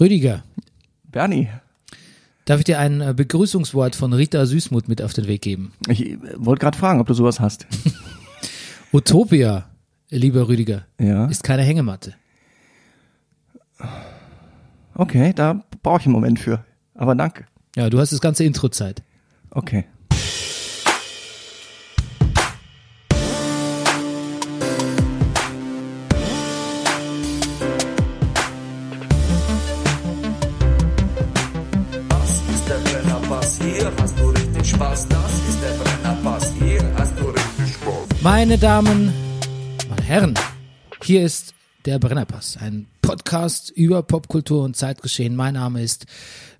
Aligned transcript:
Rüdiger, 0.00 0.44
Bernie, 1.04 1.48
darf 2.44 2.58
ich 2.60 2.64
dir 2.64 2.78
ein 2.78 3.00
äh, 3.00 3.14
Begrüßungswort 3.16 3.96
von 3.96 4.12
Rita 4.12 4.46
Süßmuth 4.46 4.88
mit 4.88 5.02
auf 5.02 5.12
den 5.12 5.26
Weg 5.26 5.42
geben? 5.42 5.72
ich 5.88 6.06
äh, 6.12 6.18
wollte 6.36 6.60
gerade 6.60 6.78
fragen, 6.78 7.00
ob 7.00 7.06
du 7.06 7.14
sowas 7.14 7.40
hast. 7.40 7.66
Utopia, 8.92 9.68
lieber 10.10 10.48
Rüdiger, 10.48 10.86
Ja. 10.98 11.26
ist 11.26 11.42
keine 11.42 11.62
Hängematte. 11.62 12.14
Okay, 14.94 15.32
da 15.34 15.62
brauche 15.82 16.00
ich 16.00 16.06
einen 16.06 16.12
Moment 16.14 16.40
für. 16.40 16.64
Aber 16.94 17.14
danke. 17.14 17.44
Ja, 17.76 17.90
du 17.90 17.98
hast 18.00 18.12
das 18.12 18.20
ganze 18.20 18.44
Intro-Zeit. 18.44 19.02
Okay. 19.50 19.84
Meine 38.38 38.56
Damen, 38.56 39.12
meine 39.88 40.02
Herren, 40.04 40.34
hier 41.02 41.24
ist 41.24 41.54
der 41.86 41.98
Brennerpass, 41.98 42.56
ein 42.56 42.86
Podcast 43.02 43.70
über 43.70 44.04
Popkultur 44.04 44.62
und 44.62 44.76
Zeitgeschehen. 44.76 45.34
Mein 45.34 45.54
Name 45.54 45.82
ist 45.82 46.06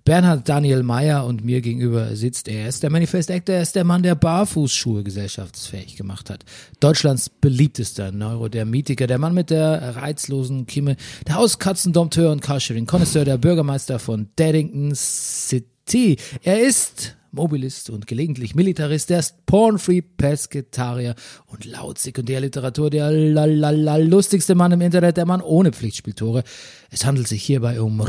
Bernhard 0.05 0.48
Daniel 0.48 0.83
Mayer 0.83 1.24
und 1.24 1.45
mir 1.45 1.60
gegenüber 1.60 2.16
sitzt 2.16 2.48
er. 2.48 2.62
Er 2.62 2.69
ist 2.69 2.83
der 2.83 2.91
Manifest 2.91 3.30
Actor, 3.30 3.55
er 3.55 3.62
ist 3.62 3.77
der 3.77 3.84
Mann, 3.84 4.02
der 4.02 4.16
Barfußschuhe 4.16 5.05
gesellschaftsfähig 5.05 5.95
gemacht 5.95 6.30
hat. 6.30 6.45
Deutschlands 6.80 7.28
beliebtester 7.28 8.10
Neurodermitiker, 8.10 9.06
der 9.06 9.19
Mann 9.19 9.34
mit 9.34 9.50
der 9.50 9.95
reizlosen 9.95 10.66
Kimme, 10.66 10.97
der 11.28 11.36
Hauskatzendompteur 11.36 12.33
und 12.33 12.42
Carsharing 12.42 12.86
Connoisseur, 12.86 13.24
der 13.24 13.38
Bürgermeister 13.38 14.00
von 14.00 14.30
Daddington 14.34 14.97
City. 14.97 16.16
Er 16.42 16.60
ist 16.60 17.14
Mobilist 17.31 17.91
und 17.91 18.07
gelegentlich 18.07 18.55
Militarist, 18.55 19.11
der 19.11 19.19
ist 19.19 19.47
Pornfree 19.47 20.03
Pesketarier 20.03 21.15
und 21.47 21.65
laut 21.65 21.98
Sekundärliteratur 21.98 22.91
der 22.91 23.11
lustigste 23.11 24.55
Mann 24.55 24.73
im 24.73 24.81
Internet, 24.81 25.17
der 25.17 25.27
Mann 25.27 25.41
ohne 25.43 25.73
Pflichtspieltore. 25.73 26.45
Es 26.91 27.05
handelt 27.05 27.29
sich 27.29 27.43
hierbei 27.43 27.81
um 27.81 28.01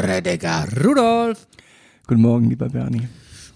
Rediger 0.00 0.66
Rudolf. 0.84 1.46
Guten 2.06 2.22
Morgen, 2.22 2.48
lieber 2.48 2.68
Bernie. 2.68 3.08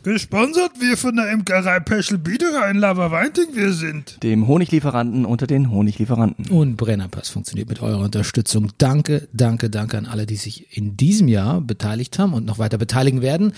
Gesponsert 0.03 0.81
wir 0.81 0.97
von 0.97 1.15
der 1.15 1.31
Imkerei 1.31 1.79
Peschel 1.79 2.19
Biederer 2.19 2.69
in 2.69 2.79
Laberweinting 2.79 3.55
wir 3.55 3.73
sind. 3.73 4.21
Dem 4.25 4.49
Honiglieferanten 4.49 5.25
unter 5.25 5.47
den 5.47 5.71
Honiglieferanten. 5.71 6.49
Und 6.49 6.77
Brennerpass 6.77 7.29
funktioniert 7.29 7.69
mit 7.69 7.83
eurer 7.83 8.01
Unterstützung. 8.01 8.73
Danke, 8.79 9.29
danke, 9.33 9.71
danke 9.71 9.99
an 9.99 10.07
alle, 10.07 10.27
die 10.27 10.35
sich 10.35 10.77
in 10.77 10.97
diesem 10.97 11.29
Jahr 11.29 11.61
beteiligt 11.61 12.19
haben 12.19 12.35
und 12.35 12.45
noch 12.45 12.59
weiter 12.59 12.79
beteiligen 12.79 13.23
werden. 13.23 13.53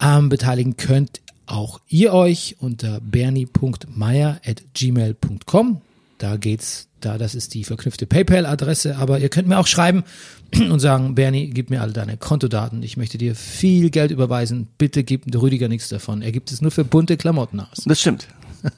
Ähm, 0.00 0.30
beteiligen 0.30 0.78
könnt 0.78 1.20
auch 1.44 1.82
ihr 1.88 2.14
euch 2.14 2.56
unter 2.58 3.02
bernie.meier.gmail.com. 3.02 5.82
Da 6.16 6.36
geht's, 6.36 6.85
da, 7.00 7.18
das 7.18 7.34
ist 7.34 7.54
die 7.54 7.64
verknüpfte 7.64 8.06
PayPal-Adresse, 8.06 8.96
aber 8.96 9.18
ihr 9.18 9.28
könnt 9.28 9.48
mir 9.48 9.58
auch 9.58 9.66
schreiben 9.66 10.04
und 10.54 10.80
sagen, 10.80 11.14
Bernie, 11.14 11.50
gib 11.50 11.70
mir 11.70 11.82
alle 11.82 11.92
deine 11.92 12.16
Kontodaten. 12.16 12.82
Ich 12.82 12.96
möchte 12.96 13.18
dir 13.18 13.34
viel 13.34 13.90
Geld 13.90 14.10
überweisen. 14.10 14.68
Bitte 14.78 15.04
gib 15.04 15.24
Rüdiger 15.34 15.68
nichts 15.68 15.88
davon. 15.88 16.22
Er 16.22 16.32
gibt 16.32 16.50
es 16.50 16.62
nur 16.62 16.70
für 16.70 16.84
bunte 16.84 17.16
Klamotten 17.16 17.60
aus. 17.60 17.82
Das 17.84 18.00
stimmt. 18.00 18.26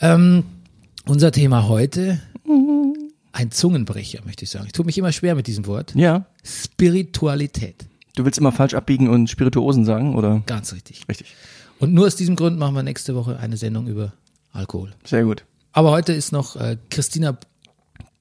Ähm, 0.00 0.44
unser 1.06 1.32
Thema 1.32 1.68
heute, 1.68 2.20
ein 3.32 3.50
Zungenbrecher, 3.50 4.20
möchte 4.24 4.44
ich 4.44 4.50
sagen. 4.50 4.66
Ich 4.66 4.72
tue 4.72 4.84
mich 4.84 4.98
immer 4.98 5.12
schwer 5.12 5.34
mit 5.34 5.46
diesem 5.46 5.66
Wort. 5.66 5.94
Ja. 5.94 6.26
Spiritualität. 6.44 7.86
Du 8.14 8.24
willst 8.24 8.38
immer 8.38 8.52
falsch 8.52 8.74
abbiegen 8.74 9.08
und 9.08 9.28
Spirituosen 9.28 9.84
sagen, 9.84 10.16
oder? 10.16 10.42
Ganz 10.46 10.72
richtig. 10.72 11.02
Richtig. 11.08 11.34
Und 11.78 11.94
nur 11.94 12.06
aus 12.06 12.16
diesem 12.16 12.36
Grund 12.36 12.58
machen 12.58 12.74
wir 12.74 12.82
nächste 12.82 13.14
Woche 13.14 13.38
eine 13.38 13.56
Sendung 13.56 13.86
über 13.86 14.12
Alkohol. 14.52 14.92
Sehr 15.04 15.24
gut. 15.24 15.44
Aber 15.72 15.90
heute 15.90 16.12
ist 16.12 16.32
noch 16.32 16.56
äh, 16.56 16.76
Christina 16.90 17.38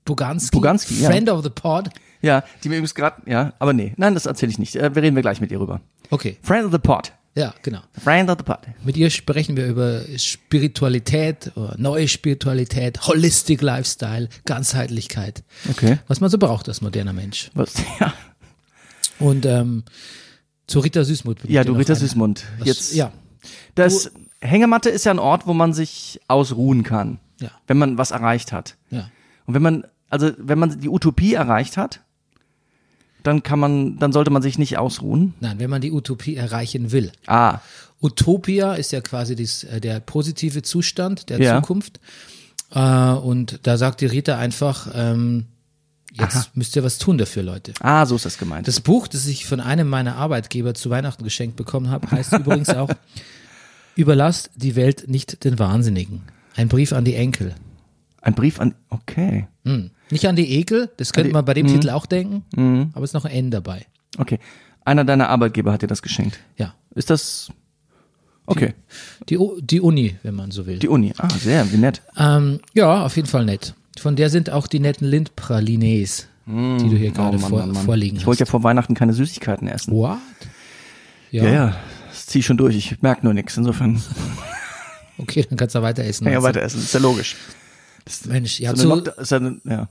Boganski, 0.06 0.56
Boganski, 0.56 1.02
ja. 1.02 1.10
Friend 1.10 1.30
of 1.30 1.44
the 1.44 1.50
Pod. 1.50 1.90
Ja, 2.22 2.44
die 2.64 2.70
mir 2.70 2.76
übrigens 2.76 2.96
gerade, 2.96 3.22
ja, 3.30 3.54
aber 3.60 3.74
nee, 3.74 3.94
nein, 3.98 4.14
das 4.14 4.26
erzähle 4.26 4.52
ich 4.52 4.58
nicht. 4.60 4.76
Äh, 4.76 4.96
Wir 4.96 5.02
reden 5.04 5.16
wir 5.16 5.22
gleich 5.22 5.42
mit 5.42 5.52
ihr 5.52 5.60
rüber. 5.60 5.82
Okay, 6.10 6.38
Friend 6.42 6.66
of 6.66 6.72
the 6.72 6.80
Pod. 6.80 7.12
ja, 7.36 7.54
genau. 7.62 7.82
Friend 8.04 8.30
of 8.30 8.38
the 8.40 8.44
Pod. 8.44 8.60
Mit 8.84 8.98
ihr 8.98 9.10
sprechen 9.10 9.56
wir 9.58 9.68
über 9.68 10.02
Spiritualität, 10.18 11.52
neue 11.78 12.08
Spiritualität, 12.08 13.06
Holistic 13.08 13.62
Lifestyle, 13.62 14.30
Ganzheitlichkeit. 14.46 15.44
Okay. 15.70 16.00
Was 16.08 16.20
man 16.22 16.30
so 16.30 16.38
braucht 16.38 16.68
als 16.70 16.82
moderner 16.82 17.14
Mensch. 17.14 17.52
Was? 17.54 17.74
Ja, 18.00 18.14
Und 19.20 19.46
ähm, 19.46 19.84
zu 20.68 20.80
Rita 20.80 21.04
Süßmuth. 21.04 21.44
ja 21.50 21.64
du 21.64 21.74
Rita 21.74 21.96
Süßmund. 21.96 22.44
Was- 22.60 22.68
Jetzt, 22.68 22.96
Ja, 22.96 23.12
das 23.76 24.12
Hängematte 24.42 24.90
ist 24.90 25.06
ja 25.06 25.12
ein 25.12 25.20
Ort, 25.20 25.46
wo 25.48 25.54
man 25.54 25.74
sich 25.74 26.20
ausruhen 26.28 26.84
kann, 26.84 27.20
ja, 27.40 27.50
wenn 27.68 27.78
man 27.78 27.98
was 27.98 28.12
erreicht 28.12 28.52
hat. 28.52 28.76
ja. 28.90 29.10
Und 29.46 29.54
wenn 29.54 29.62
man, 29.62 29.84
also 30.10 30.32
wenn 30.38 30.60
man 30.60 30.80
die 30.80 30.90
Utopie 30.90 31.34
erreicht 31.34 31.78
hat, 31.78 32.02
dann 33.24 33.44
kann 33.44 33.60
man, 33.60 33.98
dann 34.00 34.12
sollte 34.12 34.30
man 34.32 34.42
sich 34.42 34.58
nicht 34.58 34.78
ausruhen. 34.78 35.34
Nein, 35.40 35.60
wenn 35.60 35.70
man 35.70 35.82
die 35.82 35.92
Utopie 35.92 36.36
erreichen 36.36 36.92
will. 36.92 37.12
Ah, 37.28 37.60
Utopia 38.02 38.74
ist 38.74 38.92
ja 38.92 39.02
quasi 39.02 39.36
dies, 39.36 39.64
äh, 39.64 39.80
der 39.82 40.00
positive 40.02 40.62
Zustand 40.64 41.30
der 41.30 41.40
Ja. 41.42 41.56
Zukunft. 41.56 42.00
Äh, 42.72 42.80
und 42.80 43.60
da 43.64 43.78
sagt 43.78 44.02
die 44.02 44.06
Rita 44.06 44.38
einfach, 44.38 44.90
ähm, 44.94 45.46
jetzt 46.14 46.56
müsst 46.56 46.76
ihr 46.76 46.84
was 46.84 46.98
tun 46.98 47.18
dafür, 47.18 47.44
Leute. 47.44 47.74
ah, 47.80 48.06
so 48.06 48.16
ist 48.18 48.26
das 48.26 48.38
gemeint. 48.38 48.68
Das 48.68 48.82
Buch, 48.82 49.08
das 49.08 49.26
ich 49.28 49.46
von 49.46 49.60
einem 49.62 49.88
meiner 49.90 50.16
Arbeitgeber 50.18 50.74
zu 50.74 50.90
Weihnachten 50.90 51.24
geschenkt 51.24 51.56
bekommen 51.56 51.90
habe, 51.90 52.12
heißt 52.12 52.34
übrigens 52.40 52.70
auch 52.70 52.90
Überlasst 53.96 54.52
die 54.56 54.76
Welt 54.76 55.06
nicht 55.08 55.44
den 55.44 55.58
Wahnsinnigen. 55.58 56.22
Ein 56.58 56.68
Brief 56.68 56.92
an 56.92 57.06
die 57.06 57.16
Enkel. 57.16 57.56
ein 58.22 58.34
Brief 58.34 58.60
an, 58.60 58.76
okay, 58.90 59.48
Hm. 59.66 59.92
Nicht 60.10 60.28
an 60.28 60.36
die 60.36 60.52
Ekel, 60.60 60.90
das 60.98 61.14
könnte 61.14 61.30
die- 61.30 61.34
man 61.34 61.46
bei 61.46 61.54
dem 61.54 61.68
Titel 61.68 61.90
auch 61.90 62.06
denken, 62.06 62.44
aber 62.94 63.04
es 63.04 63.12
ist 63.12 63.14
noch 63.14 63.24
ein 63.26 63.32
N 63.32 63.52
dabei. 63.52 63.86
okay. 64.18 64.40
Einer 64.86 65.04
deiner 65.06 65.28
Arbeitgeber 65.30 65.72
hat 65.74 65.82
dir 65.82 65.88
das 65.88 66.02
geschenkt. 66.02 66.40
Ja. 66.58 66.74
Ist 66.96 67.10
das, 67.10 67.52
okay. 68.46 68.74
Die, 69.28 69.38
U- 69.38 69.60
die 69.62 69.82
Uni, 69.82 70.16
wenn 70.24 70.34
man 70.36 70.50
so 70.52 70.66
will. 70.66 70.80
Die 70.80 70.88
Uni, 70.88 71.14
ah, 71.18 71.28
sehr, 71.30 71.70
wie 71.74 71.78
nett. 71.78 72.02
Ähm, 72.18 72.60
ja, 72.74 73.04
auf 73.06 73.16
jeden 73.18 73.28
Fall 73.28 73.44
nett. 73.44 73.74
Von 74.00 74.16
der 74.16 74.30
sind 74.30 74.50
auch 74.50 74.66
die 74.68 74.80
netten 74.80 75.06
Lindpralines, 75.08 76.28
die 76.46 76.52
du 76.90 76.96
hier 76.96 77.12
gerade 77.12 77.36
Oh 77.38 77.42
Mann, 77.42 77.50
vor, 77.50 77.60
Mann, 77.60 77.72
Mann. 77.74 77.84
vorliegen 77.86 78.18
Ich 78.18 78.26
wollte 78.26 78.40
ja 78.40 78.46
hast. 78.46 78.52
vor 78.52 78.64
Weihnachten 78.64 78.94
keine 78.94 79.12
Süßigkeiten 79.14 79.68
essen. 79.68 79.92
What? 79.94 80.18
Ja, 81.32 81.44
Ja, 81.44 81.50
ja, 81.52 81.76
das 82.08 82.26
zieh 82.28 82.40
ich 82.40 82.46
schon 82.46 82.56
durch. 82.58 82.76
Ich 82.78 83.02
merke 83.02 83.26
nur 83.26 83.34
nichts. 83.34 83.58
Insofern 83.58 84.02
okay, 85.18 85.46
dann 85.50 85.58
kannst 85.58 85.76
du 85.76 85.82
weiter 85.82 86.04
essen. 86.04 86.26
ja 86.26 86.32
meinst 86.32 86.44
weiter 86.44 86.62
essen. 86.62 86.80
Ist 86.82 86.94
ja 86.94 87.00
logisch. 87.00 87.36
du? 88.06 88.30
Mensch, 88.30 88.60
ja, 88.60 88.76
So 88.76 89.02
zu, 89.02 89.36
eine, 89.36 89.62
ja 89.66 89.72
ja. 89.74 89.90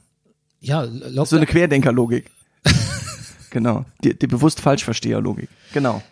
ja, 0.60 0.86
so 0.86 0.90
eine 1.04 1.10
Lockdown, 1.10 1.46
Querdenkerlogik. 1.46 2.30
genau. 3.50 3.84
Die, 4.02 4.18
die 4.18 4.26
bewusst 4.26 4.60
Falschversteherlogik. 4.60 5.48
Genau. 5.72 6.02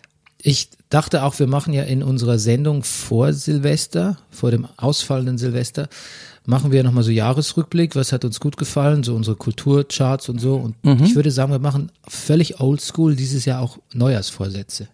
ich 0.42 0.68
dachte 0.90 1.22
auch, 1.22 1.38
wir 1.38 1.46
machen 1.46 1.72
ja 1.72 1.82
in 1.84 2.02
unserer 2.02 2.38
Sendung 2.38 2.82
vor 2.84 3.32
Silvester, 3.32 4.18
vor 4.30 4.50
dem 4.50 4.66
ausfallenden 4.76 5.38
Silvester, 5.38 5.88
machen 6.46 6.72
wir 6.72 6.84
nochmal 6.84 7.02
so 7.02 7.10
Jahresrückblick, 7.10 7.96
was 7.96 8.12
hat 8.12 8.24
uns 8.24 8.38
gut 8.38 8.56
gefallen, 8.58 9.02
so 9.02 9.14
unsere 9.14 9.36
Kulturcharts 9.36 10.28
und 10.28 10.38
so. 10.38 10.56
Und 10.56 10.76
Mhm. 10.84 11.04
ich 11.04 11.14
würde 11.14 11.30
sagen, 11.30 11.50
wir 11.52 11.58
machen 11.58 11.90
völlig 12.06 12.60
oldschool 12.60 13.16
dieses 13.16 13.46
Jahr 13.46 13.62
auch 13.62 13.78
Neujahrsvorsätze. 13.94 14.88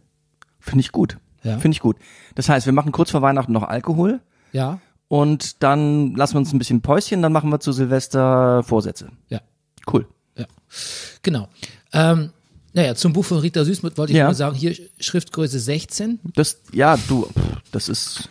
Finde 0.60 0.80
ich 0.82 0.92
gut. 0.92 1.16
Ja. 1.42 1.58
Finde 1.58 1.74
ich 1.74 1.80
gut. 1.80 1.96
Das 2.34 2.48
heißt, 2.48 2.66
wir 2.66 2.72
machen 2.72 2.92
kurz 2.92 3.10
vor 3.10 3.22
Weihnachten 3.22 3.52
noch 3.52 3.62
Alkohol 3.62 4.20
Ja, 4.52 4.78
und 5.08 5.62
dann 5.62 6.14
lassen 6.14 6.34
wir 6.34 6.38
uns 6.40 6.52
ein 6.52 6.58
bisschen 6.58 6.82
Päuschen, 6.82 7.22
dann 7.22 7.32
machen 7.32 7.50
wir 7.50 7.60
zu 7.60 7.72
Silvester 7.72 8.62
Vorsätze. 8.62 9.08
ja. 9.28 9.40
Cool. 9.90 10.06
Ja, 10.36 10.44
genau. 11.22 11.48
Ähm, 11.92 12.30
naja, 12.74 12.94
zum 12.94 13.12
Buch 13.14 13.24
von 13.24 13.38
Rita 13.38 13.64
Süßmuth 13.64 13.96
wollte 13.98 14.12
ich 14.12 14.18
Ja. 14.18 14.26
mal 14.26 14.34
sagen, 14.34 14.54
hier 14.54 14.76
Schriftgröße 15.00 15.58
16. 15.58 16.20
Das, 16.34 16.60
ja, 16.72 16.96
du, 17.08 17.26
das 17.72 17.88
ist, 17.88 18.28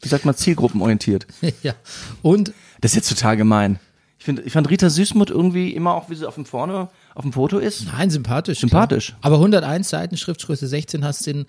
wie 0.00 0.08
sagt 0.08 0.24
man, 0.24 0.34
zielgruppenorientiert. 0.36 1.26
ja. 1.62 1.74
Und 2.22 2.52
Das 2.80 2.92
ist 2.92 2.96
jetzt 2.96 3.08
total 3.10 3.36
gemein. 3.36 3.80
Ich 4.18 4.24
finde, 4.24 4.42
ich 4.42 4.52
fand 4.54 4.70
Rita 4.70 4.88
Süßmuth 4.88 5.28
irgendwie 5.30 5.74
immer 5.74 5.92
auch, 5.94 6.08
wie 6.08 6.14
sie 6.14 6.26
auf 6.26 6.36
dem 6.36 6.46
vorne, 6.46 6.88
auf 7.14 7.22
dem 7.22 7.32
Foto 7.34 7.58
ist. 7.58 7.86
nein, 7.92 8.08
sympathisch. 8.08 8.60
Sympathisch. 8.60 9.08
Klar. 9.08 9.18
Aber 9.22 9.36
101 9.36 9.88
Seiten, 9.90 10.16
Schriftgröße 10.16 10.66
16, 10.66 11.04
hast 11.04 11.26
du 11.26 11.44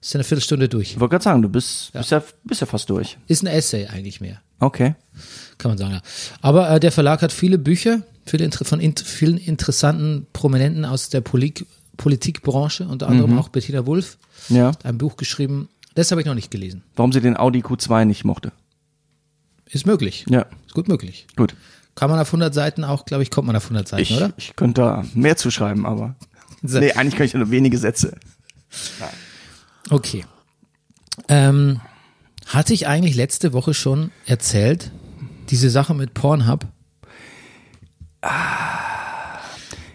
in, 0.00 0.08
in 0.10 0.14
einer 0.16 0.24
Viertelstunde 0.24 0.68
durch. 0.68 0.92
Ich 0.92 1.00
wollte 1.00 1.12
gerade 1.12 1.24
sagen, 1.24 1.42
du 1.42 1.48
bist, 1.48 1.92
bist 1.92 2.10
ja, 2.10 2.22
bist 2.44 2.60
ja 2.60 2.66
fast 2.66 2.88
durch. 2.90 3.18
Ist 3.26 3.42
ein 3.42 3.46
Essay 3.46 3.86
eigentlich 3.86 4.20
mehr, 4.20 4.40
Okay. 4.60 4.94
kann 5.58 5.70
man 5.70 5.78
sagen. 5.78 5.94
Ja. 5.94 6.02
Aber 6.40 6.70
äh, 6.70 6.80
der 6.80 6.92
Verlag 6.92 7.22
hat 7.22 7.32
viele 7.32 7.58
Bücher, 7.58 8.02
viele 8.26 8.50
von 8.50 8.80
int 8.80 9.00
vielen 9.00 9.38
interessanten 9.38 10.26
Prominenten 10.32 10.84
aus 10.84 11.08
der 11.08 11.20
Polik 11.20 11.66
Politikbranche, 11.96 12.86
unter 12.86 13.08
anderem 13.08 13.32
Mhm. 13.32 13.38
auch 13.38 13.48
Bettina 13.48 13.84
Wulff, 13.86 14.18
Ja. 14.48 14.70
ein 14.84 14.98
Buch 14.98 15.16
geschrieben. 15.16 15.68
Das 15.96 16.12
habe 16.12 16.20
ich 16.20 16.26
noch 16.28 16.34
nicht 16.36 16.50
gelesen. 16.52 16.84
Warum 16.94 17.10
sie 17.12 17.20
den 17.20 17.36
Audi 17.36 17.58
Q2 17.60 18.04
nicht 18.04 18.24
mochte. 18.24 18.52
Ist 19.66 19.84
möglich. 19.84 20.24
Ja. 20.28 20.46
Ist 20.66 20.74
gut 20.74 20.86
möglich. 20.86 21.26
Gut. 21.36 21.56
Kann 21.96 22.08
man 22.08 22.20
auf 22.20 22.28
100 22.28 22.54
Seiten 22.54 22.84
auch, 22.84 23.04
glaube 23.04 23.24
ich, 23.24 23.30
kommt 23.32 23.48
man 23.48 23.56
auf 23.56 23.64
100 23.64 23.88
Seiten, 23.88 24.02
Ich, 24.02 24.16
oder? 24.16 24.32
ich 24.36 24.54
könnte 24.54 24.80
da 24.80 25.04
mehr 25.14 25.36
zuschreiben, 25.36 25.84
aber. 25.86 26.14
Nee, 26.62 26.92
eigentlich 26.92 27.16
könnte 27.16 27.24
ich 27.24 27.34
nur 27.34 27.50
wenige 27.50 27.78
Sätze. 27.78 28.16
Okay. 29.90 30.24
Ähm, 31.28 31.80
hatte 32.46 32.72
ich 32.74 32.86
eigentlich 32.86 33.14
letzte 33.16 33.52
Woche 33.52 33.74
schon 33.74 34.10
erzählt, 34.26 34.90
diese 35.50 35.70
Sache 35.70 35.94
mit 35.94 36.14
Pornhub? 36.14 36.66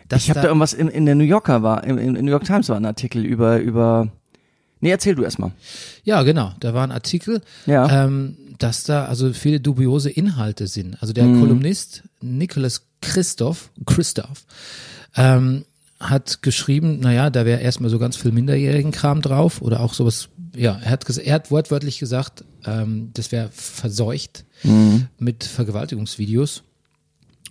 Dass 0.09 0.21
Ich 0.23 0.29
habe 0.29 0.41
da 0.41 0.47
irgendwas 0.47 0.73
in, 0.73 0.87
in 0.87 1.05
der 1.05 1.15
New 1.15 1.23
Yorker 1.23 1.63
war, 1.63 1.83
in, 1.83 1.97
in 1.97 2.13
New 2.25 2.31
York 2.31 2.43
Times 2.45 2.69
war 2.69 2.77
ein 2.77 2.85
Artikel 2.85 3.25
über, 3.25 3.59
über. 3.59 4.09
Nee, 4.81 4.91
erzähl 4.91 5.15
du 5.15 5.23
erstmal. 5.23 5.51
Ja, 6.03 6.23
genau. 6.23 6.53
Da 6.59 6.73
war 6.73 6.83
ein 6.85 6.91
Artikel, 6.91 7.41
Ja. 7.65 8.05
ähm, 8.05 8.37
dass 8.59 8.83
da 8.83 9.05
also 9.05 9.33
viele 9.33 9.59
dubiose 9.59 10.09
Inhalte 10.09 10.67
sind. 10.67 11.01
Also 11.01 11.13
der 11.13 11.25
Kolumnist 11.25 12.03
Nicholas 12.21 12.87
Christoph, 13.01 13.71
Christoph 13.85 14.45
ähm, 15.15 15.65
hat 16.09 16.41
geschrieben, 16.41 16.99
naja, 16.99 17.29
da 17.29 17.45
wäre 17.45 17.61
erstmal 17.61 17.89
so 17.89 17.99
ganz 17.99 18.15
viel 18.15 18.31
Minderjährigenkram 18.31 19.21
drauf 19.21 19.61
oder 19.61 19.79
auch 19.79 19.93
sowas, 19.93 20.29
ja, 20.55 20.79
er 20.83 20.91
hat, 20.91 21.09
er 21.17 21.33
hat 21.33 21.51
wortwörtlich 21.51 21.99
gesagt, 21.99 22.43
ähm, 22.65 23.09
das 23.13 23.31
wäre 23.31 23.49
verseucht 23.51 24.45
mit 25.19 25.43
Vergewaltigungsvideos. 25.43 26.63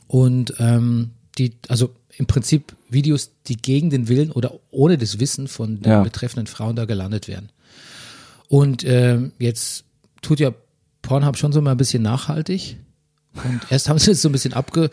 Und 0.07 0.55
ähm, 0.59 1.11
die, 1.39 1.53
also 1.69 1.91
im 2.17 2.27
Prinzip 2.27 2.77
Videos, 2.91 3.31
die 3.47 3.57
gegen 3.57 3.91
den 3.91 4.09
Willen 4.09 4.31
oder 4.31 4.53
ohne 4.71 4.99
das 4.99 5.19
Wissen 5.21 5.49
von 5.49 5.81
den 5.81 5.91
Ja. 5.91 6.03
betreffenden 6.03 6.47
Frauen 6.47 6.77
da 6.77 6.85
gelandet 6.85 7.29
werden. 7.29 7.49
Und 8.49 8.85
ähm, 8.85 9.33
jetzt 9.39 9.85
tut 10.21 10.41
ja 10.41 10.53
Pornhub 11.01 11.37
schon 11.39 11.53
so 11.53 11.61
mal 11.63 11.71
ein 11.73 11.77
bisschen 11.79 12.03
nachhaltig. 12.03 12.77
Und 13.35 13.61
erst 13.71 13.89
haben 13.89 13.99
sie 13.99 14.11
es 14.11 14.21
so 14.23 14.29
ein 14.29 14.33
bisschen 14.33 14.53
abge, 14.53 14.91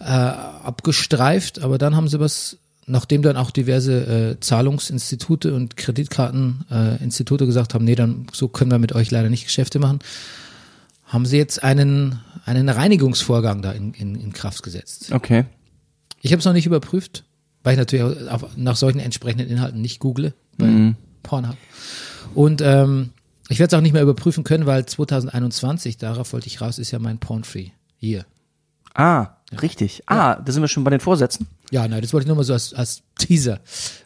äh, 0.00 0.04
abgestreift, 0.04 1.60
aber 1.60 1.78
dann 1.78 1.96
haben 1.96 2.08
sie 2.08 2.20
was, 2.20 2.58
nachdem 2.90 3.22
dann 3.22 3.36
auch 3.36 3.50
diverse 3.50 4.32
äh, 4.32 4.40
Zahlungsinstitute 4.40 5.54
und 5.54 5.76
Kreditkarteninstitute 5.76 7.44
äh, 7.44 7.46
gesagt 7.46 7.74
haben, 7.74 7.84
nee, 7.84 7.94
dann 7.94 8.26
so 8.32 8.48
können 8.48 8.70
wir 8.70 8.78
mit 8.78 8.94
euch 8.94 9.10
leider 9.10 9.30
nicht 9.30 9.44
Geschäfte 9.44 9.78
machen, 9.78 10.00
haben 11.04 11.26
sie 11.26 11.38
jetzt 11.38 11.62
einen, 11.62 12.20
einen 12.44 12.68
Reinigungsvorgang 12.68 13.62
da 13.62 13.72
in, 13.72 13.94
in, 13.94 14.14
in 14.14 14.32
Kraft 14.32 14.62
gesetzt. 14.62 15.12
Okay. 15.12 15.44
Ich 16.22 16.32
habe 16.32 16.40
es 16.40 16.44
noch 16.44 16.52
nicht 16.52 16.66
überprüft, 16.66 17.24
weil 17.62 17.72
ich 17.72 17.78
natürlich 17.78 18.28
auch 18.28 18.48
nach 18.56 18.76
solchen 18.76 19.00
entsprechenden 19.00 19.48
Inhalten 19.48 19.80
nicht 19.80 19.98
google 19.98 20.34
bei 20.56 20.94
Pornhub. 21.22 21.56
Und 22.34 22.60
ähm, 22.60 23.10
ich 23.48 23.58
werde 23.58 23.74
es 23.74 23.78
auch 23.78 23.82
nicht 23.82 23.92
mehr 23.92 24.02
überprüfen 24.02 24.44
können, 24.44 24.66
weil 24.66 24.86
2021, 24.86 25.96
darauf 25.96 26.32
wollte 26.32 26.46
ich 26.46 26.60
raus, 26.60 26.78
ist 26.78 26.90
ja 26.90 26.98
mein 26.98 27.18
Porn-Free. 27.18 27.70
Ah, 28.94 29.28
richtig. 29.62 30.02
Ah, 30.06 30.36
da 30.36 30.52
sind 30.52 30.62
wir 30.62 30.68
schon 30.68 30.84
bei 30.84 30.90
den 30.90 31.00
Vorsätzen. 31.00 31.46
Ja, 31.70 31.86
nein, 31.86 32.00
das 32.02 32.12
wollte 32.12 32.24
ich 32.24 32.28
nur 32.28 32.36
mal 32.36 32.44
so 32.44 32.52
als, 32.52 32.74
als 32.74 33.02
Teaser 33.18 33.60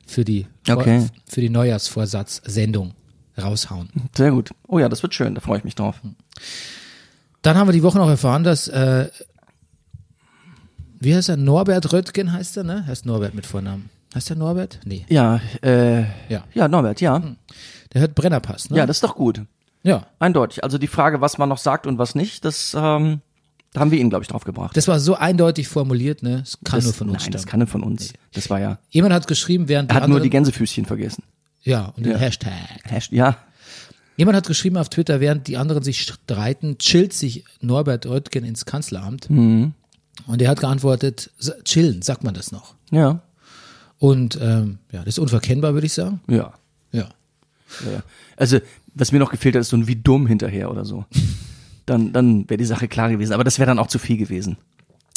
für 0.06 0.24
die, 0.24 0.46
Okay. 0.68 1.06
für 1.26 1.40
die 1.40 1.50
Neujahrsvorsatz-Sendung 1.50 2.94
raushauen. 3.40 3.88
Sehr 4.16 4.30
gut. 4.30 4.50
Oh 4.68 4.78
ja, 4.78 4.88
das 4.88 5.02
wird 5.02 5.14
schön, 5.14 5.34
da 5.34 5.40
freue 5.40 5.58
ich 5.58 5.64
mich 5.64 5.74
drauf. 5.74 5.96
Dann 7.42 7.56
haben 7.56 7.68
wir 7.68 7.72
die 7.72 7.82
Woche 7.82 7.98
noch 7.98 8.08
erfahren, 8.08 8.44
dass, 8.44 8.68
äh, 8.68 9.08
wie 11.00 11.14
heißt 11.14 11.28
er? 11.28 11.36
Norbert 11.36 11.92
Röttgen 11.92 12.32
heißt 12.32 12.56
er, 12.58 12.64
ne? 12.64 12.86
Heißt 12.86 13.04
Norbert 13.06 13.34
mit 13.34 13.46
Vornamen. 13.46 13.90
Heißt 14.14 14.30
er 14.30 14.36
Norbert? 14.36 14.80
Nee. 14.84 15.04
Ja, 15.08 15.40
äh, 15.62 16.02
Ja. 16.28 16.44
ja, 16.54 16.68
Norbert, 16.68 17.00
ja. 17.00 17.20
Der 17.92 18.00
hört 18.00 18.14
Brennerpass, 18.14 18.70
ne? 18.70 18.78
Ja, 18.78 18.86
das 18.86 18.98
ist 18.98 19.04
doch 19.04 19.16
gut. 19.16 19.42
ja. 19.82 20.06
Eindeutig. 20.18 20.64
Also 20.64 20.78
die 20.78 20.86
Frage, 20.86 21.20
was 21.20 21.36
man 21.38 21.48
noch 21.48 21.58
sagt 21.58 21.86
und 21.86 21.98
was 21.98 22.14
nicht, 22.14 22.44
das 22.44 22.74
ähm, 22.78 23.20
da 23.74 23.80
haben 23.80 23.90
wir 23.90 23.98
ihn, 24.00 24.08
glaube 24.08 24.22
ich, 24.22 24.28
drauf 24.28 24.44
gebracht. 24.44 24.74
Das 24.76 24.88
war 24.88 24.98
so 24.98 25.14
eindeutig 25.16 25.68
formuliert, 25.68 26.22
ne? 26.22 26.38
Das 26.40 26.58
kann 26.64 26.78
das, 26.78 26.84
nur 26.84 26.94
von 26.94 27.08
uns 27.08 27.12
Nein, 27.14 27.20
stammen. 27.20 27.32
das 27.32 27.46
kann 27.46 27.58
nur 27.60 27.66
von 27.68 27.82
uns. 27.82 28.12
Das 28.32 28.48
war 28.48 28.58
ja. 28.58 28.78
Jemand 28.88 29.12
hat 29.12 29.26
geschrieben, 29.26 29.68
während 29.68 29.90
Er 29.90 29.96
hat 29.96 30.00
nur 30.02 30.04
anderen, 30.04 30.22
die 30.22 30.30
Gänsefüßchen 30.30 30.86
vergessen. 30.86 31.22
ja, 31.62 31.86
und 31.96 32.06
den 32.06 32.12
Ja. 32.12 32.18
Hashtag. 32.18 32.52
Hasht- 32.90 33.12
Ja, 33.12 33.36
Jemand 34.16 34.36
hat 34.36 34.46
geschrieben 34.46 34.76
auf 34.76 34.88
Twitter, 34.88 35.18
während 35.20 35.48
die 35.48 35.56
anderen 35.56 35.82
sich 35.82 36.00
streiten, 36.02 36.78
chillt 36.78 37.12
sich 37.12 37.44
Norbert 37.60 38.06
Röttgen 38.06 38.44
ins 38.44 38.64
Kanzleramt. 38.64 39.28
Mhm. 39.28 39.74
Und 40.28 40.40
er 40.40 40.48
hat 40.50 40.60
geantwortet, 40.60 41.30
"S- 41.40 41.52
chillen, 41.64 42.00
sagt 42.00 42.22
man 42.22 42.32
das 42.32 42.52
noch. 42.52 42.76
ja, 42.92 43.22
Und 43.98 44.38
ähm, 44.40 44.78
ja, 44.92 45.00
das 45.00 45.14
ist 45.14 45.18
unverkennbar, 45.18 45.74
würde 45.74 45.86
ich 45.88 45.92
sagen. 45.94 46.20
ja. 46.28 46.52
Ja. 46.92 47.08
ja. 47.90 48.02
Also, 48.36 48.60
was 48.94 49.10
mir 49.10 49.18
noch 49.18 49.32
gefehlt 49.32 49.56
hat, 49.56 49.62
ist 49.62 49.70
so 49.70 49.76
ein 49.76 49.88
wie 49.88 49.96
dumm 49.96 50.28
hinterher 50.28 50.70
oder 50.70 50.84
so. 50.84 51.04
Dann, 51.86 52.12
dann 52.12 52.48
wäre 52.48 52.58
die 52.58 52.64
Sache 52.64 52.88
klar 52.88 53.10
gewesen. 53.10 53.32
Aber 53.32 53.44
das 53.44 53.58
wäre 53.58 53.66
dann 53.66 53.78
auch 53.78 53.88
zu 53.88 53.98
viel 53.98 54.16
gewesen. 54.16 54.56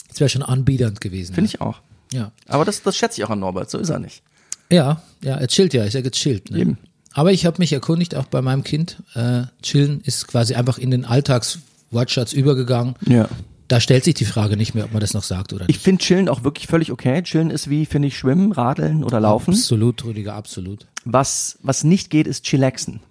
Das 0.10 0.20
wäre 0.20 0.30
schon 0.30 0.44
anbiedernd 0.44 1.02
gewesen. 1.02 1.34
Finde 1.34 1.50
ich 1.50 1.62
auch. 1.62 1.82
Ja. 2.12 2.32
Aber 2.48 2.66
das, 2.66 2.82
das 2.82 2.98
schätze 2.98 3.22
ich 3.22 3.26
auch 3.26 3.30
an 3.30 3.40
Norbert. 3.40 3.70
So 3.70 3.78
ist 3.78 3.90
er 3.90 4.00
nicht. 4.00 4.24
Ja, 4.72 5.02
ja, 5.24 5.36
er 5.36 5.48
chillt 5.48 5.74
ja, 5.74 5.84
ist 5.84 5.94
ja 5.94 6.02
gechillt. 6.02 6.52
Ne? 6.52 6.60
Eben. 6.60 6.78
Aber 7.14 7.32
ich 7.32 7.46
habe 7.46 7.58
mich 7.60 7.74
erkundigt, 7.74 8.16
auch 8.16 8.26
bei 8.26 8.42
meinem 8.42 8.64
Kind, 8.64 9.02
äh, 9.16 9.44
chillen 9.62 10.02
ist 10.02 10.28
quasi 10.28 10.56
einfach 10.56 10.78
in 10.78 10.92
den 10.92 11.06
Alltagswortschatz 11.06 12.34
übergegangen. 12.34 12.96
Ja. 13.08 13.28
Da 13.68 13.80
stellt 13.82 14.04
sich 14.04 14.14
die 14.14 14.26
Frage 14.26 14.56
nicht 14.56 14.76
mehr, 14.76 14.86
ob 14.86 14.94
man 14.94 15.02
das 15.02 15.14
noch 15.14 15.24
sagt 15.24 15.52
oder 15.52 15.66
nicht. 15.66 15.76
Ich 15.76 15.82
finde 15.82 16.04
Chillen 16.04 16.30
auch 16.30 16.44
wirklich 16.44 16.68
völlig 16.68 16.92
okay. 16.92 17.22
Chillen 17.24 17.50
ist 17.50 17.70
wie, 17.70 17.86
finde 17.86 18.08
ich, 18.08 18.18
Schwimmen, 18.18 18.52
Radeln 18.52 19.04
oder 19.04 19.20
Laufen. 19.20 19.54
Absolut, 19.54 20.06
Rüdiger, 20.06 20.36
absolut. 20.36 20.88
Was, 21.04 21.58
was 21.64 21.84
nicht 21.84 22.10
geht, 22.10 22.28
ist 22.28 22.46
Chillaxen. 22.46 23.02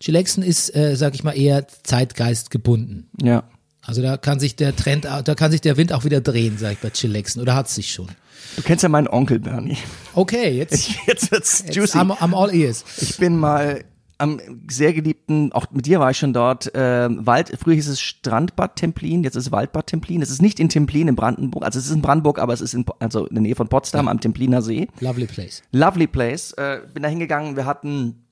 Chillaxen 0.00 0.42
ist, 0.42 0.74
äh, 0.74 0.96
sag 0.96 1.14
ich 1.14 1.24
mal, 1.24 1.36
eher 1.36 1.66
Zeitgeist 1.68 2.50
gebunden. 2.50 3.08
Ja. 3.20 3.44
Also 3.82 4.02
da 4.02 4.16
kann 4.16 4.38
sich 4.38 4.54
der 4.54 4.76
Trend, 4.76 5.06
da 5.06 5.34
kann 5.34 5.50
sich 5.50 5.62
der 5.62 5.76
Wind 5.76 5.92
auch 5.92 6.04
wieder 6.04 6.20
drehen, 6.20 6.58
sag 6.58 6.72
ich 6.72 6.78
bei 6.78 6.90
Chillaxen. 6.90 7.40
Oder 7.40 7.54
hat 7.54 7.68
sich 7.68 7.90
schon. 7.90 8.08
Du 8.56 8.62
kennst 8.62 8.82
ja 8.82 8.88
meinen 8.88 9.08
Onkel, 9.08 9.38
Bernie. 9.38 9.76
Okay, 10.14 10.50
jetzt, 10.50 10.90
Jetzt 11.06 11.30
wird's 11.32 11.64
jetzt 11.64 11.74
juicy. 11.74 11.98
I'm, 11.98 12.16
I'm 12.18 12.34
all 12.34 12.54
ears. 12.54 12.84
Ich 13.00 13.16
bin 13.16 13.36
mal 13.36 13.84
am 14.18 14.40
sehr 14.68 14.92
geliebten, 14.92 15.52
auch 15.52 15.66
mit 15.70 15.86
dir 15.86 16.00
war 16.00 16.10
ich 16.10 16.18
schon 16.18 16.32
dort, 16.32 16.74
äh, 16.74 17.08
Wald, 17.10 17.56
früher 17.60 17.74
hieß 17.74 17.88
es 17.88 18.00
Strandbad 18.00 18.74
Templin, 18.76 19.22
jetzt 19.22 19.36
ist 19.36 19.46
es 19.46 19.52
Waldbad 19.52 19.86
Templin. 19.86 20.22
Es 20.22 20.30
ist 20.30 20.42
nicht 20.42 20.58
in 20.58 20.68
Templin 20.68 21.06
in 21.08 21.14
Brandenburg, 21.16 21.64
also 21.64 21.78
es 21.78 21.86
ist 21.86 21.92
in 21.92 22.02
Brandenburg, 22.02 22.40
aber 22.40 22.52
es 22.52 22.60
ist 22.60 22.74
in, 22.74 22.84
also 22.98 23.26
in 23.26 23.36
der 23.36 23.42
Nähe 23.42 23.54
von 23.54 23.68
Potsdam 23.68 24.08
am 24.08 24.20
Templiner 24.20 24.60
See. 24.60 24.88
Lovely 25.00 25.26
place. 25.26 25.62
Lovely 25.70 26.08
place. 26.08 26.52
Äh, 26.54 26.80
bin 26.92 27.04
da 27.04 27.08
hingegangen, 27.08 27.54
wir 27.56 27.64
hatten 27.64 28.24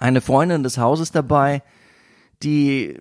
eine 0.00 0.20
Freundin 0.20 0.62
des 0.62 0.78
Hauses 0.78 1.12
dabei, 1.12 1.62
die 2.42 2.98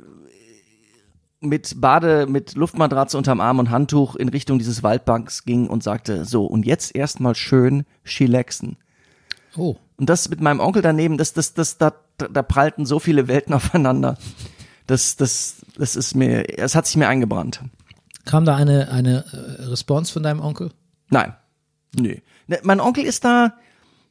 mit 1.42 1.80
Bade, 1.80 2.28
mit 2.28 2.56
Luftmatratze 2.56 3.18
unterm 3.18 3.40
Arm 3.40 3.60
und 3.60 3.70
Handtuch 3.70 4.16
in 4.18 4.28
Richtung 4.30 4.60
dieses 4.60 4.84
Waldbanks 4.84 5.46
ging 5.46 5.68
und 5.68 5.82
sagte, 5.84 6.26
so, 6.26 6.46
und 6.46 6.66
jetzt 6.66 6.94
erstmal 6.96 7.34
schön 7.34 7.86
chillaxen. 8.04 8.78
Oh, 9.56 9.78
Und 9.98 10.10
das 10.10 10.30
mit 10.30 10.42
meinem 10.42 10.60
Onkel 10.60 10.82
daneben, 10.82 11.18
das, 11.18 11.34
das, 11.34 11.54
das, 11.54 11.78
da, 11.78 11.94
da 12.18 12.44
prallten 12.44 12.86
so 12.86 13.00
viele 13.00 13.28
Welten 13.28 13.54
aufeinander. 13.56 14.18
Das, 14.86 15.16
das, 15.16 15.66
das 15.78 15.96
ist 15.96 16.16
mir, 16.16 16.60
es 16.60 16.76
hat 16.76 16.86
sich 16.86 16.98
mir 16.98 17.08
eingebrannt. 17.08 17.62
kam 18.26 18.44
da 18.44 18.56
eine, 18.56 18.92
eine 18.92 19.24
äh, 19.32 19.64
Response 19.64 20.12
von 20.12 20.24
deinem 20.24 20.42
Onkel? 20.42 20.72
Nein. 21.10 21.34
Nee. 21.98 22.22
Ne, 22.48 22.60
Mein 22.64 22.82
Onkel 22.82 23.06
ist 23.06 23.24
da, 23.24 23.54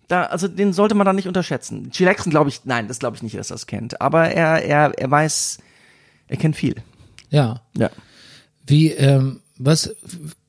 da, 0.08 0.24
also 0.24 0.48
den 0.48 0.72
sollte 0.72 0.94
man 0.94 1.04
da 1.04 1.12
nicht 1.12 1.28
unterschätzen. 1.28 1.90
Chilaxen 1.90 2.30
glaube 2.30 2.50
ich, 2.50 2.62
nein, 2.64 2.88
das 2.88 2.98
glaube 2.98 3.16
ich 3.16 3.22
nicht, 3.22 3.36
dass 3.38 3.50
er 3.50 3.54
das 3.54 3.66
kennt. 3.66 4.00
Aber 4.00 4.28
er, 4.30 4.64
er, 4.64 4.98
er 4.98 5.10
weiß, 5.10 5.58
er 6.28 6.36
kennt 6.36 6.56
viel. 6.56 6.76
Ja. 7.30 7.60
Ja. 7.76 7.90
Wie, 8.66 8.90
ähm, 8.92 9.40
was, 9.58 9.94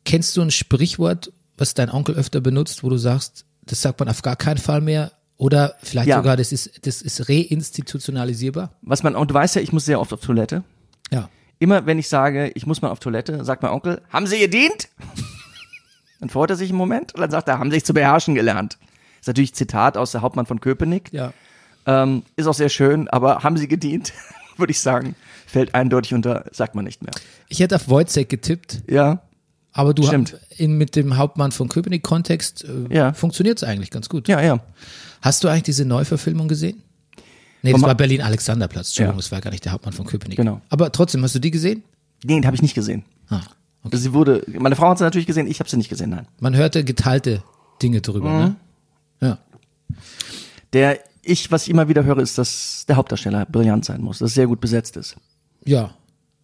kennst 0.06 0.36
du 0.38 0.42
ein 0.42 0.52
Sprichwort, 0.52 1.32
was 1.58 1.74
dein 1.74 1.90
Onkel 1.92 2.16
öfter 2.16 2.42
benutzt, 2.42 2.84
wo 2.84 2.90
du 2.90 2.98
sagst, 2.98 3.46
das 3.66 3.82
sagt 3.82 4.00
man 4.00 4.10
auf 4.10 4.22
gar 4.22 4.36
keinen 4.36 4.58
Fall 4.58 4.82
mehr? 4.82 5.12
Oder 5.38 5.76
vielleicht 5.82 6.08
Ja. 6.08 6.18
sogar, 6.18 6.36
das 6.36 6.52
ist, 6.52 6.86
das 6.86 7.02
ist 7.02 7.30
reinstitutionalisierbar? 7.30 8.72
Was 8.82 9.04
mein 9.04 9.16
Onkel, 9.16 9.28
du 9.28 9.34
weißt 9.36 9.56
ja, 9.56 9.62
ich 9.62 9.72
muss 9.72 9.86
sehr 9.86 10.00
oft 10.00 10.12
auf 10.14 10.22
Toilette. 10.22 10.64
Ja. 11.12 11.30
Immer 11.60 11.86
wenn 11.86 12.00
ich 12.00 12.08
sage, 12.08 12.52
ich 12.56 12.66
muss 12.66 12.82
mal 12.82 12.90
auf 12.90 13.00
Toilette, 13.00 13.44
sagt 13.44 13.62
mein 13.64 13.72
Onkel, 13.72 14.02
haben 14.10 14.28
Sie 14.28 14.40
gedient? 14.40 14.90
Dann 16.20 16.30
freut 16.30 16.50
er 16.50 16.56
sich 16.56 16.70
einen 16.70 16.78
Moment 16.78 17.14
und 17.16 17.22
dann 17.22 17.32
sagt 17.32 17.48
er, 17.48 17.60
haben 17.60 17.70
Sie 17.72 17.76
sich 17.78 17.86
zu 17.86 17.94
beherrschen 17.94 18.36
gelernt. 18.36 18.78
Ist 19.20 19.28
natürlich 19.28 19.54
Zitat 19.54 19.98
aus 19.98 20.12
der 20.12 20.22
Hauptmann 20.22 20.46
von 20.46 20.60
Köpenick. 20.62 21.12
Ja. 21.14 21.34
Ähm, 21.86 22.24
ist 22.36 22.48
auch 22.48 22.54
sehr 22.54 22.70
schön, 22.70 23.08
aber 23.08 23.44
haben 23.44 23.58
Sie 23.58 23.68
gedient? 23.68 24.14
Würde 24.58 24.72
ich 24.72 24.80
sagen. 24.80 25.16
Fällt 25.48 25.74
eindeutig 25.74 26.14
unter, 26.14 26.46
sagt 26.52 26.76
man 26.76 26.86
nicht 26.86 27.02
mehr. 27.02 27.12
Ich 27.48 27.60
hätte 27.60 27.76
auf 27.78 27.90
Wojciech 27.90 28.28
getippt, 28.28 28.84
Ja, 28.88 29.22
aber 29.72 29.94
du 29.94 30.04
Stimmt. 30.04 30.34
hast 30.34 30.60
in, 30.60 30.78
mit 30.78 30.96
dem 30.96 31.18
Hauptmann 31.18 31.52
von 31.52 31.70
Köpenick-Kontext 31.70 32.66
äh, 32.66 32.94
Ja. 32.96 33.14
funktioniert 33.14 33.58
es 33.58 33.64
eigentlich 33.64 33.90
ganz 33.92 34.10
gut. 34.10 34.28
ja, 34.28 34.42
ja. 34.42 34.60
Hast 35.22 35.44
du 35.44 35.48
eigentlich 35.48 35.64
diese 35.64 35.86
Neuverfilmung 35.86 36.48
gesehen? 36.48 36.82
Nee, 37.62 37.74
das 37.74 37.82
war 37.82 37.94
Berlin-Alexanderplatz. 37.96 38.90
Entschuldigung, 38.90 39.16
Ja. 39.18 39.22
das 39.22 39.32
war 39.32 39.42
gar 39.42 39.52
nicht 39.52 39.66
der 39.66 39.72
Hauptmann 39.74 39.94
von 39.94 40.06
Köpenick. 40.06 40.38
Genau. 40.38 40.62
Aber 40.70 40.92
trotzdem, 40.92 41.24
hast 41.24 41.36
du 41.36 41.40
die 41.40 41.52
gesehen? 41.52 41.84
Nee, 42.24 42.36
den 42.36 42.46
habe 42.46 42.56
ich 42.56 42.62
nicht 42.62 42.74
gesehen. 42.76 43.04
Ah, 43.30 43.42
okay. 43.84 43.98
Sie 43.98 44.14
wurde, 44.14 44.44
meine 44.58 44.76
Frau 44.76 44.90
hat 44.90 44.98
sie 44.98 45.04
natürlich 45.04 45.28
gesehen, 45.28 45.48
ich 45.48 45.60
habe 45.60 45.70
sie 45.70 45.78
nicht 45.78 45.90
gesehen, 45.90 46.10
nein. 46.12 46.28
Man 46.40 46.56
hörte 46.56 46.84
geteilte 46.84 47.44
Dinge 47.82 48.02
drüber, 48.02 48.30
Mhm. 48.30 48.38
ne? 48.40 48.56
Ja. 49.22 49.38
Der, 50.74 51.00
ich, 51.22 51.52
was 51.52 51.64
ich 51.64 51.70
immer 51.70 51.88
wieder 51.88 52.04
höre, 52.04 52.20
ist, 52.20 52.38
dass 52.38 52.86
der 52.88 52.96
Hauptdarsteller 52.96 53.46
brillant 53.46 53.86
sein 53.86 54.02
muss, 54.02 54.20
dass 54.20 54.32
er 54.32 54.36
sehr 54.36 54.48
gut 54.48 54.62
besetzt 54.62 54.98
ist. 54.98 55.16
Ja. 55.66 55.92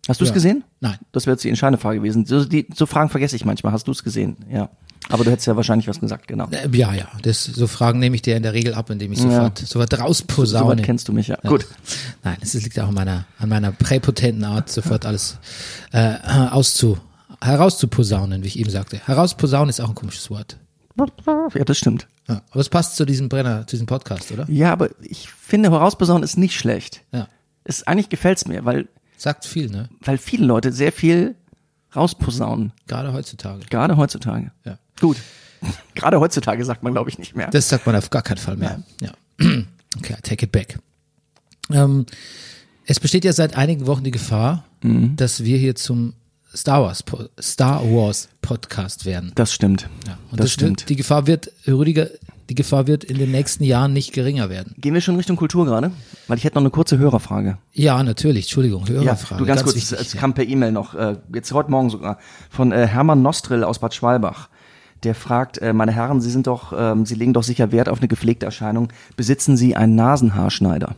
Hast 0.08 0.20
du 0.22 0.24
es 0.26 0.30
Ja. 0.30 0.34
gesehen? 0.36 0.64
Nein. 0.82 0.98
Das 1.12 1.26
wäre 1.26 1.34
jetzt 1.36 1.44
die 1.44 1.50
entscheidende 1.50 1.80
Frage 1.80 1.98
gewesen. 2.00 2.26
So, 2.26 2.46
die, 2.46 2.68
so 2.76 2.86
Fragen 2.86 3.10
vergesse 3.10 3.36
ich 3.36 3.46
manchmal. 3.46 3.74
Hast 3.74 3.88
du 3.88 3.92
es 3.92 4.04
gesehen? 4.04 4.38
Ja. 4.52 4.70
Aber 5.10 5.24
du 5.24 5.30
hättest 5.32 5.48
ja 5.48 5.56
wahrscheinlich 5.56 5.88
was 5.88 6.00
gesagt, 6.00 6.28
genau. 6.28 6.48
Äh, 6.50 6.68
Ja, 6.76 6.94
ja, 6.94 7.08
das, 7.22 7.44
so 7.46 7.68
Fragen 7.68 8.00
nehme 8.00 8.16
ich 8.16 8.22
dir 8.24 8.36
in 8.36 8.44
der 8.44 8.54
Regel 8.54 8.74
ab, 8.74 8.90
indem 8.90 9.12
ich 9.12 9.20
sofort, 9.22 9.60
sofort 9.60 9.92
So 9.92 9.98
rausposaune. 9.98 10.78
weit 10.78 10.84
kennst 10.84 11.08
du 11.08 11.14
mich 11.14 11.28
ja. 11.28 11.38
Gut. 11.44 11.68
Nein, 12.24 12.38
es 12.42 12.54
liegt 12.56 12.80
auch 12.80 12.88
an 12.88 12.94
meiner, 12.96 13.26
an 13.38 13.50
meiner 13.50 13.72
präpotenten 13.72 14.44
Art, 14.44 14.70
sofort 14.72 15.06
alles 15.06 15.38
äh, 15.92 16.16
auszu, 16.50 16.98
herauszuposaunen, 17.42 18.44
wie 18.44 18.48
ich 18.48 18.60
eben 18.60 18.70
sagte. 18.72 19.00
Herausposaunen 19.06 19.70
ist 19.70 19.80
auch 19.80 19.90
ein 19.90 19.96
komisches 19.96 20.30
Wort. 20.32 20.58
Ja, 20.98 21.64
das 21.66 21.78
stimmt. 21.78 22.08
Ja, 22.28 22.42
aber 22.50 22.60
es 22.62 22.70
passt 22.70 22.96
zu 22.96 23.06
diesem 23.06 23.30
Brenner, 23.30 23.68
zu 23.68 23.76
diesem 23.76 23.86
Podcast, 23.88 24.32
oder? 24.32 24.46
Ja, 24.50 24.72
aber 24.72 24.90
ich 25.02 25.30
finde, 25.30 25.70
herausposaunen 25.72 26.24
ist 26.24 26.38
nicht 26.38 26.56
schlecht. 26.58 27.02
Ja. 27.12 27.28
Es, 27.64 27.84
eigentlich 27.84 28.10
gefällt's 28.10 28.48
mir, 28.48 28.66
weil, 28.66 28.88
Sagt 29.18 29.46
viel, 29.46 29.70
ne? 29.70 29.90
weil 30.02 30.18
viele 30.18 30.46
Leute 30.46 30.72
sehr 30.72 30.92
viel 30.92 31.36
rausposaunen. 31.96 32.72
Gerade 32.88 33.14
heutzutage. 33.14 33.64
Gerade 33.70 33.98
heutzutage. 33.98 34.52
Ja. 34.66 34.78
Gut. 35.00 35.18
Gerade 35.96 36.20
heutzutage 36.20 36.64
sagt 36.66 36.84
man, 36.84 36.94
glaube 36.94 37.10
ich, 37.10 37.18
nicht 37.20 37.36
mehr. 37.36 37.50
Das 37.52 37.70
sagt 37.70 37.86
man 37.86 37.96
auf 37.96 38.10
gar 38.10 38.22
keinen 38.22 38.38
Fall 38.38 38.58
mehr. 38.58 38.84
Ja. 39.02 39.12
Okay, 39.98 40.14
I 40.18 40.22
take 40.22 40.44
it 40.46 40.52
back. 40.52 40.78
Ähm, 41.72 42.06
es 42.86 43.00
besteht 43.00 43.24
ja 43.24 43.32
seit 43.32 43.56
einigen 43.56 43.88
Wochen 43.88 44.04
die 44.04 44.12
Gefahr, 44.12 44.66
Mhm. 44.84 45.16
dass 45.16 45.46
wir 45.46 45.58
hier 45.58 45.76
zum 45.76 46.12
Star 46.56 46.84
Wars, 46.84 47.04
Star 47.42 47.84
Wars 47.84 48.30
Podcast 48.42 49.06
werden. 49.06 49.32
Das 49.36 49.54
stimmt. 49.54 49.90
Ja, 50.08 50.18
und 50.32 50.40
das 50.40 50.46
das 50.46 50.52
stimmt. 50.54 50.82
Wird, 50.82 50.90
die 50.90 50.96
Gefahr 50.96 51.28
wird, 51.28 51.52
Rüdiger, 51.68 52.10
die 52.50 52.56
Gefahr 52.56 52.88
wird 52.88 53.04
in 53.04 53.18
den 53.18 53.32
nächsten 53.32 53.64
Jahren 53.64 53.94
nicht 53.94 54.14
geringer 54.14 54.50
werden. 54.50 54.76
Gehen 54.78 54.94
wir 54.94 55.02
schon 55.02 55.16
Richtung 55.16 55.36
Kultur 55.36 55.66
gerade? 55.66 55.92
Weil 56.28 56.38
ich 56.38 56.44
hätte 56.44 56.56
noch 56.56 56.62
eine 56.62 56.70
kurze 56.70 56.98
Hörerfrage. 56.98 57.58
Ja, 57.74 58.02
natürlich. 58.04 58.46
Entschuldigung, 58.46 58.88
Hörerfrage. 58.88 59.40
du 59.40 59.48
ganz, 59.48 59.64
kurz, 59.64 59.76
wichtig, 59.76 59.98
es 60.00 60.14
ja. 60.14 60.20
kam 60.20 60.34
per 60.34 60.48
E-Mail 60.48 60.72
noch, 60.72 60.94
äh, 60.94 61.18
jetzt 61.34 61.52
heute 61.52 61.72
Morgen 61.72 61.90
sogar, 61.90 62.20
von 62.50 62.72
äh, 62.72 62.88
Hermann 62.88 63.22
Nostrill 63.22 63.64
aus 63.64 63.80
Bad 63.80 63.94
Schwalbach. 63.94 64.50
Der 65.04 65.16
fragt, 65.16 65.58
äh, 65.58 65.74
meine 65.74 65.92
Herren, 65.92 66.22
Sie 66.22 66.32
sind 66.32 66.48
doch, 66.48 66.74
ähm, 66.78 67.06
Sie 67.06 67.16
legen 67.16 67.34
doch 67.34 67.44
sicher 67.44 67.72
Wert 67.72 67.90
auf 67.90 68.00
eine 68.00 68.08
gepflegte 68.08 68.46
Erscheinung. 68.46 68.90
Besitzen 69.18 69.58
Sie 69.58 69.76
einen 69.76 69.96
Nasenhaarschneider? 69.96 70.96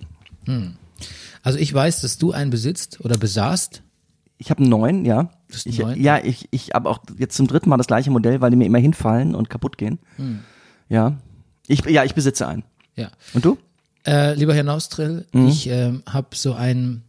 Also 1.44 1.60
ich 1.60 1.74
weiß, 1.74 2.02
dass 2.02 2.18
du 2.18 2.32
einen 2.32 2.52
besitzt 2.52 3.00
oder 3.02 3.18
besahst. 3.18 3.84
Ich 4.38 4.50
habe 4.50 4.62
einen 4.62 4.70
neuen, 4.70 5.06
ja. 5.06 5.30
Ich, 5.50 5.78
ja, 5.78 6.18
ich, 6.24 6.48
ich 6.52 6.72
habe 6.74 6.90
auch 6.90 7.00
jetzt 7.18 7.36
zum 7.38 7.48
dritten 7.48 7.70
Mal 7.70 7.78
das 7.78 7.88
gleiche 7.88 8.12
Modell, 8.12 8.42
weil 8.42 8.52
die 8.52 8.58
mir 8.58 8.66
immer 8.66 8.80
hinfallen 8.80 9.34
und 9.36 9.50
kaputt 9.50 9.78
gehen. 9.78 9.98
Hm. 10.18 10.40
Ja. 10.90 11.18
Ich, 11.68 11.86
ja, 11.86 12.04
ich 12.04 12.14
besitze 12.16 12.48
einen. 12.48 12.64
Ja. 12.96 13.10
Und 13.34 13.46
du? 13.46 13.58
Äh, 14.06 14.34
lieber 14.36 14.54
Herr 14.54 14.64
Naustrell, 14.64 15.26
Mhm. 15.34 15.48
ich 15.48 15.68
ähm, 15.70 16.04
habe 16.08 16.28
so 16.36 16.54
einen, 16.54 17.04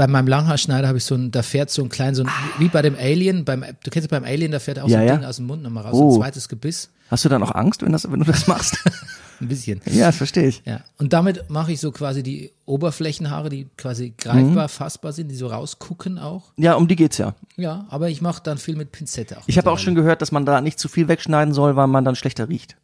bei 0.00 0.06
meinem 0.06 0.28
Langhaarschneider 0.28 0.88
habe 0.88 0.96
ich 0.96 1.04
so 1.04 1.14
ein, 1.14 1.30
da 1.30 1.42
fährt 1.42 1.68
so 1.68 1.82
ein 1.82 1.90
klein, 1.90 2.14
so 2.14 2.22
ein, 2.22 2.30
wie 2.58 2.68
bei 2.68 2.80
dem 2.80 2.94
Alien, 2.96 3.44
beim, 3.44 3.60
du 3.84 3.90
kennst 3.90 4.10
ja 4.10 4.18
beim 4.18 4.26
Alien, 4.26 4.50
da 4.50 4.58
fährt 4.58 4.78
auch 4.78 4.88
so 4.88 4.94
Ja, 4.94 5.00
ein 5.00 5.06
ja. 5.06 5.16
Ding 5.18 5.26
aus 5.26 5.36
dem 5.36 5.46
Mund 5.46 5.62
nochmal 5.62 5.82
raus, 5.84 5.92
Oh. 5.92 6.10
so 6.12 6.16
ein 6.16 6.22
zweites 6.22 6.48
Gebiss, 6.48 6.88
Hast 7.10 7.26
du 7.26 7.28
dann 7.28 7.42
auch 7.42 7.54
Angst, 7.54 7.82
wenn, 7.82 7.92
das, 7.92 8.10
wenn 8.10 8.20
du 8.20 8.24
das 8.24 8.46
machst? 8.46 8.78
ein 9.42 9.48
bisschen. 9.48 9.82
ja, 9.84 10.06
das 10.06 10.16
verstehe 10.16 10.46
ich. 10.48 10.62
Ja, 10.64 10.80
und 10.96 11.12
damit 11.12 11.50
mache 11.50 11.72
ich 11.72 11.80
so 11.80 11.92
quasi 11.92 12.22
die 12.22 12.50
Oberflächenhaare, 12.64 13.50
die 13.50 13.66
quasi 13.76 14.14
greifbar, 14.16 14.70
fassbar 14.70 15.12
sind, 15.12 15.28
die 15.28 15.34
so 15.34 15.48
rausgucken 15.48 16.18
auch. 16.18 16.52
Ja, 16.56 16.74
um 16.74 16.88
die 16.88 16.96
geht's 16.96 17.18
ja. 17.18 17.34
Ja, 17.56 17.84
aber 17.90 18.08
ich 18.08 18.22
mache 18.22 18.42
dann 18.42 18.56
viel 18.56 18.76
mit 18.76 18.90
Pinzette 18.92 19.36
auch. 19.36 19.42
Ich 19.48 19.58
habe 19.58 19.70
auch 19.70 19.78
schon 19.78 19.94
gehört, 19.94 20.22
dass 20.22 20.32
man 20.32 20.46
da 20.46 20.62
nicht 20.62 20.78
zu 20.78 20.88
viel 20.88 21.08
wegschneiden 21.08 21.52
soll, 21.52 21.76
weil 21.76 21.88
man 21.88 22.06
dann 22.06 22.14
schlechter 22.16 22.48
riecht. 22.48 22.76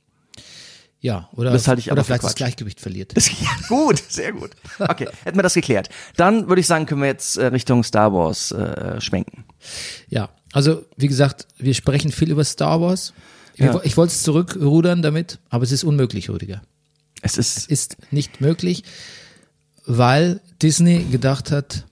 Ja, 1.01 1.29
oder, 1.37 1.51
Das 1.53 1.69
halte 1.69 1.81
ich 1.81 1.93
oder 1.93 2.03
vielleicht 2.03 2.23
das 2.25 2.31
Quatsch. 2.31 2.37
Gleichgewicht 2.39 2.81
verliert. 2.81 3.17
Das, 3.17 3.29
ja, 3.41 3.49
gut, 3.69 4.03
sehr 4.09 4.33
gut. 4.33 4.51
Okay, 4.79 5.09
hätten 5.25 5.39
wir 5.39 5.43
das 5.43 5.55
geklärt. 5.55 5.89
Dann 6.17 6.49
würde 6.49 6.61
ich 6.61 6.67
sagen, 6.67 6.87
können 6.87 7.03
wir 7.03 7.09
jetzt 7.09 7.37
äh, 7.37 7.47
Richtung 7.47 7.85
Star 7.85 8.13
Wars 8.13 8.51
äh, 8.53 9.01
schwenken. 9.01 9.45
Ja, 10.09 10.31
also 10.53 10.85
wie 10.97 11.07
gesagt, 11.09 11.47
wir 11.59 11.75
sprechen 11.75 12.11
viel 12.11 12.31
über 12.31 12.45
Star 12.45 12.81
Wars. 12.81 13.13
Ja. 13.57 13.75
wo- 13.75 13.81
Ich 13.85 13.97
wollte 13.97 14.13
es 14.13 14.23
zurückrudern 14.23 15.03
damit, 15.03 15.39
aber 15.51 15.65
es 15.65 15.73
ist 15.73 15.85
unmöglich, 15.85 16.29
Rüdiger. 16.31 16.63
Es 17.23 17.37
ist, 17.39 17.71
Ist 17.71 17.97
nicht 18.11 18.41
möglich, 18.41 18.83
weil 19.87 20.41
Disney 20.63 21.05
gedacht 21.05 21.51
hat, 21.51 21.85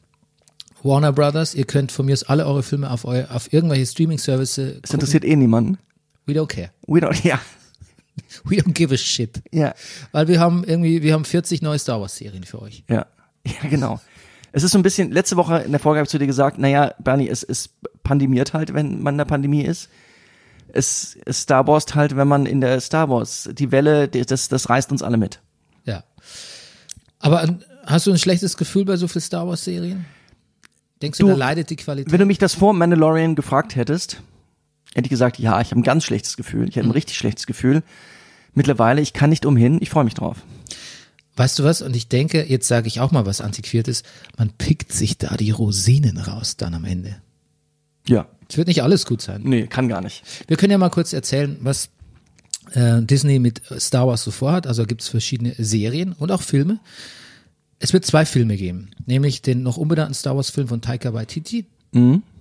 Warner 0.82 1.12
Brothers, 1.12 1.54
ihr 1.54 1.64
könnt 1.64 1.92
von 1.92 2.06
mir 2.06 2.12
aus 2.12 2.24
alle 2.24 2.44
eure 2.46 2.62
Filme 2.62 2.90
auf, 2.90 3.04
eu 3.06 3.24
auf 3.30 3.52
irgendwelche 3.52 3.86
Streaming-Services 3.86 4.80
es 4.82 4.90
interessiert 4.92 5.24
eh 5.24 5.34
niemanden. 5.36 5.78
We 6.26 6.34
don't 6.34 6.46
care. 6.46 6.70
We 6.86 7.00
don't, 7.00 7.24
ja, 7.26 7.40
We 8.44 8.56
don't 8.56 8.72
give 8.72 8.94
a 8.94 8.96
shit. 8.96 9.42
ja, 9.52 9.74
Weil 10.12 10.28
wir 10.28 10.40
haben 10.40 10.64
irgendwie, 10.64 11.02
wir 11.02 11.12
haben 11.14 11.24
40 11.24 11.62
neue 11.62 11.78
Star 11.78 12.00
Wars-Serien 12.00 12.44
für 12.44 12.62
euch. 12.62 12.84
ja, 12.88 13.06
ja, 13.46 13.68
genau. 13.68 14.00
Es 14.52 14.62
ist 14.62 14.70
so 14.70 14.78
ein 14.78 14.82
bisschen, 14.82 15.10
letzte 15.10 15.36
Woche 15.36 15.58
in 15.62 15.72
der 15.72 15.80
Folge 15.80 15.98
habe 15.98 16.04
ich 16.04 16.10
zu 16.10 16.18
dir 16.18 16.28
gesagt, 16.28 16.58
naja, 16.58 16.94
Bernie, 17.00 17.28
es, 17.28 17.42
es 17.42 17.70
pandemiert 18.04 18.52
halt, 18.52 18.72
wenn 18.72 19.02
man 19.02 19.14
in 19.14 19.18
der 19.18 19.24
Pandemie 19.24 19.62
ist. 19.62 19.88
Es, 20.68 21.16
es 21.24 21.42
Star 21.42 21.66
Wars 21.66 21.86
halt, 21.94 22.16
wenn 22.16 22.28
man 22.28 22.46
in 22.46 22.60
der 22.60 22.80
Star 22.80 23.08
Wars, 23.08 23.48
die 23.52 23.72
Welle, 23.72 24.08
das, 24.08 24.48
das 24.48 24.70
reißt 24.70 24.92
uns 24.92 25.02
alle 25.02 25.16
mit. 25.16 25.40
Ja. 25.84 26.04
Aber 27.18 27.58
hast 27.84 28.06
du 28.06 28.12
ein 28.12 28.18
schlechtes 28.18 28.56
Gefühl 28.56 28.84
bei 28.84 28.96
so 28.96 29.08
viel 29.08 29.22
Star 29.22 29.46
Wars-Serien? 29.48 30.04
Denkst 31.02 31.18
du, 31.18 31.26
Du, 31.26 31.32
da 31.32 31.36
leidet 31.36 31.70
die 31.70 31.76
Qualität? 31.76 32.12
Wenn 32.12 32.20
du 32.20 32.26
mich 32.26 32.38
das 32.38 32.54
vor 32.54 32.72
Mandalorian 32.74 33.34
gefragt 33.34 33.74
hättest, 33.76 34.22
hätte 34.94 35.06
ich 35.06 35.10
gesagt, 35.10 35.38
ja, 35.38 35.60
ich 35.60 35.70
habe 35.70 35.80
ein 35.80 35.84
ganz 35.84 36.04
schlechtes 36.04 36.36
Gefühl. 36.36 36.68
Ich 36.68 36.78
habe 36.78 36.88
ein 36.88 36.92
richtig 36.92 37.16
schlechtes 37.16 37.46
Gefühl. 37.46 37.82
Mittlerweile, 38.54 39.00
ich 39.00 39.12
kann 39.12 39.30
nicht 39.30 39.46
umhin, 39.46 39.78
ich 39.80 39.90
freue 39.90 40.04
mich 40.04 40.14
drauf. 40.14 40.38
Weißt 41.36 41.58
du 41.58 41.64
was? 41.64 41.82
Und 41.82 41.96
ich 41.96 42.08
denke, 42.08 42.44
jetzt 42.48 42.68
sage 42.68 42.86
ich 42.86 43.00
auch 43.00 43.10
mal 43.10 43.26
was 43.26 43.40
Antiquiertes. 43.40 44.04
Man 44.38 44.50
pickt 44.50 44.92
sich 44.92 45.18
da 45.18 45.36
die 45.36 45.50
Rosinen 45.50 46.18
raus 46.18 46.56
dann 46.56 46.74
am 46.74 46.84
Ende. 46.84 47.16
Ja. 48.06 48.28
Es 48.48 48.56
wird 48.56 48.68
nicht 48.68 48.82
alles 48.82 49.06
gut 49.06 49.20
sein. 49.20 49.42
Nee, 49.44 49.66
kann 49.66 49.88
gar 49.88 50.00
nicht. 50.00 50.22
Wir 50.46 50.56
können 50.56 50.70
ja 50.70 50.78
mal 50.78 50.90
kurz 50.90 51.12
erzählen, 51.12 51.56
was 51.60 51.88
äh, 52.72 53.02
Disney 53.02 53.38
mit 53.38 53.62
Star 53.78 54.06
Wars 54.06 54.22
so 54.22 54.30
vorhat. 54.30 54.66
Also 54.66 54.84
gibt 54.84 55.02
es 55.02 55.08
verschiedene 55.08 55.54
Serien 55.58 56.12
und 56.12 56.30
auch 56.30 56.42
Filme. 56.42 56.78
Es 57.80 57.92
wird 57.92 58.06
zwei 58.06 58.24
Filme 58.24 58.56
geben, 58.56 58.90
nämlich 59.06 59.42
den 59.42 59.62
noch 59.62 59.76
unbenannten 59.76 60.14
Star 60.14 60.36
Wars 60.36 60.50
Film 60.50 60.68
von 60.68 60.80
Taika 60.82 61.12
Waititi. 61.14 61.66
Da 61.92 62.33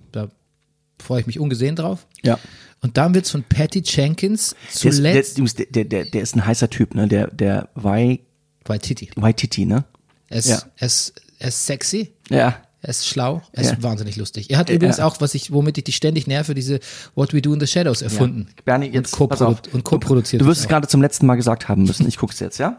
freue 1.04 1.20
ich 1.20 1.26
mich 1.26 1.38
ungesehen 1.38 1.76
drauf. 1.76 2.06
Ja. 2.22 2.38
Und 2.80 2.96
dann 2.96 3.14
wird 3.14 3.24
es 3.26 3.30
von 3.30 3.44
Patty 3.44 3.82
Jenkins 3.84 4.50
Der, 4.50 4.68
ist, 4.68 4.82
der, 4.84 4.92
zuletzt 4.92 5.58
der, 5.74 5.84
der, 5.84 6.04
der, 6.04 6.22
ist 6.22 6.34
ein 6.36 6.44
heißer 6.44 6.68
Typ, 6.70 6.94
ne? 6.94 7.08
Der, 7.08 7.28
der 7.28 7.68
Wai, 7.74 8.20
Waititi. 8.64 9.10
Waititi, 9.16 9.64
ne? 9.66 9.84
Er 10.28 10.38
ist, 10.38 10.48
Ja. 10.48 10.62
er 10.76 10.86
ist, 10.86 11.14
er 11.38 11.48
ist 11.48 11.66
sexy. 11.66 12.12
Ja. 12.28 12.56
Er 12.82 12.90
ist 12.90 13.06
schlau, 13.06 13.40
er 13.52 13.62
ist 13.62 13.70
Ja. 13.70 13.82
wahnsinnig 13.82 14.16
lustig. 14.16 14.50
Er 14.50 14.58
hat 14.58 14.68
übrigens 14.68 14.98
Ja. 14.98 15.06
auch, 15.06 15.18
was 15.22 15.34
ich, 15.34 15.50
womit 15.52 15.78
ich 15.78 15.84
dich 15.84 15.96
ständig 15.96 16.26
nerve, 16.26 16.54
diese 16.54 16.80
What 17.14 17.32
We 17.32 17.40
Do 17.40 17.54
in 17.54 17.60
the 17.60 17.66
Shadows 17.66 18.02
erfunden. 18.02 18.48
Bernie, 18.66 18.88
jetzt 18.88 19.18
und 19.18 19.28
pass 19.30 19.40
auf. 19.40 19.62
co-produ- 19.62 19.72
und 19.72 19.84
co-produziert. 19.84 20.42
Du 20.42 20.46
wirst 20.46 20.60
es 20.60 20.68
gerade 20.68 20.86
zum 20.86 21.00
letzten 21.00 21.24
Mal 21.24 21.36
gesagt 21.36 21.68
haben 21.68 21.84
müssen. 21.84 22.06
Ich 22.06 22.18
guck's 22.18 22.40
jetzt, 22.40 22.58
ja? 22.58 22.78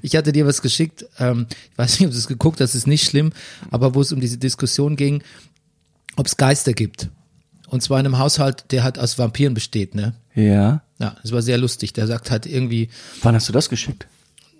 Ich 0.00 0.14
hatte 0.14 0.30
dir 0.32 0.46
was 0.46 0.62
geschickt, 0.62 1.06
ähm, 1.18 1.46
ich 1.72 1.78
weiß 1.78 1.98
nicht, 1.98 2.06
ob 2.06 2.12
du 2.12 2.18
es 2.18 2.28
geguckt 2.28 2.60
hast, 2.60 2.74
ist 2.76 2.86
nicht 2.86 3.04
schlimm, 3.08 3.32
aber 3.70 3.94
wo 3.96 4.00
es 4.00 4.12
um 4.12 4.20
diese 4.20 4.38
Diskussion 4.38 4.94
ging, 4.96 5.22
ob 6.16 6.26
es 6.26 6.36
Geister 6.36 6.72
gibt. 6.72 7.08
Und 7.68 7.82
zwar 7.82 7.98
in 8.00 8.06
einem 8.06 8.18
Haushalt, 8.18 8.64
der 8.70 8.84
halt 8.84 8.98
aus 8.98 9.18
Vampiren 9.18 9.54
besteht, 9.54 9.94
ne? 9.94 10.14
Ja. 10.34 10.82
Ja, 10.98 11.16
das 11.22 11.32
war 11.32 11.42
sehr 11.42 11.58
lustig. 11.58 11.92
Der 11.92 12.06
sagt 12.06 12.30
halt 12.30 12.46
irgendwie, 12.46 12.88
Wann 13.22 13.34
hast 13.34 13.48
du 13.48 13.52
das 13.52 13.68
geschickt? 13.68 14.06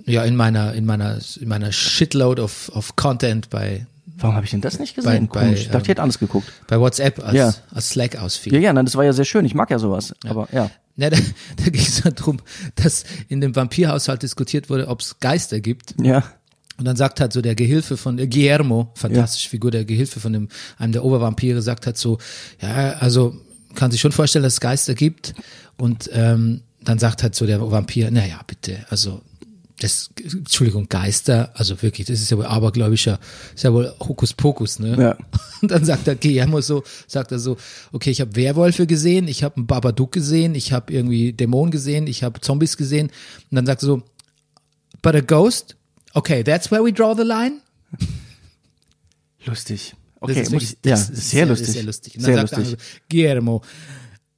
ja, 0.05 0.25
in 0.25 0.37
meiner, 0.37 0.73
in 0.75 0.85
meiner, 0.87 1.19
in 1.41 1.49
meiner 1.49 1.73
Shitload 1.73 2.41
of, 2.43 2.71
of 2.75 2.95
Content 2.97 3.49
bei, 3.51 3.87
Warum 4.19 4.35
habe 4.37 4.45
ich 4.45 4.51
denn 4.51 4.61
das 4.61 4.79
nicht 4.79 4.95
gesehen? 4.95 5.29
Bei- 5.29 5.41
bei, 5.41 5.53
ich 5.53 5.65
dachte, 5.69 5.79
ich 5.79 5.83
ähm, 5.85 5.89
hätte 5.89 6.03
alles 6.03 6.19
geguckt. 6.19 6.51
bei 6.69 6.79
WhatsApp 6.81 7.23
als, 7.25 7.35
Ja. 7.35 7.55
als 7.75 7.91
Slack 7.91 8.17
ausfiel. 8.17 8.55
Ja, 8.55 8.61
ja, 8.61 8.73
nein, 8.73 8.85
das 8.87 8.95
war 8.97 9.05
ja 9.05 9.13
sehr 9.13 9.25
schön. 9.25 9.45
Ich 9.45 9.55
mag 9.55 9.71
ja 9.71 9.79
sowas. 9.79 10.15
Aber 10.27 10.49
ja. 10.53 10.71
Ja, 10.97 11.11
da, 11.11 11.17
da 11.57 11.65
ging 11.65 11.83
es 11.83 12.01
darum, 12.03 12.39
dass 12.77 13.05
in 13.29 13.41
dem 13.41 13.55
Vampirhaushalt 13.55 14.23
diskutiert 14.23 14.71
wurde, 14.71 14.89
ob 14.89 15.01
es 15.01 15.21
Geister 15.21 15.61
gibt. 15.61 15.95
Ja. 16.01 16.23
Und 16.79 16.85
dann 16.85 16.97
sagt 16.97 17.21
halt 17.21 17.33
so 17.33 17.41
der 17.41 17.55
Gehilfe 17.55 17.97
von 17.97 18.19
äh, 18.19 18.27
Guillermo, 18.27 18.93
fantastische 18.95 19.49
Figur, 19.49 19.71
der 19.71 19.85
Gehilfe 19.85 20.21
von 20.21 20.33
dem, 20.33 20.49
einem 20.79 20.93
der 20.93 21.05
Obervampire, 21.05 21.63
sagt 21.63 21.87
halt 21.87 21.97
so, 21.97 22.19
ja, 22.61 22.95
also 22.95 23.35
kann 23.75 23.91
sich 23.91 24.01
schon 24.01 24.13
vorstellen, 24.13 24.43
dass 24.43 24.55
es 24.55 24.61
Geister 24.61 24.95
gibt. 24.95 25.35
Und 25.77 26.11
ähm, 26.13 26.63
dann 26.83 26.99
sagt 26.99 27.23
halt 27.23 27.35
so 27.35 27.47
der 27.47 27.61
Vampir, 27.61 28.11
naja, 28.11 28.41
bitte, 28.47 28.85
also 28.91 29.21
das, 29.81 30.11
Entschuldigung, 30.23 30.89
Geister, 30.89 31.51
also 31.55 31.81
wirklich, 31.83 32.07
das 32.07 32.21
ist 32.21 32.31
ja 32.31 32.39
wohl 32.39 32.47
abergläubischer, 32.47 33.19
ist 33.55 33.65
ja 33.65 33.73
wohl 33.73 33.93
Hokuspokus, 34.01 34.79
ne? 34.79 34.97
Ja. 34.99 35.19
Und 35.63 35.71
dann 35.71 35.85
sagt 35.85 36.07
der 36.07 36.17
Guillermo 36.17 36.61
so, 36.63 36.83
sagt 37.07 37.33
er 37.33 37.39
so, 37.39 37.59
okay, 37.93 38.11
ich 38.11 38.21
habe 38.21 38.37
Werwölfe 38.37 38.87
gesehen, 38.87 39.29
ich 39.29 39.45
habe 39.45 39.57
einen 39.57 39.67
Babadook 39.67 40.13
gesehen, 40.13 40.55
ich 40.55 40.73
habe 40.73 40.93
irgendwie 40.93 41.33
Dämonen 41.33 41.71
gesehen, 41.71 42.07
ich 42.07 42.23
habe 42.23 42.41
Zombies 42.41 42.77
gesehen. 42.77 43.09
Und 43.51 43.57
dann 43.57 43.67
sagt 43.67 43.83
er 43.83 43.87
so, 43.87 44.03
but 45.03 45.15
a 45.15 45.21
ghost? 45.21 45.77
Okay, 46.17 46.43
that's 46.43 46.71
where 46.71 46.83
we 46.83 46.93
draw 46.93 47.15
the 47.15 47.25
line. 47.25 47.61
Lustig. 49.45 49.95
Das 50.21 50.31
Okay, 50.31 50.41
ist 50.43 50.51
muss 50.53 50.63
wirklich- 50.63 50.79
ich, 50.83 50.91
ja, 50.91 50.97
das 50.97 51.11
ist 51.11 51.31
sehr 51.31 51.47
lustig. 51.47 51.69
Ist 51.69 51.75
sehr 51.75 51.85
lustig. 51.85 52.15
Und 52.17 52.25
Sehr 52.25 52.41
lustig. 52.41 52.59
also, 52.59 52.77
Guillermo, 53.09 53.63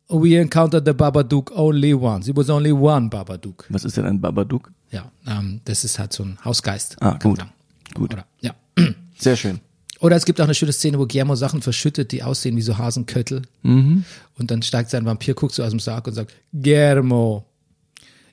we 0.09 0.37
encountered 0.39 0.85
the 0.85 0.93
Babadook 0.93 1.53
only 1.57 1.95
once. 1.95 2.29
It 2.29 2.37
was 2.37 2.51
only 2.51 2.73
one 2.73 3.09
Babadook. 3.09 3.65
Was 3.69 3.85
ist 3.85 3.97
denn 3.97 4.05
ein 4.07 4.21
Babadook? 4.21 4.71
Ja, 4.91 5.11
ähm, 5.27 5.61
das 5.65 5.85
ist 5.85 5.99
halt 5.99 6.13
so 6.13 6.25
ein 6.25 6.37
Hausgeist. 6.45 6.97
Ah, 7.01 7.17
gut. 7.23 7.39
sagen. 7.39 7.53
Gut. 7.95 8.13
Oder, 8.13 8.27
ja. 8.41 8.55
Sehr 9.19 9.37
schön. 9.37 9.61
Oder 10.01 10.17
es 10.17 10.25
gibt 10.25 10.41
auch 10.41 10.45
eine 10.45 10.55
schöne 10.55 10.73
Szene, 10.73 10.99
wo 10.99 11.07
Guillermo 11.07 11.37
Sachen 11.37 11.63
verschüttet, 11.63 12.11
die 12.13 12.23
aussehen 12.23 12.57
wie 12.57 12.63
so 12.63 12.77
Hasenköttel. 12.77 13.43
Mhm. 13.63 14.05
Und 14.37 14.51
dann 14.51 14.63
steigt 14.63 14.91
sein 14.91 15.05
Vampir, 15.07 15.35
guckt 15.35 15.55
so 15.55 15.63
aus 15.63 15.71
dem 15.71 15.81
Sarg 15.81 16.07
und 16.07 16.15
sagt, 16.15 16.33
Guillermo, 16.53 17.45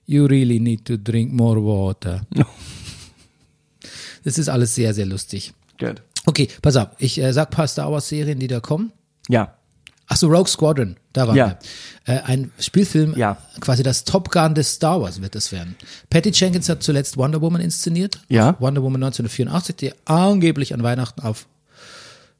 you 0.06 0.26
really 0.26 0.60
need 0.60 0.84
to 0.86 0.98
drink 0.98 1.32
more 1.32 1.64
water. 1.64 2.26
Das 4.26 4.38
ist 4.38 4.50
alles 4.50 4.76
sehr, 4.76 4.94
sehr 4.94 5.06
lustig. 5.06 5.54
Good. 5.80 6.02
Okay, 6.26 6.50
pass 6.62 6.76
auf, 6.76 6.90
ich 7.00 7.22
äh, 7.22 7.32
sag 7.32 7.52
paar 7.52 7.68
Star 7.68 7.92
Wars 7.92 8.10
Serien, 8.10 8.40
die 8.40 8.48
da 8.48 8.60
kommen. 8.60 8.92
Ja. 9.30 9.54
Ach 10.08 10.18
so, 10.18 10.28
Rogue 10.28 10.48
Squadron, 10.48 10.98
da 11.14 11.28
waren 11.28 11.36
Ja. 11.36 11.58
Äh, 12.06 12.20
ein 12.26 12.52
Spielfilm, 12.60 13.16
Ja. 13.18 13.38
quasi 13.60 13.82
das 13.84 14.04
Top 14.04 14.30
Gun 14.32 14.54
des 14.54 14.74
Star 14.74 15.02
Wars 15.02 15.22
wird 15.22 15.36
es 15.36 15.52
werden. 15.52 15.76
Patty 16.12 16.30
Jenkins 16.32 16.70
hat 16.70 16.84
zuletzt 16.84 17.18
Wonder 17.18 17.42
Woman 17.42 17.62
inszeniert. 17.62 18.20
Ja. 18.30 18.56
Wonder 18.60 18.84
Woman 18.84 19.02
1984, 19.04 19.76
die 19.78 19.92
angeblich 20.06 20.74
an 20.74 20.84
Weihnachten 20.84 21.22
auf 21.22 21.48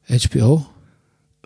HBO 0.08 0.66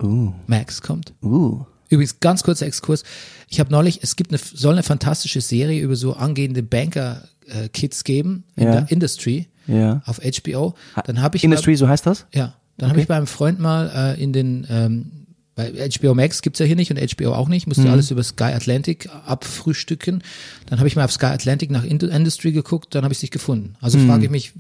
Uh. 0.02 0.32
Max 0.46 0.80
kommt. 0.80 1.12
Uh. 1.22 1.64
Übrigens, 1.90 2.20
ganz 2.20 2.42
kurzer 2.42 2.64
Exkurs. 2.66 3.02
Ich 3.48 3.60
habe 3.60 3.70
neulich, 3.70 4.00
es 4.02 4.16
gibt 4.16 4.30
eine, 4.32 4.38
soll 4.38 4.72
eine 4.72 4.82
fantastische 4.82 5.40
Serie 5.42 5.82
über 5.82 5.94
so 5.96 6.14
angehende 6.14 6.62
Banker-Kids 6.62 8.04
geben 8.04 8.44
in 8.56 8.64
Ja. 8.64 8.70
der 8.80 8.90
Industry 8.90 9.48
Ja. 9.66 10.02
auf 10.06 10.20
HBO. 10.20 10.74
Dann 11.04 11.22
habe 11.22 11.36
ich 11.36 11.44
Industry, 11.44 11.76
so 11.76 11.88
heißt 11.88 12.06
das? 12.06 12.26
Mal, 12.32 12.38
ja, 12.38 12.54
dann 12.78 12.90
habe 12.90 13.00
ich 13.00 13.06
bei 13.06 13.16
einem 13.16 13.26
Freund 13.26 13.60
mal 13.60 14.14
äh, 14.16 14.22
in 14.22 14.32
den 14.32 14.66
ähm, 14.70 15.12
bei 15.54 15.72
HBO 15.90 16.14
Max 16.14 16.42
gibt's 16.42 16.58
ja 16.58 16.66
hier 16.66 16.76
nicht 16.76 16.90
und 16.90 16.98
HBO 17.18 17.34
auch 17.34 17.48
nicht, 17.48 17.66
musste 17.66 17.90
alles 17.90 18.10
über 18.10 18.22
Sky 18.22 18.44
Atlantic 18.44 19.08
abfrühstücken. 19.26 20.22
Dann 20.66 20.78
habe 20.78 20.88
ich 20.88 20.96
mal 20.96 21.04
auf 21.04 21.12
Sky 21.12 21.26
Atlantic 21.26 21.70
nach 21.70 21.84
Ind- 21.84 22.02
Industry 22.02 22.52
geguckt, 22.52 22.94
dann 22.94 23.04
habe 23.04 23.12
ich 23.12 23.20
nicht 23.20 23.32
gefunden. 23.32 23.74
Also 23.80 23.98
frage 23.98 24.24
ich 24.24 24.30
mich, 24.30 24.52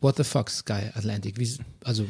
what 0.00 0.16
the 0.16 0.24
fuck 0.24 0.50
Sky 0.50 0.90
Atlantic? 0.94 1.38
Wie, 1.38 1.50
also 1.84 2.04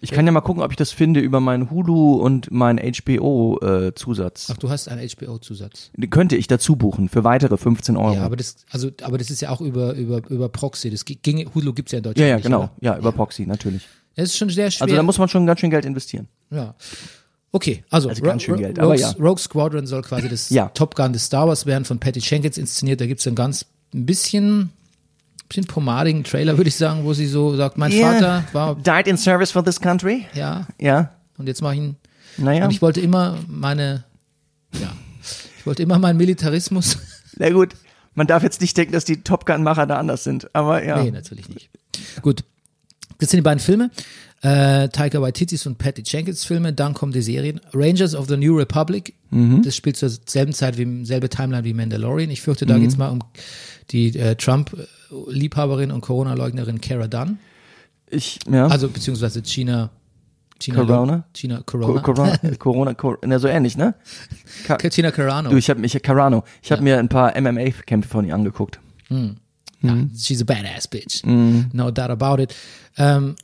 Ich 0.00 0.10
kann 0.12 0.24
ja 0.26 0.32
mal 0.32 0.40
gucken, 0.40 0.62
ob 0.62 0.70
ich 0.70 0.76
das 0.76 0.92
finde 0.92 1.20
über 1.20 1.40
meinen 1.40 1.70
Hulu 1.70 2.14
und 2.14 2.50
meinen 2.50 2.78
HBO-Zusatz. 2.78 4.48
ach, 4.52 4.56
du 4.56 4.70
hast 4.70 4.88
einen 4.88 5.08
HBO-Zusatz. 5.08 5.90
Könnte 6.10 6.36
ich 6.36 6.46
dazu 6.46 6.76
buchen 6.76 7.08
für 7.08 7.24
weitere 7.24 7.56
15 7.56 7.96
Euro. 7.96 8.14
Ja, 8.14 8.22
aber 8.24 8.36
das, 8.36 8.56
also, 8.70 8.90
aber 9.02 9.18
das 9.18 9.30
ist 9.30 9.40
ja 9.40 9.50
auch 9.50 9.60
über, 9.60 9.94
über, 9.94 10.22
über 10.28 10.48
Proxy. 10.48 10.90
Das 10.90 11.04
ging, 11.04 11.50
Hulu 11.54 11.72
gibt's 11.72 11.92
ja 11.92 11.98
in 11.98 12.04
Deutschland 12.04 12.20
ja, 12.22 12.28
ja, 12.28 12.36
nicht, 12.36 12.44
genau. 12.44 12.58
oder? 12.64 12.72
Ja, 12.80 12.98
über 12.98 13.12
Proxy, 13.12 13.46
natürlich. 13.46 13.86
Das 14.16 14.26
ist 14.30 14.36
schon 14.38 14.50
sehr 14.50 14.70
schwer. 14.70 14.84
Also 14.84 14.96
da 14.96 15.02
muss 15.02 15.18
man 15.18 15.28
schon 15.28 15.46
ganz 15.46 15.60
schön 15.60 15.70
Geld 15.70 15.84
investieren. 15.84 16.28
ja. 16.50 16.74
Okay, 17.50 17.82
also, 17.88 18.10
Also 18.10 18.20
ganz 18.22 18.42
schön 18.42 18.56
Ro- 18.56 18.60
Geld, 18.60 18.78
Rogue, 18.78 18.84
aber 18.84 18.94
ja. 18.94 19.10
Rogue 19.12 19.38
Squadron 19.38 19.86
soll 19.86 20.02
quasi 20.02 20.28
das 20.28 20.50
Ja. 20.50 20.68
Top 20.68 20.94
Gun 20.94 21.14
des 21.14 21.24
Star 21.24 21.48
Wars 21.48 21.64
werden, 21.64 21.86
von 21.86 21.98
Patty 21.98 22.20
Jenkins 22.20 22.58
inszeniert. 22.58 23.00
Da 23.00 23.06
gibt's 23.06 23.26
einen 23.26 23.36
ganz, 23.36 23.64
ein 23.94 24.04
bisschen, 24.04 24.68
bisschen 25.48 25.66
pomadigen 25.66 26.24
Trailer, 26.24 26.56
würde 26.56 26.68
ich 26.68 26.76
sagen, 26.76 27.04
wo 27.04 27.12
sie 27.14 27.26
so 27.26 27.56
sagt, 27.56 27.78
mein 27.78 27.92
Vater 27.92 28.44
war, 28.52 28.76
Died 28.76 29.06
in 29.06 29.16
service 29.16 29.50
for 29.50 29.64
this 29.64 29.80
country? 29.80 30.26
ja, 30.34 30.66
Ja. 30.80 31.10
und 31.38 31.46
jetzt 31.46 31.62
mache 31.62 31.74
ich 31.74 31.80
ihn. 31.80 31.96
Naja. 32.36 32.64
Und 32.64 32.70
ich 32.70 32.82
wollte 32.82 33.00
immer 33.00 33.36
meine, 33.48 34.04
ja, 34.80 34.92
ich 35.58 35.66
wollte 35.66 35.82
immer 35.82 35.98
meinen 35.98 36.16
Militarismus. 36.18 36.98
Na 37.36 37.50
gut. 37.50 37.74
Man 38.14 38.26
darf 38.26 38.42
jetzt 38.42 38.60
nicht 38.60 38.76
denken, 38.76 38.92
dass 38.92 39.04
die 39.04 39.22
Top 39.22 39.46
Gun-Macher 39.46 39.86
da 39.86 39.96
anders 39.98 40.24
sind. 40.24 40.52
Aber 40.54 40.84
ja. 40.84 41.00
Nee, 41.02 41.12
natürlich 41.12 41.48
nicht. 41.48 41.70
Gut. 42.20 42.42
Das 43.18 43.30
sind 43.30 43.38
die 43.38 43.42
beiden 43.42 43.60
Filme. 43.60 43.90
Äh, 44.42 44.88
Taika 44.88 45.20
Waititis 45.20 45.66
und 45.66 45.78
Patty 45.78 46.02
Jenkins 46.04 46.44
Filme. 46.44 46.72
Dann 46.72 46.94
kommen 46.94 47.12
die 47.12 47.22
Serien. 47.22 47.60
Rangers 47.72 48.14
of 48.16 48.26
the 48.28 48.36
New 48.36 48.56
Republic. 48.56 49.14
Mhm. 49.30 49.62
Das 49.62 49.76
spielt 49.76 49.96
zur 49.96 50.10
selben 50.10 50.52
Zeit 50.52 50.78
wie 50.78 51.04
selbe 51.04 51.28
Timeline 51.28 51.62
wie 51.64 51.74
Mandalorian. 51.74 52.30
Ich 52.30 52.40
fürchte, 52.42 52.64
Mhm. 52.64 52.68
da 52.70 52.78
geht's 52.78 52.96
mal 52.96 53.08
um 53.08 53.22
die 53.90 54.16
äh, 54.18 54.34
Trump-Liebhaberin 55.08 55.90
und 55.90 56.00
Corona-Leugnerin 56.00 56.80
Cara 56.80 57.08
Dunn. 57.08 57.38
Ich, 58.10 58.38
ja. 58.50 58.66
Also 58.66 58.88
beziehungsweise 58.88 59.42
China. 59.42 59.90
China 60.60 60.84
Corona? 60.84 61.24
China 61.34 61.62
Co- 61.64 61.78
Corona. 61.78 62.00
Corona, 62.00 62.38
Corona, 62.58 62.94
Cor 62.94 63.18
na, 63.24 63.38
so 63.38 63.46
ähnlich, 63.46 63.76
ne? 63.76 63.94
Ka 64.66 64.76
China 64.90 65.12
Carano. 65.12 65.50
du, 65.50 65.56
ich 65.56 65.70
habe 65.70 65.78
mich, 65.80 65.92
Carano, 66.02 66.42
ich 66.62 66.72
habe 66.72 66.82
mir 66.82 66.98
ein 66.98 67.08
paar 67.08 67.40
MMA-Kämpfe 67.40 68.08
von 68.08 68.24
ihr 68.24 68.34
angeguckt. 68.34 68.80
Ja, 69.08 69.96
she's 70.16 70.40
a 70.42 70.44
badass 70.44 70.88
bitch. 70.88 71.22
No 71.24 71.90
doubt 71.92 72.10
about 72.10 72.42
it. 72.42 72.54
Ähm, 72.96 73.36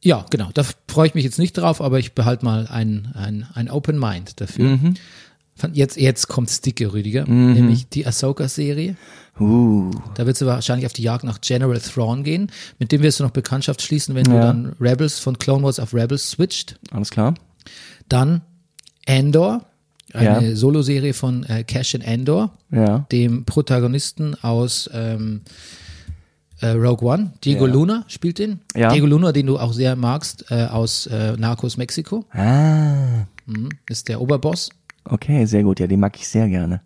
ja, 0.00 0.24
genau. 0.30 0.50
Da 0.54 0.62
freue 0.88 1.08
ich 1.08 1.14
mich 1.14 1.24
jetzt 1.24 1.38
nicht 1.40 1.54
drauf, 1.54 1.80
aber 1.80 1.98
ich 1.98 2.12
behalte 2.14 2.44
mal 2.44 2.68
ein, 2.68 3.08
ein, 3.14 3.46
ein 3.54 3.68
Open 3.68 3.98
Mind 3.98 4.40
dafür. 4.40 4.78
Fand- 5.56 5.76
Jetzt, 5.76 5.96
jetzt 5.96 6.28
kommt's 6.28 6.60
dicke, 6.60 6.92
Rüdiger, 6.92 7.24
nämlich 7.26 7.88
die 7.88 8.06
Ahsoka-Serie. 8.06 8.94
Uh, 9.40 9.90
Da 10.14 10.26
wird 10.26 10.36
sie 10.36 10.46
wahrscheinlich 10.46 10.86
auf 10.86 10.92
die 10.92 11.02
Jagd 11.02 11.24
nach 11.24 11.40
General 11.40 11.78
Thrawn 11.80 12.22
gehen. 12.22 12.50
Mit 12.78 12.92
dem 12.92 13.02
wirst 13.02 13.18
du 13.18 13.24
noch 13.24 13.30
Bekanntschaft 13.32 13.82
schließen, 13.82 14.14
wenn 14.14 14.24
du 14.24 14.32
Ja. 14.34 14.40
dann 14.42 14.76
Rebels 14.80 15.18
von 15.18 15.38
Clone 15.38 15.64
Wars 15.64 15.80
auf 15.80 15.92
Rebels 15.92 16.30
switcht. 16.30 16.78
alles 16.92 17.10
klar. 17.10 17.34
Dann 18.08 18.42
Andor, 19.08 19.62
eine 20.12 20.50
Ja. 20.50 20.56
Soloserie 20.56 21.14
von 21.14 21.44
äh, 21.44 21.64
Cassian 21.64 22.02
Andor 22.06 22.50
Ja. 22.70 23.06
dem 23.10 23.44
Protagonisten 23.44 24.34
aus 24.42 24.88
ähm, 24.94 25.40
äh, 26.60 26.68
Rogue 26.68 27.08
One. 27.12 27.32
Diego 27.42 27.66
Ja. 27.66 27.72
Luna 27.72 28.04
spielt 28.06 28.38
den. 28.38 28.60
Diego 28.76 29.06
Luna, 29.06 29.32
den 29.32 29.46
du 29.46 29.58
auch 29.58 29.72
sehr 29.72 29.96
magst, 29.96 30.44
äh, 30.52 30.66
aus 30.66 31.06
äh, 31.08 31.36
Narcos 31.36 31.76
Mexiko. 31.76 32.24
Ah, 32.30 33.24
Mhm. 33.46 33.68
Ist 33.90 34.08
der 34.08 34.20
Oberboss. 34.22 34.70
okay, 35.04 35.44
sehr 35.44 35.64
gut. 35.64 35.80
Ja, 35.80 35.86
den 35.86 36.00
mag 36.00 36.16
ich 36.16 36.26
sehr 36.28 36.48
gerne. 36.48 36.80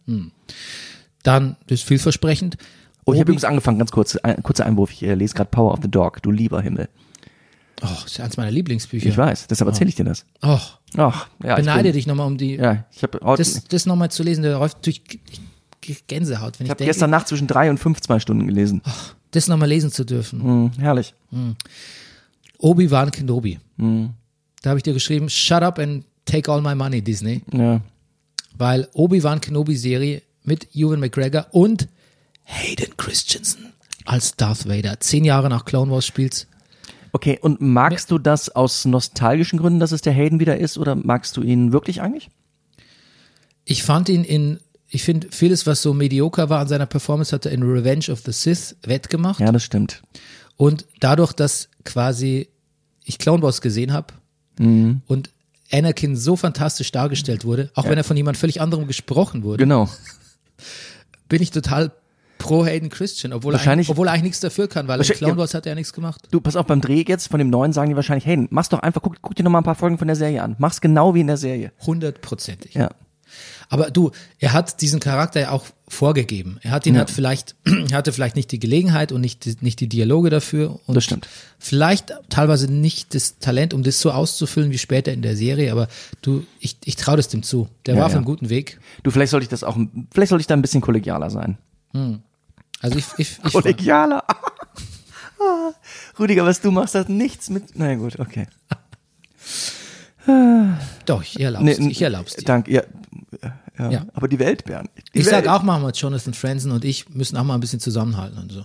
Dann, 1.29 1.57
das 1.67 1.81
ist 1.81 1.87
vielversprechend. 1.88 2.57
Oh, 3.05 3.12
ich 3.12 3.21
habe 3.21 3.31
übrigens 3.31 3.45
angefangen, 3.45 3.79
ganz 3.79 3.91
kurz, 3.91 4.17
ein, 4.17 4.43
kurzer 4.43 4.67
Einwurf. 4.67 4.93
Ich 4.93 5.03
äh, 5.03 5.14
lese 5.14 5.35
gerade 5.35 5.51
Power 5.51 5.73
of 5.73 5.79
the 5.83 5.91
Dog, 5.91 6.23
du 6.23 6.31
lieber 6.31 6.61
Himmel. 6.61 6.88
Oh, 7.83 7.87
das 7.87 8.07
ist 8.07 8.21
eins 8.21 8.37
meiner 8.37 8.51
Lieblingsbücher. 8.51 9.09
Ich 9.09 9.17
weiß, 9.17 9.47
deshalb 9.47 9.69
erzähle 9.69 9.88
ich 9.88 9.95
dir 9.95 10.05
das. 10.05 10.25
Oh, 10.43 10.59
Ach, 10.97 11.29
ja. 11.43 11.51
ich 11.51 11.55
beneide 11.57 11.85
bin- 11.85 11.93
dich 11.93 12.07
nochmal 12.07 12.27
um 12.27 12.37
die, 12.37 12.57
Ja, 12.57 12.85
ich 12.93 13.03
habe 13.03 13.19
das, 13.37 13.64
das 13.64 13.87
nochmal 13.87 14.11
zu 14.11 14.23
lesen. 14.23 14.43
Da 14.43 14.59
läuft 14.59 14.85
durch 14.85 15.03
Gänsehaut, 16.09 16.59
wenn 16.59 16.67
ich, 16.67 16.69
ich 16.69 16.71
habe 16.71 16.85
gestern 16.85 17.11
Nacht 17.11 17.29
zwischen 17.29 17.47
drei 17.47 17.71
und 17.71 17.79
fünf 17.79 18.01
zwei 18.01 18.19
Stunden 18.21 18.47
gelesen. 18.47 18.83
das 19.31 19.47
nochmal 19.49 19.69
lesen 19.69 19.91
zu 19.93 20.05
dürfen. 20.05 20.43
Hm, 20.43 20.71
herrlich. 20.79 21.14
Obi-Wan 22.59 23.11
Kenobi. 23.11 23.59
Hm. 23.79 24.11
Da 24.62 24.71
habe 24.71 24.79
ich 24.79 24.83
dir 24.83 24.93
geschrieben, 24.93 25.29
shut 25.31 25.62
up 25.62 25.79
and 25.79 26.05
take 26.25 26.51
all 26.51 26.61
my 26.61 26.75
money, 26.75 27.01
Disney. 27.01 27.43
Ja. 27.53 27.81
weil 28.57 28.88
Obi-Wan 28.93 29.41
Kenobi-Serie 29.41 30.23
mit 30.48 30.74
Ewan 30.74 30.98
McGregor 31.00 31.46
und 31.52 31.88
Hayden 32.42 32.96
Christensen 32.96 33.72
als 34.04 34.34
Darth 34.37 34.68
Vader. 34.68 34.98
Zehn 35.00 35.24
Jahre 35.24 35.48
nach 35.48 35.64
Clone 35.64 35.92
Wars 35.92 36.06
spielt's. 36.06 36.46
Okay, 37.12 37.38
und 37.40 37.61
magst 37.61 38.11
du 38.11 38.18
das 38.18 38.48
aus 38.48 38.84
nostalgischen 38.84 39.58
Gründen, 39.58 39.80
dass 39.80 39.92
es 39.92 40.02
der 40.02 40.12
Hayden 40.12 40.40
wieder 40.40 40.58
ist, 40.58 40.76
oder 40.78 40.94
magst 40.94 41.37
du 41.37 41.42
ihn 41.42 41.72
wirklich 41.72 42.00
eigentlich? 42.02 42.28
Ich 43.64 43.82
fand 43.82 44.08
ihn 44.08 44.24
in, 44.24 44.61
ich 44.88 45.02
finde, 45.02 45.28
vieles, 45.30 45.66
was 45.66 45.82
so 45.82 45.94
medioker 45.94 46.48
war 46.50 46.61
an 46.61 46.68
seiner 46.68 46.87
Performance, 46.87 47.34
hat 47.34 47.46
er 47.46 47.52
in 47.52 47.62
Revenge 47.62 48.06
of 48.11 48.20
the 48.24 48.32
Sith 48.32 48.76
wettgemacht. 48.82 49.40
Ja, 49.40 49.52
das 49.52 49.62
stimmt. 49.62 50.02
Und 50.56 50.87
dadurch, 51.00 51.32
dass 51.32 51.68
quasi 51.84 52.48
ich 53.04 53.18
Clone 53.18 53.42
Wars 53.42 53.61
gesehen 53.61 53.92
habe 53.92 54.14
und 55.06 55.30
Anakin 55.70 56.16
so 56.16 56.34
fantastisch 56.37 56.90
dargestellt 56.92 57.44
wurde, 57.44 57.70
auch 57.74 57.84
wenn 57.84 57.96
er 57.98 58.04
von 58.04 58.16
jemand 58.16 58.37
völlig 58.37 58.61
anderem 58.61 58.87
gesprochen 58.87 59.42
wurde, 59.44 59.62
Genau. 59.62 59.88
Bin 61.29 61.42
ich 61.42 61.51
total 61.51 61.92
pro 62.38 62.64
Hayden 62.64 62.88
Christian, 62.88 63.33
obwohl, 63.33 63.53
er 63.53 63.59
Wahrscheinlich- 63.59 63.88
eigentlich, 63.88 63.90
obwohl 63.90 64.07
er 64.07 64.12
eigentlich 64.12 64.23
nichts 64.25 64.40
dafür 64.40 64.68
kann, 64.68 64.87
weil 64.88 65.01
in 65.01 65.07
Clone. 65.07 65.37
Wars 65.37 65.55
hat 65.55 65.66
er 65.66 65.71
ja 65.73 65.75
nichts 65.75 65.92
gemacht. 65.92 66.23
Du, 66.31 66.40
pass 66.40 66.55
auf, 66.57 66.66
beim 66.66 66.81
Dreh 66.81 67.05
jetzt 67.07 67.29
von 67.29 67.38
dem 67.38 67.51
neuen 67.51 67.73
sagen 67.73 67.90
die 67.90 67.97
wahrscheinlich, 67.97 68.27
hey, 68.27 68.47
mach's 68.51 68.68
doch 68.68 68.79
einfach, 68.81 69.03
guck, 69.03 69.16
guck 69.21 69.35
dir 69.35 69.42
noch 69.42 69.51
mal 69.51 69.59
ein 69.59 69.64
paar 69.64 69.75
Folgen 69.75 69.99
von 69.99 70.07
der 70.07 70.16
Serie 70.16 70.42
an. 70.42 70.55
Mach's 70.59 70.81
genau 70.81 71.14
wie 71.14 71.21
in 71.21 71.27
der 71.27 71.37
Serie. 71.37 71.73
Hundertprozentig. 71.85 72.75
Ja. 72.75 72.90
Aber 73.70 73.90
du, 73.90 74.12
er 74.38 74.52
hat 74.54 74.81
diesen 74.81 74.98
Charakter 74.98 75.40
ja 75.40 75.50
auch 75.50 75.66
vorgegeben. 75.88 76.59
Er 76.62 76.70
hat 76.70 76.87
ihn 76.87 76.94
Ja. 76.94 77.00
halt 77.00 77.11
vielleicht, 77.11 77.54
er 77.90 77.96
hatte 77.96 78.12
vielleicht 78.12 78.35
nicht 78.37 78.50
die 78.52 78.59
Gelegenheit 78.59 79.12
und 79.12 79.20
nicht, 79.20 79.44
die- 79.44 79.57
nicht 79.61 79.81
die 79.81 79.88
Dialoge 79.88 80.31
dafür. 80.31 80.81
Und 80.87 80.94
Das 80.94 81.04
stimmt. 81.04 81.28
Vielleicht 81.59 82.12
teilweise 82.31 82.70
nicht 82.72 83.14
das 83.14 83.38
Talent, 83.38 83.74
um 83.74 83.83
das 83.83 84.00
so 84.00 84.11
auszufüllen 84.11 84.70
wie 84.70 84.78
später 84.78 85.12
in 85.12 85.22
der 85.22 85.37
Serie, 85.37 85.70
aber 85.72 85.88
du, 86.22 86.44
ich, 86.61 86.76
ich 86.85 86.96
traue 86.96 87.16
das 87.16 87.28
dem 87.28 87.42
zu. 87.42 87.68
Der 87.87 87.94
Ja, 87.94 88.00
war 88.00 88.07
auf 88.07 88.12
ja. 88.12 88.18
einem 88.18 88.24
guten 88.26 88.48
Weg. 88.48 88.81
Du, 89.02 89.11
vielleicht 89.11 89.31
sollte 89.31 89.44
ich 89.44 89.50
das 89.50 89.64
auch, 89.64 89.76
vielleicht 90.12 90.31
sollte 90.31 90.40
ich 90.40 90.46
da 90.46 90.54
ein 90.54 90.62
bisschen 90.62 90.81
kollegialer 90.81 91.31
sein. 91.31 91.59
Also 92.81 92.98
ich, 92.98 93.04
ich, 93.18 93.38
ich 93.44 93.52
Kollegialer. 93.52 94.24
Ah, 95.40 95.70
Rüdiger, 96.18 96.44
was 96.44 96.61
du 96.61 96.72
machst, 96.72 96.96
hat 96.96 97.09
nichts 97.09 97.48
mit. 97.48 97.62
Na 97.78 97.94
gut, 97.94 98.18
okay. 98.18 98.48
doch, 101.07 101.23
ich 101.23 101.41
erlaub's, 101.41 101.64
Nee, 101.64 101.91
ich 101.91 102.03
erlaub's 102.03 102.35
dir. 102.37 102.45
Danke, 102.45 102.73
ja, 102.73 102.83
ja, 103.79 103.91
Ja. 103.91 104.07
Aber 104.14 104.29
die 104.29 104.38
Welt, 104.38 104.64
Bernd. 104.64 104.91
Die 105.14 105.21
Ich 105.21 105.27
Welt. 105.27 105.45
sag 105.45 105.49
auch 105.49 105.62
mal, 105.62 105.91
Jonathan 105.95 106.35
Franzen 106.35 106.71
und 106.73 106.85
ich 106.85 107.09
müssen 107.11 107.37
auch 107.37 107.45
mal 107.45 107.55
ein 107.55 107.61
bisschen 107.61 107.81
zusammenhalten 107.81 108.38
und 108.38 108.53
so. 108.53 108.64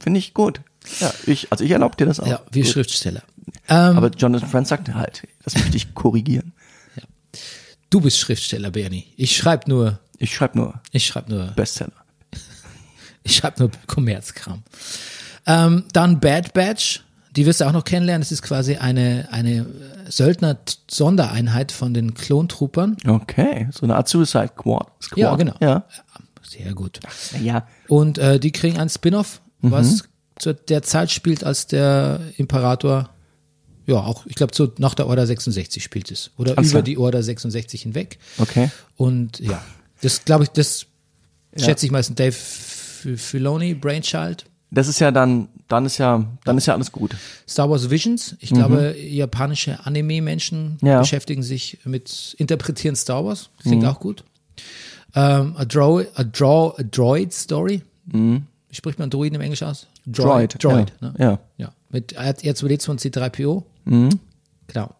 Finde 0.00 0.18
ich 0.18 0.32
gut. 0.34 0.60
Ja, 1.00 1.12
ich, 1.26 1.50
also 1.50 1.64
ich 1.64 1.70
erlaube 1.70 1.96
dir 1.96 2.06
das 2.06 2.20
auch. 2.20 2.26
Ja, 2.26 2.40
wir 2.50 2.62
Gut. 2.62 2.72
Schriftsteller. 2.72 3.22
Ähm, 3.68 3.96
Aber 3.96 4.10
Jonathan 4.10 4.48
Franz 4.48 4.68
sagte 4.68 4.94
halt, 4.94 5.22
das 5.44 5.54
möchte 5.56 5.76
ich 5.76 5.94
korrigieren. 5.94 6.52
du 7.90 8.00
bist 8.00 8.18
Schriftsteller, 8.18 8.70
Bernie. 8.70 9.06
Ich 9.16 9.36
schreib 9.36 9.66
nur, 9.68 9.98
Ich 10.18 10.34
schreibe 10.34 10.56
nur 10.58 10.80
ich 10.92 11.06
schreib 11.06 11.28
nur 11.28 11.46
Bestseller. 11.48 11.92
Ich 13.24 13.36
schreibe 13.36 13.60
nur 13.60 13.70
Kommerzkram. 13.86 14.62
Ähm, 15.46 15.84
dann 15.92 16.20
Bad 16.20 16.54
Batch, 16.54 17.02
die 17.38 17.46
wirst 17.46 17.60
du 17.60 17.66
auch 17.66 17.72
noch 17.72 17.84
kennenlernen. 17.84 18.20
Das 18.20 18.32
ist 18.32 18.42
quasi 18.42 18.76
eine, 18.76 19.28
eine 19.30 19.64
Söldner-Sondereinheit 20.08 21.70
von 21.70 21.94
den 21.94 22.14
Klontroopern. 22.14 22.96
Okay, 23.06 23.68
so 23.70 23.86
eine 23.86 23.94
Art 23.94 24.08
Suicide 24.08 24.50
Squad. 24.58 24.88
Squad. 25.00 25.18
Ja, 25.18 25.36
genau. 25.36 25.54
Ja. 25.60 25.84
Sehr 26.42 26.74
gut. 26.74 26.98
ja. 27.40 27.68
Und 27.86 28.18
äh, 28.18 28.40
die 28.40 28.50
kriegen 28.50 28.76
einen 28.76 28.90
Spin-off, 28.90 29.40
was 29.60 30.08
zu 30.36 30.52
der 30.52 30.82
Zeit 30.82 31.12
spielt, 31.12 31.44
als 31.44 31.68
der 31.68 32.18
Imperator, 32.38 33.08
ja, 33.86 33.96
auch, 33.96 34.26
ich 34.26 34.34
glaube, 34.34 34.52
so 34.52 34.72
nach 34.78 34.94
der 34.94 35.06
Order 35.06 35.24
66 35.24 35.80
spielt 35.80 36.10
es. 36.10 36.32
Oder 36.38 36.58
Alles 36.58 36.70
über 36.70 36.80
klar. 36.80 36.82
die 36.82 36.98
Order 36.98 37.22
66 37.22 37.82
hinweg. 37.82 38.18
Okay. 38.38 38.68
Und 38.96 39.38
ja, 39.38 39.62
das 40.00 40.24
glaube 40.24 40.42
ich, 40.42 40.50
das 40.50 40.86
schätze 41.56 41.86
ich 41.86 41.92
meistens 41.92 42.16
Dave 42.16 42.32
Filoni, 43.16 43.74
Brainchild. 43.74 44.44
Das 44.70 44.86
ist 44.88 44.98
ja 44.98 45.10
dann, 45.10 45.48
dann 45.68 45.86
ist 45.86 45.96
ja, 45.98 46.24
dann 46.44 46.58
ist 46.58 46.66
ja 46.66 46.74
alles 46.74 46.92
gut. 46.92 47.16
Star 47.48 47.70
Wars 47.70 47.88
Visions. 47.90 48.36
Ich 48.40 48.50
glaube, 48.50 48.94
japanische 48.98 49.84
Anime-Menschen 49.86 50.78
Mhm. 50.80 50.86
Ja. 50.88 51.00
beschäftigen 51.00 51.42
sich 51.42 51.78
mit 51.84 52.34
Interpretieren 52.38 52.94
Star 52.96 53.24
Wars. 53.24 53.48
Klingt 53.62 53.82
Mhm. 53.82 53.88
auch 53.88 53.98
gut. 54.00 54.24
Ähm, 55.14 55.54
a, 55.56 55.64
Draw, 55.64 56.04
a, 56.14 56.22
Draw, 56.24 56.74
a 56.78 56.82
Droid 56.82 57.32
Story. 57.32 57.82
Wie 58.06 58.42
spricht 58.72 58.98
man 58.98 59.08
Droiden 59.10 59.36
im 59.36 59.40
Englisch 59.40 59.62
aus? 59.62 59.86
Mhm. 60.04 60.12
Droid, 60.12 60.62
Droid. 60.62 60.92
ja. 61.00 61.08
Ne? 61.08 61.14
Ja. 61.18 61.38
ja. 61.56 61.72
Mit 61.90 62.18
R2D2 62.18 62.90
und 62.90 63.00
C3PO. 63.00 63.62
Mhm. 63.86 64.10
Genau. 64.66 64.94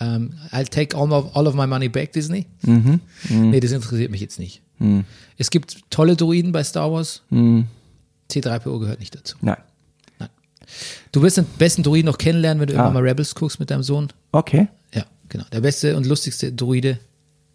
Ähm, 0.00 0.32
I'll 0.52 0.68
take 0.70 0.96
all 0.96 1.12
of, 1.12 1.36
all 1.36 1.46
of 1.46 1.54
my 1.54 1.66
money 1.66 1.88
back, 1.90 2.12
Disney. 2.12 2.46
Mhm. 2.62 3.00
Nee, 3.28 3.60
das 3.60 3.72
interessiert 3.72 4.10
mich 4.10 4.22
jetzt 4.22 4.38
nicht. 4.38 4.62
Es 5.38 5.50
gibt 5.50 5.78
tolle 5.90 6.16
Droiden 6.16 6.50
bei 6.50 6.64
Star 6.64 6.90
Wars. 6.90 7.22
Mhm. 7.30 7.66
C3PO 8.32 8.78
gehört 8.80 9.00
nicht 9.00 9.14
dazu. 9.14 9.36
Nein. 9.40 9.56
Du 11.10 11.20
wirst 11.22 11.36
den 11.36 11.44
besten 11.44 11.82
Druiden 11.82 12.06
noch 12.06 12.16
kennenlernen, 12.18 12.60
wenn 12.60 12.68
du 12.68 12.74
Ah. 12.74 12.76
irgendwann 12.84 13.02
mal 13.02 13.08
Rebels 13.08 13.34
guckst 13.34 13.60
mit 13.60 13.70
deinem 13.70 13.82
Sohn. 13.82 14.08
Okay. 14.32 14.68
Ja, 14.94 15.02
genau. 15.28 15.44
Der 15.52 15.60
beste 15.60 15.96
und 15.96 16.06
lustigste 16.06 16.52
Druide 16.52 16.98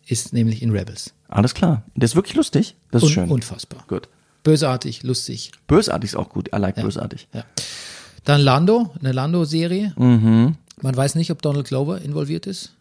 ist 0.06 0.34
nämlich 0.34 0.62
in 0.62 0.72
Rebels. 0.72 1.14
Alles 1.28 1.54
klar. 1.54 1.84
Das 1.96 2.12
ist 2.12 2.16
wirklich 2.16 2.36
lustig. 2.36 2.76
Das 2.92 3.02
ist 3.02 3.08
Un 3.10 3.14
schön. 3.14 3.30
Unfassbar. 3.30 3.84
Gut. 3.88 4.08
Bösartig, 4.44 5.04
lustig. 5.04 5.52
Bösartig 5.68 6.12
ist 6.12 6.16
auch 6.16 6.30
gut. 6.30 6.50
I 6.54 6.58
like 6.60 6.76
bösartig. 6.76 7.28
Ja. 7.34 7.44
Dann 8.24 8.42
Lando, 8.42 8.94
eine 9.00 9.12
Lando-Serie. 9.14 9.94
Mhm. 9.98 10.56
Man 10.82 10.96
weiß 10.96 11.16
nicht, 11.16 11.32
ob 11.32 11.42
Donald 11.42 11.68
Glover 11.68 12.02
involviert 12.02 12.46
ist. 12.46 12.74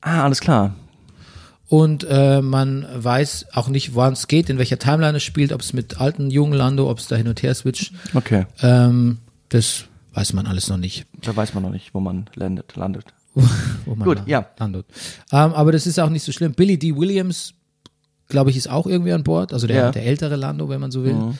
Ah, 0.00 0.24
alles 0.24 0.40
klar. 0.40 0.74
Und 1.68 2.04
äh, 2.08 2.40
man 2.40 2.86
weiß 2.94 3.46
auch 3.52 3.68
nicht, 3.68 3.94
woran 3.94 4.14
es 4.14 4.26
geht, 4.26 4.48
in 4.48 4.56
welcher 4.58 4.78
Timeline 4.78 5.18
es 5.18 5.22
spielt, 5.22 5.52
ob 5.52 5.60
es 5.60 5.72
mit 5.74 6.00
alten, 6.00 6.30
jungen 6.30 6.54
Lando, 6.54 6.90
ob 6.90 6.98
es 6.98 7.08
da 7.08 7.16
hin 7.16 7.28
und 7.28 7.42
her 7.42 7.54
switcht. 7.54 7.92
Okay. 8.14 8.46
Ähm, 8.62 9.18
das 9.50 9.84
weiß 10.14 10.32
man 10.32 10.46
alles 10.46 10.68
noch 10.68 10.78
nicht. 10.78 11.04
Da 11.22 11.36
weiß 11.36 11.52
man 11.54 11.62
noch 11.62 11.70
nicht, 11.70 11.92
wo 11.92 12.00
man 12.00 12.28
landet. 12.34 12.74
landet. 12.76 13.04
wo 13.84 13.94
man 13.94 14.06
Gut, 14.08 14.22
ja. 14.26 14.46
landet. 14.58 14.86
Ähm, 15.30 15.52
aber 15.52 15.70
das 15.72 15.86
ist 15.86 15.98
auch 16.00 16.08
nicht 16.08 16.22
so 16.24 16.32
schlimm. 16.32 16.54
Billy 16.54 16.78
D. 16.78 16.96
Williams, 16.96 17.52
glaube 18.28 18.48
ich, 18.50 18.56
ist 18.56 18.70
auch 18.70 18.86
irgendwie 18.86 19.12
an 19.12 19.22
Bord. 19.22 19.52
Also 19.52 19.66
der, 19.66 19.76
Ja. 19.76 19.88
Mhm. 19.88 19.92
der 19.92 20.06
ältere 20.06 20.36
Lando, 20.36 20.68
wenn 20.70 20.80
man 20.80 20.90
so 20.90 21.04
will. 21.04 21.34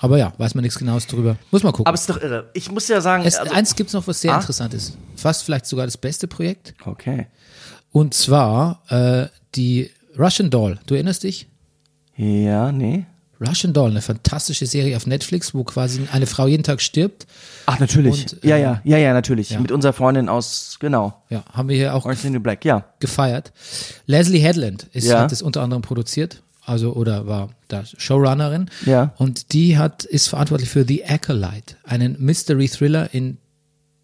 Aber 0.00 0.18
ja, 0.18 0.32
weiß 0.36 0.56
man 0.56 0.62
nichts 0.62 0.78
Genaues 0.80 1.06
drüber. 1.06 1.36
Muss 1.52 1.62
man 1.62 1.72
gucken. 1.72 1.86
Aber 1.86 1.94
es 1.94 2.00
ist 2.02 2.10
doch 2.10 2.20
irre. 2.20 2.50
Ich 2.54 2.70
muss 2.72 2.88
ja 2.88 3.00
sagen. 3.00 3.24
es, 3.24 3.36
also, 3.36 3.52
eins 3.54 3.76
gibt's 3.76 3.92
noch, 3.92 4.06
was 4.08 4.20
sehr 4.20 4.32
Ah. 4.34 4.38
interessant 4.40 4.74
ist. 4.74 4.98
Fast 5.14 5.44
vielleicht 5.44 5.66
sogar 5.66 5.86
das 5.86 5.96
beste 5.96 6.26
Projekt. 6.26 6.74
okay. 6.84 7.28
Und 7.92 8.12
zwar 8.12 8.82
äh, 8.88 9.28
die 9.56 9.90
Russian 10.18 10.50
Doll. 10.50 10.78
Du 10.86 10.94
erinnerst 10.94 11.24
dich? 11.24 11.48
Ja, 12.16 12.70
nee. 12.72 13.06
Russian 13.40 13.72
Doll, 13.72 13.90
eine 13.90 14.00
fantastische 14.00 14.66
Serie 14.66 14.96
auf 14.96 15.06
Netflix, 15.06 15.54
wo 15.54 15.64
quasi 15.64 16.02
eine 16.12 16.26
Frau 16.26 16.46
jeden 16.46 16.62
Tag 16.62 16.80
stirbt. 16.80 17.26
Ach, 17.66 17.78
natürlich. 17.80 18.32
Und, 18.32 18.44
ja, 18.44 18.56
äh, 18.56 18.62
ja, 18.62 18.80
ja, 18.84 18.98
ja, 18.98 19.12
natürlich. 19.12 19.50
ja. 19.50 19.60
Mit 19.60 19.72
unserer 19.72 19.92
Freundin 19.92 20.28
aus, 20.28 20.76
genau. 20.80 21.22
Ja, 21.30 21.44
haben 21.52 21.68
wir 21.68 21.76
hier 21.76 21.94
auch 21.94 22.04
Orange 22.04 22.20
the 22.22 22.30
New 22.30 22.40
Black, 22.40 22.64
ja. 22.64 22.84
gefeiert. 23.00 23.52
Leslie 24.06 24.38
Headland 24.38 24.84
ist, 24.92 25.06
Ja. 25.06 25.22
hat 25.22 25.32
das 25.32 25.42
unter 25.42 25.62
anderem 25.62 25.82
produziert, 25.82 26.42
also 26.64 26.94
oder 26.94 27.26
war 27.26 27.50
da 27.68 27.84
Showrunnerin. 27.84 28.70
Ja. 28.86 29.12
Und 29.18 29.52
die 29.52 29.76
hat 29.76 30.04
ist 30.04 30.28
verantwortlich 30.28 30.70
für 30.70 30.84
The 30.86 31.04
Acolyte, 31.04 31.74
einen 31.84 32.16
Mystery 32.20 32.68
Thriller 32.68 33.12
in 33.12 33.38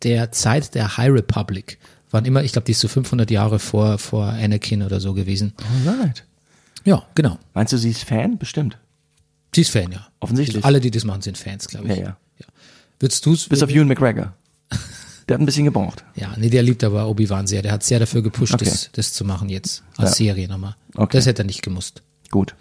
der 0.03 0.33
Zeit 0.33 0.75
der 0.75 0.97
High 0.97 1.11
Republic. 1.13 1.79
Wann 2.11 2.25
immer, 2.25 2.43
ich 2.43 2.53
glaube, 2.53 2.65
die 2.67 2.73
ist 2.73 2.81
so 2.81 2.89
500 2.89 3.31
Jahre 3.31 3.59
vor 3.59 3.99
vor 3.99 4.27
Anakin 4.27 4.83
oder 4.83 5.01
so 5.01 5.15
gewesen. 5.15 5.53
Alright. 5.87 6.25
Ja, 6.85 7.03
genau. 7.15 7.39
Meinst 7.55 7.73
du, 7.73 7.77
sie 7.79 7.91
ist 7.91 8.05
Fan? 8.05 8.39
Bestimmt. 8.39 8.79
Sie 9.55 9.61
ist 9.63 9.71
Fan, 9.71 9.93
ja. 9.93 10.07
Offensichtlich. 10.21 10.65
Alle, 10.65 10.81
die 10.81 10.91
das 10.91 11.05
machen, 11.05 11.23
sind 11.23 11.37
Fans, 11.39 11.69
glaube 11.69 11.89
ich. 11.89 11.99
Ja, 11.99 12.17
ja. 12.39 12.47
Würdest 12.99 13.25
du's? 13.27 13.49
Bis 13.49 13.63
auf 13.63 13.71
Ewan 13.71 13.89
McGregor. 13.89 14.33
Der 15.29 15.35
hat 15.35 15.41
ein 15.43 15.47
bisschen 15.47 15.65
gebraucht. 15.65 16.05
Ja, 16.17 16.35
nee, 16.37 16.49
der 16.51 16.63
liebt 16.63 16.83
aber 16.83 17.07
Obi-Wan 17.09 17.47
sehr. 17.47 17.63
Der 17.63 17.71
hat 17.73 17.85
sehr 17.85 18.01
dafür 18.01 18.21
gepusht, 18.23 18.55
Okay. 18.55 18.65
das, 18.65 18.91
das 18.93 19.13
zu 19.13 19.25
machen 19.25 19.49
jetzt 19.49 19.85
als 19.97 20.11
Ja. 20.19 20.27
Serie 20.27 20.49
nochmal. 20.49 20.75
Okay. 20.95 21.19
Das 21.19 21.27
hätte 21.27 21.43
er 21.43 21.47
nicht 21.47 21.63
gemusst. 21.63 22.03
Gut. 22.31 22.55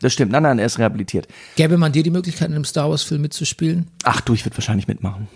Das 0.00 0.12
stimmt. 0.12 0.32
Nein, 0.32 0.42
nein, 0.42 0.58
er 0.58 0.66
ist 0.66 0.78
rehabilitiert. 0.78 1.28
Gäbe 1.56 1.76
man 1.76 1.92
dir 1.92 2.02
die 2.02 2.10
Möglichkeit, 2.10 2.48
in 2.48 2.54
einem 2.54 2.64
Star 2.64 2.88
Wars-Film 2.90 3.20
mitzuspielen? 3.22 3.88
Ach 4.04 4.20
du, 4.22 4.32
ich 4.34 4.44
würde 4.46 4.56
wahrscheinlich 4.56 4.88
mitmachen. 4.88 5.28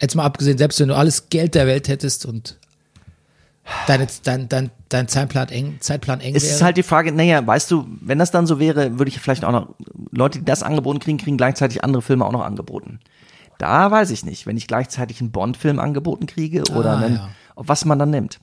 Jetzt 0.00 0.14
mal 0.14 0.24
abgesehen, 0.24 0.58
selbst 0.58 0.78
wenn 0.80 0.88
du 0.88 0.94
alles 0.96 1.28
Geld 1.30 1.54
der 1.54 1.66
Welt 1.66 1.88
hättest 1.88 2.26
und 2.26 2.58
deine, 3.86 4.06
dein, 4.24 4.48
dein, 4.48 4.70
dein 4.88 5.08
Zeitplan 5.08 5.48
eng, 5.48 5.76
Zeitplan 5.80 6.20
eng 6.20 6.34
Es 6.34 6.44
wäre. 6.44 6.54
ist 6.54 6.62
halt 6.62 6.76
die 6.76 6.82
Frage, 6.82 7.12
naja, 7.12 7.44
weißt 7.46 7.70
du, 7.70 7.86
wenn 8.00 8.18
das 8.18 8.30
dann 8.30 8.46
so 8.46 8.58
wäre, 8.60 8.98
würde 8.98 9.08
ich 9.10 9.18
vielleicht 9.20 9.44
auch 9.44 9.52
noch, 9.52 9.74
Leute, 10.10 10.38
die 10.40 10.44
das 10.44 10.62
angeboten 10.62 10.98
kriegen, 11.00 11.18
kriegen 11.18 11.36
gleichzeitig 11.36 11.82
andere 11.82 12.02
Filme 12.02 12.24
auch 12.24 12.32
noch 12.32 12.44
angeboten. 12.44 13.00
Da 13.58 13.90
weiß 13.90 14.10
ich 14.10 14.24
nicht, 14.24 14.46
wenn 14.46 14.56
ich 14.58 14.66
gleichzeitig 14.66 15.20
einen 15.20 15.30
Bond-Film 15.30 15.78
angeboten 15.78 16.26
kriege 16.26 16.62
oder 16.74 16.92
Ah, 16.92 16.98
einen, 16.98 17.14
ja. 17.16 17.28
was 17.56 17.84
man 17.86 17.98
dann 17.98 18.10
nimmt. 18.10 18.38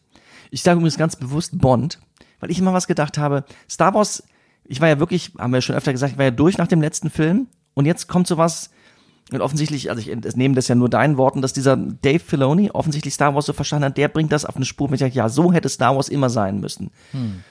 Ich 0.50 0.63
sage 0.63 0.78
übrigens 0.78 0.98
ganz 0.98 1.16
bewusst 1.16 1.58
Bond, 1.60 2.00
weil 2.39 2.50
ich 2.50 2.58
immer 2.60 2.74
was 2.74 2.88
gedacht 2.88 3.18
habe, 3.20 3.44
Star 3.70 3.94
Wars, 3.94 4.24
ich 4.66 4.82
war 4.82 4.88
ja 4.88 5.00
wirklich, 5.00 5.32
haben 5.38 5.52
wir 5.52 5.58
ja 5.58 5.62
schon 5.62 5.76
öfter 5.76 5.92
gesagt, 5.92 6.13
ich 6.13 6.18
war 6.18 6.26
ja 6.26 6.32
durch 6.32 6.58
nach 6.58 6.68
dem 6.68 6.82
letzten 6.82 7.10
Film 7.12 7.48
und 7.76 7.86
jetzt 7.86 8.08
kommt 8.08 8.26
sowas, 8.28 8.72
und 9.31 9.41
offensichtlich, 9.41 9.89
also 9.89 10.01
ich 10.01 10.36
nehme 10.36 10.53
das 10.53 10.67
ja 10.67 10.75
nur 10.75 10.89
deinen 10.89 11.17
Worten, 11.17 11.41
dass 11.41 11.53
dieser 11.53 11.77
Dave 11.77 12.19
Filoni 12.19 12.69
offensichtlich 12.71 13.13
Star 13.13 13.33
Wars 13.33 13.45
so 13.45 13.53
verstanden 13.53 13.86
hat, 13.86 13.97
der 13.97 14.07
bringt 14.07 14.31
das 14.31 14.45
auf 14.45 14.55
eine 14.55 14.65
Spur 14.65 14.89
mit, 14.89 14.99
ja, 14.99 15.29
so 15.29 15.53
hätte 15.53 15.69
Star 15.69 15.95
Wars 15.95 16.09
immer 16.09 16.29
sein 16.29 16.59
müssen. 16.59 16.91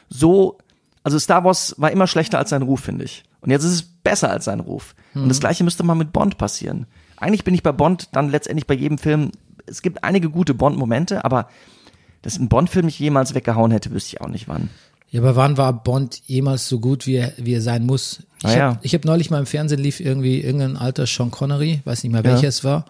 So, 0.08 0.58
also 1.02 1.18
Star 1.18 1.44
Wars 1.44 1.74
war 1.78 1.90
immer 1.90 2.06
schlechter 2.06 2.38
als 2.38 2.50
sein 2.50 2.62
Ruf, 2.62 2.80
finde 2.80 3.04
ich. 3.04 3.24
Und 3.40 3.50
jetzt 3.50 3.64
ist 3.64 3.72
es 3.72 3.82
besser 3.82 4.30
als 4.30 4.44
sein 4.44 4.61
Ruf. 4.61 4.94
Und 5.14 5.28
das 5.28 5.40
gleiche 5.40 5.64
müsste 5.64 5.82
mal 5.82 5.94
mit 5.94 6.12
Bond 6.12 6.38
passieren. 6.38 6.87
Eigentlich 7.16 7.42
bin 7.42 7.54
ich 7.54 7.62
bei 7.62 7.72
Bond 7.72 8.11
dann 8.12 8.28
letztendlich 8.28 8.66
bei 8.66 8.74
jedem 8.74 8.98
Film, 8.98 9.32
es 9.66 9.82
gibt 9.82 10.04
einige 10.04 10.30
gute 10.30 10.54
Bond-Momente, 10.54 11.24
aber 11.24 11.48
dass 12.20 12.38
ein 12.38 12.48
Bond-Film 12.48 12.87
mich 12.87 12.98
jemals 12.98 13.35
weggehauen 13.35 13.72
hätte, 13.72 13.90
wüsste 13.90 14.16
ich 14.16 14.20
auch 14.20 14.28
nicht 14.28 14.46
wann. 14.46 14.70
Ja, 15.12 15.20
aber 15.20 15.37
wann 15.37 15.57
war 15.57 15.72
Bond 15.85 16.20
jemals 16.27 16.68
so 16.68 16.81
gut, 16.81 17.07
wie 17.07 17.14
er, 17.14 17.33
wie 17.37 17.53
er 17.55 17.62
sein 17.62 17.87
muss? 17.87 18.18
Ich 18.40 18.46
Ah, 18.46 18.57
ja. 18.57 18.68
habe 18.75 18.88
hab 18.88 19.05
neulich 19.05 19.31
mal 19.31 19.38
im 19.38 19.46
Fernsehen 19.46 19.79
lief 19.81 20.01
irgendwie 20.01 20.40
irgendein 20.40 20.77
alter 20.77 21.07
Sean 21.07 21.31
Connery, 21.31 21.81
weiß 21.85 22.03
nicht 22.03 22.12
mehr 22.12 22.25
welcher 22.25 22.42
Ja. 22.42 22.48
es 22.48 22.64
war. 22.64 22.87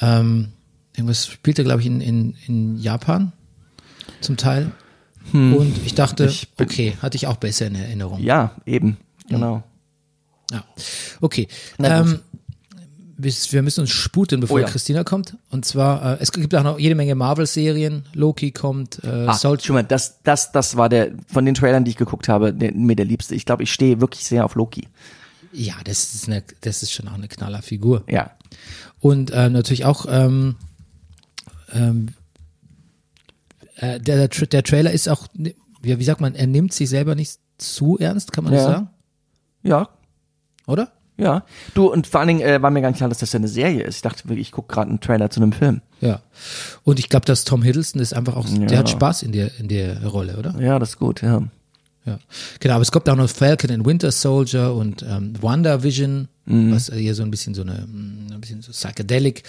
Ähm, 0.00 0.48
irgendwas 0.96 1.26
spielte, 1.28 1.62
glaube 1.62 1.80
ich, 1.80 1.86
in, 1.86 2.00
in, 2.00 2.34
in 2.48 2.78
Japan 2.78 3.32
zum 4.20 4.36
Teil. 4.36 4.72
Und 5.32 5.74
ich 5.84 5.94
dachte, 5.94 6.24
Hm. 6.24 6.30
Ich 6.30 6.48
bin- 6.56 6.66
okay, 6.66 6.96
hatte 7.02 7.16
ich 7.16 7.26
auch 7.26 7.36
besser 7.36 7.66
in 7.66 7.74
Erinnerung. 7.74 8.20
Ja, 8.20 8.52
eben, 8.64 8.96
genau. 9.28 9.62
Ja. 10.50 10.64
Okay. 11.20 11.46
Ähm, 11.78 12.20
wir 13.20 13.62
müssen 13.62 13.80
uns 13.80 13.90
sputen, 13.90 14.38
bevor 14.40 14.56
Oh 14.56 14.60
ja. 14.60 14.66
Christina 14.66 15.02
kommt. 15.02 15.36
Und 15.50 15.64
zwar, 15.64 16.14
äh, 16.14 16.22
es 16.22 16.30
gibt 16.30 16.54
auch 16.54 16.62
noch 16.62 16.78
jede 16.78 16.94
Menge 16.94 17.14
Marvel-Serien. 17.16 18.04
Loki 18.14 18.52
kommt, 18.52 19.02
äh, 19.02 19.08
Ah, 19.26 19.34
Soldier. 19.34 19.64
schon 19.66 19.74
mal, 19.74 19.82
das, 19.82 20.22
das, 20.22 20.52
das 20.52 20.76
war 20.76 20.88
der, 20.88 21.10
von 21.26 21.44
den 21.44 21.54
Trailern, 21.54 21.84
die 21.84 21.90
ich 21.90 21.96
geguckt 21.96 22.28
habe, 22.28 22.54
der, 22.54 22.72
mir 22.72 22.94
der 22.94 23.06
liebste. 23.06 23.34
Ich 23.34 23.44
glaube, 23.44 23.64
ich 23.64 23.72
stehe 23.72 24.00
wirklich 24.00 24.24
sehr 24.24 24.44
auf 24.44 24.54
Loki. 24.54 24.86
Ja, 25.52 25.74
das 25.84 26.14
ist 26.14 26.28
eine, 26.28 26.44
das 26.60 26.82
ist 26.84 26.92
schon 26.92 27.08
auch 27.08 27.14
eine 27.14 27.26
Knallerfigur. 27.26 28.04
Ja. 28.08 28.30
Und 29.00 29.32
ähm, 29.34 29.52
natürlich 29.52 29.84
auch 29.84 30.06
ähm, 30.08 30.54
ähm, 31.72 32.10
äh, 33.76 33.98
der, 34.00 34.28
der, 34.28 34.46
der 34.46 34.62
Trailer 34.62 34.92
ist 34.92 35.08
auch, 35.08 35.26
wie, 35.34 35.54
wie 35.82 36.04
sagt 36.04 36.20
man, 36.20 36.34
er 36.34 36.46
nimmt 36.46 36.72
sich 36.72 36.88
selber 36.88 37.14
nicht 37.14 37.38
zu 37.58 37.98
ernst, 37.98 38.32
kann 38.32 38.44
man 38.44 38.52
das 38.52 38.62
Ja. 38.62 38.68
sagen? 38.70 38.90
Ja, 39.64 39.88
Oder? 40.66 40.92
Ja. 41.18 41.44
Du, 41.74 41.86
und 41.92 42.06
vor 42.06 42.20
allen 42.20 42.28
Dingen 42.28 42.40
äh, 42.40 42.62
war 42.62 42.70
mir 42.70 42.80
gar 42.80 42.88
nicht 42.88 42.96
klar, 42.98 43.08
dass 43.10 43.18
das 43.18 43.32
ja 43.32 43.38
eine 43.38 43.48
Serie 43.48 43.82
ist. 43.82 43.96
Ich 43.96 44.02
dachte 44.02 44.26
wirklich, 44.28 44.46
ich 44.48 44.52
gucke 44.52 44.72
gerade 44.72 44.88
einen 44.88 45.00
Trailer 45.00 45.28
zu 45.30 45.40
einem 45.40 45.52
Film. 45.52 45.82
Ja. 46.00 46.20
Und 46.84 46.98
ich 46.98 47.08
glaube, 47.08 47.26
dass 47.26 47.44
Tom 47.44 47.62
Hiddleston 47.62 48.00
ist 48.00 48.14
einfach 48.14 48.36
auch, 48.36 48.46
Ja. 48.48 48.66
der 48.66 48.78
hat 48.78 48.88
Spaß 48.88 49.22
in 49.24 49.32
der, 49.32 49.50
in 49.58 49.68
der 49.68 50.06
Rolle, 50.06 50.36
oder? 50.38 50.54
Ja, 50.60 50.78
das 50.78 50.90
ist 50.90 50.98
gut, 50.98 51.20
ja. 51.22 51.42
Ja, 52.06 52.18
genau, 52.60 52.74
aber 52.74 52.82
es 52.82 52.90
kommt 52.92 53.06
auch 53.10 53.16
noch 53.16 53.28
Falcon 53.28 53.70
and 53.70 53.84
Winter 53.84 54.10
Soldier 54.10 54.72
und 54.72 55.02
ähm, 55.02 55.34
WandaVision, 55.42 56.28
was 56.46 56.90
hier 56.90 57.14
so 57.14 57.22
ein 57.22 57.30
bisschen 57.30 57.52
so 57.52 57.60
eine, 57.60 57.72
mm, 57.86 58.32
ein 58.32 58.40
bisschen 58.40 58.62
so 58.62 58.72
psychedelic. 58.72 59.42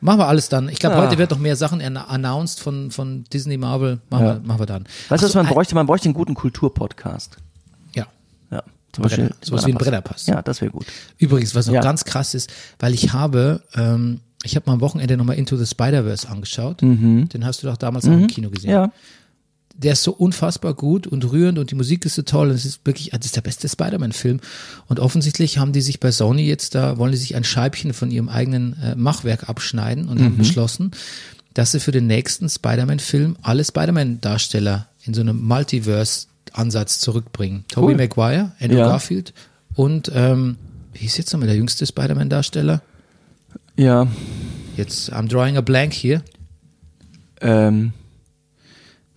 Machen 0.00 0.18
wir 0.18 0.26
alles 0.26 0.48
dann. 0.48 0.68
Ich 0.68 0.78
glaube, 0.80 0.96
Ja. 0.96 1.02
heute 1.06 1.18
wird 1.18 1.30
noch 1.30 1.38
mehr 1.38 1.54
Sachen 1.54 1.80
an- 1.80 1.96
announced 1.96 2.58
von, 2.60 2.90
von 2.90 3.24
Disney 3.32 3.56
Marvel. 3.58 4.00
Machen, 4.10 4.26
Ja. 4.26 4.34
wir, 4.34 4.40
machen 4.46 4.60
wir 4.60 4.66
dann. 4.66 4.84
Weißt 5.08 5.22
du, 5.22 5.26
was 5.26 5.32
so, 5.32 5.38
man 5.38 5.46
bräuchte? 5.46 5.74
Man 5.76 5.86
bräuchte 5.86 6.06
einen 6.06 6.14
guten 6.14 6.34
Kulturpodcast. 6.34 7.36
Brenner- 9.02 9.30
sowas 9.42 9.66
wie 9.66 9.72
ein 9.72 9.78
Brennerpass. 9.78 10.26
Ja, 10.26 10.42
das 10.42 10.60
wäre 10.60 10.70
gut. 10.70 10.86
Übrigens, 11.18 11.54
was 11.54 11.66
noch 11.66 11.74
Ja. 11.74 11.80
ganz 11.80 12.04
krass 12.04 12.34
ist, 12.34 12.50
weil 12.78 12.94
ich 12.94 13.12
habe 13.12 13.62
ähm, 13.74 14.20
ich 14.44 14.54
habe 14.54 14.64
mal 14.66 14.74
am 14.74 14.80
Wochenende 14.80 15.16
nochmal 15.16 15.36
Into 15.36 15.56
the 15.56 15.66
Spider-Verse 15.66 16.28
angeschaut. 16.28 16.80
Den 16.80 17.44
hast 17.44 17.62
du 17.62 17.66
doch 17.66 17.76
damals 17.76 18.04
auch 18.06 18.12
im 18.12 18.28
Kino 18.28 18.50
gesehen. 18.50 18.70
Ja. 18.70 18.92
Der 19.76 19.92
ist 19.92 20.02
so 20.04 20.12
unfassbar 20.12 20.74
gut 20.74 21.06
und 21.08 21.24
rührend 21.30 21.58
und 21.58 21.70
die 21.70 21.74
Musik 21.74 22.04
ist 22.04 22.14
so 22.16 22.22
toll. 22.22 22.48
Und 22.50 22.54
es 22.54 22.64
ist 22.64 22.80
wirklich, 22.84 23.10
das 23.10 23.26
ist 23.26 23.36
der 23.36 23.40
beste 23.42 23.68
Spider-Man-Film. 23.68 24.40
Und 24.86 25.00
offensichtlich 25.00 25.58
haben 25.58 25.72
die 25.72 25.80
sich 25.80 25.98
bei 26.00 26.10
Sony 26.12 26.42
jetzt 26.46 26.74
da, 26.76 26.98
wollen 26.98 27.10
die 27.12 27.18
sich 27.18 27.34
ein 27.36 27.44
Scheibchen 27.44 27.92
von 27.92 28.10
ihrem 28.12 28.28
eigenen 28.28 28.76
äh, 28.82 28.94
Machwerk 28.94 29.48
abschneiden 29.48 30.08
und 30.08 30.20
haben 30.22 30.36
beschlossen, 30.36 30.92
dass 31.54 31.72
sie 31.72 31.80
für 31.80 31.92
den 31.92 32.06
nächsten 32.06 32.48
Spider-Man-Film 32.48 33.36
alle 33.42 33.64
Spider-Man-Darsteller 33.64 34.86
in 35.04 35.14
so 35.14 35.20
einem 35.20 35.40
Multiverse-Ansatz 36.52 36.98
zurückbringen. 37.00 37.64
Tobey 37.68 37.92
Cool. 37.92 37.96
Maguire, 37.96 38.52
Andrew 38.60 38.78
Ja. 38.78 38.88
Garfield 38.88 39.32
und 39.74 40.10
ähm, 40.14 40.56
wie 40.92 41.04
ist 41.06 41.16
jetzt 41.18 41.32
nochmal 41.32 41.48
der 41.48 41.56
jüngste 41.56 41.86
Spider-Man-Darsteller? 41.86 42.82
Ja. 43.76 44.08
Jetzt, 44.76 45.12
I'm 45.12 45.28
drawing 45.28 45.56
a 45.56 45.60
blank 45.60 45.92
hier. 45.92 46.22
Ähm, 47.40 47.92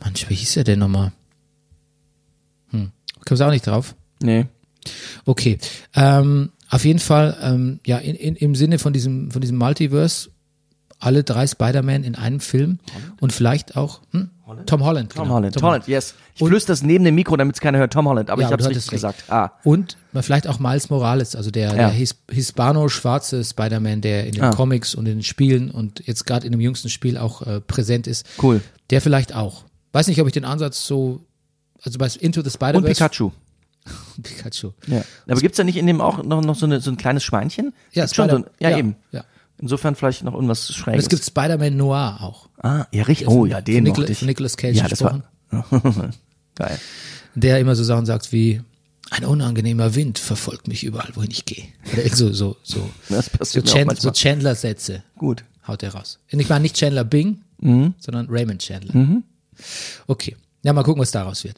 Mensch, 0.03 0.29
wie 0.29 0.35
hieß 0.35 0.57
er 0.57 0.63
denn 0.63 0.79
nochmal? 0.79 1.11
Hm, 2.71 2.91
kommst 3.25 3.41
auch 3.41 3.49
nicht 3.51 3.65
drauf? 3.67 3.95
nee. 4.21 4.45
Okay. 5.25 5.59
Ähm, 5.93 6.49
auf 6.71 6.85
jeden 6.85 6.97
Fall, 6.97 7.37
ähm, 7.43 7.79
ja, 7.85 7.99
in, 7.99 8.15
in, 8.15 8.35
im 8.35 8.55
Sinne 8.55 8.79
von 8.79 8.93
diesem, 8.93 9.29
von 9.29 9.39
diesem 9.39 9.57
Multiverse, 9.57 10.30
alle 11.01 11.23
drei 11.23 11.47
Spider-Man 11.47 12.03
in 12.03 12.15
einem 12.15 12.39
Film 12.39 12.79
und 13.19 13.33
vielleicht 13.33 13.75
auch 13.75 14.01
hm? 14.11 14.29
Tom 14.65 14.83
Holland. 14.83 15.13
Tom 15.13 15.23
genau, 15.23 15.35
Holland. 15.35 15.53
Tom 15.55 15.63
Holland, 15.63 15.87
yes. 15.87 16.13
Ich 16.35 16.45
flüster 16.45 16.73
das 16.73 16.83
neben 16.83 17.05
dem 17.05 17.15
Mikro, 17.15 17.37
damit 17.37 17.55
es 17.55 17.61
keiner 17.61 17.77
hört. 17.77 17.93
Tom 17.93 18.05
Holland, 18.07 18.29
aber 18.29 18.41
Ja, 18.41 18.49
ich 18.49 18.51
habe 18.51 18.61
es 18.61 18.69
richtig 18.69 18.87
gesagt. 18.89 19.23
Ah. 19.29 19.51
Und 19.63 19.97
vielleicht 20.13 20.45
auch 20.45 20.59
Miles 20.59 20.89
Morales, 20.89 21.37
also 21.37 21.51
der, 21.51 21.69
Ja. 21.69 21.73
der 21.75 21.89
His 21.89 22.15
hispano-schwarze 22.29 23.43
Spider-Man, 23.43 24.01
der 24.01 24.25
in 24.27 24.33
den 24.33 24.43
Ah. 24.43 24.49
Comics 24.51 24.93
und 24.93 25.05
in 25.07 25.17
den 25.19 25.23
Spielen 25.23 25.71
und 25.71 26.05
jetzt 26.05 26.25
gerade 26.25 26.45
in 26.45 26.51
dem 26.51 26.59
jüngsten 26.61 26.89
Spiel 26.89 27.17
auch 27.17 27.41
äh, 27.43 27.61
präsent 27.61 28.07
ist. 28.07 28.25
Cool. 28.41 28.61
Der 28.89 29.01
vielleicht 29.01 29.33
auch. 29.33 29.63
Weiß 29.93 30.07
nicht, 30.07 30.19
ob 30.21 30.27
ich 30.27 30.33
den 30.33 30.45
Ansatz 30.45 30.85
so, 30.85 31.21
also 31.81 31.97
bei 31.97 32.07
Into 32.19 32.41
the 32.41 32.47
Und 32.47 32.53
Spider-Verse. 32.53 32.93
Pikachu. 32.93 33.31
Pikachu. 34.21 34.71
Ja. 34.87 35.01
Aber 35.27 35.39
gibt's 35.41 35.57
da 35.57 35.63
nicht 35.63 35.77
in 35.77 35.87
dem 35.87 36.01
auch 36.01 36.23
noch, 36.23 36.41
noch 36.41 36.55
so, 36.55 36.65
eine, 36.65 36.81
so 36.81 36.91
ein 36.91 36.97
kleines 36.97 37.23
Schweinchen? 37.23 37.73
Ja, 37.93 38.07
schon 38.07 38.29
so 38.29 38.35
ein, 38.37 38.43
Spider- 38.43 38.69
ja, 38.71 38.77
eben. 38.77 38.95
Ja. 39.11 39.23
Insofern 39.61 39.95
vielleicht 39.95 40.23
noch 40.23 40.33
irgendwas 40.33 40.67
Und 40.69 40.75
Schräges. 40.75 41.03
es 41.03 41.09
gibt 41.09 41.23
Spider-Man 41.23 41.77
Noir 41.77 42.17
auch. 42.21 42.49
ah, 42.63 42.85
ja, 42.91 43.03
richtig. 43.03 43.27
Oh, 43.27 43.45
ja, 43.45 43.61
den 43.61 43.83
Nicola, 43.83 44.09
ich. 44.09 44.21
Nicolas 44.23 44.57
Cage 44.57 44.75
ja, 44.77 44.87
das 44.87 45.01
war 45.03 45.21
geil. 46.55 46.79
der 47.35 47.59
immer 47.59 47.75
so 47.75 47.83
Sachen 47.83 48.05
sagt 48.05 48.31
wie 48.31 48.61
ein 49.11 49.25
unangenehmer 49.25 49.93
Wind 49.95 50.19
verfolgt 50.19 50.67
mich 50.67 50.83
überall, 50.83 51.09
wohin 51.15 51.31
ich 51.31 51.45
gehe. 51.45 51.65
Oder 51.93 52.07
so 52.15 52.31
so 52.33 52.55
so 52.63 52.89
Das 53.09 53.25
so, 53.25 53.37
passiert 53.37 53.67
so. 54.01 54.11
Chandler 54.11 54.55
Sätze 54.55 55.03
Gut. 55.17 55.43
haut 55.67 55.83
er 55.83 55.93
raus. 55.93 56.19
Und 56.31 56.39
ich 56.39 56.49
meine 56.49 56.63
nicht 56.63 56.75
Chandler 56.77 57.03
Bing, 57.03 57.41
Mhm. 57.59 57.93
sondern 57.99 58.27
Raymond 58.29 58.61
Chandler. 58.61 59.21
Okay, 60.07 60.35
ja 60.63 60.73
mal 60.73 60.81
gucken, 60.83 61.01
was 61.01 61.11
daraus 61.11 61.43
wird. 61.43 61.57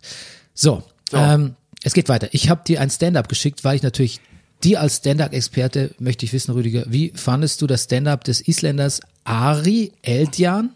So, 0.53 0.83
Ähm, 1.13 1.55
es 1.83 1.93
geht 1.93 2.09
weiter. 2.09 2.27
Ich 2.31 2.49
habe 2.49 2.61
dir 2.65 2.81
ein 2.81 2.89
Stand-up 2.89 3.29
geschickt, 3.29 3.63
weil 3.63 3.75
ich 3.75 3.83
natürlich 3.83 4.19
dir 4.63 4.81
als 4.81 4.97
Stand-up-Experte 4.97 5.93
möchte 5.99 6.25
ich 6.25 6.33
wissen, 6.33 6.51
Rüdiger, 6.53 6.85
wie 6.87 7.11
fandest 7.15 7.61
du 7.61 7.67
das 7.67 7.83
Stand-up 7.85 8.23
des 8.23 8.41
Isländers 8.47 9.01
Ari 9.23 9.91
Eldjan, 10.01 10.69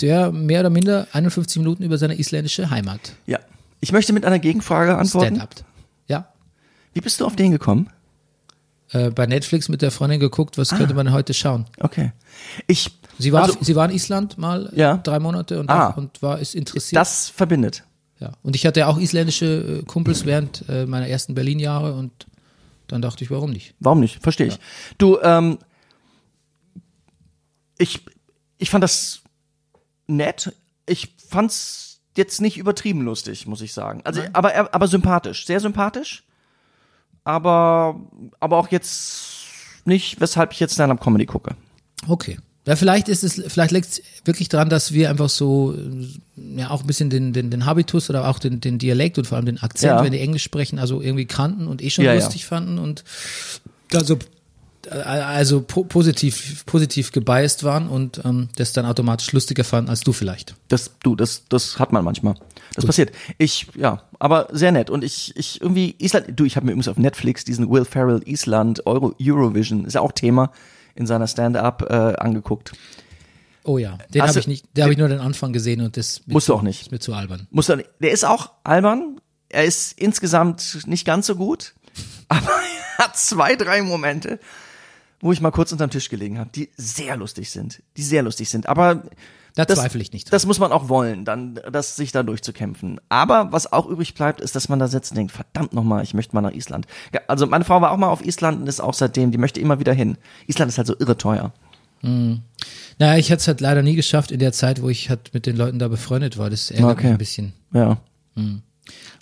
der 0.00 0.30
mehr 0.32 0.60
oder 0.60 0.70
minder 0.70 1.06
51 1.12 1.56
Minuten 1.58 1.82
über 1.82 1.98
seine 1.98 2.18
isländische 2.18 2.70
Heimat 2.70 3.12
Ja. 3.26 3.38
Ich 3.80 3.92
möchte 3.92 4.12
mit 4.12 4.24
einer 4.24 4.38
Gegenfrage 4.40 4.96
antworten. 4.96 5.36
Stand-up. 5.36 5.64
Ja, 6.08 6.28
Wie 6.94 7.00
bist 7.00 7.20
du 7.20 7.26
auf 7.26 7.36
den 7.36 7.52
gekommen? 7.52 7.88
äh, 8.90 9.10
bei 9.10 9.26
Netflix 9.26 9.68
mit 9.68 9.82
der 9.82 9.90
Freundin 9.90 10.18
geguckt, 10.18 10.56
was 10.56 10.70
könnte 10.70 10.94
man 10.94 11.12
heute 11.12 11.34
schauen. 11.34 11.66
Okay. 11.78 12.12
Ich, 12.66 12.90
Sie 13.18 13.32
war, 13.32 13.42
also, 13.42 13.58
sie 13.60 13.76
war 13.76 13.84
in 13.90 13.94
Island 13.94 14.38
mal 14.38 14.72
Ja. 14.74 14.96
drei 14.96 15.18
Monate 15.18 15.60
und, 15.60 15.68
Ah. 15.68 15.88
und 15.90 16.22
war 16.22 16.38
ist 16.38 16.54
interessiert. 16.54 16.98
das 16.98 17.28
verbindet. 17.28 17.82
ja. 18.18 18.32
Und 18.42 18.56
ich 18.56 18.64
hatte 18.64 18.86
auch 18.86 18.98
isländische 18.98 19.80
äh, 19.80 19.82
Kumpels 19.84 20.24
während 20.24 20.64
äh, 20.68 20.86
meiner 20.86 21.06
ersten 21.08 21.34
Berlin-Jahre 21.34 21.92
und 21.94 22.12
dann 22.88 23.02
dachte 23.02 23.22
ich, 23.22 23.30
warum 23.30 23.50
nicht? 23.50 23.74
Warum 23.78 24.00
nicht? 24.00 24.22
Verstehe 24.22 24.48
ich. 24.48 24.58
Du, 24.98 25.18
ähm, 25.20 25.58
ich, 27.78 28.04
ich 28.58 28.70
fand 28.70 28.82
das 28.82 29.22
nett. 30.06 30.52
Ich 30.86 31.14
fand's 31.28 32.00
jetzt 32.16 32.40
nicht 32.40 32.58
übertrieben 32.58 33.02
lustig, 33.02 33.46
muss 33.46 33.60
ich 33.60 33.72
sagen. 33.72 34.00
Also, 34.04 34.22
aber, 34.32 34.74
aber 34.74 34.88
sympathisch, 34.88 35.46
sehr 35.46 35.60
sympathisch. 35.60 36.24
Aber, 37.24 38.00
aber 38.40 38.56
auch 38.56 38.68
jetzt 38.68 39.46
nicht, 39.84 40.20
weshalb 40.20 40.52
ich 40.52 40.60
jetzt 40.60 40.74
Stand-up 40.74 41.00
Comedy 41.00 41.26
gucke. 41.26 41.56
Okay. 42.08 42.38
Ja, 42.68 42.76
vielleicht 42.76 43.08
ist 43.08 43.24
es, 43.24 43.42
vielleicht 43.48 43.70
liegt 43.72 43.86
es 43.88 44.02
wirklich 44.26 44.50
daran, 44.50 44.68
dass 44.68 44.92
wir 44.92 45.08
einfach 45.08 45.30
so, 45.30 45.74
äh, 45.74 46.60
ja, 46.60 46.68
auch 46.70 46.82
ein 46.82 46.86
bisschen 46.86 47.08
den, 47.08 47.32
den, 47.32 47.50
den 47.50 47.64
Habitus 47.64 48.10
oder 48.10 48.28
auch 48.28 48.38
den, 48.38 48.60
den 48.60 48.78
Dialekt 48.78 49.16
und 49.16 49.26
vor 49.26 49.36
allem 49.36 49.46
den 49.46 49.58
Akzent, 49.58 49.92
Ja. 49.98 50.04
wenn 50.04 50.12
die 50.12 50.20
Englisch 50.20 50.42
sprechen, 50.42 50.78
also 50.78 51.00
irgendwie 51.00 51.24
kannten 51.24 51.66
und 51.66 51.82
eh 51.82 51.88
schon 51.88 52.04
Ja, 52.04 52.12
ja. 52.12 52.20
lustig 52.22 52.44
fanden 52.44 52.78
und 52.78 53.04
also, 53.94 54.18
äh, 54.86 54.90
also 54.98 55.62
po 55.62 55.84
positiv, 55.84 56.66
positiv 56.66 57.10
gebiased 57.12 57.64
waren 57.64 57.88
und 57.88 58.20
ähm, 58.26 58.48
das 58.56 58.74
dann 58.74 58.84
automatisch 58.84 59.32
lustiger 59.32 59.64
fanden 59.64 59.88
als 59.88 60.00
du 60.02 60.12
vielleicht. 60.12 60.54
Das, 60.68 60.90
du, 61.02 61.16
das, 61.16 61.44
das 61.48 61.78
hat 61.78 61.92
man 61.92 62.04
manchmal. 62.04 62.34
Das 62.74 62.84
passiert. 62.84 63.12
Ich, 63.38 63.66
ja, 63.76 64.02
aber 64.18 64.48
sehr 64.52 64.72
nett. 64.72 64.90
Und 64.90 65.02
ich, 65.04 65.32
ich 65.36 65.60
irgendwie, 65.62 65.94
Island, 65.98 66.26
du, 66.36 66.44
ich 66.44 66.56
habe 66.56 66.66
mir 66.66 66.72
übrigens 66.72 66.88
auf 66.88 66.98
Netflix 66.98 67.44
diesen 67.44 67.70
Will 67.70 67.86
Ferrell 67.86 68.20
Island 68.26 68.86
Euro, 68.86 69.14
Eurovision, 69.20 69.86
ist 69.86 69.94
ja 69.94 70.02
auch 70.02 70.12
Thema 70.12 70.52
in 70.98 71.06
seiner 71.06 71.26
Stand-up 71.26 71.86
äh, 71.88 71.94
angeguckt. 71.94 72.72
Oh 73.64 73.78
ja, 73.78 73.98
den 74.12 74.22
habe 74.22 74.32
du- 74.32 74.38
ich 74.40 74.46
nicht, 74.48 74.66
da 74.74 74.82
habe 74.82 74.92
ich 74.92 74.98
nur 74.98 75.08
den 75.08 75.20
Anfang 75.20 75.52
gesehen 75.52 75.80
und 75.80 75.96
das 75.96 76.22
Musst 76.26 76.48
du 76.48 76.54
auch 76.54 76.62
nicht. 76.62 76.82
Ist 76.82 76.90
mir 76.90 76.98
zu 76.98 77.14
albern. 77.14 77.46
Muss 77.50 77.68
er, 77.68 77.78
der 78.00 78.10
ist 78.12 78.24
auch 78.24 78.52
albern. 78.64 79.20
Er 79.50 79.64
ist 79.64 79.98
insgesamt 79.98 80.86
nicht 80.86 81.06
ganz 81.06 81.26
so 81.26 81.36
gut, 81.36 81.74
aber 82.28 82.48
er 82.98 83.04
hat 83.04 83.16
zwei, 83.16 83.56
drei 83.56 83.82
Momente, 83.82 84.38
wo 85.20 85.32
ich 85.32 85.40
mal 85.40 85.50
kurz 85.50 85.72
unterm 85.72 85.90
Tisch 85.90 86.08
gelegen 86.08 86.38
habe, 86.38 86.50
die 86.54 86.70
sehr 86.76 87.16
lustig 87.16 87.50
sind, 87.50 87.82
die 87.96 88.02
sehr 88.02 88.22
lustig 88.22 88.48
sind. 88.48 88.68
Aber 88.68 89.02
Da 89.58 89.64
das, 89.64 89.80
zweifle 89.80 90.00
ich 90.00 90.12
nicht 90.12 90.26
dran. 90.26 90.30
Das 90.32 90.46
muss 90.46 90.60
man 90.60 90.70
auch 90.70 90.88
wollen, 90.88 91.24
dann, 91.24 91.58
das 91.72 91.96
sich 91.96 92.12
da 92.12 92.22
durchzukämpfen. 92.22 93.00
Aber 93.08 93.50
was 93.50 93.72
auch 93.72 93.86
übrig 93.86 94.14
bleibt, 94.14 94.40
ist, 94.40 94.54
dass 94.54 94.68
man 94.68 94.78
da 94.78 94.86
sitzt 94.86 95.10
und 95.10 95.16
denkt, 95.16 95.32
verdammt 95.32 95.72
nochmal, 95.72 96.04
ich 96.04 96.14
möchte 96.14 96.34
mal 96.36 96.42
nach 96.42 96.52
Island. 96.52 96.86
Ja, 97.12 97.20
also 97.26 97.46
meine 97.46 97.64
Frau 97.64 97.80
war 97.80 97.90
auch 97.90 97.96
mal 97.96 98.08
auf 98.08 98.24
Island 98.24 98.60
und 98.60 98.66
ist 98.68 98.80
auch 98.80 98.94
seitdem, 98.94 99.32
die 99.32 99.38
möchte 99.38 99.60
immer 99.60 99.80
wieder 99.80 99.92
hin. 99.92 100.16
Island 100.46 100.68
ist 100.70 100.78
halt 100.78 100.86
so 100.86 100.94
irre 100.98 101.16
teuer. 101.18 101.52
Naja, 102.02 103.18
ich 103.18 103.30
hätte 103.30 103.40
es 103.40 103.48
halt 103.48 103.60
leider 103.60 103.82
nie 103.82 103.96
geschafft 103.96 104.30
in 104.30 104.38
der 104.38 104.52
Zeit, 104.52 104.80
wo 104.82 104.88
ich 104.88 105.10
halt 105.10 105.34
mit 105.34 105.46
den 105.46 105.56
Leuten 105.56 105.80
da 105.80 105.88
befreundet 105.88 106.38
war. 106.38 106.48
Das 106.50 106.70
ärgert 106.70 106.92
Okay. 106.92 107.02
mich 107.06 107.12
ein 107.12 107.18
bisschen. 107.18 107.52
Ja. 107.72 107.98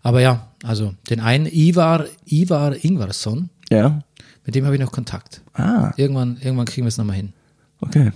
Aber 0.03 0.21
ja, 0.21 0.49
also 0.63 0.95
den 1.09 1.21
einen 1.21 1.47
Ivar, 1.47 2.05
Ivar 2.27 2.77
Ingvarsson, 2.85 3.49
Ja. 3.71 4.03
mit 4.45 4.55
dem 4.55 4.67
habe 4.67 4.75
ich 4.77 4.81
noch 4.83 4.93
Kontakt. 4.93 5.41
Ah, 5.55 5.93
Irgendwann, 5.97 6.37
irgendwann 6.43 6.67
kriegen 6.67 6.85
wir 6.85 6.89
es 6.91 6.99
nochmal 6.99 7.17
hin. 7.17 7.33
okay. 7.81 8.13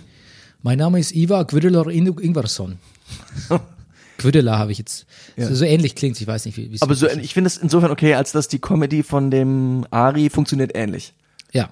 Mein 0.62 0.78
Name 0.78 1.00
ist 1.00 1.12
Ivar 1.14 1.44
Gwydelar 1.46 1.86
Ingvarsson. 1.88 2.78
Gwydelar 4.18 4.58
habe 4.58 4.72
ich 4.72 4.78
jetzt. 4.78 5.06
So, 5.36 5.54
so 5.54 5.64
ähnlich 5.64 5.94
klingt 5.94 6.20
ich 6.20 6.26
weiß 6.26 6.44
nicht, 6.44 6.56
wie 6.58 6.74
es 6.74 6.82
Aber 6.82 6.94
so, 6.94 7.08
ich 7.08 7.32
finde 7.32 7.48
es 7.48 7.56
insofern 7.56 7.90
okay, 7.90 8.14
als 8.14 8.32
dass 8.32 8.48
die 8.48 8.58
Comedy 8.58 9.02
von 9.02 9.30
dem 9.30 9.86
Ari 9.90 10.28
funktioniert 10.28 10.72
ähnlich. 10.74 11.14
Ja. 11.52 11.70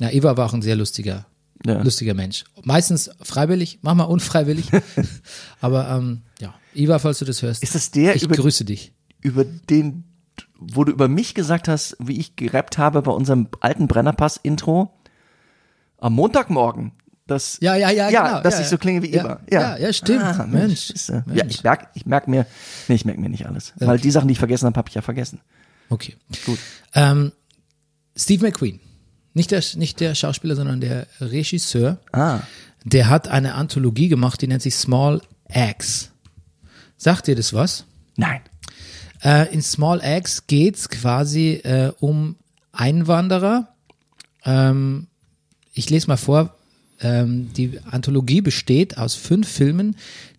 Ja, 0.00 0.10
Ivar 0.12 0.36
war 0.36 0.46
auch 0.46 0.52
ein 0.54 0.62
sehr 0.62 0.74
lustiger, 0.76 1.26
Ja. 1.64 1.80
lustiger 1.82 2.14
Mensch. 2.14 2.44
Meistens 2.64 3.10
freiwillig, 3.22 3.78
manchmal 3.82 4.08
unfreiwillig. 4.08 4.66
Aber 5.60 5.88
ähm, 5.88 6.22
ja, 6.40 6.52
Ivar, 6.74 6.98
falls 6.98 7.20
du 7.20 7.24
das 7.24 7.40
hörst, 7.42 7.62
Ist 7.62 7.74
das 7.76 7.92
der, 7.92 8.16
ich 8.16 8.24
über, 8.24 8.34
grüße 8.34 8.64
dich. 8.64 8.92
über 9.22 9.44
den, 9.44 10.02
wo 10.58 10.82
du 10.82 10.90
über 10.92 11.06
mich 11.08 11.34
gesagt 11.34 11.68
hast, 11.68 11.96
wie 12.00 12.18
ich 12.18 12.34
gerappt 12.34 12.76
habe 12.76 13.00
bei 13.02 13.12
unserem 13.12 13.46
alten 13.60 13.86
Brennerpass-Intro? 13.86 14.90
Am 15.98 16.12
Montagmorgen. 16.14 16.92
Das, 17.26 17.58
Ja, 17.60 17.74
ja, 17.74 17.90
ja, 17.90 18.08
ja 18.08 18.28
genau. 18.28 18.42
dass 18.42 18.54
ja, 18.54 18.60
ich 18.60 18.66
so 18.68 18.78
klinge 18.78 19.02
wie 19.02 19.12
ja. 19.12 19.24
Ivar. 19.24 19.40
Ja, 19.50 19.76
ja, 19.76 19.92
stimmt. 19.92 20.22
Ah, 20.22 20.46
Mensch. 20.46 20.92
Mensch. 21.08 21.34
Ja, 21.34 21.44
ich 21.48 21.64
merk, 21.64 21.88
ich 21.94 22.06
merk 22.06 22.28
mir, 22.28 22.46
nee, 22.86 22.94
ich 22.94 23.04
merk 23.04 23.18
mir 23.18 23.28
nicht 23.28 23.46
alles. 23.46 23.72
Weil 23.76 23.98
die 23.98 24.10
Sachen, 24.10 24.28
die 24.28 24.32
ich 24.32 24.38
vergessen 24.38 24.66
habe, 24.66 24.76
habe 24.76 24.88
ich 24.88 24.94
ja 24.94 25.02
vergessen. 25.02 25.40
Okay. 25.88 26.16
Gut. 26.44 26.58
Ähm, 26.94 27.32
Steve 28.16 28.44
McQueen. 28.44 28.80
Nicht 29.34 29.50
der, 29.50 29.62
nicht 29.74 30.00
der 30.00 30.14
Schauspieler, 30.14 30.56
sondern 30.56 30.80
der 30.80 31.06
Regisseur. 31.20 31.98
Ah. 32.12 32.40
Der 32.84 33.08
hat 33.08 33.28
eine 33.28 33.54
Anthologie 33.54 34.08
gemacht, 34.08 34.40
die 34.40 34.46
nennt 34.46 34.62
sich 34.62 34.76
Small 34.76 35.20
Axe. 35.48 36.08
Sagt 36.96 37.26
dir 37.26 37.34
das 37.34 37.52
was? 37.52 37.84
Nein. 38.16 38.40
Äh, 39.22 39.52
in 39.52 39.62
Small 39.62 40.00
Axe 40.00 40.44
geht's 40.46 40.88
quasi 40.88 41.60
äh, 41.64 41.92
um 42.00 42.36
Einwanderer. 42.72 43.68
Ähm, 44.44 45.08
ich 45.72 45.90
lese 45.90 46.06
mal 46.06 46.16
vor. 46.16 46.55
Ähm, 47.00 47.52
die 47.54 47.78
Anthologie 47.90 48.40
besteht 48.40 48.96
aus 48.98 49.14
fünf 49.14 49.48
Filmen, 49.48 49.96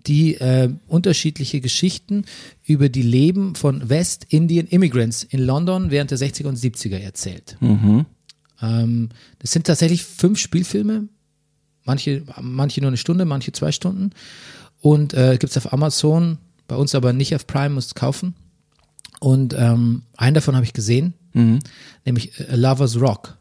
die 0.07 0.35
äh, 0.35 0.69
unterschiedliche 0.87 1.61
Geschichten 1.61 2.25
über 2.65 2.89
die 2.89 3.01
Leben 3.01 3.55
von 3.55 3.89
West 3.89 4.25
Indian 4.29 4.67
Immigrants 4.67 5.23
in 5.23 5.41
London 5.41 5.91
während 5.91 6.11
der 6.11 6.17
60er 6.17 6.47
und 6.47 6.57
70er 6.57 6.97
erzählt. 6.97 7.57
Ähm, 8.61 9.09
das 9.39 9.51
sind 9.51 9.67
tatsächlich 9.67 10.03
fünf 10.03 10.39
Spielfilme, 10.39 11.09
Manche, 11.87 12.23
manche 12.41 12.81
nur 12.81 12.89
eine 12.89 12.97
Stunde, 12.97 13.23
manche 13.23 13.53
zwei 13.53 13.71
Stunden. 13.71 14.11
Und 14.81 15.13
äh, 15.13 15.37
gibt's 15.39 15.55
auf 15.55 15.71
Amazon, 15.71 16.37
bei 16.67 16.75
uns 16.75 16.93
aber 16.93 17.13
nicht 17.13 17.33
auf 17.33 17.47
Prime, 17.47 17.69
musst 17.69 17.95
kaufen. 17.95 18.35
Und 19.21 19.55
ähm, 19.57 20.03
einen 20.17 20.33
davon 20.33 20.55
habe 20.55 20.65
ich 20.65 20.73
gesehen, 20.73 21.13
nämlich 22.05 22.37
äh, 22.41 22.55
Lovers 22.57 22.99
Rock. 22.99 23.36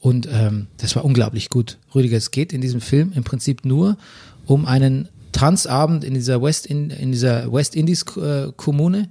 Und 0.00 0.28
ähm, 0.30 0.68
das 0.76 0.94
war 0.96 1.04
unglaublich 1.04 1.50
gut. 1.50 1.78
Rüdiger, 1.94 2.16
es 2.16 2.30
geht 2.30 2.52
in 2.52 2.60
diesem 2.60 2.80
Film 2.80 3.12
im 3.14 3.24
Prinzip 3.24 3.64
nur 3.64 3.96
um 4.46 4.64
einen 4.66 5.08
Tanzabend 5.32 6.04
in 6.04 6.14
dieser 6.14 6.40
West 6.42 6.66
in, 6.66 6.90
in 6.90 7.12
dieser 7.12 7.52
West 7.52 7.74
Indies 7.76 8.02
äh, 8.16 8.50
Kommune. 8.56 9.08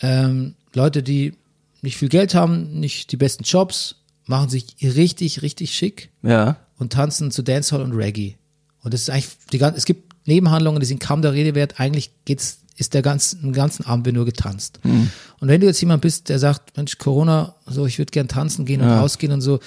Ähm, 0.00 0.54
Leute, 0.74 1.02
die 1.02 1.34
nicht 1.82 1.96
viel 1.96 2.08
Geld 2.08 2.34
haben, 2.34 2.78
nicht 2.80 3.10
die 3.12 3.16
besten 3.16 3.44
Jobs, 3.44 3.96
machen 4.26 4.48
sich 4.48 4.76
richtig, 4.82 5.42
richtig 5.42 5.74
schick 5.74 6.10
Ja. 6.22 6.56
und 6.78 6.92
tanzen 6.92 7.30
zu 7.30 7.42
Dancehall 7.42 7.82
und 7.82 7.92
Reggae. 7.92 8.36
Und 8.82 8.94
das 8.94 9.02
ist 9.02 9.10
eigentlich 9.10 9.28
die 9.52 9.58
ganze, 9.58 9.78
es 9.78 9.84
gibt 9.86 10.14
Nebenhandlungen, 10.26 10.80
die 10.80 10.86
sind 10.86 11.00
kaum 11.00 11.22
der 11.22 11.32
Rede 11.32 11.54
wert. 11.54 11.80
Eigentlich 11.80 12.12
geht's, 12.24 12.60
ist 12.76 12.94
der 12.94 13.02
ganzen, 13.02 13.42
den 13.42 13.52
ganzen 13.52 13.84
Abend 13.86 14.06
wird 14.06 14.16
nur 14.16 14.24
getanzt. 14.26 14.78
Und 14.84 15.48
wenn 15.48 15.60
du 15.60 15.66
jetzt 15.66 15.80
jemand 15.80 16.02
bist, 16.02 16.28
der 16.28 16.38
sagt, 16.38 16.76
Mensch, 16.76 16.98
Corona, 16.98 17.54
so, 17.66 17.86
ich 17.86 17.98
würde 17.98 18.10
gern 18.10 18.28
tanzen 18.28 18.64
gehen 18.66 18.80
und 18.82 18.88
rausgehen 18.88 19.32
und 19.32 19.40
so, 19.40 19.58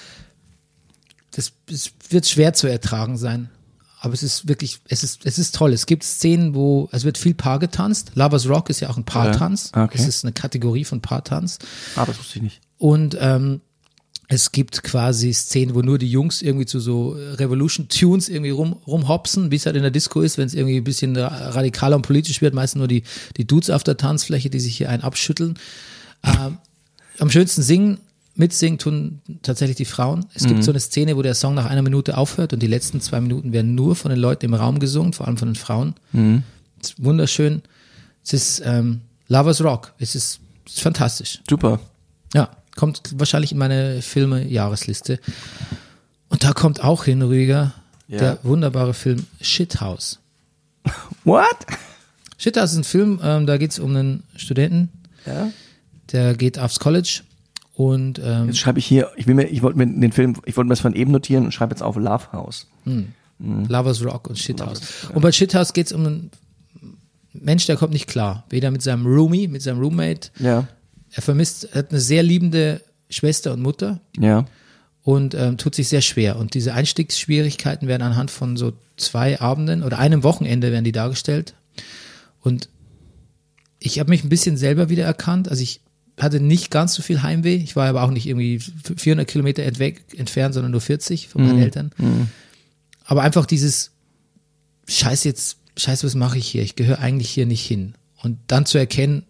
das, 1.36 1.54
das 1.68 1.92
wird 2.10 2.28
schwer 2.28 2.54
zu 2.54 2.68
ertragen 2.68 3.18
sein. 3.18 3.50
Aber 4.00 4.14
es 4.14 4.22
ist 4.22 4.50
wirklich, 4.50 4.82
es 4.90 5.04
ist, 5.04 5.26
es 5.26 5.40
ist 5.40 5.56
toll. 5.56 5.72
Es 5.72 5.86
gibt 5.86 6.04
Szenen, 6.04 6.56
wo, 6.56 6.90
es 6.92 7.06
wird 7.06 7.18
viel 7.18 7.34
Paar 7.34 7.60
getanzt. 7.60 8.12
Lovers 8.16 8.50
Rock 8.50 8.70
ist 8.70 8.82
ja 8.82 8.90
auch 8.90 8.98
ein 8.98 9.06
Paartanz. 9.06 9.72
Ja, 9.74 9.86
okay. 9.86 9.98
Es 9.98 10.08
ist 10.08 10.26
eine 10.26 10.34
Kategorie 10.34 10.84
von 10.84 11.00
Paartanz. 11.00 11.60
Ah, 11.96 12.06
das 12.06 12.20
wusste 12.20 12.40
ich 12.40 12.44
nicht. 12.44 12.62
Und 12.78 13.16
ähm, 13.22 13.62
es 14.28 14.52
gibt 14.52 14.84
quasi 14.84 15.32
Szenen, 15.32 15.74
wo 15.74 15.82
nur 15.82 15.98
die 16.00 16.10
Jungs 16.10 16.42
irgendwie 16.42 16.66
zu 16.66 16.82
so 16.82 17.12
Revolution 17.12 17.88
Tunes 17.88 18.28
irgendwie 18.28 18.50
rum, 18.50 18.74
rumhopsen, 18.86 19.52
wie 19.52 19.56
es 19.56 19.66
halt 19.66 19.78
in 19.78 19.84
der 19.84 19.92
Disco 19.92 20.20
ist, 20.20 20.38
wenn 20.38 20.48
es 20.48 20.54
irgendwie 20.54 20.78
ein 20.78 20.84
bisschen 20.84 21.16
ra- 21.16 21.52
radikaler 21.52 21.96
und 21.96 22.02
politisch 22.02 22.42
wird, 22.42 22.54
meistens 22.54 22.80
nur 22.80 22.90
die, 22.90 23.04
die 23.38 23.48
Dudes 23.48 23.70
auf 23.70 23.84
der 23.84 23.96
Tanzfläche, 23.96 24.50
die 24.50 24.60
sich 24.60 24.76
hier 24.76 24.90
einen 24.90 25.04
abschütteln. 25.04 25.58
Ähm, 26.24 26.58
am 27.20 27.30
schönsten 27.30 27.62
singen, 27.62 28.00
mitsingen 28.36 28.80
tun 28.80 29.22
tatsächlich 29.44 29.78
die 29.78 29.86
Frauen. 29.86 30.26
Es 30.34 30.46
gibt 30.46 30.64
so 30.64 30.72
eine 30.72 30.80
Szene, 30.80 31.16
wo 31.16 31.22
der 31.22 31.36
Song 31.36 31.54
nach 31.54 31.66
einer 31.66 31.82
Minute 31.84 32.18
aufhört 32.18 32.52
und 32.54 32.60
die 32.62 32.68
letzten 32.68 33.00
zwei 33.00 33.22
Minuten 33.22 33.54
werden 33.54 33.76
nur 33.76 33.96
von 33.96 34.10
den 34.10 34.20
Leuten 34.20 34.46
im 34.46 34.54
Raum 34.56 34.80
gesungen, 34.80 35.14
vor 35.14 35.28
allem 35.28 35.38
von 35.38 35.50
den 35.50 35.56
Frauen. 35.56 35.94
Ist 36.82 37.04
wunderschön. 37.04 37.62
Es 38.24 38.34
ist 38.34 38.62
ähm, 38.66 39.02
Lovers 39.28 39.64
Rock. 39.64 39.94
Es 40.00 40.16
ist, 40.16 40.40
es 40.66 40.74
ist 40.76 40.82
fantastisch. 40.82 41.42
Super. 41.48 41.80
Ja, 42.34 42.50
kommt 42.76 43.02
wahrscheinlich 43.20 43.52
in 43.52 43.58
meine 43.60 44.02
Filme-Jahresliste. 44.02 45.20
Und 46.30 46.44
da 46.44 46.54
kommt 46.54 46.84
auch 46.84 47.04
hin, 47.04 47.22
Rüdiger, 47.22 47.74
Ja. 48.08 48.18
der 48.18 48.40
wunderbare 48.44 48.94
Film 48.96 49.26
Shithouse. 49.42 50.20
What? 51.24 51.46
Shithouse 52.40 52.72
ist 52.72 52.78
ein 52.80 52.84
Film, 52.84 53.20
ähm, 53.24 53.46
da 53.46 53.58
geht 53.58 53.72
es 53.72 53.80
um 53.80 53.96
einen 53.96 54.24
Studenten, 54.36 54.90
Ja. 55.26 55.52
der 56.12 56.34
geht 56.36 56.58
aufs 56.58 56.80
College 56.80 57.22
und 57.76 58.20
ähm, 58.24 58.48
Jetzt 58.48 58.60
schreibe 58.60 58.80
ich 58.80 58.86
hier, 58.86 59.10
ich 59.16 59.26
will 59.26 59.34
mir, 59.34 59.46
ich 59.46 59.62
wollte 59.64 59.78
mir 59.78 59.88
den 59.88 60.12
Film, 60.12 60.36
ich 60.46 60.56
wollte 60.56 60.68
mir 60.68 60.74
das 60.74 60.82
von 60.82 60.94
eben 60.94 61.12
notieren 61.12 61.46
und 61.46 61.52
schreibe 61.54 61.74
jetzt 61.74 61.82
auf 61.82 61.96
Love 61.96 62.32
House. 62.32 62.68
Lovers 63.40 64.06
Rock 64.06 64.30
und 64.30 64.38
Shithouse. 64.38 64.82
Und 65.14 65.22
bei 65.22 65.32
Shithouse 65.32 65.74
geht 65.74 65.88
es 65.88 65.92
um 65.92 66.06
einen 66.06 66.32
Mensch, 67.34 67.66
der 67.66 67.76
kommt 67.76 67.92
nicht 67.94 68.08
klar. 68.08 68.46
Weder 68.50 68.70
mit 68.70 68.84
seinem 68.84 69.06
Roomie, 69.08 69.48
mit 69.48 69.64
seinem 69.64 69.80
Roommate. 69.80 70.30
Ja. 70.40 70.68
Er 71.12 71.22
vermisst, 71.22 71.70
er 71.72 71.80
hat 71.80 71.90
eine 71.92 72.00
sehr 72.00 72.22
liebende 72.24 72.82
Schwester 73.10 73.54
und 73.54 73.62
Mutter. 73.62 74.02
Ja. 74.20 74.46
und 75.04 75.34
ähm, 75.36 75.58
tut 75.58 75.76
sich 75.76 75.90
sehr 75.90 76.02
schwer. 76.02 76.38
Und 76.38 76.54
diese 76.54 76.74
Einstiegsschwierigkeiten 76.74 77.88
werden 77.88 78.04
anhand 78.04 78.32
von 78.32 78.56
so 78.56 78.74
zwei 78.98 79.42
Abenden 79.42 79.84
oder 79.84 80.00
einem 80.00 80.24
Wochenende 80.24 80.72
werden 80.72 80.86
die 80.86 80.92
dargestellt. 80.92 81.56
Und 82.42 82.70
ich 83.80 84.00
habe 84.00 84.12
mich 84.12 84.24
ein 84.24 84.30
bisschen 84.30 84.56
selber 84.58 84.90
wieder 84.90 85.04
erkannt. 85.04 85.50
Also 85.50 85.62
ich 85.62 85.82
hatte 86.20 86.40
nicht 86.40 86.70
ganz 86.72 86.94
so 86.94 87.02
viel 87.02 87.24
Heimweh. 87.24 87.56
Ich 87.56 87.76
war 87.76 87.88
aber 87.88 88.04
auch 88.04 88.12
nicht 88.12 88.28
irgendwie 88.28 88.60
400 88.60 89.28
Kilometer 89.28 89.64
entweg, 89.64 90.04
entfernt, 90.16 90.54
sondern 90.54 90.72
nur 90.72 90.82
40 90.82 91.28
von 91.28 91.44
meinen 91.44 91.60
Eltern. 91.64 91.92
Aber 93.06 93.24
einfach 93.24 93.46
dieses 93.46 93.92
Scheiß 94.88 95.24
jetzt, 95.24 95.58
Scheiß, 95.78 96.04
was 96.04 96.16
mache 96.16 96.38
ich 96.38 96.48
hier? 96.48 96.62
Ich 96.62 96.76
gehöre 96.76 97.00
eigentlich 97.00 97.30
hier 97.32 97.46
nicht 97.46 97.66
hin. 97.66 97.96
Und 98.22 98.38
dann 98.48 98.66
zu 98.66 98.78
erkennen, 98.78 99.24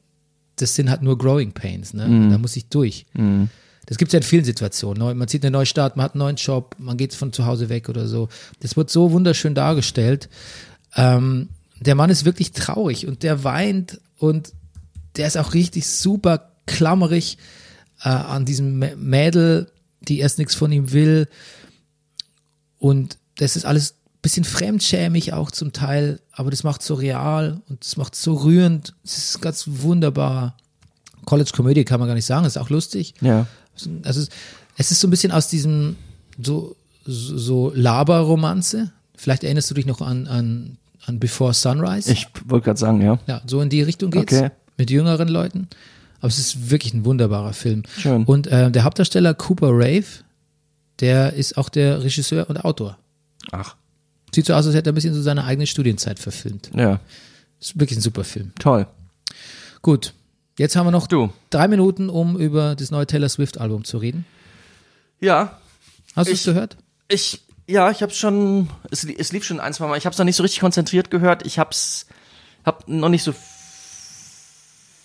das 0.58 0.76
sind 0.76 0.89
halt 0.89 1.02
nur 1.02 1.17
Growing 1.17 1.54
Pains. 1.54 1.93
Ne? 1.93 2.04
Da 2.32 2.38
muss 2.38 2.56
ich 2.56 2.67
durch. 2.67 3.06
Das 3.86 3.98
gibt 3.98 4.10
es 4.10 4.13
ja 4.13 4.19
in 4.19 4.24
vielen 4.24 4.46
Situationen. 4.46 5.17
Man 5.17 5.28
zieht 5.28 5.43
eine 5.43 5.52
neue 5.52 5.65
Stadt, 5.65 5.98
man 5.98 6.04
hat 6.06 6.13
einen 6.13 6.19
neuen 6.19 6.36
Job, 6.36 6.76
man 6.80 6.96
geht 6.98 7.13
von 7.13 7.34
zu 7.34 7.46
Hause 7.46 7.69
weg 7.69 7.89
oder 7.89 8.08
so. 8.08 8.30
Das 8.60 8.78
wird 8.78 8.89
so 8.89 9.12
wunderschön 9.12 9.56
dargestellt. 9.56 10.30
Ähm, 10.96 11.50
der 11.80 11.96
Mann 11.96 12.10
ist 12.10 12.24
wirklich 12.24 12.52
traurig 12.52 13.08
und 13.08 13.24
der 13.24 13.43
weint 13.43 14.00
und 14.17 14.54
der 15.17 15.28
ist 15.28 15.38
auch 15.38 15.54
richtig 15.54 15.88
super 15.88 16.53
klammerig 16.65 17.38
äh, 18.04 18.10
an 18.10 18.45
diesem 18.45 18.82
Mä- 18.82 18.95
Mädel, 18.95 19.69
die 20.02 20.19
erst 20.19 20.38
nichts 20.38 20.56
von 20.56 20.71
ihm 20.71 20.91
will. 20.91 21.28
Und 22.80 23.17
das 23.38 23.56
ist 23.56 23.65
alles 23.65 23.91
ein 23.93 24.21
bisschen 24.21 24.43
fremdschämig 24.43 25.34
auch 25.34 25.52
zum 25.52 25.73
Teil, 25.73 26.19
aber 26.32 26.52
das 26.52 26.63
macht 26.63 26.84
so 26.84 26.93
real 26.95 27.62
und 27.69 27.84
das 27.84 27.97
macht 27.97 28.15
so 28.15 28.34
rührend. 28.36 28.93
Es 29.04 29.17
ist 29.17 29.41
ganz 29.41 29.65
wunderbar. 29.67 30.58
College-Komödie 31.26 31.86
kann 31.86 31.99
man 31.99 32.08
gar 32.08 32.15
nicht 32.15 32.26
sagen, 32.26 32.45
ist 32.45 32.58
auch 32.58 32.69
lustig. 32.69 33.13
Ja. 33.21 33.47
Also 34.04 34.21
es, 34.21 34.30
es 34.78 34.91
ist 34.91 34.99
so 34.99 35.08
ein 35.08 35.12
bisschen 35.12 35.32
aus 35.32 35.47
diesem 35.47 35.95
so, 36.41 36.76
so, 37.06 37.38
so 37.38 37.71
Laber-Romanze. 37.73 38.91
Vielleicht 39.15 39.43
erinnerst 39.45 39.69
du 39.69 39.76
dich 39.76 39.86
noch 39.86 40.02
an, 40.02 40.28
an, 40.28 40.78
an 41.06 41.19
Before 41.19 41.54
Sunrise. 41.54 42.12
Ich 42.12 42.28
wollte 42.45 42.65
gerade 42.65 42.80
sagen, 42.80 43.02
ja. 43.02 43.19
Ja, 43.28 43.41
so 43.47 43.62
in 43.62 43.69
die 43.69 43.82
Richtung 43.82 44.12
geht's. 44.12 44.34
Okay. 44.34 44.49
Mit 44.78 44.89
jüngeren 44.89 45.28
Leuten. 45.30 45.67
Aber 46.24 46.30
es 46.30 46.40
ist 46.40 46.70
wirklich 46.72 46.94
ein 46.94 47.04
wunderbarer 47.04 47.52
Film. 47.52 47.84
Schön. 47.98 48.24
Und 48.24 48.48
äh, 48.48 48.72
der 48.72 48.86
Hauptdarsteller 48.86 49.34
Cooper 49.34 49.72
Rave, 49.74 50.06
der 51.02 51.34
ist 51.34 51.58
auch 51.58 51.68
der 51.68 52.02
Regisseur 52.02 52.50
und 52.50 52.64
Autor. 52.64 52.98
Ach. 53.52 53.76
Sieht 54.34 54.46
so 54.46 54.54
aus, 54.54 54.66
als 54.66 54.74
hätte 54.74 54.90
er 54.90 54.94
ein 54.94 54.96
bisschen 54.96 55.14
so 55.14 55.22
seine 55.22 55.44
eigene 55.44 55.68
Studienzeit 55.68 56.20
verfilmt. 56.20 56.72
Ja. 56.74 57.02
Ist 57.60 57.78
wirklich 57.78 58.00
ein 58.00 58.02
super 58.02 58.24
Film. 58.24 58.54
Toll. 58.58 58.88
Gut. 59.82 60.14
Jetzt 60.58 60.78
haben 60.78 60.88
wir 60.88 60.92
noch 60.92 61.08
Du. 61.08 61.30
drei 61.50 61.68
Minuten, 61.68 62.08
um 62.10 62.40
über 62.40 62.76
das 62.76 62.90
neue 62.90 63.06
Taylor 63.06 63.28
Swift 63.28 63.58
Album 63.58 63.84
zu 63.84 63.98
reden. 63.98 64.24
Ja. 65.20 65.60
Hast 66.16 66.30
du 66.30 66.34
es 66.36 66.46
gehört? 66.46 66.78
Ich, 67.10 67.42
ja, 67.68 67.92
ich 67.92 68.02
habe 68.02 68.14
schon, 68.14 68.70
es, 68.92 69.04
es 69.04 69.34
lief 69.34 69.44
schon 69.44 69.60
ein, 69.60 69.74
zwei 69.74 69.88
Mal. 69.88 69.98
Ich 69.98 70.06
habe 70.06 70.14
es 70.14 70.20
noch 70.20 70.26
nicht 70.26 70.38
so 70.38 70.44
richtig 70.44 70.62
konzentriert 70.62 71.12
gehört. 71.12 71.46
Ich 71.46 71.60
hab's, 71.60 72.06
hab 72.64 72.88
noch 72.88 73.10
nicht 73.10 73.24
so 73.24 73.34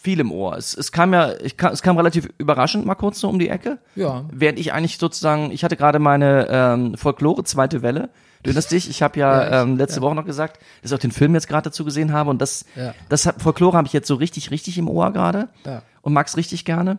viel 0.01 0.21
im 0.21 0.31
Ohr. 0.33 0.57
Es, 0.57 0.75
es 0.77 0.93
kam 0.93 1.13
ja, 1.13 1.33
ich 1.43 1.57
kam, 1.57 1.73
es 1.73 1.83
kam 1.83 1.97
relativ 1.97 2.29
überraschend 2.39 2.87
mal 2.87 2.95
kurz 2.95 3.21
so 3.21 3.29
um 3.29 3.39
die 3.39 3.49
Ecke. 3.49 3.79
Ja. 3.97 4.25
Während 4.33 4.59
ich 4.59 4.73
eigentlich 4.73 4.99
sozusagen, 4.99 5.51
ich 5.51 5.65
hatte 5.65 5.77
gerade 5.77 5.99
meine 5.99 6.47
ähm, 6.51 6.95
Folklore 6.97 7.45
zweite 7.45 7.83
Welle. 7.83 8.11
Du 8.45 8.51
erinnerst 8.51 8.71
dich, 8.71 8.89
ich 8.89 9.03
habe 9.03 9.19
ja, 9.19 9.43
Ja, 9.43 9.47
ich- 9.63 9.69
ähm, 9.69 9.77
letzte 9.77 10.01
Woche 10.01 10.15
noch 10.15 10.25
gesagt, 10.25 10.61
dass 10.83 10.93
ich 10.93 10.95
auch 10.97 11.01
den 11.01 11.11
Film 11.11 11.35
jetzt 11.35 11.49
gerade 11.49 11.65
dazu 11.71 11.85
gesehen 11.85 12.13
habe 12.13 12.31
und 12.31 12.41
das, 12.41 12.65
Ja. 12.77 12.95
das 13.09 13.27
hat, 13.27 13.43
Folklore 13.43 13.77
habe 13.77 13.87
ich 13.89 13.93
jetzt 13.93 14.07
so 14.07 14.15
richtig, 14.15 14.51
richtig 14.53 14.79
im 14.79 14.89
Ohr 14.89 15.13
gerade 15.13 15.49
Ja. 15.67 15.83
und 16.03 16.13
mag's 16.13 16.37
richtig 16.37 16.65
gerne. 16.65 16.99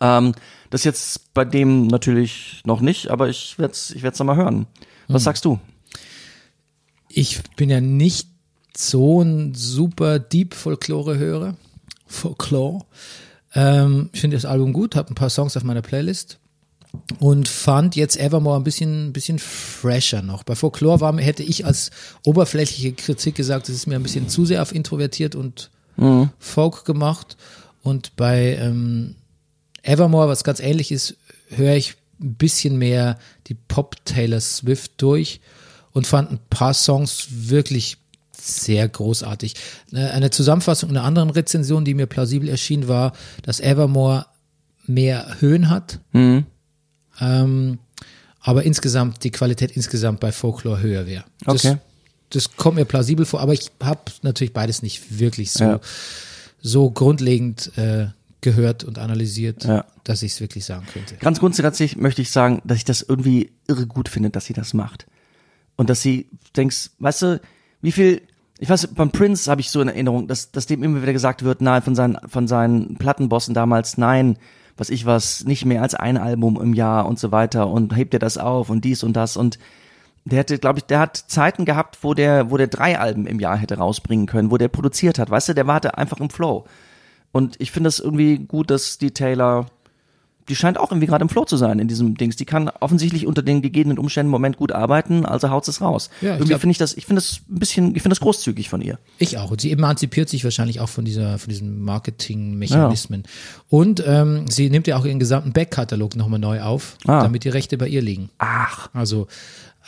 Ähm, 0.00 0.32
das 0.70 0.84
jetzt 0.84 1.34
bei 1.34 1.44
dem 1.44 1.86
natürlich 1.88 2.62
noch 2.64 2.80
nicht, 2.80 3.08
aber 3.10 3.28
ich 3.28 3.58
werde 3.58 3.72
es 3.72 3.90
ich 3.90 4.02
werd's 4.02 4.18
noch 4.18 4.26
mal 4.26 4.36
hören. 4.36 4.66
Was 5.08 5.24
sagst 5.24 5.44
du? 5.44 5.58
Ich 7.08 7.40
bin 7.56 7.70
ja 7.70 7.80
nicht 7.80 8.28
so 8.76 9.22
ein 9.22 9.54
super 9.54 10.18
Deep 10.18 10.54
Folklore-Hörer. 10.54 11.56
Folklore. 12.08 12.84
Ähm, 13.54 14.10
ich 14.12 14.20
finde 14.20 14.36
das 14.36 14.44
Album 14.44 14.72
gut, 14.72 14.96
habe 14.96 15.10
ein 15.10 15.14
paar 15.14 15.30
Songs 15.30 15.56
auf 15.56 15.64
meiner 15.64 15.82
Playlist 15.82 16.38
und 17.18 17.48
fand 17.48 17.96
jetzt 17.96 18.18
Evermore 18.18 18.58
ein 18.58 18.64
bisschen, 18.64 19.08
ein 19.08 19.12
bisschen 19.12 19.38
fresher 19.38 20.22
noch. 20.22 20.42
Bei 20.42 20.54
Folklore 20.54 21.00
war, 21.00 21.16
hätte 21.18 21.42
ich 21.42 21.64
als 21.64 21.90
oberflächliche 22.24 22.92
Kritik 22.92 23.34
gesagt, 23.34 23.68
es 23.68 23.74
ist 23.74 23.86
mir 23.86 23.96
ein 23.96 24.02
bisschen 24.02 24.28
zu 24.28 24.44
sehr 24.44 24.62
auf 24.62 24.74
introvertiert 24.74 25.34
und 25.34 25.70
Folk 26.38 26.84
gemacht. 26.84 27.36
Und 27.82 28.16
bei 28.16 28.56
ähm, 28.56 29.16
Evermore, 29.82 30.28
was 30.28 30.44
ganz 30.44 30.60
ähnlich 30.60 30.92
ist, 30.92 31.16
höre 31.48 31.74
ich 31.74 31.96
ein 32.20 32.34
bisschen 32.34 32.76
mehr 32.76 33.18
die 33.46 33.54
Pop 33.54 33.96
Taylor 34.04 34.40
Swift 34.40 34.92
durch 34.98 35.40
und 35.92 36.06
fand 36.06 36.30
ein 36.30 36.40
paar 36.50 36.74
Songs 36.74 37.28
wirklich 37.30 37.98
sehr 38.48 38.88
großartig. 38.88 39.54
Eine 39.92 40.30
Zusammenfassung 40.30 40.90
einer 40.90 41.04
anderen 41.04 41.30
Rezension, 41.30 41.84
die 41.84 41.94
mir 41.94 42.06
plausibel 42.06 42.48
erschien, 42.48 42.88
war, 42.88 43.12
dass 43.42 43.60
Evermore 43.60 44.26
mehr 44.86 45.36
Höhen 45.40 45.68
hat, 45.70 46.00
ähm, 47.20 47.78
aber 48.40 48.62
insgesamt 48.64 49.24
die 49.24 49.30
Qualität 49.30 49.72
insgesamt 49.72 50.20
bei 50.20 50.32
Folklore 50.32 50.80
höher 50.80 51.06
wäre. 51.06 51.24
Das, 51.44 51.64
Okay. 51.64 51.76
das 52.30 52.56
kommt 52.56 52.76
mir 52.76 52.84
plausibel 52.84 53.26
vor, 53.26 53.40
aber 53.40 53.52
ich 53.52 53.70
habe 53.82 54.00
natürlich 54.22 54.52
beides 54.52 54.82
nicht 54.82 55.18
wirklich 55.18 55.50
so, 55.52 55.64
Ja. 55.64 55.80
so 56.60 56.90
grundlegend 56.90 57.72
äh, 57.76 58.06
gehört 58.40 58.84
und 58.84 58.98
analysiert, 58.98 59.64
Ja. 59.64 59.84
dass 60.04 60.22
ich 60.22 60.32
es 60.32 60.40
wirklich 60.40 60.64
sagen 60.64 60.86
könnte. 60.92 61.16
Ganz 61.16 61.40
grundsätzlich 61.40 61.96
möchte 61.96 62.22
ich 62.22 62.30
sagen, 62.30 62.62
dass 62.64 62.78
ich 62.78 62.84
das 62.84 63.02
irgendwie 63.02 63.50
irre 63.66 63.86
gut 63.86 64.08
finde, 64.08 64.30
dass 64.30 64.44
sie 64.46 64.52
das 64.54 64.72
macht. 64.74 65.06
Und 65.76 65.90
dass 65.90 66.00
sie 66.02 66.28
denkst, 66.56 66.90
weißt 67.00 67.22
du, 67.22 67.40
wie 67.82 67.92
viel, 67.92 68.22
ich 68.58 68.68
weiß, 68.68 68.88
beim 68.88 69.10
Prince 69.10 69.50
habe 69.50 69.60
ich 69.60 69.70
so 69.70 69.80
in 69.80 69.88
Erinnerung, 69.88 70.26
dass, 70.26 70.50
dass 70.50 70.66
dem 70.66 70.82
immer 70.82 71.00
wieder 71.00 71.12
gesagt 71.12 71.44
wird, 71.44 71.60
nein, 71.60 71.82
von 71.82 71.94
seinen, 71.94 72.18
von 72.28 72.48
seinen 72.48 72.96
Plattenbossen 72.96 73.54
damals, 73.54 73.98
nein, 73.98 74.36
was 74.76 74.90
ich 74.90 75.06
was, 75.06 75.44
nicht 75.44 75.64
mehr 75.64 75.82
als 75.82 75.94
ein 75.94 76.16
Album 76.16 76.60
im 76.60 76.74
Jahr 76.74 77.06
und 77.06 77.18
so 77.18 77.32
weiter 77.32 77.68
und 77.68 77.96
hebt 77.96 78.14
er 78.14 78.20
das 78.20 78.38
auf 78.38 78.70
und 78.70 78.84
dies 78.84 79.02
und 79.02 79.14
das 79.14 79.36
und 79.36 79.58
der 80.24 80.40
hätte, 80.40 80.58
glaube 80.58 80.80
ich, 80.80 80.84
der 80.84 80.98
hat 80.98 81.16
Zeiten 81.16 81.64
gehabt, 81.64 81.98
wo 82.02 82.14
der, 82.14 82.50
wo 82.50 82.56
der 82.56 82.66
drei 82.66 82.98
Alben 82.98 83.26
im 83.26 83.40
Jahr 83.40 83.56
hätte 83.56 83.78
rausbringen 83.78 84.26
können, 84.26 84.50
wo 84.50 84.58
der 84.58 84.68
produziert 84.68 85.18
hat, 85.18 85.30
weißt 85.30 85.50
du, 85.50 85.54
der 85.54 85.66
war 85.66 85.80
da 85.80 85.90
einfach 85.90 86.18
im 86.18 86.30
Flow. 86.30 86.64
Und 87.32 87.56
ich 87.60 87.70
finde 87.70 87.88
es 87.88 87.98
irgendwie 87.98 88.38
gut, 88.38 88.70
dass 88.70 88.98
die 88.98 89.12
Taylor, 89.12 89.66
die 90.48 90.56
scheint 90.56 90.78
auch 90.78 90.90
irgendwie 90.90 91.06
gerade 91.06 91.22
im 91.22 91.28
Flow 91.28 91.44
zu 91.44 91.56
sein 91.56 91.78
in 91.78 91.88
diesem 91.88 92.16
Dings. 92.16 92.36
Die 92.36 92.44
kann 92.44 92.68
offensichtlich 92.80 93.26
unter 93.26 93.42
den 93.42 93.62
gegebenen 93.62 93.98
Umständen 93.98 94.28
im 94.28 94.32
Moment 94.32 94.56
gut 94.56 94.72
arbeiten, 94.72 95.26
also 95.26 95.50
haut 95.50 95.66
es 95.68 95.80
raus. 95.80 96.10
Ja, 96.20 96.34
ich 96.34 96.40
irgendwie 96.40 96.58
finde 96.58 96.70
ich 96.72 96.78
das, 96.78 96.94
ich 96.96 97.06
finde 97.06 97.20
das 97.20 97.40
ein 97.48 97.58
bisschen, 97.58 97.86
ich 97.94 98.02
finde 98.02 98.10
das 98.14 98.20
großzügig 98.20 98.68
von 98.68 98.80
ihr. 98.80 98.98
Ich 99.18 99.38
auch. 99.38 99.50
Und 99.50 99.60
sie 99.60 99.70
emanzipiert 99.72 100.28
sich 100.28 100.44
wahrscheinlich 100.44 100.80
auch 100.80 100.88
von 100.88 101.04
dieser, 101.04 101.38
von 101.38 101.48
diesen 101.50 101.82
Marketingmechanismen. 101.82 103.24
Und 103.68 104.02
ähm, 104.06 104.46
sie 104.48 104.70
nimmt 104.70 104.86
ja 104.86 104.96
auch 104.96 105.04
ihren 105.04 105.18
gesamten 105.18 105.52
Backkatalog 105.52 106.16
nochmal 106.16 106.38
neu 106.38 106.62
auf, 106.62 106.96
Ah. 107.06 107.22
damit 107.22 107.44
die 107.44 107.48
Rechte 107.48 107.78
bei 107.78 107.88
ihr 107.88 108.02
liegen. 108.02 108.30
Ach, 108.38 108.88
Also 108.94 109.26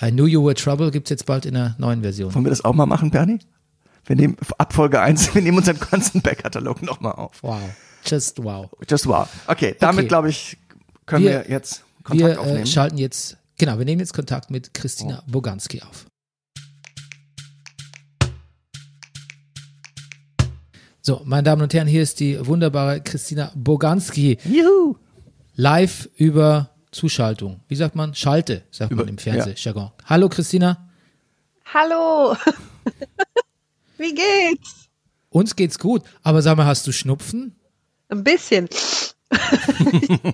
I 0.02 0.10
Knew 0.10 0.26
You 0.26 0.44
Were 0.44 0.54
Trouble 0.54 0.90
gibt's 0.90 1.10
jetzt 1.10 1.26
bald 1.26 1.44
in 1.46 1.56
einer 1.56 1.74
neuen 1.78 2.02
Version. 2.02 2.34
wollen 2.34 2.44
wir 2.44 2.50
das 2.50 2.64
auch 2.64 2.72
mal 2.74 2.86
machen, 2.86 3.10
Bernie? 3.10 3.38
Wir 4.06 4.16
nehmen 4.16 4.36
ab 4.58 4.72
Folge 4.72 5.00
1, 5.00 5.34
wir 5.34 5.42
nehmen 5.42 5.58
unseren 5.58 5.78
ganzen 5.78 6.22
Backkatalog 6.22 6.82
nochmal 6.82 7.12
auf. 7.12 7.42
Wow. 7.42 7.60
Just 8.04 8.42
wow. 8.42 8.68
Just 8.88 9.06
wow. 9.06 9.28
Okay, 9.46 9.76
damit 9.78 10.00
Okay. 10.00 10.08
glaube 10.08 10.30
ich, 10.30 10.56
können 11.06 11.24
Wir- 11.24 11.44
wir, 11.46 11.50
jetzt 11.50 11.82
Kontakt 12.02 12.30
Wir 12.30 12.40
aufnehmen. 12.40 12.62
äh, 12.62 12.66
schalten 12.66 12.98
jetzt, 12.98 13.36
genau, 13.58 13.78
wir 13.78 13.84
nehmen 13.84 14.00
jetzt 14.00 14.14
Kontakt 14.14 14.50
mit 14.50 14.72
Christina 14.74 15.22
Boganski 15.26 15.82
auf. 15.82 16.06
So, 21.02 21.22
meine 21.24 21.42
Damen 21.44 21.62
und 21.62 21.72
Herren, 21.72 21.88
hier 21.88 22.02
ist 22.02 22.20
die 22.20 22.44
wunderbare 22.46 23.00
Christina 23.00 23.50
Boganski 23.54 24.38
Juhu. 24.44 24.96
live 25.56 26.08
über 26.16 26.70
Zuschaltung. 26.92 27.60
Wie 27.68 27.76
sagt 27.76 27.96
man? 27.96 28.14
Schalte, 28.14 28.62
sagt 28.70 28.92
Über- 28.92 29.02
man 29.04 29.08
im 29.10 29.18
Fernsehjargon. 29.18 29.90
Hallo 30.06 30.28
Christina, 30.28 30.86
Hallo. 31.72 32.36
Wie 33.98 34.12
geht's? 34.14 34.88
uns 35.30 35.54
geht's 35.54 35.78
gut, 35.78 36.02
aber 36.22 36.42
sag 36.42 36.56
mal, 36.56 36.66
hast 36.66 36.86
du 36.86 36.92
Schnupfen? 36.92 37.54
Ein 38.10 38.24
bisschen. 38.24 38.68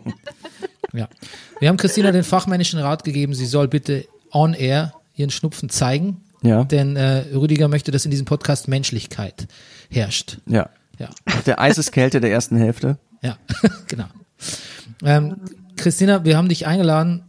Ja. 0.93 1.09
Wir 1.61 1.69
haben 1.69 1.77
Christina 1.77 2.11
den 2.11 2.25
fachmännischen 2.25 2.79
Rat 2.79 3.05
gegeben, 3.05 3.35
sie 3.35 3.45
soll 3.45 3.69
bitte 3.69 4.07
on 4.33 4.55
air 4.55 4.95
ihren 5.15 5.31
Schnupfen 5.31 5.69
zeigen. 5.69 6.23
Ja. 6.43 6.65
Denn 6.65 6.97
äh, 6.97 7.25
Rüdiger 7.35 7.69
möchte, 7.69 7.91
dass 7.91 8.05
in 8.05 8.11
diesem 8.11 8.25
Podcast 8.25 8.69
Menschlichkeit 8.69 9.47
herrscht. 9.91 10.39
Ja. 10.47 10.71
Ja, 10.99 11.11
Nach 11.27 11.43
der 11.43 11.61
Eiseskälte 11.61 12.23
der 12.23 12.31
ersten 12.31 12.57
Hälfte. 12.57 12.97
ja, 13.21 13.37
genau. 13.89 14.07
Ähm, 15.05 15.37
Christina, 15.77 16.25
wir 16.25 16.39
haben 16.39 16.49
dich 16.49 16.67
eingeladen, 16.67 17.23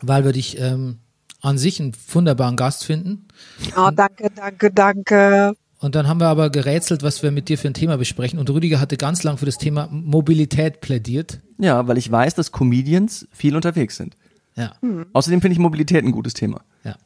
weil 0.00 0.24
wir 0.24 0.32
dich 0.32 0.58
ähm, 0.58 0.98
an 1.40 1.56
sich 1.56 1.78
einen 1.80 1.92
wunderbaren 2.08 2.56
Gast 2.56 2.84
finden. 2.84 3.28
Oh, 3.76 3.90
danke, 3.94 4.28
danke, 4.34 4.72
danke. 4.72 5.54
Und 5.78 5.94
dann 5.94 6.08
haben 6.08 6.20
wir 6.20 6.28
aber 6.28 6.50
gerätselt, 6.50 7.02
was 7.02 7.22
wir 7.22 7.30
mit 7.30 7.48
dir 7.48 7.58
für 7.58 7.68
ein 7.68 7.74
Thema 7.74 7.98
besprechen. 7.98 8.38
Und 8.38 8.48
Rüdiger 8.48 8.80
hatte 8.80 8.96
ganz 8.96 9.22
lang 9.24 9.36
für 9.36 9.46
das 9.46 9.58
Thema 9.58 9.88
Mobilität 9.90 10.80
plädiert. 10.80 11.40
Ja, 11.58 11.86
weil 11.86 11.98
ich 11.98 12.10
weiß, 12.10 12.34
dass 12.34 12.50
Comedians 12.50 13.28
viel 13.32 13.54
unterwegs 13.56 13.96
sind. 13.96 14.16
Ja, 14.56 14.72
Außerdem 15.12 15.42
finde 15.42 15.52
ich 15.52 15.58
Mobilität 15.58 16.02
ein 16.02 16.12
gutes 16.12 16.32
Thema. 16.34 16.62
ja. 16.84 16.96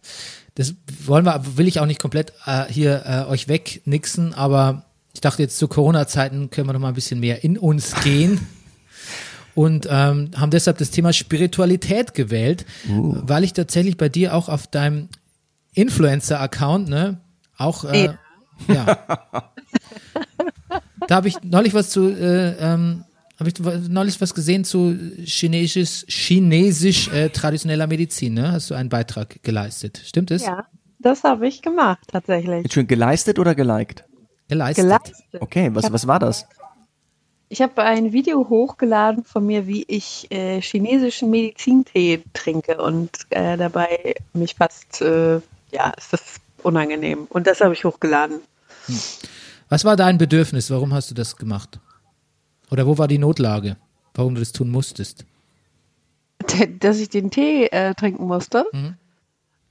Das 0.56 0.74
wollen 1.06 1.24
wir, 1.24 1.42
will 1.56 1.68
ich 1.68 1.78
auch 1.80 1.86
nicht 1.86 2.00
komplett 2.00 2.32
äh, 2.44 2.64
hier 2.68 3.04
äh, 3.06 3.30
euch 3.30 3.46
wegnixen, 3.48 4.34
aber 4.34 4.84
ich 5.14 5.20
dachte 5.20 5.42
jetzt 5.42 5.56
zu 5.56 5.68
Corona-Zeiten 5.68 6.50
können 6.50 6.68
wir 6.68 6.72
noch 6.72 6.80
mal 6.80 6.88
ein 6.88 6.94
bisschen 6.94 7.20
mehr 7.20 7.44
in 7.44 7.56
uns 7.56 7.94
gehen. 8.02 8.40
Und 9.54 9.86
ähm, 9.90 10.30
haben 10.36 10.50
deshalb 10.50 10.78
das 10.78 10.90
Thema 10.90 11.12
Spiritualität 11.12 12.14
gewählt, 12.14 12.66
weil 12.86 13.42
ich 13.44 13.52
tatsächlich 13.52 13.96
bei 13.96 14.08
dir 14.08 14.34
auch 14.34 14.48
auf 14.48 14.66
deinem 14.68 15.08
Influencer-Account, 15.74 16.88
ne, 16.88 17.20
auch 17.56 17.84
äh, 17.84 18.04
ja. 18.06 18.18
Da 21.06 21.16
habe 21.16 21.28
ich 21.28 21.42
neulich 21.42 21.74
was 21.74 21.90
zu, 21.90 22.08
äh, 22.08 22.56
ähm, 22.58 23.04
habe 23.38 23.48
ich 23.48 23.58
neulich 23.88 24.20
was 24.20 24.34
gesehen 24.34 24.64
zu 24.64 24.96
chinesisch, 25.24 26.04
chinesisch 26.08 27.08
äh, 27.08 27.30
traditioneller 27.30 27.86
Medizin, 27.86 28.34
ne? 28.34 28.52
Hast 28.52 28.70
du 28.70 28.74
einen 28.74 28.88
Beitrag 28.88 29.42
geleistet? 29.42 30.02
Stimmt 30.04 30.30
es? 30.30 30.44
Ja, 30.44 30.66
das 30.98 31.24
habe 31.24 31.48
ich 31.48 31.62
gemacht, 31.62 32.00
tatsächlich. 32.08 32.70
Schön 32.72 32.86
geleistet 32.86 33.38
oder 33.38 33.54
geliked? 33.54 34.04
Geleistet. 34.48 34.84
Geleistet. 34.84 35.16
Okay, 35.40 35.70
was, 35.72 35.92
was 35.92 36.06
war 36.06 36.18
das? 36.18 36.46
Ich 37.48 37.62
habe 37.62 37.82
ein 37.82 38.12
Video 38.12 38.48
hochgeladen 38.48 39.24
von 39.24 39.44
mir, 39.44 39.66
wie 39.66 39.84
ich 39.88 40.30
äh, 40.30 40.60
chinesischen 40.60 41.30
Medizintee 41.30 42.22
trinke 42.32 42.80
und 42.80 43.10
äh, 43.30 43.56
dabei 43.56 44.14
mich 44.34 44.54
fast, 44.54 45.00
äh, 45.00 45.40
ja, 45.72 45.92
es 45.96 46.12
ist 46.12 46.40
unangenehm. 46.62 47.26
Und 47.28 47.46
das 47.46 47.60
habe 47.60 47.74
ich 47.74 47.84
hochgeladen. 47.84 48.40
Was 49.68 49.84
war 49.84 49.96
dein 49.96 50.18
Bedürfnis? 50.18 50.70
Warum 50.70 50.92
hast 50.94 51.10
du 51.10 51.14
das 51.14 51.36
gemacht? 51.36 51.78
Oder 52.70 52.86
wo 52.86 52.98
war 52.98 53.08
die 53.08 53.18
Notlage? 53.18 53.76
Warum 54.14 54.34
du 54.34 54.40
das 54.40 54.52
tun 54.52 54.70
musstest? 54.70 55.24
dass 56.80 56.98
ich 56.98 57.08
den 57.08 57.30
Tee 57.30 57.66
äh, 57.66 57.94
trinken 57.94 58.26
musste. 58.26 58.66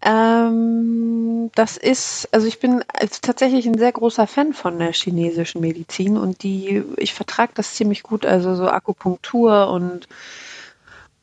Ähm, 0.01 1.51
das 1.55 1.77
ist, 1.77 2.29
also 2.31 2.47
ich 2.47 2.59
bin 2.59 2.83
als 2.87 3.19
tatsächlich 3.21 3.67
ein 3.67 3.77
sehr 3.77 3.91
großer 3.91 4.27
Fan 4.27 4.53
von 4.53 4.79
der 4.79 4.93
chinesischen 4.93 5.61
Medizin 5.61 6.17
und 6.17 6.43
die, 6.43 6.83
ich 6.97 7.13
vertrage 7.13 7.51
das 7.55 7.75
ziemlich 7.75 8.03
gut, 8.03 8.25
also 8.25 8.55
so 8.55 8.69
Akupunktur 8.69 9.69
und 9.69 10.07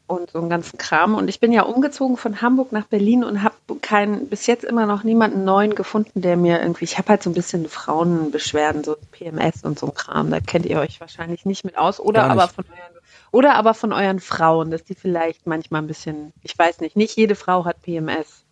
und 0.06 0.30
so 0.30 0.38
einen 0.38 0.48
ganzen 0.48 0.78
Kram. 0.78 1.14
Und 1.14 1.28
ich 1.28 1.40
bin 1.40 1.52
ja 1.52 1.62
umgezogen 1.62 2.16
von 2.16 2.40
Hamburg 2.40 2.72
nach 2.72 2.86
Berlin 2.86 3.24
und 3.24 3.42
habe 3.42 3.56
keinen, 3.80 4.28
bis 4.28 4.46
jetzt 4.46 4.64
immer 4.64 4.86
noch 4.86 5.02
niemanden 5.02 5.44
neuen 5.44 5.74
gefunden, 5.74 6.20
der 6.20 6.36
mir 6.36 6.60
irgendwie, 6.60 6.84
ich 6.84 6.98
habe 6.98 7.08
halt 7.08 7.22
so 7.22 7.30
ein 7.30 7.34
bisschen 7.34 7.68
Frauenbeschwerden, 7.68 8.84
so 8.84 8.96
PMS 9.12 9.64
und 9.64 9.78
so 9.78 9.86
ein 9.86 9.94
Kram, 9.94 10.30
da 10.30 10.40
kennt 10.40 10.66
ihr 10.66 10.78
euch 10.78 11.00
wahrscheinlich 11.00 11.44
nicht 11.44 11.64
mit 11.64 11.76
aus. 11.76 11.98
Oder 11.98 12.24
aber 12.30 12.48
von 12.48 12.64
euren, 12.64 13.02
oder 13.32 13.54
aber 13.54 13.74
von 13.74 13.92
euren 13.92 14.20
Frauen, 14.20 14.70
dass 14.70 14.84
die 14.84 14.94
vielleicht 14.94 15.46
manchmal 15.46 15.82
ein 15.82 15.88
bisschen, 15.88 16.32
ich 16.42 16.56
weiß 16.56 16.80
nicht, 16.80 16.96
nicht 16.96 17.16
jede 17.16 17.34
Frau 17.34 17.64
hat 17.64 17.82
PMS. 17.82 18.44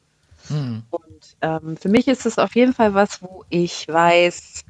Und 0.90 1.36
ähm, 1.40 1.76
für 1.76 1.88
mich 1.88 2.09
ist 2.09 2.26
es 2.26 2.38
auf 2.38 2.55
jeden 2.55 2.74
Fall 2.74 2.94
was, 2.94 3.22
wo 3.22 3.44
ich 3.48 3.88
weiß, 3.88 4.64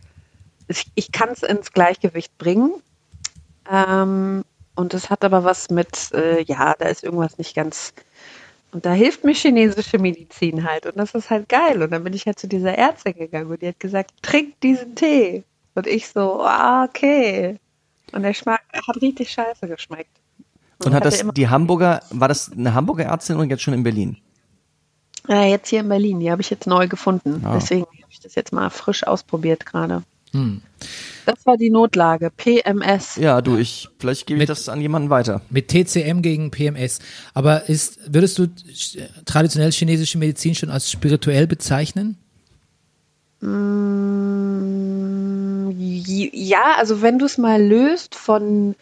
ich, 0.68 0.86
ich 0.94 1.12
kann 1.12 1.30
es 1.30 1.42
ins 1.42 1.72
Gleichgewicht 1.72 2.36
bringen. 2.38 2.74
Ähm, 3.70 4.44
und 4.74 4.92
das 4.92 5.10
hat 5.10 5.24
aber 5.24 5.44
was 5.44 5.70
mit, 5.70 6.12
äh, 6.12 6.42
ja, 6.42 6.74
da 6.78 6.86
ist 6.86 7.04
irgendwas 7.04 7.38
nicht 7.38 7.54
ganz. 7.54 7.94
Und 8.72 8.86
da 8.86 8.92
hilft 8.92 9.22
mir 9.22 9.34
chinesische 9.34 9.98
Medizin 9.98 10.64
halt. 10.64 10.86
Und 10.86 10.96
das 10.96 11.14
ist 11.14 11.30
halt 11.30 11.48
geil. 11.48 11.82
Und 11.82 11.92
dann 11.92 12.02
bin 12.02 12.12
ich 12.12 12.26
halt 12.26 12.40
zu 12.40 12.48
dieser 12.48 12.76
Ärztin 12.76 13.14
gegangen 13.14 13.50
und 13.50 13.62
die 13.62 13.68
hat 13.68 13.78
gesagt, 13.78 14.10
trink 14.22 14.60
diesen 14.60 14.96
Tee. 14.96 15.44
Und 15.74 15.86
ich 15.86 16.08
so, 16.08 16.42
ah, 16.42 16.84
okay. 16.84 17.60
Und 18.12 18.22
der 18.22 18.34
Schmack 18.34 18.62
hat 18.72 19.00
richtig 19.00 19.30
scheiße 19.30 19.68
geschmeckt. 19.68 20.10
Und 20.84 20.92
hat 20.92 21.04
hatte 21.04 21.24
das 21.24 21.34
die 21.34 21.48
Hamburger, 21.48 22.02
war 22.10 22.26
das 22.26 22.50
eine 22.50 22.74
Hamburger 22.74 23.04
Ärztin 23.04 23.36
und 23.36 23.48
jetzt 23.50 23.62
schon 23.62 23.74
in 23.74 23.84
Berlin? 23.84 24.16
Ja, 25.28 25.44
jetzt 25.44 25.68
hier 25.68 25.80
in 25.80 25.88
Berlin, 25.88 26.20
die 26.20 26.30
habe 26.30 26.42
ich 26.42 26.50
jetzt 26.50 26.66
neu 26.66 26.88
gefunden. 26.88 27.42
Ah. 27.44 27.54
Deswegen 27.54 27.82
habe 27.82 28.10
ich 28.10 28.20
das 28.20 28.34
jetzt 28.34 28.52
mal 28.52 28.70
frisch 28.70 29.06
ausprobiert 29.06 29.64
gerade. 29.64 30.02
Das 31.26 31.46
war 31.46 31.56
die 31.56 31.70
Notlage, 31.70 32.30
PMS. 32.30 33.16
Ja, 33.16 33.40
du, 33.40 33.56
ich, 33.56 33.88
vielleicht 33.98 34.26
gebe 34.26 34.38
ich 34.38 34.42
Mit- 34.42 34.48
das 34.50 34.68
an 34.68 34.80
jemanden 34.80 35.10
weiter. 35.10 35.40
Mit 35.48 35.68
TCM 35.68 36.20
gegen 36.22 36.50
PMS. 36.50 36.98
Aber 37.32 37.68
ist, 37.68 37.98
würdest 38.12 38.38
du 38.38 38.46
traditionell 39.24 39.72
chinesische 39.72 40.18
Medizin 40.18 40.54
schon 40.54 40.70
als 40.70 40.90
spirituell 40.90 41.46
bezeichnen? 41.46 42.18
Mm, 43.40 45.70
Ja, 46.32 46.74
also 46.78 47.02
wenn 47.02 47.18
du 47.18 47.26
es 47.26 47.38
mal 47.38 47.62
löst 47.62 48.14
von, 48.14 48.74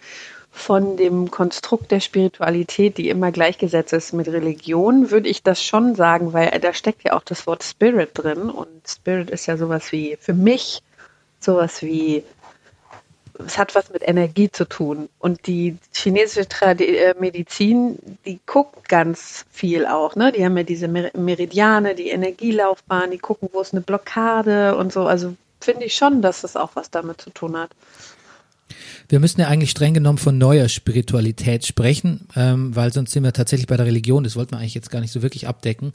von 0.50 0.96
dem 0.96 1.30
Konstrukt 1.30 1.90
der 1.90 2.00
Spiritualität, 2.00 2.98
die 2.98 3.08
immer 3.08 3.32
gleichgesetzt 3.32 3.92
ist 3.92 4.12
mit 4.12 4.28
Religion, 4.28 5.10
würde 5.10 5.28
ich 5.28 5.42
das 5.42 5.62
schon 5.62 5.94
sagen, 5.94 6.32
weil 6.32 6.50
da 6.60 6.72
steckt 6.74 7.04
ja 7.04 7.14
auch 7.14 7.24
das 7.24 7.46
Wort 7.46 7.62
Spirit 7.62 8.10
drin 8.14 8.50
und 8.50 8.68
Spirit 8.86 9.30
ist 9.30 9.46
ja 9.46 9.56
sowas 9.56 9.92
wie, 9.92 10.16
für 10.20 10.34
mich, 10.34 10.80
sowas 11.44 11.82
wie, 11.82 12.22
es 13.46 13.58
hat 13.58 13.74
was 13.74 13.90
mit 13.90 14.02
Energie 14.06 14.50
zu 14.50 14.64
tun. 14.64 15.08
Und 15.18 15.46
die 15.46 15.76
chinesische 15.94 16.46
äh, 16.60 17.14
Medizin, 17.18 17.98
die 18.24 18.40
guckt 18.46 18.88
ganz 18.88 19.44
viel 19.50 19.86
auch. 19.86 20.16
Ne? 20.16 20.32
Die 20.32 20.44
haben 20.44 20.56
ja 20.56 20.62
diese 20.62 20.88
Mer 20.88 21.10
Meridiane, 21.14 21.94
die 21.94 22.08
Energielaufbahn, 22.08 23.10
die 23.10 23.18
gucken, 23.18 23.48
wo 23.52 23.60
ist 23.60 23.72
eine 23.72 23.80
Blockade 23.80 24.76
und 24.76 24.92
so. 24.92 25.06
Also 25.06 25.34
finde 25.60 25.86
ich 25.86 25.94
schon, 25.94 26.22
dass 26.22 26.42
das 26.42 26.56
auch 26.56 26.70
was 26.74 26.90
damit 26.90 27.20
zu 27.20 27.30
tun 27.30 27.56
hat. 27.56 27.70
Wir 29.08 29.20
müssen 29.20 29.40
ja 29.40 29.48
eigentlich 29.48 29.70
streng 29.70 29.94
genommen 29.94 30.18
von 30.18 30.38
neuer 30.38 30.68
Spiritualität 30.68 31.66
sprechen, 31.66 32.28
ähm, 32.34 32.74
weil 32.74 32.92
sonst 32.92 33.12
sind 33.12 33.24
wir 33.24 33.32
tatsächlich 33.32 33.66
bei 33.66 33.76
der 33.76 33.86
Religion. 33.86 34.24
Das 34.24 34.36
wollten 34.36 34.52
wir 34.52 34.58
eigentlich 34.58 34.74
jetzt 34.74 34.90
gar 34.90 35.00
nicht 35.00 35.12
so 35.12 35.22
wirklich 35.22 35.46
abdecken. 35.46 35.92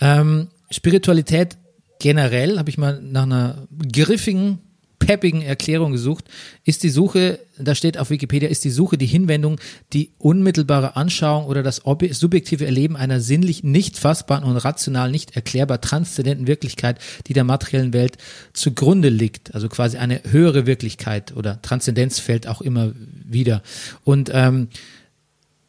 Ähm, 0.00 0.48
Spiritualität 0.70 1.58
generell 1.98 2.58
habe 2.58 2.70
ich 2.70 2.78
mal 2.78 3.00
nach 3.02 3.24
einer 3.24 3.66
griffigen 3.92 4.60
peppigen 5.06 5.42
Erklärung 5.42 5.92
gesucht, 5.92 6.24
ist 6.64 6.82
die 6.82 6.88
Suche, 6.88 7.38
da 7.58 7.74
steht 7.74 7.98
auf 7.98 8.10
Wikipedia, 8.10 8.48
ist 8.48 8.64
die 8.64 8.70
Suche 8.70 8.96
die 8.98 9.06
Hinwendung, 9.06 9.60
die 9.92 10.10
unmittelbare 10.18 10.96
Anschauung 10.96 11.46
oder 11.46 11.62
das 11.62 11.82
subjektive 12.10 12.64
Erleben 12.64 12.96
einer 12.96 13.20
sinnlich 13.20 13.62
nicht 13.64 13.98
fassbaren 13.98 14.44
und 14.44 14.56
rational 14.56 15.10
nicht 15.10 15.36
erklärbar 15.36 15.80
transzendenten 15.80 16.46
Wirklichkeit, 16.46 16.98
die 17.26 17.32
der 17.32 17.44
materiellen 17.44 17.92
Welt 17.92 18.16
zugrunde 18.52 19.08
liegt. 19.08 19.54
Also 19.54 19.68
quasi 19.68 19.98
eine 19.98 20.22
höhere 20.30 20.66
Wirklichkeit 20.66 21.36
oder 21.36 21.60
Transzendenz 21.62 22.18
fällt 22.18 22.46
auch 22.46 22.60
immer 22.60 22.92
wieder. 23.24 23.62
Und 24.04 24.30
ähm, 24.32 24.68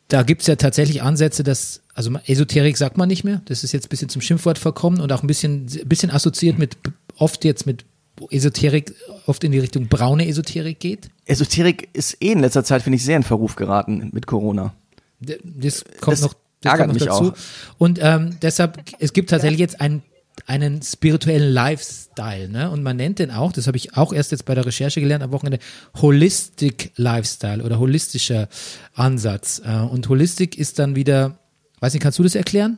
da 0.08 0.24
gibt's 0.24 0.48
ja 0.48 0.56
tatsächlich 0.56 1.02
Ansätze, 1.02 1.44
dass, 1.44 1.82
also 1.94 2.12
Esoterik 2.26 2.78
sagt 2.78 2.98
man 2.98 3.08
nicht 3.08 3.24
mehr, 3.24 3.42
das 3.46 3.64
ist 3.64 3.72
jetzt 3.72 3.88
ein 3.88 3.90
bisschen 3.90 4.10
zum 4.10 4.22
Schimpfwort 4.22 4.60
verkommen 4.60 5.02
und 5.02 5.12
auch 5.12 5.24
ein 5.24 5.28
bisschen, 5.28 5.66
bisschen 5.86 6.12
assoziiert 6.12 6.60
mit, 6.60 6.78
oft 7.18 7.44
jetzt 7.44 7.66
mit 7.66 7.86
Esoterik 8.30 8.94
oft 9.26 9.44
in 9.44 9.52
die 9.52 9.60
Richtung 9.60 9.88
braune 9.88 10.28
Esoterik 10.28 10.80
geht? 10.80 11.10
Esoterik 11.26 11.90
ist 11.94 12.22
eh 12.22 12.32
in 12.32 12.40
letzter 12.40 12.64
Zeit, 12.64 12.82
finde 12.82 12.98
ich, 12.98 13.04
sehr 13.04 13.18
in 13.18 13.24
Verruf 13.24 13.56
geraten 13.56 14.10
mit 14.14 14.26
Corona. 14.28 14.74
Das 15.20 15.84
kommt 16.02 16.14
Das 16.14 16.22
noch, 16.22 16.34
das 16.62 16.72
ärgert 16.72 16.88
kommt 16.88 17.00
noch 17.00 17.06
mich 17.06 17.06
dazu. 17.06 17.32
auch. 17.32 17.78
Und 17.78 18.00
ähm, 18.02 18.38
deshalb, 18.42 18.84
es 19.00 19.14
gibt 19.14 19.30
tatsächlich 19.30 19.60
jetzt 19.60 19.82
einen, 19.82 20.02
einen 20.48 20.82
spirituellen 20.82 21.52
Lifestyle, 21.52 22.50
ne? 22.50 22.70
Und 22.70 22.84
man 22.84 22.98
nennt 22.98 23.20
den 23.20 23.32
auch, 23.32 23.52
das 23.54 23.68
habe 23.68 23.78
ich 23.78 23.96
auch 23.98 24.12
erst 24.14 24.32
jetzt 24.32 24.46
bei 24.46 24.54
der 24.56 24.66
Recherche 24.66 25.00
gelernt 25.02 25.24
am 25.24 25.32
Wochenende, 25.32 25.60
Holistic 26.02 26.92
Lifestyle 26.98 27.64
oder 27.64 27.80
holistischer 27.80 28.48
Ansatz. 28.94 29.62
Äh, 29.66 29.78
Und 29.80 30.08
Holistik 30.10 30.58
ist 30.58 30.80
dann 30.80 30.96
wieder, 30.96 31.38
weiß 31.80 31.94
nicht, 31.94 32.04
kannst 32.04 32.20
du 32.20 32.24
das 32.24 32.36
erklären? 32.36 32.78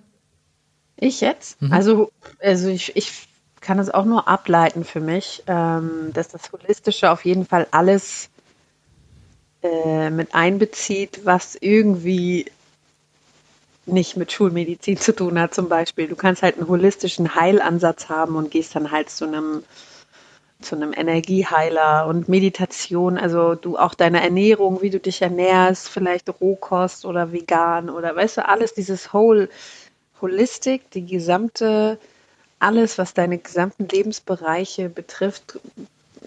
Ich 1.00 1.22
jetzt? 1.22 1.62
Mhm. 1.62 1.72
Also, 1.72 2.12
also 2.40 2.70
ich, 2.70 2.96
ich 2.96 3.12
kann 3.62 3.80
es 3.80 3.90
auch 3.90 4.06
nur 4.06 4.28
ableiten 4.28 4.84
für 4.84 5.00
mich, 5.00 5.44
ähm, 5.48 6.12
dass 6.14 6.30
das 6.30 6.52
Holistische 6.52 7.12
auf 7.12 7.26
jeden 7.26 7.46
Fall 7.46 7.68
alles 7.72 8.30
äh, 9.64 10.10
mit 10.10 10.36
einbezieht, 10.36 11.22
was 11.26 11.56
irgendwie 11.56 12.46
nicht 13.86 14.18
mit 14.18 14.32
Schulmedizin 14.32 14.98
zu 14.98 15.16
tun 15.16 15.40
hat, 15.40 15.54
zum 15.54 15.70
Beispiel. 15.70 16.08
Du 16.08 16.16
kannst 16.16 16.44
halt 16.44 16.58
einen 16.58 16.68
holistischen 16.68 17.36
Heilansatz 17.36 18.10
haben 18.10 18.36
und 18.36 18.52
gehst 18.52 18.76
dann 18.76 18.92
halt 18.92 19.10
zu 19.10 19.26
einem 19.26 19.64
zu 20.60 20.76
einem 20.76 20.92
Energieheiler 20.92 22.08
und 22.08 22.30
Meditation, 22.30 23.20
also 23.20 23.54
du 23.54 23.78
auch 23.78 23.94
deine 23.94 24.24
Ernährung, 24.24 24.82
wie 24.82 24.90
du 24.90 25.00
dich 25.00 25.22
ernährst, 25.22 25.88
vielleicht 25.88 26.30
Rohkost 26.42 27.06
oder 27.06 27.32
vegan 27.32 27.92
oder 27.92 28.16
weißt 28.16 28.38
du, 28.38 28.48
alles 28.48 28.74
dieses 28.74 29.14
Whole 29.14 29.50
Holistik, 30.20 30.90
die 30.92 31.06
gesamte, 31.06 32.00
alles, 32.60 32.98
was 32.98 33.14
deine 33.14 33.38
gesamten 33.38 33.88
Lebensbereiche 33.88 34.90
betrifft, 34.90 35.60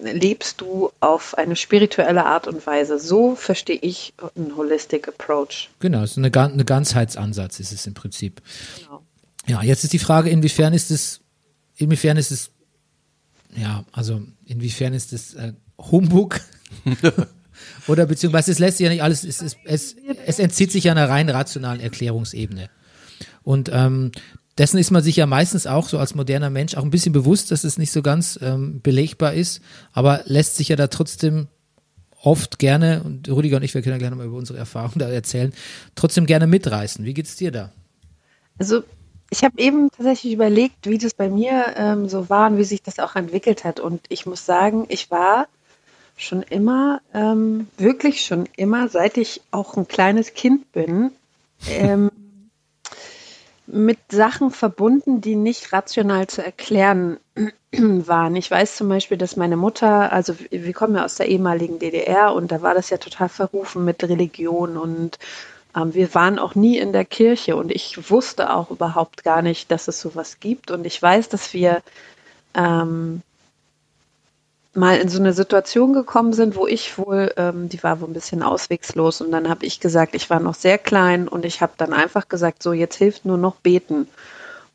lebst 0.02 0.60
du 0.60 0.90
auf 1.00 1.36
eine 1.36 1.56
spirituelle 1.56 2.24
Art 2.24 2.46
und 2.46 2.66
Weise. 2.66 2.98
So 2.98 3.34
verstehe 3.34 3.78
ich 3.80 4.14
einen 4.36 4.56
Holistic 4.56 5.08
Approach. 5.08 5.68
Genau, 5.80 6.02
es 6.02 6.12
ist 6.12 6.18
eine, 6.18 6.32
eine 6.34 6.64
Ganzheitsansatz 6.64 7.60
ist 7.60 7.72
es 7.72 7.86
im 7.86 7.94
Prinzip. 7.94 8.40
Genau. 8.78 9.02
Ja, 9.46 9.62
jetzt 9.62 9.84
ist 9.84 9.92
die 9.92 9.98
Frage, 9.98 10.30
inwiefern 10.30 10.72
ist 10.72 10.90
es, 10.90 11.20
inwiefern 11.76 12.16
ist 12.16 12.30
es, 12.30 12.50
ja, 13.56 13.84
also 13.92 14.22
inwiefern 14.46 14.94
ist 14.94 15.12
es 15.12 15.34
äh, 15.34 15.52
Humbug? 15.78 16.40
Oder 17.88 18.06
beziehungsweise 18.06 18.52
es 18.52 18.58
lässt 18.58 18.78
sich 18.78 18.84
ja 18.84 18.90
nicht 18.90 19.02
alles, 19.02 19.24
es, 19.24 19.42
es, 19.42 19.56
es, 19.64 19.96
es 20.26 20.38
entzieht 20.38 20.72
sich 20.72 20.84
ja 20.84 20.92
einer 20.92 21.08
rein 21.08 21.28
rationalen 21.28 21.80
Erklärungsebene. 21.80 22.70
Und 23.42 23.70
ähm, 23.72 24.12
dessen 24.60 24.76
ist 24.76 24.90
man 24.90 25.02
sich 25.02 25.16
ja 25.16 25.24
meistens 25.24 25.66
auch 25.66 25.88
so 25.88 25.98
als 25.98 26.14
moderner 26.14 26.50
Mensch 26.50 26.76
auch 26.76 26.82
ein 26.82 26.90
bisschen 26.90 27.14
bewusst, 27.14 27.50
dass 27.50 27.64
es 27.64 27.78
nicht 27.78 27.90
so 27.90 28.02
ganz 28.02 28.38
ähm, 28.42 28.82
belegbar 28.82 29.32
ist, 29.32 29.62
aber 29.94 30.20
lässt 30.26 30.56
sich 30.56 30.68
ja 30.68 30.76
da 30.76 30.88
trotzdem 30.88 31.48
oft 32.22 32.58
gerne, 32.58 33.02
und 33.02 33.26
Rüdiger 33.30 33.56
und 33.56 33.62
ich, 33.62 33.72
wir 33.72 33.80
können 33.80 33.94
ja 33.94 33.98
gleich 33.98 34.10
nochmal 34.10 34.26
über 34.26 34.36
unsere 34.36 34.58
Erfahrungen 34.58 34.98
da 34.98 35.08
erzählen, 35.08 35.54
trotzdem 35.94 36.26
gerne 36.26 36.46
mitreißen. 36.46 37.06
Wie 37.06 37.14
geht's 37.14 37.36
dir 37.36 37.50
da? 37.50 37.72
Also 38.58 38.82
ich 39.30 39.44
habe 39.44 39.58
eben 39.58 39.90
tatsächlich 39.92 40.34
überlegt, 40.34 40.86
wie 40.86 40.98
das 40.98 41.14
bei 41.14 41.30
mir 41.30 41.72
ähm, 41.76 42.10
so 42.10 42.28
war 42.28 42.50
und 42.50 42.58
wie 42.58 42.64
sich 42.64 42.82
das 42.82 42.98
auch 42.98 43.16
entwickelt 43.16 43.64
hat. 43.64 43.80
Und 43.80 44.02
ich 44.10 44.26
muss 44.26 44.44
sagen, 44.44 44.84
ich 44.90 45.10
war 45.10 45.48
schon 46.18 46.42
immer, 46.42 47.00
ähm, 47.14 47.68
wirklich 47.78 48.26
schon 48.26 48.46
immer, 48.58 48.88
seit 48.88 49.16
ich 49.16 49.40
auch 49.52 49.78
ein 49.78 49.88
kleines 49.88 50.34
Kind 50.34 50.70
bin, 50.72 51.12
ähm, 51.66 52.10
mit 53.72 53.98
Sachen 54.10 54.50
verbunden, 54.50 55.20
die 55.20 55.36
nicht 55.36 55.72
rational 55.72 56.26
zu 56.26 56.44
erklären 56.44 57.18
waren. 57.72 58.36
Ich 58.36 58.50
weiß 58.50 58.76
zum 58.76 58.88
Beispiel, 58.88 59.16
dass 59.16 59.36
meine 59.36 59.56
Mutter, 59.56 60.12
also 60.12 60.34
wir 60.50 60.72
kommen 60.72 60.96
ja 60.96 61.04
aus 61.04 61.16
der 61.16 61.28
ehemaligen 61.28 61.78
DDR 61.78 62.34
und 62.34 62.50
da 62.52 62.62
war 62.62 62.74
das 62.74 62.90
ja 62.90 62.96
total 62.96 63.28
verrufen 63.28 63.84
mit 63.84 64.02
Religion 64.02 64.76
und 64.76 65.18
ähm, 65.76 65.94
wir 65.94 66.14
waren 66.14 66.38
auch 66.38 66.54
nie 66.54 66.78
in 66.78 66.92
der 66.92 67.04
Kirche 67.04 67.56
und 67.56 67.70
ich 67.70 68.10
wusste 68.10 68.52
auch 68.52 68.70
überhaupt 68.70 69.22
gar 69.24 69.42
nicht, 69.42 69.70
dass 69.70 69.88
es 69.88 70.00
sowas 70.00 70.40
gibt. 70.40 70.70
Und 70.70 70.84
ich 70.84 71.00
weiß, 71.00 71.28
dass 71.28 71.52
wir 71.54 71.82
ähm, 72.54 73.22
mal 74.74 74.98
in 74.98 75.08
so 75.08 75.18
eine 75.18 75.32
Situation 75.32 75.92
gekommen 75.92 76.32
sind, 76.32 76.54
wo 76.54 76.66
ich 76.66 76.96
wohl, 76.96 77.32
ähm, 77.36 77.68
die 77.68 77.82
war 77.82 78.00
wohl 78.00 78.08
ein 78.08 78.12
bisschen 78.14 78.42
auswegslos 78.42 79.20
und 79.20 79.32
dann 79.32 79.48
habe 79.48 79.66
ich 79.66 79.80
gesagt, 79.80 80.14
ich 80.14 80.30
war 80.30 80.40
noch 80.40 80.54
sehr 80.54 80.78
klein 80.78 81.26
und 81.28 81.44
ich 81.44 81.60
habe 81.60 81.72
dann 81.76 81.92
einfach 81.92 82.28
gesagt, 82.28 82.62
so 82.62 82.72
jetzt 82.72 82.96
hilft 82.96 83.24
nur 83.24 83.36
noch 83.36 83.56
beten. 83.56 84.08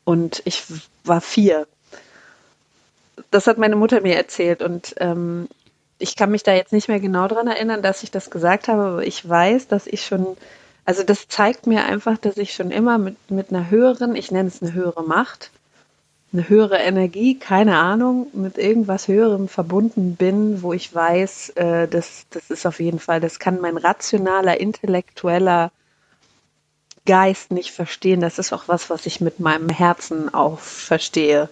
Und 0.04 0.42
ich 0.44 0.64
war 1.04 1.20
vier. 1.20 1.66
Das 3.30 3.46
hat 3.46 3.58
meine 3.58 3.76
Mutter 3.76 4.02
mir 4.02 4.16
erzählt 4.16 4.62
und 4.62 4.94
ähm, 4.98 5.48
ich 5.98 6.14
kann 6.16 6.30
mich 6.30 6.42
da 6.42 6.52
jetzt 6.52 6.72
nicht 6.72 6.88
mehr 6.88 7.00
genau 7.00 7.26
dran 7.26 7.46
erinnern, 7.46 7.82
dass 7.82 8.02
ich 8.02 8.10
das 8.10 8.30
gesagt 8.30 8.68
habe, 8.68 8.82
aber 8.82 9.06
ich 9.06 9.26
weiß, 9.26 9.68
dass 9.68 9.86
ich 9.86 10.04
schon, 10.04 10.36
also 10.84 11.02
das 11.02 11.26
zeigt 11.28 11.66
mir 11.66 11.86
einfach, 11.86 12.18
dass 12.18 12.36
ich 12.36 12.52
schon 12.52 12.70
immer 12.70 12.98
mit, 12.98 13.16
mit 13.30 13.50
einer 13.50 13.70
höheren, 13.70 14.14
ich 14.14 14.30
nenne 14.30 14.48
es 14.48 14.62
eine 14.62 14.74
höhere 14.74 15.02
Macht, 15.02 15.50
eine 16.32 16.48
höhere 16.48 16.78
Energie, 16.78 17.38
keine 17.38 17.78
Ahnung, 17.78 18.26
mit 18.32 18.58
irgendwas 18.58 19.08
Höherem 19.08 19.48
verbunden 19.48 20.16
bin, 20.16 20.62
wo 20.62 20.72
ich 20.72 20.94
weiß, 20.94 21.50
äh, 21.50 21.88
das, 21.88 22.26
das 22.30 22.50
ist 22.50 22.66
auf 22.66 22.80
jeden 22.80 22.98
Fall, 22.98 23.20
das 23.20 23.38
kann 23.38 23.60
mein 23.60 23.76
rationaler, 23.76 24.60
intellektueller 24.60 25.70
Geist 27.06 27.52
nicht 27.52 27.70
verstehen. 27.70 28.20
Das 28.20 28.38
ist 28.38 28.52
auch 28.52 28.64
was, 28.66 28.90
was 28.90 29.06
ich 29.06 29.20
mit 29.20 29.40
meinem 29.40 29.68
Herzen 29.68 30.34
auch 30.34 30.58
verstehe. 30.58 31.48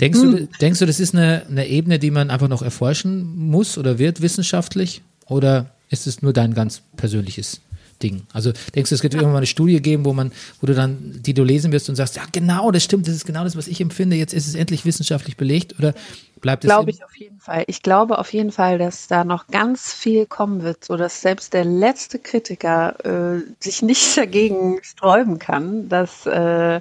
Denkst, 0.00 0.20
du, 0.20 0.46
denkst 0.60 0.78
du, 0.78 0.86
das 0.86 1.00
ist 1.00 1.14
eine, 1.14 1.44
eine 1.48 1.66
Ebene, 1.66 1.98
die 1.98 2.10
man 2.10 2.30
einfach 2.30 2.48
noch 2.48 2.62
erforschen 2.62 3.36
muss 3.36 3.76
oder 3.76 3.98
wird 3.98 4.20
wissenschaftlich? 4.20 5.02
Oder 5.26 5.66
ist 5.90 6.06
es 6.06 6.22
nur 6.22 6.32
dein 6.32 6.54
ganz 6.54 6.82
persönliches 6.96 7.60
Ding? 8.02 8.26
Also 8.32 8.52
denkst 8.74 8.90
du, 8.90 8.94
es 8.94 9.02
wird 9.02 9.14
irgendwann 9.14 9.32
mal 9.32 9.38
eine 9.38 9.46
Studie 9.46 9.80
geben, 9.80 10.04
wo 10.04 10.12
man, 10.12 10.32
wo 10.60 10.66
du 10.66 10.74
dann, 10.74 11.20
die 11.22 11.34
du 11.34 11.44
lesen 11.44 11.72
wirst 11.72 11.88
und 11.88 11.96
sagst, 11.96 12.16
ja 12.16 12.22
genau, 12.32 12.70
das 12.70 12.84
stimmt, 12.84 13.06
das 13.08 13.14
ist 13.14 13.26
genau 13.26 13.44
das, 13.44 13.56
was 13.56 13.68
ich 13.68 13.80
empfinde, 13.80 14.16
jetzt 14.16 14.34
ist 14.34 14.46
es 14.46 14.54
endlich 14.54 14.84
wissenschaftlich 14.84 15.36
belegt 15.36 15.78
oder 15.78 15.94
bleibt 16.40 16.64
es 16.64 16.68
Glaube 16.68 16.90
ich 16.90 17.04
auf 17.04 17.16
jeden 17.16 17.40
Fall. 17.40 17.64
Ich 17.66 17.82
glaube 17.82 18.18
auf 18.18 18.32
jeden 18.32 18.52
Fall, 18.52 18.78
dass 18.78 19.06
da 19.06 19.24
noch 19.24 19.46
ganz 19.48 19.92
viel 19.92 20.26
kommen 20.26 20.62
wird, 20.62 20.84
so 20.84 20.96
dass 20.96 21.20
selbst 21.20 21.54
der 21.54 21.64
letzte 21.64 22.18
Kritiker 22.18 22.96
äh, 23.04 23.42
sich 23.60 23.82
nicht 23.82 24.16
dagegen 24.16 24.78
sträuben 24.82 25.38
kann, 25.38 25.88
dass, 25.88 26.26
äh, 26.26 26.80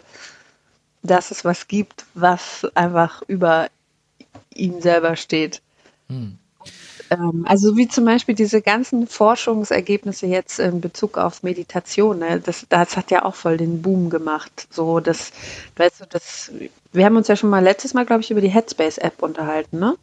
dass 1.03 1.31
es 1.31 1.45
was 1.45 1.67
gibt, 1.67 2.05
was 2.13 2.67
einfach 2.75 3.21
über 3.27 3.69
ihn 4.53 4.81
selber 4.81 5.15
steht. 5.15 5.61
Ähm, 7.11 7.45
also 7.47 7.77
wie 7.77 7.87
zum 7.87 8.05
Beispiel 8.05 8.35
diese 8.35 8.61
ganzen 8.61 9.07
Forschungsergebnisse 9.07 10.25
jetzt 10.27 10.59
in 10.59 10.81
Bezug 10.81 11.17
auf 11.17 11.43
Meditation, 11.43 12.19
ne? 12.19 12.39
das, 12.41 12.65
das 12.69 12.97
hat 12.97 13.11
ja 13.11 13.25
auch 13.25 13.35
voll 13.35 13.57
den 13.57 13.81
Boom 13.81 14.09
gemacht. 14.09 14.67
So, 14.71 14.99
das, 14.99 15.31
weißt 15.77 16.01
du, 16.01 16.05
das, 16.09 16.51
wir 16.93 17.05
haben 17.05 17.15
uns 17.17 17.27
ja 17.27 17.35
schon 17.35 17.49
mal 17.51 17.63
letztes 17.63 17.93
Mal, 17.93 18.05
glaube 18.05 18.21
ich, 18.21 18.31
über 18.31 18.41
die 18.41 18.49
Headspace-App 18.49 19.21
unterhalten, 19.21 19.79
ne? 19.79 19.95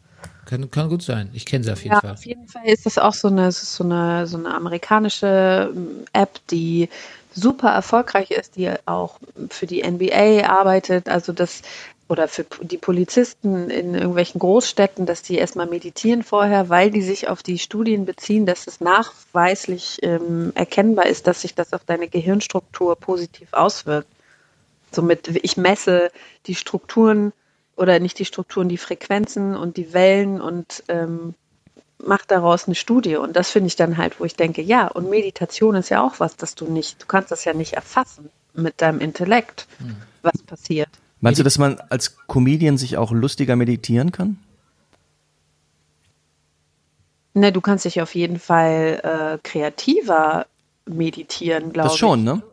Kann, 0.45 0.69
kann 0.71 0.89
gut 0.89 1.03
sein. 1.03 1.29
Ich 1.33 1.45
kenne 1.45 1.63
sie 1.63 1.71
auf 1.71 1.83
jeden 1.83 1.91
Ja, 1.91 1.99
Fall. 1.99 2.11
auf 2.13 2.25
jeden 2.25 2.47
Fall 2.47 2.65
ist 2.65 2.85
das 2.85 2.97
auch 2.97 3.13
so 3.13 3.27
eine, 3.27 3.51
so 3.51 3.83
eine, 3.83 4.25
so 4.27 4.37
eine 4.37 4.53
amerikanische 4.53 5.71
ähm, 5.75 6.05
App, 6.13 6.39
die 6.49 6.89
super 7.35 7.69
erfolgreich 7.71 8.31
ist, 8.31 8.55
die 8.55 8.71
auch 8.85 9.19
für 9.49 9.65
die 9.65 9.81
NBA 9.83 10.45
arbeitet, 10.47 11.09
also 11.09 11.33
das 11.33 11.61
oder 12.07 12.27
für 12.27 12.45
die 12.61 12.77
Polizisten 12.77 13.69
in 13.69 13.95
irgendwelchen 13.95 14.39
Großstädten, 14.39 15.05
dass 15.05 15.21
die 15.21 15.35
erstmal 15.35 15.67
meditieren 15.67 16.23
vorher, 16.23 16.69
weil 16.69 16.91
die 16.91 17.01
sich 17.01 17.29
auf 17.29 17.43
die 17.43 17.57
Studien 17.57 18.05
beziehen, 18.05 18.45
dass 18.45 18.67
es 18.67 18.81
nachweislich 18.81 19.99
ähm, 20.03 20.51
erkennbar 20.55 21.05
ist, 21.05 21.27
dass 21.27 21.41
sich 21.41 21.55
das 21.55 21.73
auf 21.73 21.83
deine 21.85 22.07
Gehirnstruktur 22.07 22.95
positiv 22.97 23.53
auswirkt. 23.53 24.09
Somit, 24.91 25.27
ich 25.29 25.57
messe 25.57 26.11
die 26.45 26.55
Strukturen 26.55 27.31
oder 27.75 27.99
nicht 27.99 28.19
die 28.19 28.25
Strukturen, 28.25 28.69
die 28.69 28.77
Frequenzen 28.77 29.55
und 29.55 29.77
die 29.77 29.93
Wellen 29.93 30.41
und 30.41 30.83
ähm, 30.89 31.33
macht 31.97 32.31
daraus 32.31 32.67
eine 32.67 32.75
Studie. 32.75 33.15
Und 33.15 33.35
das 33.35 33.49
finde 33.49 33.67
ich 33.67 33.75
dann 33.75 33.97
halt, 33.97 34.19
wo 34.19 34.25
ich 34.25 34.35
denke, 34.35 34.61
ja, 34.61 34.87
und 34.87 35.09
Meditation 35.09 35.75
ist 35.75 35.89
ja 35.89 36.05
auch 36.05 36.19
was, 36.19 36.35
das 36.35 36.53
du 36.53 36.65
nicht, 36.65 37.01
du 37.01 37.07
kannst 37.07 37.31
das 37.31 37.45
ja 37.45 37.53
nicht 37.53 37.73
erfassen 37.73 38.29
mit 38.53 38.81
deinem 38.81 38.99
Intellekt, 38.99 39.67
was 40.21 40.43
passiert. 40.43 40.89
Meinst 41.23 41.39
du, 41.39 41.43
dass 41.43 41.57
man 41.57 41.79
als 41.89 42.17
Comedian 42.27 42.77
sich 42.77 42.97
auch 42.97 43.11
lustiger 43.11 43.55
meditieren 43.55 44.11
kann? 44.11 44.37
Ne, 47.33 47.53
du 47.53 47.61
kannst 47.61 47.85
dich 47.85 48.01
auf 48.01 48.13
jeden 48.13 48.39
Fall 48.39 48.99
äh, 49.01 49.37
kreativer 49.41 50.45
meditieren, 50.85 51.71
glaube 51.71 51.87
Das 51.87 51.93
ich. 51.93 51.99
schon, 51.99 52.25
ne? 52.25 52.43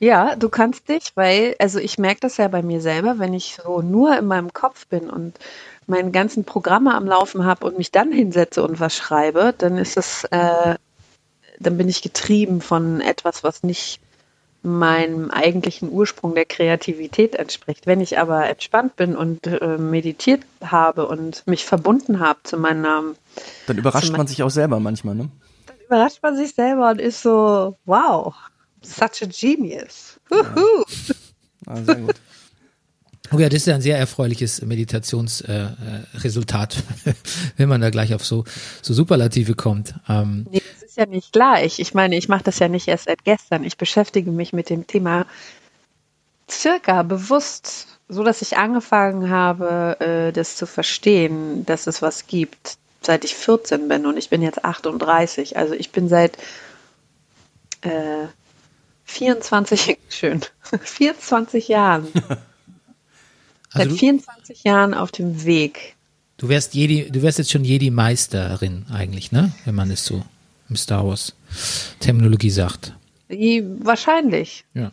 Ja, 0.00 0.34
du 0.34 0.48
kannst 0.48 0.88
dich, 0.88 1.12
weil, 1.14 1.54
also 1.60 1.78
ich 1.78 1.96
merke 1.96 2.18
das 2.20 2.38
ja 2.38 2.48
bei 2.48 2.60
mir 2.60 2.80
selber, 2.80 3.20
wenn 3.20 3.34
ich 3.34 3.56
so 3.64 3.82
nur 3.82 4.18
in 4.18 4.26
meinem 4.26 4.52
Kopf 4.52 4.88
bin 4.88 5.08
und 5.10 5.38
meine 5.86 6.10
ganzen 6.10 6.42
Programme 6.42 6.96
am 6.96 7.06
Laufen 7.06 7.44
habe 7.44 7.66
und 7.66 7.78
mich 7.78 7.92
dann 7.92 8.10
hinsetze 8.10 8.64
und 8.64 8.80
was 8.80 8.96
schreibe, 8.96 9.54
dann 9.56 9.78
ist 9.78 9.96
es, 9.96 10.24
äh, 10.32 10.74
dann 11.60 11.78
bin 11.78 11.88
ich 11.88 12.02
getrieben 12.02 12.62
von 12.62 13.00
etwas, 13.00 13.44
was 13.44 13.62
nicht 13.62 14.00
meinem 14.68 15.30
eigentlichen 15.30 15.90
Ursprung 15.90 16.34
der 16.34 16.44
Kreativität 16.44 17.34
entspricht. 17.34 17.86
Wenn 17.86 18.00
ich 18.00 18.18
aber 18.18 18.48
entspannt 18.48 18.96
bin 18.96 19.16
und 19.16 19.46
äh, 19.46 19.78
meditiert 19.78 20.42
habe 20.62 21.06
und 21.06 21.46
mich 21.46 21.64
verbunden 21.64 22.20
habe 22.20 22.40
zu 22.44 22.56
meiner, 22.56 23.02
Dann 23.66 23.78
überrascht 23.78 24.16
man 24.16 24.26
sich 24.26 24.42
auch 24.42 24.50
selber 24.50 24.80
manchmal, 24.80 25.14
ne? 25.14 25.28
dann 25.66 25.76
überrascht 25.84 26.18
man 26.22 26.36
sich 26.36 26.54
selber 26.54 26.90
und 26.90 27.00
ist 27.00 27.22
so, 27.22 27.76
wow, 27.84 28.34
such 28.82 29.22
a 29.22 29.26
genius. 29.26 30.20
Huhu. 30.30 30.84
Ah, 31.66 31.82
sehr 31.82 31.96
gut. 31.96 32.14
Okay, 33.30 33.48
das 33.48 33.56
ist 33.56 33.66
ja 33.66 33.74
ein 33.74 33.82
sehr 33.82 33.98
erfreuliches 33.98 34.62
Meditationsresultat, 34.62 35.76
äh, 36.14 36.18
Resultat, 36.18 36.82
wenn 37.58 37.68
man 37.68 37.80
da 37.82 37.90
gleich 37.90 38.14
auf 38.14 38.24
so, 38.24 38.44
so 38.80 38.94
Superlative 38.94 39.54
kommt. 39.54 39.94
Ähm, 40.08 40.46
Nee, 40.50 40.62
ja 40.98 41.06
nicht 41.06 41.32
gleich. 41.32 41.78
Ich 41.78 41.94
meine, 41.94 42.16
ich 42.16 42.28
mache 42.28 42.44
das 42.44 42.58
ja 42.58 42.68
nicht 42.68 42.88
erst 42.88 43.04
seit 43.04 43.24
gestern. 43.24 43.64
Ich 43.64 43.76
beschäftige 43.76 44.30
mich 44.30 44.52
mit 44.52 44.68
dem 44.68 44.86
Thema 44.86 45.26
circa 46.50 47.02
bewusst, 47.02 47.98
so 48.08 48.24
dass 48.24 48.42
ich 48.42 48.56
angefangen 48.56 49.30
habe, 49.30 49.96
äh, 50.00 50.32
das 50.32 50.56
zu 50.56 50.66
verstehen, 50.66 51.64
dass 51.66 51.86
es 51.86 52.02
was 52.02 52.26
gibt, 52.26 52.78
seit 53.02 53.24
ich 53.24 53.34
14 53.34 53.88
bin 53.88 54.06
und 54.06 54.16
ich 54.16 54.30
bin 54.30 54.42
jetzt 54.42 54.64
38. 54.64 55.56
Also 55.56 55.74
ich 55.74 55.90
bin 55.90 56.08
seit 56.08 56.36
äh, 57.82 58.26
24, 59.04 59.98
schön, 60.08 60.40
24 60.82 61.68
Jahren, 61.68 62.08
also 62.14 62.36
seit 63.72 63.90
du, 63.90 63.96
24 63.96 64.64
Jahren 64.64 64.94
auf 64.94 65.12
dem 65.12 65.44
Weg. 65.44 65.94
du 66.38 66.48
wärst 66.48 66.74
Jedi, 66.74 67.10
du 67.10 67.22
wärst 67.22 67.38
jetzt 67.38 67.50
schon 67.50 67.64
Jedi-Meisterin 67.64 68.86
eigentlich, 68.90 69.32
ne? 69.32 69.52
Wenn 69.64 69.74
man 69.74 69.90
es 69.90 70.04
so 70.04 70.24
im 70.68 70.76
Star 70.76 71.06
Wars 71.06 71.34
Terminologie 72.00 72.50
sagt. 72.50 72.94
Wahrscheinlich. 73.28 74.64
Ja. 74.74 74.92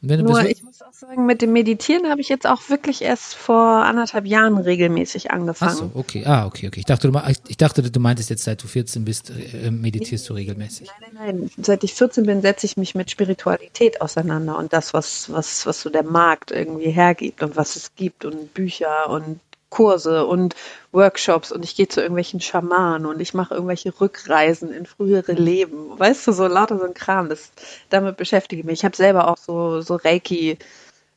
Nur 0.00 0.44
ich 0.44 0.62
muss 0.62 0.80
auch 0.80 0.92
sagen, 0.92 1.26
mit 1.26 1.42
dem 1.42 1.52
Meditieren 1.52 2.08
habe 2.08 2.20
ich 2.20 2.28
jetzt 2.28 2.46
auch 2.46 2.68
wirklich 2.68 3.02
erst 3.02 3.34
vor 3.34 3.84
anderthalb 3.84 4.26
Jahren 4.26 4.56
regelmäßig 4.56 5.30
Ach 5.30 5.34
angefangen. 5.34 5.76
so, 5.76 5.90
okay. 5.94 6.22
Ah, 6.24 6.46
okay, 6.46 6.68
okay. 6.68 6.78
Ich 6.78 6.86
dachte, 6.86 7.10
du, 7.10 7.20
ich 7.48 7.56
dachte, 7.56 7.82
du 7.82 8.00
meintest 8.00 8.30
jetzt, 8.30 8.44
seit 8.44 8.62
du 8.62 8.68
14 8.68 9.04
bist, 9.04 9.30
äh, 9.30 9.72
meditierst 9.72 10.28
du 10.28 10.34
regelmäßig. 10.34 10.88
Nein, 11.00 11.10
nein, 11.14 11.38
nein. 11.40 11.50
Seit 11.60 11.82
ich 11.82 11.94
14 11.94 12.26
bin, 12.26 12.42
setze 12.42 12.64
ich 12.66 12.76
mich 12.76 12.94
mit 12.94 13.10
Spiritualität 13.10 14.00
auseinander 14.00 14.56
und 14.56 14.72
das, 14.72 14.94
was, 14.94 15.32
was, 15.32 15.66
was 15.66 15.80
so 15.80 15.90
der 15.90 16.04
Markt 16.04 16.52
irgendwie 16.52 16.90
hergibt 16.90 17.42
und 17.42 17.56
was 17.56 17.74
es 17.74 17.96
gibt 17.96 18.24
und 18.24 18.54
Bücher 18.54 19.10
und 19.10 19.40
Kurse 19.70 20.26
und 20.26 20.54
Workshops 20.92 21.52
und 21.52 21.64
ich 21.64 21.76
gehe 21.76 21.88
zu 21.88 22.00
irgendwelchen 22.00 22.40
Schamanen 22.40 23.06
und 23.06 23.20
ich 23.20 23.34
mache 23.34 23.54
irgendwelche 23.54 23.92
Rückreisen 24.00 24.72
in 24.72 24.86
frühere 24.86 25.32
Leben. 25.32 25.98
Weißt 25.98 26.26
du, 26.26 26.32
so 26.32 26.46
lauter 26.46 26.78
so 26.78 26.84
ein 26.84 26.94
Kram. 26.94 27.28
Das, 27.28 27.50
damit 27.90 28.16
beschäftige 28.16 28.60
ich 28.60 28.66
mich. 28.66 28.80
Ich 28.80 28.84
habe 28.84 28.96
selber 28.96 29.28
auch 29.28 29.36
so, 29.36 29.80
so 29.80 29.96
Reiki 29.96 30.58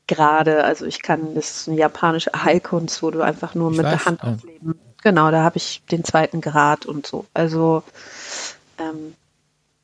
gerade, 0.07 0.63
also 0.63 0.85
ich 0.85 1.01
kann, 1.01 1.35
das 1.35 1.61
ist 1.61 1.69
eine 1.69 1.77
japanische 1.77 2.31
Heilkunst, 2.35 3.01
wo 3.01 3.11
du 3.11 3.21
einfach 3.21 3.55
nur 3.55 3.71
Ich 3.71 3.77
mit 3.77 3.85
weiß, 3.85 3.97
der 3.97 4.05
Hand 4.05 4.23
ja. 4.23 4.33
aufs 4.33 4.43
Leben. 4.43 4.79
Genau, 5.03 5.31
da 5.31 5.43
habe 5.43 5.57
ich 5.57 5.81
den 5.89 6.03
zweiten 6.03 6.41
Grad 6.41 6.85
und 6.85 7.07
so. 7.07 7.25
Also 7.33 7.83
ähm, 8.77 9.15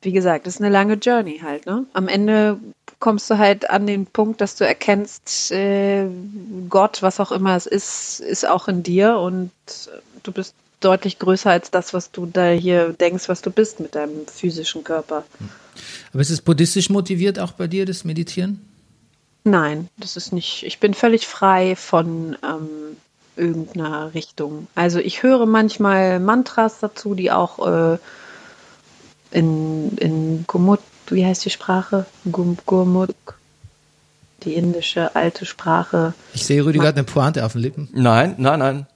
wie 0.02 0.12
gesagt, 0.12 0.46
das 0.46 0.56
ist 0.56 0.60
eine 0.60 0.70
lange 0.70 0.94
Journey 0.94 1.40
halt, 1.42 1.66
ne? 1.66 1.86
Am 1.92 2.08
Ende 2.08 2.58
kommst 3.00 3.30
du 3.30 3.38
halt 3.38 3.70
an 3.70 3.86
den 3.86 4.06
Punkt, 4.06 4.40
dass 4.40 4.56
du 4.56 4.66
erkennst, 4.66 5.52
äh, 5.52 6.06
Gott, 6.68 7.02
was 7.02 7.20
auch 7.20 7.32
immer 7.32 7.56
es 7.56 7.66
ist, 7.66 8.20
ist 8.20 8.46
auch 8.46 8.68
in 8.68 8.82
dir 8.82 9.18
und 9.18 9.50
äh, 9.68 9.98
du 10.22 10.32
bist 10.32 10.54
deutlich 10.80 11.18
größer 11.18 11.50
als 11.50 11.70
das, 11.70 11.92
was 11.94 12.10
du 12.10 12.26
da 12.26 12.50
hier 12.50 12.92
denkst, 12.92 13.28
was 13.28 13.42
du 13.42 13.50
bist 13.50 13.80
mit 13.80 13.94
deinem 13.94 14.26
physischen 14.26 14.84
Körper. 14.84 15.24
Aber 16.12 16.20
ist 16.20 16.30
es 16.30 16.40
buddhistisch 16.40 16.90
motiviert 16.90 17.38
auch 17.38 17.52
bei 17.52 17.66
dir, 17.66 17.86
das 17.86 18.04
Meditieren? 18.04 18.64
Nein, 19.44 19.88
das 19.96 20.16
ist 20.16 20.32
nicht. 20.32 20.64
Ich 20.64 20.78
bin 20.78 20.94
völlig 20.94 21.26
frei 21.26 21.74
von 21.76 22.36
ähm, 22.42 22.96
irgendeiner 23.36 24.12
Richtung. 24.14 24.66
Also 24.74 24.98
ich 24.98 25.22
höre 25.22 25.46
manchmal 25.46 26.20
Mantras 26.20 26.80
dazu, 26.80 27.14
die 27.14 27.30
auch 27.30 27.66
äh, 27.66 27.98
in, 29.30 29.96
in 29.98 30.44
Gurmut, 30.46 30.80
wie 31.12 31.24
heißt 31.24 31.44
die 31.44 31.50
Sprache? 31.50 32.06
Gur- 32.30 32.56
Gurmuk, 32.66 33.38
die 34.44 34.54
indische 34.54 35.14
alte 35.16 35.44
Sprache. 35.46 36.14
Ich 36.34 36.44
sehe 36.44 36.64
Rüdiger 36.64 36.88
hat 36.88 36.96
eine 36.96 37.04
Pointe 37.04 37.44
auf 37.44 37.52
den 37.52 37.62
Lippen. 37.62 37.88
Nein, 37.92 38.34
nein, 38.38 38.58
nein. 38.58 38.86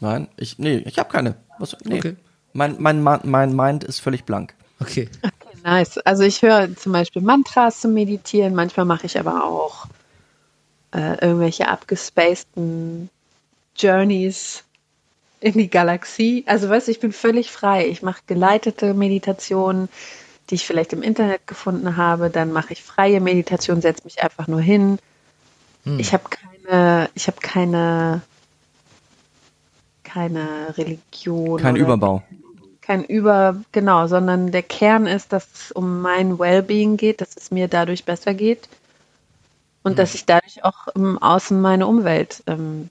Nein, 0.00 0.28
ich, 0.36 0.58
nee, 0.58 0.78
ich 0.78 0.98
habe 0.98 1.10
keine. 1.10 1.36
Was, 1.58 1.76
nee. 1.84 1.98
Okay. 1.98 2.16
Mein, 2.52 2.76
mein, 2.78 3.02
mein 3.02 3.54
Mind 3.56 3.84
ist 3.84 4.00
völlig 4.00 4.24
blank. 4.24 4.54
Okay. 4.80 5.08
Okay, 5.22 5.56
nice. 5.64 5.98
Also 5.98 6.22
ich 6.22 6.42
höre 6.42 6.74
zum 6.76 6.92
Beispiel 6.92 7.22
Mantras 7.22 7.80
zum 7.80 7.94
Meditieren, 7.94 8.54
manchmal 8.54 8.86
mache 8.86 9.06
ich 9.06 9.18
aber 9.18 9.44
auch 9.44 9.86
äh, 10.92 11.18
irgendwelche 11.24 11.68
abgespaceden 11.68 13.08
Journeys 13.76 14.64
in 15.40 15.52
die 15.54 15.68
Galaxie. 15.68 16.44
Also 16.46 16.68
weißt 16.68 16.88
du, 16.88 16.92
ich 16.92 17.00
bin 17.00 17.12
völlig 17.12 17.50
frei. 17.50 17.88
Ich 17.88 18.02
mache 18.02 18.20
geleitete 18.26 18.94
Meditationen, 18.94 19.88
die 20.50 20.56
ich 20.56 20.66
vielleicht 20.66 20.92
im 20.92 21.02
Internet 21.02 21.46
gefunden 21.46 21.96
habe. 21.96 22.30
Dann 22.30 22.52
mache 22.52 22.72
ich 22.72 22.82
freie 22.82 23.20
Meditation, 23.20 23.80
setze 23.80 24.04
mich 24.04 24.22
einfach 24.22 24.46
nur 24.46 24.60
hin. 24.60 24.98
Ich 25.98 26.12
habe 26.12 26.24
keine, 26.28 27.08
ich 27.14 27.28
habe 27.28 27.40
keine, 27.40 28.22
keine 30.02 30.76
Religion. 30.76 31.60
Kein 31.60 31.76
Überbau. 31.76 32.24
kein 32.80 33.04
Über, 33.04 33.62
genau, 33.70 34.08
sondern 34.08 34.50
der 34.50 34.64
Kern 34.64 35.06
ist, 35.06 35.32
dass 35.32 35.46
es 35.54 35.72
um 35.72 36.00
mein 36.00 36.38
Wellbeing 36.40 36.96
geht, 36.96 37.20
dass 37.20 37.36
es 37.36 37.52
mir 37.52 37.68
dadurch 37.68 38.04
besser 38.04 38.34
geht 38.34 38.68
und 39.84 40.00
dass 40.00 40.16
ich 40.16 40.26
dadurch 40.26 40.64
auch 40.64 40.88
im 40.96 41.18
Außen 41.22 41.60
meine 41.60 41.86
Umwelt 41.86 42.42
ähm, 42.48 42.90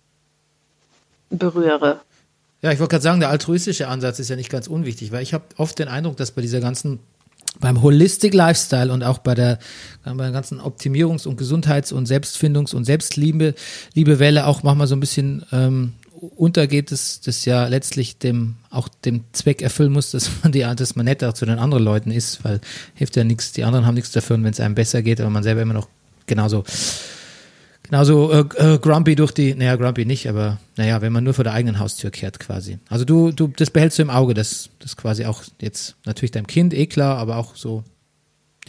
berühre. 1.30 2.00
Ja, 2.62 2.72
ich 2.72 2.80
wollte 2.80 2.92
gerade 2.92 3.04
sagen, 3.04 3.20
der 3.20 3.30
altruistische 3.30 3.90
Ansatz 3.90 4.20
ist 4.20 4.30
ja 4.30 4.38
nicht 4.38 4.50
ganz 4.50 4.68
unwichtig, 4.68 5.12
weil 5.12 5.22
ich 5.22 5.34
habe 5.34 5.44
oft 5.58 5.78
den 5.78 5.90
Eindruck, 5.90 6.16
dass 6.16 6.32
bei 6.32 6.42
dieser 6.42 6.62
ganzen, 6.62 7.00
beim 7.60 7.82
Holistic 7.82 8.34
Lifestyle 8.34 8.92
und 8.92 9.04
auch 9.04 9.20
bei 9.20 9.36
der, 9.36 9.60
bei 10.04 10.14
der 10.14 10.32
ganzen 10.32 10.60
Optimierungs- 10.60 11.28
und 11.28 11.38
Gesundheits- 11.38 11.92
und 11.92 12.08
Selbstfindungs- 12.08 12.76
und 12.76 12.86
Selbstliebe, 12.86 13.56
Liebewelle 13.94 14.48
auch 14.48 14.64
manchmal 14.64 14.88
so 14.88 14.96
ein 14.96 15.00
bisschen 15.00 15.46
ähm, 15.52 15.94
untergeht, 16.36 16.92
dass 16.92 17.22
das 17.22 17.46
ja 17.46 17.68
letztlich 17.68 18.18
dem, 18.18 18.56
auch 18.70 18.88
dem 18.88 19.24
Zweck 19.34 19.62
erfüllen 19.62 19.92
muss, 19.92 20.12
dass 20.12 20.30
man 20.44 20.52
die, 20.52 20.62
dass 20.62 20.96
man 20.96 21.06
netter 21.06 21.34
zu 21.34 21.46
den 21.46 21.60
anderen 21.60 21.84
Leuten 21.84 22.12
ist, 22.12 22.44
weil 22.44 22.62
hilft 22.94 23.16
ja 23.16 23.24
nichts, 23.24 23.52
die 23.52 23.64
anderen 23.64 23.86
haben 23.86 23.96
nichts 23.96 24.12
dafür, 24.12 24.42
wenn 24.42 24.52
es 24.52 24.60
einem 24.60 24.76
besser 24.76 25.02
geht, 25.02 25.22
aber 25.22 25.30
man 25.30 25.44
selber 25.44 25.62
immer 25.62 25.74
noch 25.74 25.88
genauso 26.26 26.64
genauso 27.86 28.32
äh, 28.32 28.46
äh, 28.56 28.78
grumpy 28.80 29.16
durch 29.16 29.32
die, 29.32 29.54
naja, 29.56 29.76
grumpy 29.76 30.06
nicht, 30.06 30.28
aber 30.28 30.58
naja, 30.76 31.02
wenn 31.02 31.14
man 31.14 31.24
nur 31.24 31.34
vor 31.34 31.44
der 31.44 31.54
eigenen 31.54 31.80
Haustür 31.80 32.12
kehrt 32.12 32.40
quasi. 32.40 32.80
Also 32.90 33.06
du, 33.06 33.32
du, 33.32 33.48
das 33.48 33.70
behältst 33.70 33.98
du 33.98 34.04
im 34.04 34.10
Auge, 34.10 34.34
das, 34.34 34.70
das 34.80 34.98
quasi 34.98 35.26
auch 35.26 35.44
jetzt 35.62 35.96
natürlich 36.06 36.32
deinem 36.32 36.48
Kind, 36.48 36.74
eh 36.74 36.88
klar, 36.88 37.18
aber 37.18 37.38
auch 37.38 37.56
so. 37.56 37.84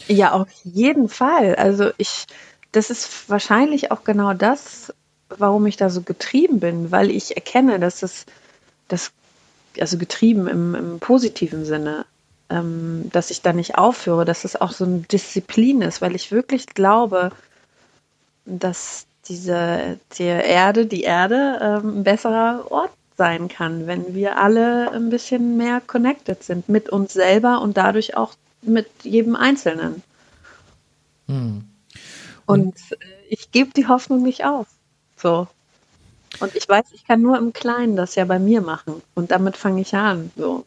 Ja, 0.08 0.32
auf 0.32 0.48
jeden 0.64 1.08
Fall. 1.08 1.54
Also 1.54 1.90
ich, 1.96 2.26
das 2.72 2.90
ist 2.90 3.28
wahrscheinlich 3.28 3.90
auch 3.90 4.04
genau 4.04 4.34
das, 4.34 4.92
warum 5.28 5.66
ich 5.66 5.76
da 5.76 5.90
so 5.90 6.02
getrieben 6.02 6.60
bin, 6.60 6.90
weil 6.90 7.10
ich 7.10 7.36
erkenne, 7.36 7.80
dass 7.80 8.02
es, 8.02 8.26
das, 8.88 9.12
also 9.80 9.98
getrieben 9.98 10.46
im, 10.46 10.74
im 10.74 10.98
positiven 11.00 11.64
Sinne, 11.64 12.04
ähm, 12.50 13.08
dass 13.12 13.30
ich 13.30 13.42
da 13.42 13.52
nicht 13.52 13.76
aufhöre, 13.76 14.24
dass 14.24 14.44
es 14.44 14.60
auch 14.60 14.72
so 14.72 14.84
eine 14.84 14.98
Disziplin 15.00 15.82
ist, 15.82 16.00
weil 16.00 16.14
ich 16.14 16.30
wirklich 16.30 16.66
glaube, 16.66 17.32
dass 18.46 19.06
diese 19.28 19.98
die 20.16 20.24
Erde, 20.24 20.86
die 20.86 21.02
Erde 21.02 21.58
ähm, 21.60 21.98
ein 21.98 22.04
besserer 22.04 22.70
Ort 22.70 22.92
sein 23.16 23.48
kann, 23.48 23.86
wenn 23.86 24.14
wir 24.14 24.38
alle 24.38 24.92
ein 24.92 25.10
bisschen 25.10 25.56
mehr 25.56 25.80
connected 25.80 26.42
sind 26.42 26.68
mit 26.68 26.88
uns 26.88 27.12
selber 27.12 27.60
und 27.60 27.76
dadurch 27.76 28.16
auch 28.16 28.34
mit 28.62 28.88
jedem 29.02 29.36
Einzelnen. 29.36 30.02
Und 32.46 32.76
äh, 32.90 32.96
ich 33.28 33.50
gebe 33.50 33.70
die 33.74 33.88
Hoffnung 33.88 34.22
nicht 34.22 34.44
auf. 34.44 34.66
So. 35.16 35.48
Und 36.40 36.54
ich 36.54 36.68
weiß, 36.68 36.86
ich 36.92 37.04
kann 37.04 37.22
nur 37.22 37.38
im 37.38 37.52
Kleinen 37.52 37.96
das 37.96 38.14
ja 38.14 38.24
bei 38.24 38.38
mir 38.38 38.60
machen. 38.60 39.02
Und 39.14 39.30
damit 39.30 39.56
fange 39.56 39.80
ich 39.80 39.94
an. 39.94 40.30
So. 40.36 40.66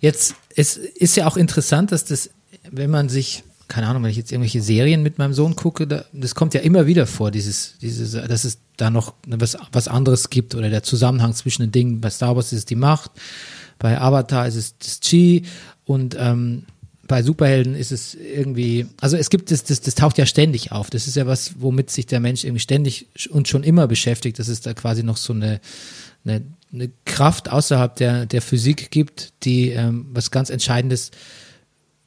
Jetzt 0.00 0.34
es 0.56 0.76
ist 0.76 1.16
ja 1.16 1.26
auch 1.26 1.36
interessant, 1.36 1.92
dass 1.92 2.04
das, 2.04 2.30
wenn 2.70 2.90
man 2.90 3.08
sich, 3.08 3.44
keine 3.70 3.86
Ahnung, 3.86 4.02
wenn 4.02 4.10
ich 4.10 4.16
jetzt 4.16 4.32
irgendwelche 4.32 4.60
Serien 4.60 5.02
mit 5.02 5.18
meinem 5.18 5.32
Sohn 5.32 5.56
gucke, 5.56 5.86
da, 5.86 6.04
das 6.12 6.34
kommt 6.34 6.52
ja 6.52 6.60
immer 6.60 6.86
wieder 6.86 7.06
vor, 7.06 7.30
dieses, 7.30 7.76
dieses, 7.80 8.12
dass 8.12 8.44
es 8.44 8.58
da 8.76 8.90
noch 8.90 9.14
was, 9.26 9.56
was 9.72 9.88
anderes 9.88 10.28
gibt 10.28 10.54
oder 10.54 10.68
der 10.68 10.82
Zusammenhang 10.82 11.32
zwischen 11.32 11.62
den 11.62 11.72
Dingen. 11.72 12.00
Bei 12.00 12.10
Star 12.10 12.36
Wars 12.36 12.52
ist 12.52 12.58
es 12.58 12.64
die 12.66 12.76
Macht, 12.76 13.12
bei 13.78 13.98
Avatar 13.98 14.46
ist 14.46 14.56
es 14.56 14.76
das 14.78 15.00
Chi 15.00 15.44
und 15.84 16.16
ähm, 16.18 16.64
bei 17.06 17.22
Superhelden 17.22 17.74
ist 17.74 17.92
es 17.92 18.14
irgendwie, 18.14 18.86
also 19.00 19.16
es 19.16 19.30
gibt 19.30 19.50
das, 19.50 19.64
das, 19.64 19.80
das 19.80 19.94
taucht 19.94 20.18
ja 20.18 20.26
ständig 20.26 20.72
auf. 20.72 20.90
Das 20.90 21.06
ist 21.06 21.16
ja 21.16 21.26
was, 21.26 21.54
womit 21.60 21.90
sich 21.90 22.06
der 22.06 22.20
Mensch 22.20 22.44
irgendwie 22.44 22.60
ständig 22.60 23.08
und 23.30 23.48
schon 23.48 23.62
immer 23.62 23.86
beschäftigt. 23.86 24.38
Das 24.38 24.48
ist 24.48 24.66
da 24.66 24.74
quasi 24.74 25.02
noch 25.02 25.16
so 25.16 25.32
eine, 25.32 25.60
eine, 26.24 26.42
eine 26.72 26.90
Kraft 27.04 27.50
außerhalb 27.50 27.96
der, 27.96 28.26
der 28.26 28.42
Physik 28.42 28.90
gibt, 28.90 29.32
die 29.42 29.70
ähm, 29.70 30.06
was 30.12 30.30
ganz 30.30 30.50
Entscheidendes 30.50 31.10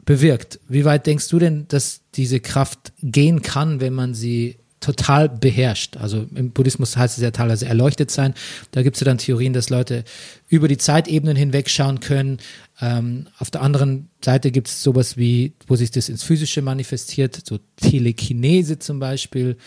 bewirkt. 0.05 0.59
Wie 0.67 0.85
weit 0.85 1.07
denkst 1.07 1.27
du 1.29 1.39
denn, 1.39 1.65
dass 1.67 2.01
diese 2.15 2.39
Kraft 2.39 2.93
gehen 3.01 3.41
kann, 3.41 3.79
wenn 3.79 3.93
man 3.93 4.13
sie 4.13 4.57
total 4.83 5.29
beherrscht. 5.29 5.95
Also 5.95 6.27
im 6.35 6.51
Buddhismus 6.51 6.97
heißt 6.97 7.17
es 7.17 7.23
ja 7.23 7.31
teilweise 7.31 7.65
erleuchtet 7.65 8.11
sein. 8.11 8.33
Da 8.71 8.83
gibt 8.83 8.97
es 8.97 8.99
ja 8.99 9.05
dann 9.05 9.17
Theorien, 9.17 9.53
dass 9.53 9.69
Leute 9.69 10.03
über 10.49 10.67
die 10.67 10.77
Zeitebenen 10.77 11.37
hinwegschauen 11.37 12.01
können. 12.01 12.39
Ähm, 12.81 13.27
auf 13.39 13.49
der 13.49 13.61
anderen 13.61 14.09
Seite 14.23 14.51
gibt 14.51 14.67
es 14.67 14.83
sowas 14.83 15.15
wie, 15.15 15.53
wo 15.67 15.77
sich 15.77 15.89
das 15.91 16.09
ins 16.09 16.23
Physische 16.23 16.61
manifestiert, 16.61 17.39
so 17.45 17.59
Telekinese 17.77 18.77
zum 18.77 18.99
Beispiel. 18.99 19.57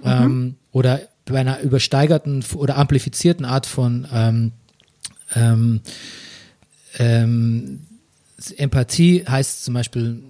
Mhm. 0.00 0.04
Ähm, 0.04 0.54
oder 0.70 1.00
bei 1.24 1.40
einer 1.40 1.60
übersteigerten 1.60 2.44
oder 2.54 2.76
amplifizierten 2.76 3.46
Art 3.46 3.64
von 3.64 4.06
ähm, 4.12 4.52
ähm, 5.34 5.80
ähm 6.98 7.80
Empathie 8.56 9.24
heißt 9.26 9.64
zum 9.64 9.74
Beispiel 9.74 10.22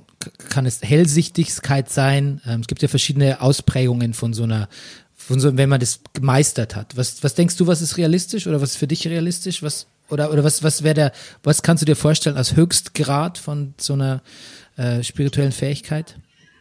kann 0.49 0.67
es 0.67 0.83
Hellsichtigkeit 0.83 1.91
sein. 1.91 2.41
Ähm, 2.47 2.61
es 2.61 2.67
gibt 2.67 2.83
ja 2.83 2.89
verschiedene 2.89 3.41
Ausprägungen 3.41 4.15
von 4.15 4.33
so 4.33 4.45
einer, 4.45 4.69
von 5.15 5.41
so, 5.41 5.57
wenn 5.57 5.69
man 5.69 5.81
das 5.81 6.01
gemeistert 6.13 6.75
hat. 6.77 6.97
Was, 6.97 7.23
was 7.23 7.35
denkst 7.35 7.57
du, 7.57 7.67
was 7.67 7.83
ist 7.83 7.97
realistisch 7.97 8.47
oder 8.47 8.61
was 8.61 8.73
ist 8.73 8.77
für 8.77 8.87
dich 8.87 9.07
realistisch? 9.07 9.63
Was, 9.63 9.87
oder, 10.09 10.33
oder 10.33 10.45
was, 10.45 10.63
was 10.63 10.83
wäre 10.83 10.95
der, 10.95 11.13
was 11.43 11.63
kannst 11.63 11.83
du 11.83 11.87
dir 11.87 11.97
vorstellen 11.97 12.37
als 12.37 12.57
Höchstgrad 12.57 13.39
von 13.39 13.75
so 13.79 13.93
einer 13.93 14.23
äh, 14.77 15.03
spirituellen 15.03 15.53
Fähigkeit? 15.53 16.17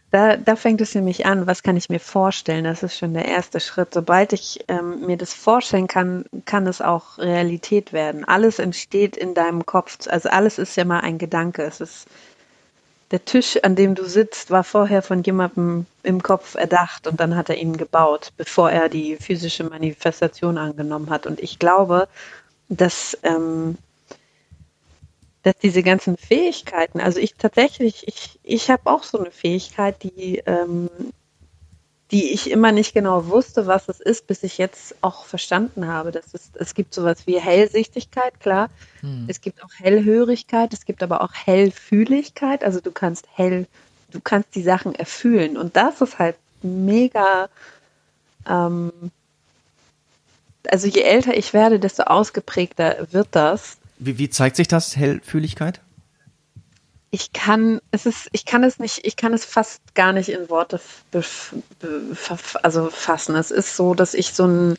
Da, 0.09 0.37
da 0.37 0.55
fängt 0.55 0.79
es 0.79 0.95
nämlich 0.95 1.25
an, 1.25 1.47
was 1.47 1.63
kann 1.63 1.75
ich 1.75 1.89
mir 1.89 1.99
vorstellen? 1.99 2.63
Das 2.63 2.81
ist 2.81 2.97
schon 2.97 3.13
der 3.13 3.25
erste 3.25 3.59
Schritt. 3.59 3.93
Sobald 3.93 4.31
ich 4.31 4.63
ähm, 4.69 5.05
mir 5.05 5.17
das 5.17 5.33
vorstellen 5.33 5.87
kann, 5.87 6.25
kann 6.45 6.65
es 6.65 6.81
auch 6.81 7.17
Realität 7.17 7.91
werden. 7.91 8.23
Alles 8.23 8.59
entsteht 8.59 9.17
in 9.17 9.33
deinem 9.33 9.65
Kopf. 9.65 10.07
Also 10.07 10.29
alles 10.29 10.59
ist 10.59 10.77
ja 10.77 10.85
mal 10.85 11.01
ein 11.01 11.17
Gedanke. 11.17 11.63
Es 11.63 11.81
ist 11.81 12.07
der 13.11 13.23
Tisch, 13.23 13.57
an 13.63 13.75
dem 13.75 13.95
du 13.95 14.05
sitzt, 14.05 14.49
war 14.51 14.63
vorher 14.63 15.01
von 15.01 15.23
jemandem 15.23 15.85
im 16.03 16.21
Kopf 16.23 16.55
erdacht 16.55 17.07
und 17.07 17.19
dann 17.19 17.35
hat 17.35 17.49
er 17.49 17.57
ihn 17.57 17.77
gebaut, 17.77 18.31
bevor 18.37 18.69
er 18.69 18.89
die 18.89 19.15
physische 19.17 19.63
Manifestation 19.63 20.57
angenommen 20.57 21.09
hat. 21.09 21.25
Und 21.25 21.39
ich 21.39 21.59
glaube, 21.59 22.07
dass, 22.69 23.17
ähm, 23.23 23.77
dass 25.47 25.57
diese 25.57 25.81
ganzen 25.81 26.17
Fähigkeiten, 26.17 26.99
also 26.99 27.19
ich 27.19 27.35
tatsächlich, 27.35 28.07
ich, 28.07 28.39
ich 28.43 28.69
habe 28.69 28.81
auch 28.85 29.03
so 29.03 29.17
eine 29.19 29.31
Fähigkeit, 29.31 30.03
die 30.03 30.39
ähm, 30.45 30.89
die 32.11 32.31
ich 32.31 32.49
immer 32.49 32.71
nicht 32.71 32.93
genau 32.93 33.27
wusste, 33.27 33.67
was 33.67 33.89
es 33.89 33.99
ist, 33.99 34.27
bis 34.27 34.43
ich 34.43 34.57
jetzt 34.57 34.95
auch 35.01 35.25
verstanden 35.25 35.87
habe. 35.87 36.11
Dass 36.11 36.33
es, 36.33 36.51
es 36.53 36.73
gibt 36.73 36.93
sowas 36.93 37.27
wie 37.27 37.39
Hellsichtigkeit, 37.39 38.39
klar. 38.39 38.69
Hm. 39.01 39.25
Es 39.27 39.41
gibt 39.41 39.63
auch 39.63 39.69
Hellhörigkeit, 39.77 40.71
es 40.71 40.85
gibt 40.85 41.03
aber 41.03 41.21
auch 41.21 41.33
Hellfühligkeit. 41.33 42.63
Also 42.63 42.79
du 42.79 42.91
kannst 42.91 43.27
hell, 43.33 43.67
du 44.11 44.21
kannst 44.21 44.55
die 44.55 44.61
Sachen 44.61 44.95
erfühlen. 44.95 45.57
Und 45.57 45.75
das 45.75 45.99
ist 45.99 46.17
halt 46.17 46.37
mega. 46.61 47.49
Ähm, 48.47 48.91
also 50.69 50.87
je 50.87 51.01
älter 51.01 51.35
ich 51.35 51.53
werde, 51.53 51.79
desto 51.79 52.03
ausgeprägter 52.03 53.07
wird 53.11 53.27
das. 53.31 53.77
Wie, 53.99 54.17
wie 54.17 54.29
zeigt 54.29 54.55
sich 54.55 54.67
das, 54.67 54.95
Hellfühligkeit? 54.95 55.81
ich 57.09 57.31
kann, 57.33 57.79
es 57.91 58.05
ist, 58.05 58.27
ich 58.31 58.45
kann 58.45 58.63
es 58.63 58.79
nicht, 58.79 59.05
ich 59.05 59.15
kann 59.15 59.33
es 59.33 59.45
fast 59.45 59.81
gar 59.95 60.13
nicht 60.13 60.29
in 60.29 60.49
Worte 60.49 60.79
also 62.61 62.89
fassen. 62.89 63.35
Es 63.35 63.51
ist 63.51 63.75
so, 63.75 63.93
dass 63.93 64.13
ich 64.13 64.33
so 64.33 64.45
ein, 64.45 64.75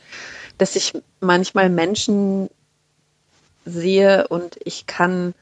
dass 0.58 0.76
ich 0.76 0.92
manchmal 1.20 1.70
Menschen 1.70 2.50
sehe 3.64 4.28
und 4.28 4.58
ich 4.64 4.86
kann, 4.86 5.34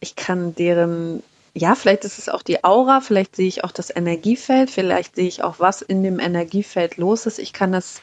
ich 0.00 0.14
kann 0.14 0.54
deren, 0.54 1.22
ja, 1.54 1.74
vielleicht 1.74 2.04
ist 2.04 2.18
es 2.18 2.28
auch 2.28 2.42
die 2.42 2.64
Aura, 2.64 3.00
vielleicht 3.00 3.36
sehe 3.36 3.48
ich 3.48 3.64
auch 3.64 3.72
das 3.72 3.94
Energiefeld, 3.94 4.70
vielleicht 4.70 5.16
sehe 5.16 5.28
ich 5.28 5.42
auch, 5.42 5.58
was 5.58 5.82
in 5.82 6.02
dem 6.02 6.20
Energiefeld 6.20 6.96
los 6.98 7.26
ist. 7.26 7.38
Ich 7.38 7.52
kann 7.52 7.72
das 7.72 8.02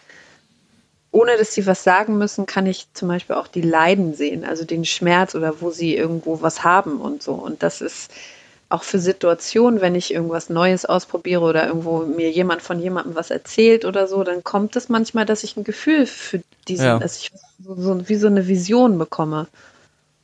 ohne 1.15 1.37
dass 1.37 1.53
sie 1.53 1.65
was 1.65 1.81
sagen 1.81 2.17
müssen, 2.17 2.45
kann 2.45 2.65
ich 2.65 2.87
zum 2.93 3.07
Beispiel 3.07 3.37
auch 3.37 3.47
die 3.47 3.61
Leiden 3.61 4.13
sehen, 4.13 4.43
also 4.43 4.65
den 4.65 4.83
Schmerz 4.83 5.33
oder 5.33 5.61
wo 5.61 5.71
sie 5.71 5.95
irgendwo 5.95 6.41
was 6.41 6.65
haben 6.65 6.99
und 6.99 7.23
so. 7.23 7.31
Und 7.31 7.63
das 7.63 7.79
ist 7.79 8.11
auch 8.67 8.83
für 8.83 8.99
Situationen, 8.99 9.79
wenn 9.79 9.95
ich 9.95 10.13
irgendwas 10.13 10.49
Neues 10.49 10.83
ausprobiere 10.83 11.41
oder 11.41 11.67
irgendwo 11.67 11.99
mir 11.99 12.31
jemand 12.31 12.61
von 12.61 12.79
jemandem 12.79 13.15
was 13.15 13.31
erzählt 13.31 13.85
oder 13.85 14.07
so, 14.09 14.25
dann 14.25 14.43
kommt 14.43 14.75
es 14.75 14.89
manchmal, 14.89 15.25
dass 15.25 15.45
ich 15.45 15.55
ein 15.55 15.63
Gefühl 15.63 16.05
für 16.05 16.41
diesen, 16.67 16.85
ja. 16.85 16.99
dass 16.99 17.17
ich 17.19 17.31
so, 17.63 17.75
so, 17.75 18.09
wie 18.09 18.15
so 18.15 18.27
eine 18.27 18.49
Vision 18.49 18.97
bekomme. 18.97 19.47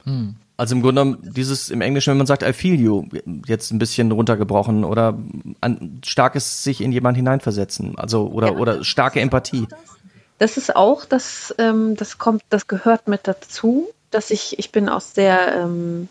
Hm. 0.04 0.36
Also 0.58 0.76
im 0.76 0.82
Grunde 0.82 1.04
genommen, 1.04 1.34
dieses 1.34 1.70
im 1.70 1.80
Englischen, 1.80 2.12
wenn 2.12 2.18
man 2.18 2.28
sagt, 2.28 2.44
I 2.44 2.52
feel 2.52 2.80
you, 2.80 3.06
jetzt 3.48 3.72
ein 3.72 3.80
bisschen 3.80 4.12
runtergebrochen 4.12 4.84
oder 4.84 5.18
ein 5.62 6.02
starkes 6.04 6.66
sich 6.66 6.82
in 6.82 6.92
jemanden 6.92 7.16
hineinversetzen, 7.16 7.98
also 7.98 8.28
oder, 8.28 8.48
ja, 8.48 8.58
oder 8.58 8.84
starke 8.84 9.22
Empathie. 9.22 9.68
Das 9.70 10.01
das 10.42 10.58
ist 10.58 10.76
auch, 10.76 11.06
das, 11.06 11.54
ähm, 11.60 11.96
das 11.96 12.18
kommt, 12.18 12.42
das 12.50 12.66
gehört 12.66 13.08
mit 13.08 13.28
dazu, 13.28 13.88
dass 14.10 14.32
ich, 14.32 14.58
ich 14.58 14.72
bin 14.72 14.90
auch 14.90 15.00
sehr 15.00 15.56
ähm, 15.56 16.10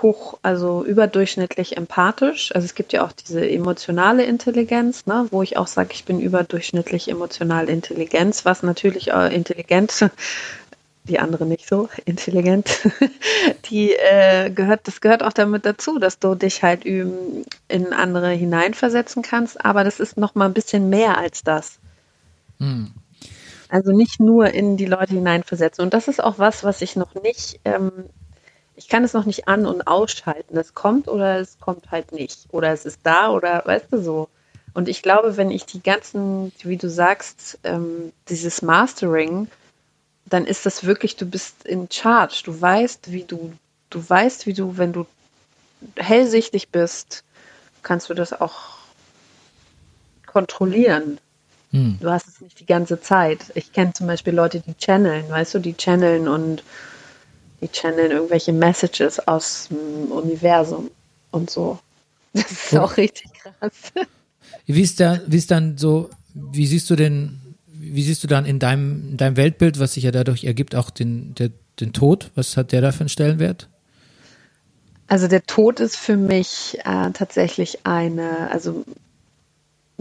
hoch, 0.00 0.38
also 0.42 0.84
überdurchschnittlich 0.84 1.76
empathisch. 1.76 2.54
Also 2.54 2.66
es 2.66 2.76
gibt 2.76 2.92
ja 2.92 3.04
auch 3.04 3.10
diese 3.10 3.44
emotionale 3.44 4.22
Intelligenz, 4.22 5.06
ne, 5.06 5.26
wo 5.32 5.42
ich 5.42 5.56
auch 5.56 5.66
sage, 5.66 5.88
ich 5.92 6.04
bin 6.04 6.20
überdurchschnittlich 6.20 7.08
emotional 7.08 7.68
Intelligenz, 7.68 8.44
was 8.44 8.62
natürlich 8.62 9.10
äh, 9.10 9.34
intelligent 9.34 10.08
die 11.04 11.18
andere 11.18 11.44
nicht 11.44 11.66
so 11.68 11.88
intelligent, 12.04 12.88
die 13.70 13.92
äh, 13.92 14.50
gehört, 14.50 14.86
das 14.86 15.00
gehört 15.00 15.24
auch 15.24 15.32
damit 15.32 15.66
dazu, 15.66 15.98
dass 15.98 16.20
du 16.20 16.36
dich 16.36 16.62
halt 16.62 16.84
in 16.84 17.44
andere 17.92 18.30
hineinversetzen 18.30 19.22
kannst, 19.22 19.64
aber 19.64 19.82
das 19.82 19.98
ist 19.98 20.16
noch 20.16 20.36
mal 20.36 20.44
ein 20.44 20.54
bisschen 20.54 20.90
mehr 20.90 21.18
als 21.18 21.42
das. 21.42 21.80
Hm. 22.60 22.92
Also 23.72 23.90
nicht 23.90 24.20
nur 24.20 24.50
in 24.52 24.76
die 24.76 24.84
Leute 24.84 25.14
hineinversetzen. 25.14 25.82
Und 25.82 25.94
das 25.94 26.06
ist 26.06 26.22
auch 26.22 26.38
was, 26.38 26.62
was 26.62 26.82
ich 26.82 26.94
noch 26.94 27.14
nicht, 27.14 27.58
ähm, 27.64 28.10
ich 28.76 28.86
kann 28.86 29.02
es 29.02 29.14
noch 29.14 29.24
nicht 29.24 29.48
an- 29.48 29.64
und 29.64 29.86
ausschalten. 29.86 30.58
Es 30.58 30.74
kommt 30.74 31.08
oder 31.08 31.40
es 31.40 31.58
kommt 31.58 31.90
halt 31.90 32.12
nicht. 32.12 32.48
Oder 32.50 32.70
es 32.74 32.84
ist 32.84 33.00
da 33.02 33.30
oder 33.30 33.62
weißt 33.64 33.86
du 33.90 34.02
so. 34.02 34.28
Und 34.74 34.90
ich 34.90 35.00
glaube, 35.02 35.38
wenn 35.38 35.50
ich 35.50 35.64
die 35.64 35.82
ganzen, 35.82 36.52
wie 36.62 36.76
du 36.76 36.90
sagst, 36.90 37.60
ähm, 37.64 38.12
dieses 38.28 38.60
Mastering, 38.60 39.48
dann 40.26 40.44
ist 40.44 40.66
das 40.66 40.84
wirklich, 40.84 41.16
du 41.16 41.24
bist 41.24 41.64
in 41.64 41.88
Charge. 41.90 42.42
Du 42.44 42.60
weißt, 42.60 43.10
wie 43.10 43.24
du, 43.24 43.54
du 43.88 44.06
weißt, 44.06 44.46
wie 44.46 44.52
du, 44.52 44.76
wenn 44.76 44.92
du 44.92 45.06
hellsichtig 45.96 46.68
bist, 46.68 47.24
kannst 47.82 48.10
du 48.10 48.14
das 48.14 48.38
auch 48.38 48.76
kontrollieren. 50.26 51.18
Hm. 51.72 51.98
Du 52.00 52.10
hast 52.10 52.28
es 52.28 52.40
nicht 52.40 52.60
die 52.60 52.66
ganze 52.66 53.00
Zeit. 53.00 53.50
Ich 53.54 53.72
kenne 53.72 53.92
zum 53.94 54.06
Beispiel 54.06 54.34
Leute, 54.34 54.60
die 54.60 54.74
channeln, 54.78 55.28
weißt 55.28 55.54
du, 55.54 55.58
die 55.58 55.74
channeln 55.74 56.28
und 56.28 56.62
die 57.60 57.68
channeln 57.68 58.10
irgendwelche 58.10 58.52
Messages 58.52 59.26
aus 59.26 59.68
dem 59.70 60.12
Universum 60.12 60.90
und 61.30 61.50
so. 61.50 61.78
Das 62.34 62.50
ist 62.50 62.78
auch 62.78 62.96
richtig 62.96 63.30
krass. 63.34 63.92
Wie 64.64 64.80
ist, 64.80 65.00
da, 65.00 65.20
wie 65.26 65.36
ist 65.36 65.50
dann 65.50 65.76
so, 65.76 66.08
wie 66.32 66.66
siehst 66.66 66.88
du 66.88 66.96
denn, 66.96 67.40
wie 67.66 68.02
siehst 68.02 68.24
du 68.24 68.26
dann 68.26 68.46
in 68.46 68.58
deinem, 68.58 69.10
in 69.10 69.16
deinem 69.18 69.36
Weltbild, 69.36 69.78
was 69.78 69.94
sich 69.94 70.04
ja 70.04 70.12
dadurch 70.12 70.44
ergibt, 70.44 70.74
auch 70.74 70.88
den, 70.88 71.34
der, 71.34 71.50
den 71.78 71.92
Tod? 71.92 72.30
Was 72.34 72.56
hat 72.56 72.72
der 72.72 72.80
da 72.80 72.90
für 72.90 73.00
einen 73.00 73.10
Stellenwert? 73.10 73.68
Also 75.08 75.28
der 75.28 75.44
Tod 75.44 75.78
ist 75.78 75.96
für 75.96 76.16
mich 76.16 76.78
äh, 76.84 77.10
tatsächlich 77.12 77.80
eine, 77.84 78.50
also 78.50 78.82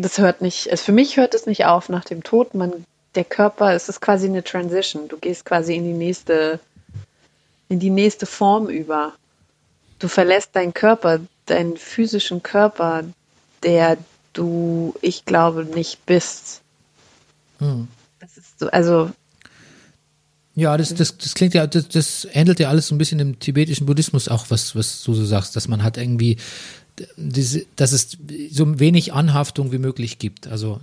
das 0.01 0.17
hört 0.17 0.41
nicht, 0.41 0.69
also 0.69 0.83
für 0.83 0.91
mich 0.91 1.17
hört 1.17 1.33
es 1.33 1.45
nicht 1.45 1.65
auf 1.65 1.89
nach 1.89 2.05
dem 2.05 2.23
Tod. 2.23 2.53
Man, 2.53 2.85
der 3.15 3.23
Körper, 3.23 3.73
es 3.73 3.89
ist 3.89 4.01
quasi 4.01 4.27
eine 4.27 4.43
Transition. 4.43 5.07
Du 5.07 5.17
gehst 5.17 5.45
quasi 5.45 5.75
in 5.75 5.83
die 5.83 5.93
nächste, 5.93 6.59
in 7.69 7.79
die 7.79 7.89
nächste 7.89 8.25
Form 8.25 8.67
über. 8.67 9.13
Du 9.99 10.07
verlässt 10.07 10.55
deinen 10.55 10.73
Körper, 10.73 11.19
deinen 11.45 11.77
physischen 11.77 12.41
Körper, 12.41 13.03
der 13.63 13.97
du, 14.33 14.93
ich 15.01 15.25
glaube, 15.25 15.65
nicht 15.65 16.05
bist. 16.05 16.61
Hm. 17.59 17.87
Das 18.19 18.37
ist 18.37 18.59
so, 18.59 18.69
also 18.69 19.11
Ja, 20.55 20.75
das, 20.77 20.93
das, 20.93 21.17
das 21.17 21.33
klingt 21.33 21.53
ja, 21.53 21.65
das, 21.67 21.87
das 21.89 22.27
ähnelt 22.31 22.59
ja 22.59 22.69
alles 22.69 22.87
so 22.87 22.95
ein 22.95 22.97
bisschen 22.97 23.19
im 23.19 23.39
tibetischen 23.39 23.85
Buddhismus 23.85 24.27
auch, 24.27 24.45
was, 24.49 24.75
was 24.75 25.03
du 25.03 25.13
so 25.13 25.25
sagst, 25.25 25.55
dass 25.55 25.67
man 25.67 25.83
hat 25.83 25.97
irgendwie, 25.97 26.37
diese, 27.17 27.65
dass 27.75 27.91
es 27.91 28.17
so 28.51 28.79
wenig 28.79 29.13
Anhaftung 29.13 29.71
wie 29.71 29.77
möglich 29.77 30.19
gibt. 30.19 30.47
Also 30.47 30.79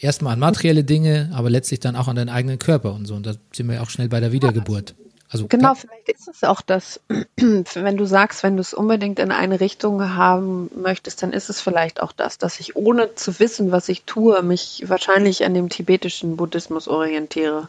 erstmal 0.00 0.34
an 0.34 0.38
materielle 0.38 0.84
Dinge, 0.84 1.30
aber 1.32 1.50
letztlich 1.50 1.80
dann 1.80 1.96
auch 1.96 2.08
an 2.08 2.16
deinen 2.16 2.28
eigenen 2.28 2.58
Körper 2.58 2.92
und 2.92 3.06
so. 3.06 3.14
Und 3.14 3.26
da 3.26 3.34
sind 3.52 3.68
wir 3.68 3.76
ja 3.76 3.82
auch 3.82 3.90
schnell 3.90 4.08
bei 4.08 4.20
der 4.20 4.32
Wiedergeburt. 4.32 4.94
Also 5.28 5.48
Genau, 5.48 5.74
vielleicht 5.74 6.08
ist 6.08 6.28
es 6.28 6.44
auch 6.44 6.60
das, 6.60 7.00
wenn 7.36 7.96
du 7.96 8.04
sagst, 8.04 8.42
wenn 8.42 8.56
du 8.56 8.60
es 8.60 8.72
unbedingt 8.72 9.18
in 9.18 9.32
eine 9.32 9.60
Richtung 9.60 10.14
haben 10.14 10.70
möchtest, 10.76 11.22
dann 11.22 11.32
ist 11.32 11.50
es 11.50 11.60
vielleicht 11.60 12.00
auch 12.00 12.12
das, 12.12 12.38
dass 12.38 12.60
ich 12.60 12.76
ohne 12.76 13.14
zu 13.16 13.38
wissen, 13.40 13.72
was 13.72 13.88
ich 13.88 14.04
tue, 14.04 14.42
mich 14.42 14.84
wahrscheinlich 14.86 15.44
an 15.44 15.54
dem 15.54 15.68
tibetischen 15.68 16.36
Buddhismus 16.36 16.86
orientiere. 16.86 17.68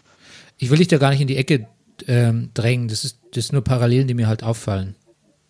ich 0.59 0.69
will 0.69 0.77
dich 0.77 0.87
da 0.87 0.97
gar 0.97 1.09
nicht 1.09 1.21
in 1.21 1.27
die 1.27 1.37
Ecke 1.37 1.67
ähm, 2.07 2.49
drängen. 2.53 2.89
Das 2.89 3.03
ist, 3.03 3.17
das 3.33 3.47
sind 3.47 3.53
nur 3.53 3.63
Parallelen, 3.63 4.07
die 4.07 4.13
mir 4.13 4.27
halt 4.27 4.43
auffallen. 4.43 4.95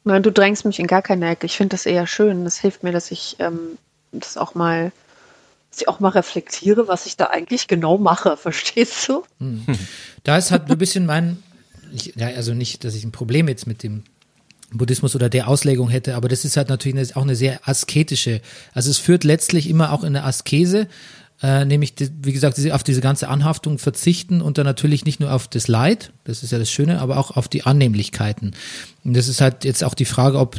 Nein, 0.08 0.24
du 0.24 0.32
drängst 0.32 0.64
mich 0.64 0.80
in 0.80 0.88
gar 0.88 1.02
keine 1.02 1.30
Ecke. 1.30 1.46
Ich 1.46 1.58
finde 1.58 1.74
das 1.74 1.86
eher 1.86 2.08
schön. 2.08 2.46
Das 2.46 2.58
hilft 2.58 2.82
mir, 2.82 2.94
dass 2.94 3.12
ich 3.12 3.36
ähm, 3.40 3.78
das 4.14 4.38
auch 4.38 4.56
mal, 4.56 4.94
dass 5.70 5.82
ich 5.82 5.90
auch 5.90 6.00
mal 6.00 6.10
reflektiere, 6.10 6.88
was 6.88 7.06
ich 7.08 7.18
da 7.18 7.26
eigentlich 7.26 7.68
genau 7.68 7.98
mache. 7.98 8.38
Verstehst 8.42 9.10
du? 9.10 9.24
Da 10.24 10.38
ist 10.38 10.52
halt 10.52 10.72
ein 10.72 10.78
bisschen 10.78 11.06
mein, 11.06 11.44
ich, 11.94 12.14
ja, 12.16 12.28
also 12.28 12.54
nicht, 12.54 12.86
dass 12.86 12.96
ich 12.96 13.04
ein 13.04 13.12
Problem 13.12 13.50
jetzt 13.50 13.68
mit 13.68 13.84
dem 13.84 14.04
Buddhismus 14.72 15.14
oder 15.14 15.28
der 15.28 15.50
Auslegung 15.50 15.90
hätte, 15.90 16.16
aber 16.16 16.30
das 16.30 16.46
ist 16.46 16.56
halt 16.56 16.70
natürlich 16.70 16.98
eine, 16.98 17.16
auch 17.18 17.24
eine 17.24 17.36
sehr 17.36 17.68
asketische. 17.68 18.42
Also 18.74 18.90
es 18.90 19.00
führt 19.00 19.26
letztlich 19.26 19.70
immer 19.70 19.92
auch 19.92 20.04
in 20.04 20.16
eine 20.16 20.24
Askese, 20.24 20.88
äh, 21.42 21.66
nämlich, 21.66 21.94
wie 22.22 22.34
gesagt, 22.34 22.60
auf 22.72 22.84
diese 22.84 23.02
ganze 23.02 23.28
Anhaftung 23.28 23.78
verzichten 23.78 24.42
und 24.42 24.58
dann 24.58 24.66
natürlich 24.66 25.06
nicht 25.06 25.20
nur 25.20 25.32
auf 25.32 25.48
das 25.48 25.68
Leid, 25.68 26.12
das 26.24 26.42
ist 26.42 26.52
ja 26.52 26.58
das 26.58 26.72
Schöne, 26.72 27.00
aber 27.00 27.18
auch 27.18 27.32
auf 27.38 27.48
die 27.48 27.64
Annehmlichkeiten. 27.64 28.56
Und 29.04 29.16
das 29.16 29.28
ist 29.28 29.40
halt 29.42 29.64
jetzt 29.64 29.84
auch 29.84 29.94
die 29.94 30.06
Frage, 30.06 30.40
ob 30.40 30.58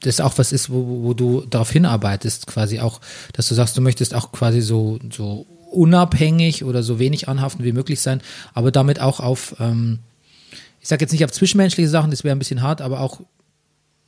das 0.00 0.20
auch 0.20 0.38
was 0.38 0.52
ist, 0.52 0.70
wo, 0.70 1.02
wo 1.02 1.14
du 1.14 1.42
darauf 1.42 1.70
hinarbeitest, 1.70 2.46
quasi 2.46 2.80
auch, 2.80 3.00
dass 3.32 3.48
du 3.48 3.54
sagst, 3.54 3.76
du 3.76 3.82
möchtest 3.82 4.14
auch 4.14 4.32
quasi 4.32 4.60
so, 4.62 4.98
so 5.10 5.46
unabhängig 5.70 6.64
oder 6.64 6.82
so 6.82 6.98
wenig 6.98 7.28
anhaften 7.28 7.64
wie 7.64 7.72
möglich 7.72 8.00
sein, 8.00 8.22
aber 8.54 8.70
damit 8.70 9.00
auch 9.00 9.20
auf, 9.20 9.56
ähm, 9.60 9.98
ich 10.80 10.88
sage 10.88 11.04
jetzt 11.04 11.12
nicht 11.12 11.24
auf 11.24 11.32
zwischenmenschliche 11.32 11.88
Sachen, 11.88 12.10
das 12.10 12.24
wäre 12.24 12.34
ein 12.34 12.38
bisschen 12.38 12.62
hart, 12.62 12.80
aber 12.80 13.00
auch 13.00 13.20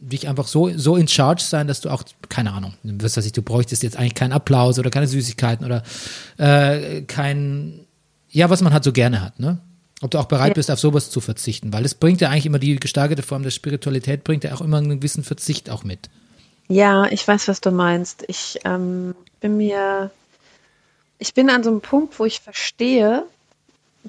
dich 0.01 0.28
einfach 0.28 0.46
so, 0.46 0.70
so 0.76 0.96
in 0.96 1.07
charge 1.09 1.42
sein, 1.42 1.66
dass 1.68 1.80
du 1.82 1.90
auch, 1.90 2.03
keine 2.28 2.53
Ahnung, 2.53 2.74
was 2.82 3.16
weiß 3.16 3.26
ich, 3.26 3.32
du 3.32 3.42
bräuchtest 3.42 3.82
jetzt 3.82 3.96
eigentlich 3.96 4.14
keinen 4.14 4.32
Applaus 4.32 4.78
oder 4.78 4.90
keine 4.90 5.07
Süßigkeiten 5.07 5.64
oder 5.66 5.82
äh, 6.38 7.03
kein, 7.03 7.86
ja, 8.30 8.48
was 8.51 8.62
man 8.62 8.72
halt 8.72 8.84
so 8.84 8.92
gerne 8.92 9.20
hat, 9.20 9.38
ne? 9.38 9.59
Ob 10.03 10.11
du 10.11 10.18
auch 10.18 10.24
bereit 10.24 10.48
Ja. 10.48 10.55
bist, 10.55 10.70
auf 10.70 10.80
sowas 10.80 11.11
zu 11.11 11.20
verzichten, 11.20 11.74
weil 11.74 11.82
das 11.82 11.94
bringt 11.94 12.22
ja 12.22 12.30
eigentlich 12.30 12.46
immer 12.46 12.59
die 12.59 12.76
gesteigerte 12.76 13.22
Form 13.22 13.42
der 13.42 13.51
Spiritualität, 13.51 14.24
bringt 14.24 14.44
ja 14.44 14.55
auch 14.55 14.62
immer 14.62 14.78
einen 14.78 15.01
gewissen 15.01 15.22
Verzicht 15.22 15.68
auch 15.68 15.84
mit. 15.84 16.09
Ja, 16.68 17.07
ich 17.07 17.26
weiß, 17.28 17.48
was 17.48 17.61
du 17.61 17.70
meinst. 17.70 18.24
Ich 18.26 18.61
ähm, 18.64 19.14
bin 19.40 19.59
mir, 19.59 20.11
ich 21.18 21.34
bin 21.34 21.51
an 21.51 21.62
so 21.62 21.68
einem 21.70 21.82
Punkt, 21.82 22.18
wo 22.18 22.24
ich 22.24 22.40
verstehe, 22.40 23.24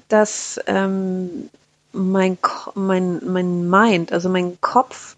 dass 0.08 0.58
ähm, 0.66 1.50
mein, 1.92 2.38
mein, 2.74 3.20
mein 3.26 3.68
Mind, 3.68 4.12
also 4.12 4.30
mein 4.30 4.58
Kopf, 4.62 5.16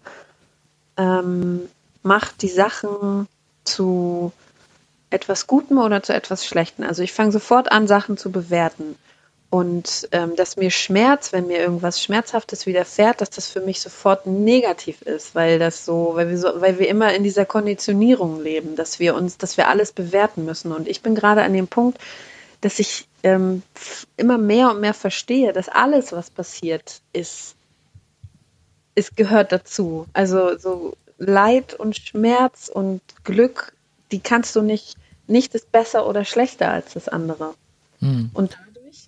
ähm, 0.97 1.69
macht 2.03 2.41
die 2.41 2.49
Sachen 2.49 3.27
zu 3.63 4.31
etwas 5.09 5.47
Gutem 5.47 5.77
oder 5.77 6.03
zu 6.03 6.13
etwas 6.13 6.45
Schlechtem. 6.45 6.85
Also 6.85 7.03
ich 7.03 7.13
fange 7.13 7.31
sofort 7.31 7.71
an, 7.71 7.87
Sachen 7.87 8.17
zu 8.17 8.31
bewerten. 8.31 8.95
Und 9.49 10.09
ähm, 10.11 10.35
dass 10.35 10.57
mir 10.57 10.71
Schmerz, 10.71 11.31
wenn 11.31 11.47
mir 11.47 11.59
irgendwas 11.59 12.01
Schmerzhaftes 12.01 12.65
widerfährt, 12.65 13.21
dass 13.21 13.29
das 13.29 13.47
für 13.47 13.61
mich 13.61 13.79
sofort 13.79 14.25
negativ 14.25 15.01
ist, 15.03 15.33
weil 15.33 15.59
das 15.59 15.85
so, 15.85 16.11
weil 16.15 16.29
wir 16.29 16.37
so, 16.37 16.49
weil 16.59 16.77
wir 16.79 16.89
immer 16.89 17.13
in 17.13 17.23
dieser 17.23 17.45
Konditionierung 17.45 18.41
leben, 18.41 18.75
dass 18.75 18.99
wir 18.99 19.15
uns, 19.15 19.37
dass 19.37 19.55
wir 19.55 19.69
alles 19.69 19.93
bewerten 19.93 20.43
müssen. 20.45 20.71
Und 20.71 20.87
ich 20.87 21.01
bin 21.01 21.15
gerade 21.15 21.43
an 21.43 21.53
dem 21.53 21.67
Punkt, 21.67 21.99
dass 22.61 22.79
ich 22.79 23.07
ähm, 23.23 23.61
immer 24.17 24.37
mehr 24.37 24.71
und 24.71 24.81
mehr 24.81 24.93
verstehe, 24.93 25.53
dass 25.53 25.69
alles, 25.69 26.11
was 26.11 26.29
passiert, 26.29 27.01
ist, 27.13 27.55
es 28.95 29.15
gehört 29.15 29.51
dazu. 29.51 30.07
Also 30.13 30.57
so 30.57 30.95
Leid 31.17 31.73
und 31.73 31.95
Schmerz 31.95 32.69
und 32.73 33.01
Glück, 33.23 33.73
die 34.11 34.19
kannst 34.19 34.55
du 34.55 34.61
nicht, 34.61 34.95
nicht 35.27 35.53
ist 35.53 35.71
besser 35.71 36.07
oder 36.07 36.25
schlechter 36.25 36.71
als 36.71 36.93
das 36.93 37.07
andere. 37.07 37.53
Hm. 37.99 38.29
Und 38.33 38.57
dadurch, 38.65 39.07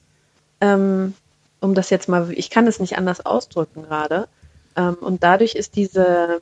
ähm, 0.61 1.13
um 1.59 1.73
das 1.73 1.89
jetzt 1.89 2.07
mal, 2.07 2.31
ich 2.31 2.49
kann 2.49 2.67
es 2.67 2.79
nicht 2.79 2.97
anders 2.97 3.25
ausdrücken 3.25 3.83
gerade, 3.83 4.27
ähm, 4.75 4.95
und 4.95 5.23
dadurch 5.23 5.55
ist 5.55 5.75
diese, 5.75 6.41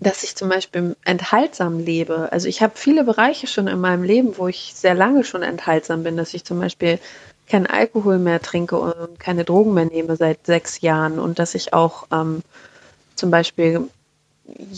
dass 0.00 0.24
ich 0.24 0.34
zum 0.34 0.48
Beispiel 0.48 0.96
enthaltsam 1.04 1.78
lebe. 1.78 2.32
Also 2.32 2.48
ich 2.48 2.62
habe 2.62 2.72
viele 2.76 3.04
Bereiche 3.04 3.46
schon 3.46 3.68
in 3.68 3.80
meinem 3.80 4.02
Leben, 4.02 4.38
wo 4.38 4.48
ich 4.48 4.72
sehr 4.74 4.94
lange 4.94 5.24
schon 5.24 5.42
enthaltsam 5.42 6.02
bin, 6.02 6.16
dass 6.16 6.34
ich 6.34 6.44
zum 6.44 6.58
Beispiel 6.58 6.98
keinen 7.48 7.66
Alkohol 7.66 8.18
mehr 8.18 8.40
trinke 8.40 8.78
und 8.78 9.18
keine 9.18 9.44
Drogen 9.44 9.74
mehr 9.74 9.86
nehme 9.86 10.16
seit 10.16 10.46
sechs 10.46 10.80
Jahren 10.80 11.18
und 11.18 11.38
dass 11.38 11.54
ich 11.54 11.72
auch 11.72 12.06
ähm, 12.12 12.42
zum 13.14 13.30
Beispiel 13.30 13.88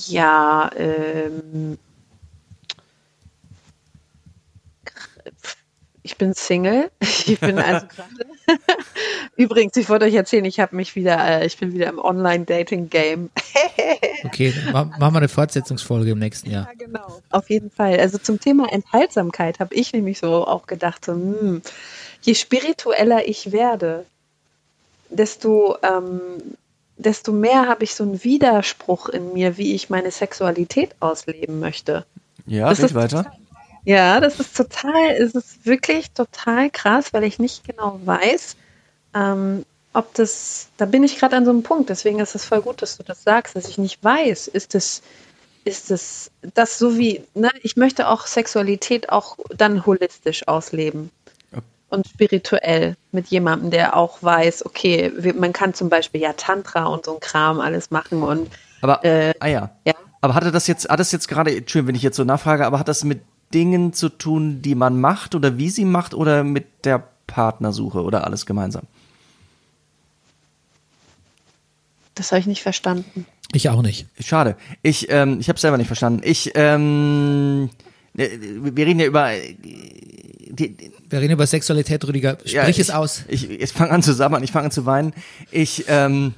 ja 0.07 0.71
ähm, 0.77 1.79
ich 6.03 6.17
bin 6.17 6.35
Single. 6.35 6.91
Ich 7.27 7.39
bin 7.39 7.59
also 7.59 7.87
gerade. 7.97 8.27
Übrigens, 9.37 9.77
ich 9.77 9.89
wollte 9.89 10.07
euch 10.07 10.15
erzählen, 10.15 10.45
ich 10.45 10.59
habe 10.59 10.75
mich 10.75 10.97
wieder, 10.97 11.19
äh, 11.25 11.47
ich 11.47 11.57
bin 11.59 11.73
wieder 11.73 11.89
im 11.89 11.99
Online-Dating-Game. 11.99 13.31
Okay, 14.25 14.53
ma- 14.73 14.85
machen 14.85 15.15
wir 15.15 15.19
eine 15.19 15.29
Fortsetzungsfolge 15.29 16.11
im 16.11 16.19
nächsten 16.19 16.51
Jahr. 16.51 16.67
Ja, 16.67 16.87
genau. 16.87 17.23
Auf 17.31 17.49
jeden 17.51 17.71
Fall. 17.71 18.01
Also 18.01 18.19
zum 18.19 18.41
Thema 18.41 18.73
Enthaltsamkeit 18.73 19.61
habe 19.61 19.75
ich 19.75 19.93
nämlich 19.93 20.19
so 20.19 20.47
auch 20.47 20.67
gedacht, 20.67 21.05
so, 21.05 21.13
hm, 21.13 21.63
je 22.23 22.35
spiritueller 22.35 23.27
ich 23.29 23.53
werde, 23.53 24.05
desto, 25.09 25.77
ähm, 25.83 26.21
desto 26.97 27.33
mehr 27.33 27.67
habe 27.67 27.85
ich 27.85 27.95
so 27.95 28.05
einen 28.05 28.23
Widerspruch 28.23 29.09
in 29.09 29.33
mir, 29.33 29.57
wie 29.57 29.75
ich 29.75 29.91
meine 29.91 30.11
Sexualität 30.11 30.91
ausleben 31.01 31.61
möchte. 31.61 32.05
Ja, 32.47 32.69
Das 32.69 32.79
red 32.79 32.87
ist- 32.87 32.95
weiter. 32.95 33.33
Ja, 33.87 34.21
das 34.21 34.39
ist 34.39 34.55
total, 34.55 35.11
es 35.19 35.35
ist 35.35 35.65
wirklich 35.65 36.11
total 36.11 36.69
krass, 36.71 37.15
weil 37.15 37.25
ich 37.25 37.39
nicht 37.39 37.65
genau 37.67 37.99
weiß, 38.05 38.57
ähm, 39.15 39.65
ob 39.95 40.13
das, 40.15 40.69
da 40.77 40.85
bin 40.85 41.03
ich 41.03 41.19
gerade 41.19 41.35
an 41.37 41.47
so 41.47 41.51
einem 41.51 41.63
Punkt, 41.63 41.89
deswegen 41.89 42.21
ist 42.21 42.35
es 42.35 42.45
voll 42.45 42.61
gut, 42.61 42.83
dass 42.83 42.99
du 42.99 43.03
das 43.03 43.23
sagst, 43.23 43.57
dass 43.57 43.69
ich 43.69 43.79
nicht 43.79 44.05
weiß, 44.05 44.49
ist 44.49 44.75
es, 44.75 45.01
ist 45.65 45.91
es, 45.91 46.31
das 46.55 46.79
so 46.79 46.99
wie, 46.99 47.25
ne, 47.35 47.51
ich 47.63 47.77
möchte 47.77 48.07
auch 48.09 48.27
Sexualität 48.27 49.09
auch 49.11 49.39
dann 49.57 49.87
holistisch 49.87 50.47
ausleben. 50.47 51.11
Und 51.91 52.07
spirituell 52.07 52.97
mit 53.13 53.29
jemandem, 53.29 53.71
der 53.71 53.97
auch 53.97 54.23
weiß, 54.23 54.65
okay, 54.65 55.13
man 55.37 55.53
kann 55.53 55.75
zum 55.75 55.89
Beispiel 55.89 56.21
ja 56.21 56.33
Tantra 56.33 56.87
und 56.87 57.05
so 57.05 57.15
ein 57.15 57.21
Kram 57.21 57.61
alles 57.61 57.91
machen 57.91 58.23
und 58.23 58.49
Aber, 58.81 59.05
Äh, 59.05 59.35
ah 59.41 59.47
ja. 59.47 59.71
ja. 59.85 59.95
Aber 60.21 60.35
hatte 60.35 60.53
das 60.53 60.67
jetzt, 60.67 60.89
hat 60.89 61.01
das 61.01 61.11
jetzt 61.13 61.27
gerade, 61.27 61.55
Entschuldigung, 61.57 61.89
wenn 61.89 61.95
ich 61.97 62.03
jetzt 62.03 62.17
so 62.17 62.25
nachfrage, 62.25 62.65
aber 62.65 62.79
hat 62.79 62.89
das 62.89 63.05
mit 63.05 63.23
Dingen 63.53 63.93
zu 63.93 64.09
tun, 64.09 64.63
die 64.63 64.77
man 64.77 65.01
macht 65.01 65.35
oder 65.35 65.59
wie 65.59 65.71
sie 65.71 65.85
macht 65.85 66.15
oder 66.15 66.45
mit 66.45 66.85
der 66.85 67.03
Partnersuche 67.27 68.03
oder 68.03 68.25
alles 68.25 68.47
gemeinsam? 68.47 68.87
das 72.21 72.33
habe 72.33 72.41
ich 72.41 72.47
nicht 72.47 72.63
verstanden. 72.63 73.27
Ich 73.53 73.69
auch 73.71 73.83
nicht. 73.83 74.07
Schade. 74.21 74.57
Ich, 74.83 75.11
ähm, 75.11 75.41
ich 75.41 75.49
habe 75.49 75.59
selber 75.59 75.79
nicht 75.79 75.87
verstanden. 75.87 76.21
Ich, 76.23 76.53
ähm, 76.55 77.71
äh, 77.73 77.90
wir 78.15 78.87
reden 78.87 79.01
ja 79.01 79.07
über, 79.07 79.33
äh, 79.33 79.55
die, 79.61 80.77
Wir 81.09 81.21
reden 81.21 81.33
über 81.35 81.47
Sexualität, 81.47 82.05
Rüdiger. 82.07 82.33
Sprich 82.41 82.53
ja, 82.55 82.69
es 82.69 82.79
ich, 82.79 82.93
aus. 82.95 83.25
Ich, 83.29 83.49
ich 83.49 83.73
fange 83.73 83.93
an 83.93 84.03
zu 84.03 84.13
sabbern, 84.13 84.43
ich 84.43 84.53
fange 84.53 84.67
an 84.67 84.71
zu 84.73 84.85
weinen. 84.87 85.13
Ich, 85.51 85.85
ähm, 85.89 86.35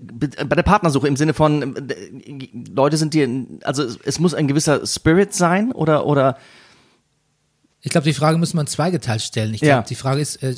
be- 0.00 0.28
bei 0.46 0.56
der 0.56 0.62
Partnersuche 0.62 1.06
im 1.08 1.16
Sinne 1.16 1.34
von 1.34 1.76
äh, 1.88 2.48
Leute 2.74 2.96
sind 2.96 3.14
dir, 3.14 3.28
also 3.62 3.82
es, 3.82 3.98
es 4.04 4.18
muss 4.18 4.34
ein 4.34 4.48
gewisser 4.48 4.86
Spirit 4.86 5.34
sein 5.34 5.72
oder 5.72 6.06
oder 6.06 6.38
Ich 7.84 7.90
glaube, 7.90 8.04
die 8.04 8.14
Frage 8.14 8.38
muss 8.38 8.54
man 8.54 8.66
zweigeteilt 8.66 9.22
stellen. 9.22 9.54
Ich 9.54 9.60
glaube, 9.60 9.70
Ja. 9.70 9.82
die 9.82 9.94
Frage 9.96 10.20
ist, 10.20 10.42
äh, 10.42 10.54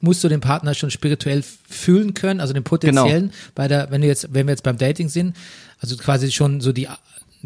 musst 0.00 0.24
du 0.24 0.28
den 0.28 0.40
Partner 0.40 0.74
schon 0.74 0.90
spirituell 0.90 1.44
fühlen 1.68 2.14
können, 2.14 2.40
also 2.40 2.52
den 2.54 2.64
potenziellen, 2.64 3.28
Genau. 3.28 3.34
bei 3.54 3.68
der, 3.68 3.90
wenn 3.90 4.00
du 4.00 4.06
jetzt, 4.06 4.32
wenn 4.32 4.46
wir 4.46 4.52
jetzt 4.52 4.62
beim 4.62 4.78
Dating 4.78 5.08
sind, 5.08 5.36
also 5.80 5.96
quasi 5.96 6.30
schon 6.32 6.60
so 6.60 6.72
die, 6.72 6.88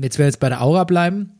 jetzt 0.02 0.18
wir 0.18 0.26
jetzt 0.26 0.40
bei 0.40 0.48
der 0.48 0.62
Aura 0.62 0.84
bleiben, 0.84 1.38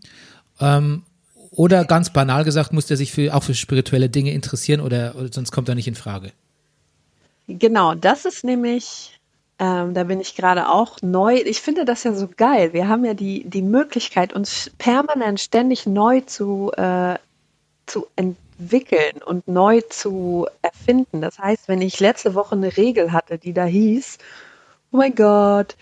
ähm, 0.60 1.02
oder 1.50 1.84
ganz 1.84 2.10
banal 2.10 2.44
gesagt, 2.44 2.72
muss 2.72 2.86
der 2.86 2.96
sich 2.96 3.12
für, 3.12 3.34
auch 3.34 3.42
für 3.42 3.54
spirituelle 3.54 4.10
Dinge 4.10 4.32
interessieren 4.32 4.80
oder, 4.80 5.14
oder 5.16 5.32
sonst 5.32 5.52
kommt 5.52 5.68
er 5.68 5.74
nicht 5.74 5.88
in 5.88 5.94
Frage. 5.94 6.32
Genau, 7.48 7.94
das 7.94 8.24
ist 8.24 8.44
nämlich, 8.44 9.18
ähm, 9.58 9.94
da 9.94 10.04
bin 10.04 10.20
ich 10.20 10.34
gerade 10.34 10.68
auch 10.68 11.00
neu. 11.00 11.36
Ich 11.36 11.62
finde 11.62 11.84
das 11.84 12.04
ja 12.04 12.12
so 12.12 12.28
geil. 12.36 12.72
Wir 12.72 12.88
haben 12.88 13.04
ja 13.04 13.14
die, 13.14 13.44
die 13.44 13.62
Möglichkeit, 13.62 14.32
uns 14.32 14.70
permanent 14.76 15.40
ständig 15.40 15.86
neu 15.86 16.20
zu, 16.20 16.72
äh, 16.76 17.16
zu, 17.86 18.06
ent, 18.16 18.36
entwickeln 18.58 19.22
und 19.24 19.48
neu 19.48 19.80
zu 19.82 20.46
erfinden. 20.62 21.20
Das 21.20 21.38
heißt, 21.38 21.68
wenn 21.68 21.82
ich 21.82 22.00
letzte 22.00 22.34
Woche 22.34 22.54
eine 22.54 22.76
Regel 22.76 23.12
hatte, 23.12 23.38
die 23.38 23.52
da 23.52 23.64
hieß, 23.64 24.18
oh 24.92 24.96
mein 24.96 25.14
Gott, 25.14 25.76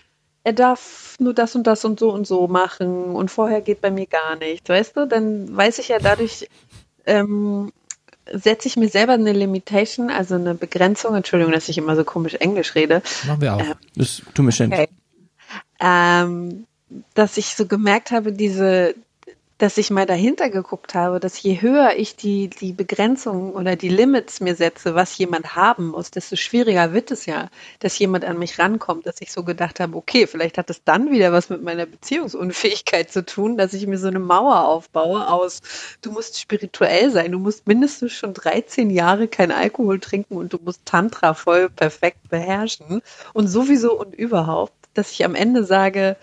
er 0.45 0.53
darf 0.53 1.15
nur 1.19 1.33
das 1.33 1.55
und 1.55 1.65
das 1.65 1.83
und 1.85 1.99
so 1.99 2.11
und 2.13 2.27
so 2.27 2.47
machen 2.47 3.15
und 3.15 3.31
vorher 3.31 3.61
geht 3.61 3.81
bei 3.81 3.89
mir 3.89 4.05
gar 4.05 4.35
nichts, 4.35 4.69
weißt 4.69 4.95
du, 4.95 5.07
dann 5.07 5.57
weiß 5.57 5.79
ich 5.79 5.87
ja 5.87 5.97
dadurch, 5.97 6.47
ähm, 7.07 7.73
setze 8.31 8.67
ich 8.67 8.77
mir 8.77 8.87
selber 8.87 9.13
eine 9.13 9.33
Limitation, 9.33 10.11
also 10.11 10.35
eine 10.35 10.53
Begrenzung, 10.53 11.15
Entschuldigung, 11.15 11.51
dass 11.51 11.67
ich 11.67 11.79
immer 11.79 11.95
so 11.95 12.03
komisch 12.03 12.35
Englisch 12.35 12.75
rede, 12.75 13.01
Machen 13.25 13.41
wir 13.41 13.55
auch. 13.55 13.59
Ähm, 13.59 13.73
Das 13.95 14.21
tut 14.35 14.45
mir 14.45 14.51
schön. 14.51 14.71
Okay. 14.71 14.87
ähm, 15.79 16.67
dass 17.15 17.37
ich 17.37 17.55
so 17.55 17.65
gemerkt 17.65 18.11
habe, 18.11 18.31
diese, 18.31 18.93
dass 19.57 19.77
ich 19.77 19.89
mal 19.89 20.05
dahinter 20.05 20.49
geguckt 20.49 20.95
habe, 20.95 21.21
dass 21.21 21.41
je 21.41 21.61
höher 21.61 21.93
ich 21.95 22.17
die, 22.17 22.49
die 22.49 22.73
Begrenzungen 22.73 23.53
oder 23.53 23.77
die 23.77 23.87
Limits 23.87 24.41
mir 24.41 24.53
setze, 24.53 24.95
was 24.95 25.17
jemand 25.17 25.55
haben 25.55 25.87
muss, 25.87 26.11
desto 26.11 26.35
schwieriger 26.35 26.91
wird 26.91 27.09
es 27.11 27.25
ja, 27.25 27.49
dass 27.79 27.97
jemand 27.97 28.25
an 28.25 28.37
mich 28.37 28.59
rankommt, 28.59 29.05
dass 29.05 29.21
ich 29.21 29.31
so 29.31 29.43
gedacht 29.43 29.79
habe, 29.79 29.95
okay, 29.95 30.27
vielleicht 30.27 30.57
hat 30.57 30.69
es 30.69 30.83
dann 30.83 31.09
wieder 31.09 31.31
was 31.31 31.49
mit 31.49 31.63
meiner 31.63 31.85
Beziehungsunfähigkeit 31.85 33.09
zu 33.09 33.25
tun, 33.25 33.57
dass 33.57 33.73
ich 33.73 33.87
mir 33.87 33.97
so 33.97 34.07
eine 34.07 34.19
Mauer 34.19 34.65
aufbaue 34.65 35.25
aus, 35.29 35.61
du 36.01 36.11
musst 36.11 36.37
spirituell 36.39 37.09
sein, 37.11 37.31
du 37.31 37.39
musst 37.39 37.65
mindestens 37.65 38.11
schon 38.11 38.33
13 38.33 38.89
Jahre 38.89 39.29
kein 39.29 39.53
Alkohol 39.53 40.01
trinken 40.01 40.35
und 40.35 40.51
du 40.51 40.59
musst 40.61 40.85
Tantra 40.85 41.33
voll 41.33 41.69
perfekt 41.69 42.29
beherrschen 42.29 43.01
und 43.31 43.47
sowieso 43.47 43.97
und 43.97 44.13
überhaupt, 44.15 44.73
dass 44.95 45.11
ich 45.11 45.23
am 45.23 45.33
Ende 45.33 45.63
sage, 45.63 46.17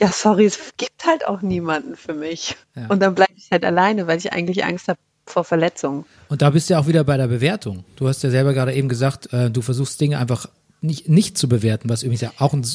ja, 0.00 0.10
sorry, 0.10 0.46
es 0.46 0.58
gibt 0.76 1.06
halt 1.06 1.26
auch 1.26 1.42
niemanden 1.42 1.94
für 1.96 2.14
mich. 2.14 2.56
Ja. 2.74 2.86
Und 2.88 3.00
dann 3.00 3.14
bleibe 3.14 3.32
ich 3.36 3.50
halt 3.50 3.64
alleine, 3.64 4.06
weil 4.06 4.18
ich 4.18 4.32
eigentlich 4.32 4.64
Angst 4.64 4.88
habe 4.88 4.98
vor 5.26 5.44
Verletzungen. 5.44 6.04
Und 6.28 6.42
da 6.42 6.50
bist 6.50 6.68
du 6.68 6.74
ja 6.74 6.80
auch 6.80 6.86
wieder 6.86 7.04
bei 7.04 7.16
der 7.16 7.28
Bewertung. 7.28 7.84
Du 7.96 8.08
hast 8.08 8.22
ja 8.22 8.30
selber 8.30 8.52
gerade 8.54 8.72
eben 8.74 8.88
gesagt, 8.88 9.32
äh, 9.32 9.50
du 9.50 9.62
versuchst 9.62 10.00
Dinge 10.00 10.18
einfach 10.18 10.48
nicht, 10.80 11.08
nicht 11.08 11.36
zu 11.36 11.48
bewerten, 11.48 11.88
was 11.88 12.02
übrigens 12.02 12.22
ja 12.22 12.32
auch 12.38 12.54
ein 12.54 12.66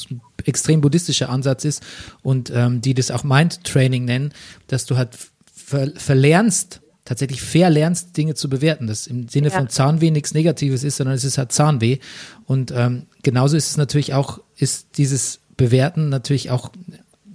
extrem 0.46 0.80
buddhistischer 0.82 1.30
Ansatz 1.30 1.66
ist 1.66 1.84
und 2.22 2.52
ähm, 2.54 2.80
die 2.82 2.94
das 2.94 3.10
auch 3.10 3.24
Mind-Training 3.24 4.06
nennen, 4.06 4.32
dass 4.68 4.86
du 4.86 4.96
halt 4.96 5.18
ver 5.52 5.90
verlernst, 5.96 6.82
tatsächlich 7.04 7.42
verlernst, 7.42 8.16
Dinge 8.16 8.36
zu 8.36 8.48
bewerten. 8.48 8.86
Das 8.88 9.08
im 9.08 9.28
Sinne 9.28 9.50
Ja. 9.50 9.56
von 9.58 9.70
Zahnweh 9.70 10.12
nichts 10.12 10.34
Negatives 10.36 10.84
ist, 10.84 10.98
sondern 10.98 11.16
es 11.16 11.24
ist 11.24 11.38
halt 11.40 11.52
Zahnweh. 11.52 11.98
Und 12.46 12.72
ähm, 12.76 13.08
genauso 13.24 13.58
ist 13.58 13.72
es 13.72 13.78
natürlich 13.78 14.14
auch, 14.14 14.40
ist 14.56 14.98
dieses 14.98 15.40
Bewerten 15.58 16.10
natürlich 16.10 16.52
auch 16.52 16.72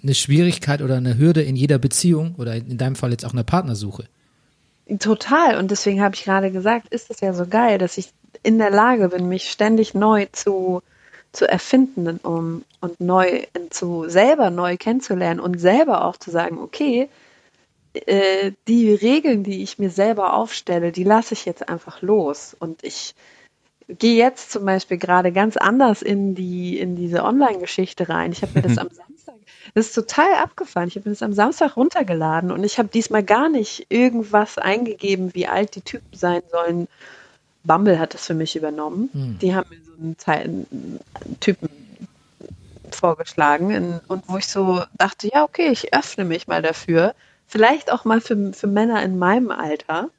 eine 0.02 0.14
Schwierigkeit 0.14 0.82
oder 0.82 0.96
eine 0.96 1.18
Hürde 1.18 1.42
in 1.42 1.56
jeder 1.56 1.78
Beziehung 1.78 2.34
oder 2.38 2.54
in 2.54 2.78
deinem 2.78 2.96
Fall 2.96 3.10
jetzt 3.10 3.24
auch 3.24 3.32
einer 3.32 3.44
Partnersuche. 3.44 4.04
Total. 4.98 5.58
Und 5.58 5.70
deswegen 5.70 6.02
habe 6.02 6.14
ich 6.14 6.24
gerade 6.24 6.50
gesagt, 6.50 6.88
ist 6.88 7.10
es 7.10 7.20
ja 7.20 7.32
so 7.32 7.46
geil, 7.46 7.78
dass 7.78 7.98
ich 7.98 8.12
in 8.42 8.58
der 8.58 8.70
Lage 8.70 9.08
bin, 9.10 9.28
mich 9.28 9.50
ständig 9.50 9.94
neu 9.94 10.26
zu, 10.32 10.82
zu 11.32 11.48
erfinden 11.48 12.18
um, 12.22 12.64
und 12.80 13.00
neu 13.00 13.44
zu 13.70 14.08
selber 14.08 14.50
neu 14.50 14.76
kennenzulernen 14.76 15.40
und 15.40 15.60
selber 15.60 16.04
auch 16.04 16.16
zu 16.16 16.30
sagen, 16.30 16.58
okay, 16.58 17.08
äh, 17.92 18.52
die 18.68 18.92
Regeln, 18.94 19.42
die 19.44 19.62
ich 19.62 19.78
mir 19.78 19.90
selber 19.90 20.34
aufstelle, 20.34 20.92
die 20.92 21.04
lasse 21.04 21.34
ich 21.34 21.44
jetzt 21.44 21.68
einfach 21.68 22.02
los. 22.02 22.56
Und 22.58 22.82
ich 22.84 23.14
gehe 23.88 24.16
jetzt 24.16 24.52
zum 24.52 24.64
Beispiel 24.64 24.98
gerade 24.98 25.32
ganz 25.32 25.56
anders 25.56 26.02
in 26.02 26.34
die 26.34 26.78
in 26.78 26.96
diese 26.96 27.24
Online-Geschichte 27.24 28.08
rein. 28.08 28.32
Ich 28.32 28.42
habe 28.42 28.52
mir 28.54 28.62
das 28.62 28.78
am 28.78 28.90
Samstag, 28.90 29.34
das 29.74 29.86
ist 29.88 29.94
total 29.94 30.34
abgefahren. 30.34 30.88
Ich 30.88 30.96
habe 30.96 31.08
mir 31.08 31.14
das 31.14 31.22
am 31.22 31.32
Samstag 31.32 31.76
runtergeladen 31.76 32.50
und 32.50 32.64
ich 32.64 32.78
habe 32.78 32.88
diesmal 32.88 33.22
gar 33.22 33.48
nicht 33.48 33.86
irgendwas 33.88 34.58
eingegeben, 34.58 35.34
wie 35.34 35.46
alt 35.46 35.74
die 35.76 35.80
Typen 35.82 36.16
sein 36.16 36.42
sollen. 36.50 36.88
Bumble 37.64 37.98
hat 37.98 38.14
das 38.14 38.26
für 38.26 38.34
mich 38.34 38.56
übernommen. 38.56 39.10
Die 39.40 39.54
haben 39.54 39.68
mir 39.70 39.78
so 39.84 39.92
einen, 40.00 40.18
Zei- 40.18 40.42
einen 40.42 41.00
Typen 41.40 41.68
vorgeschlagen 42.90 43.70
in, 43.70 44.00
und 44.08 44.24
wo 44.28 44.36
ich 44.36 44.46
so 44.46 44.82
dachte, 44.98 45.28
ja 45.32 45.44
okay, 45.44 45.68
ich 45.70 45.94
öffne 45.94 46.24
mich 46.24 46.46
mal 46.48 46.62
dafür. 46.62 47.14
Vielleicht 47.46 47.92
auch 47.92 48.04
mal 48.04 48.20
für, 48.20 48.52
für 48.52 48.66
Männer 48.66 49.02
in 49.02 49.18
meinem 49.18 49.50
Alter. 49.50 50.10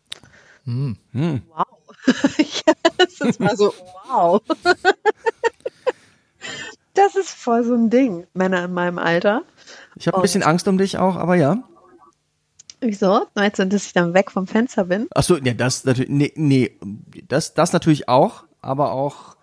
Hm. 0.66 1.42
Wow. 1.50 1.66
ja, 2.38 2.74
das 2.98 3.20
ist 3.22 3.40
mal 3.40 3.56
so, 3.58 3.74
wow. 4.08 4.42
das 6.94 7.16
ist 7.16 7.30
voll 7.30 7.64
so 7.64 7.74
ein 7.74 7.90
Ding, 7.90 8.28
Männer 8.34 8.66
in 8.66 8.74
meinem 8.74 8.98
Alter. 8.98 9.44
Ich 9.96 10.08
habe 10.08 10.18
ein 10.18 10.22
bisschen 10.22 10.44
Angst 10.44 10.68
um 10.68 10.78
dich 10.78 10.98
auch, 10.98 11.16
aber 11.16 11.36
ja. 11.36 11.58
Wieso? 12.82 13.28
Meinst 13.36 13.60
du, 13.60 13.68
dass 13.68 13.86
ich 13.86 13.94
dann 13.94 14.14
weg 14.14 14.32
vom 14.32 14.48
Fenster 14.48 14.86
bin? 14.86 15.08
Ach 15.14 15.24
so, 15.24 15.38
ja, 15.38 15.54
das 15.54 15.86
natürlich, 15.86 16.10
nee, 16.10 16.34
nee, 16.36 16.78
das, 17.28 17.54
das 17.54 17.74
natürlich 17.74 18.10
auch, 18.10 18.44
aber 18.62 18.92
auch, 18.92 19.36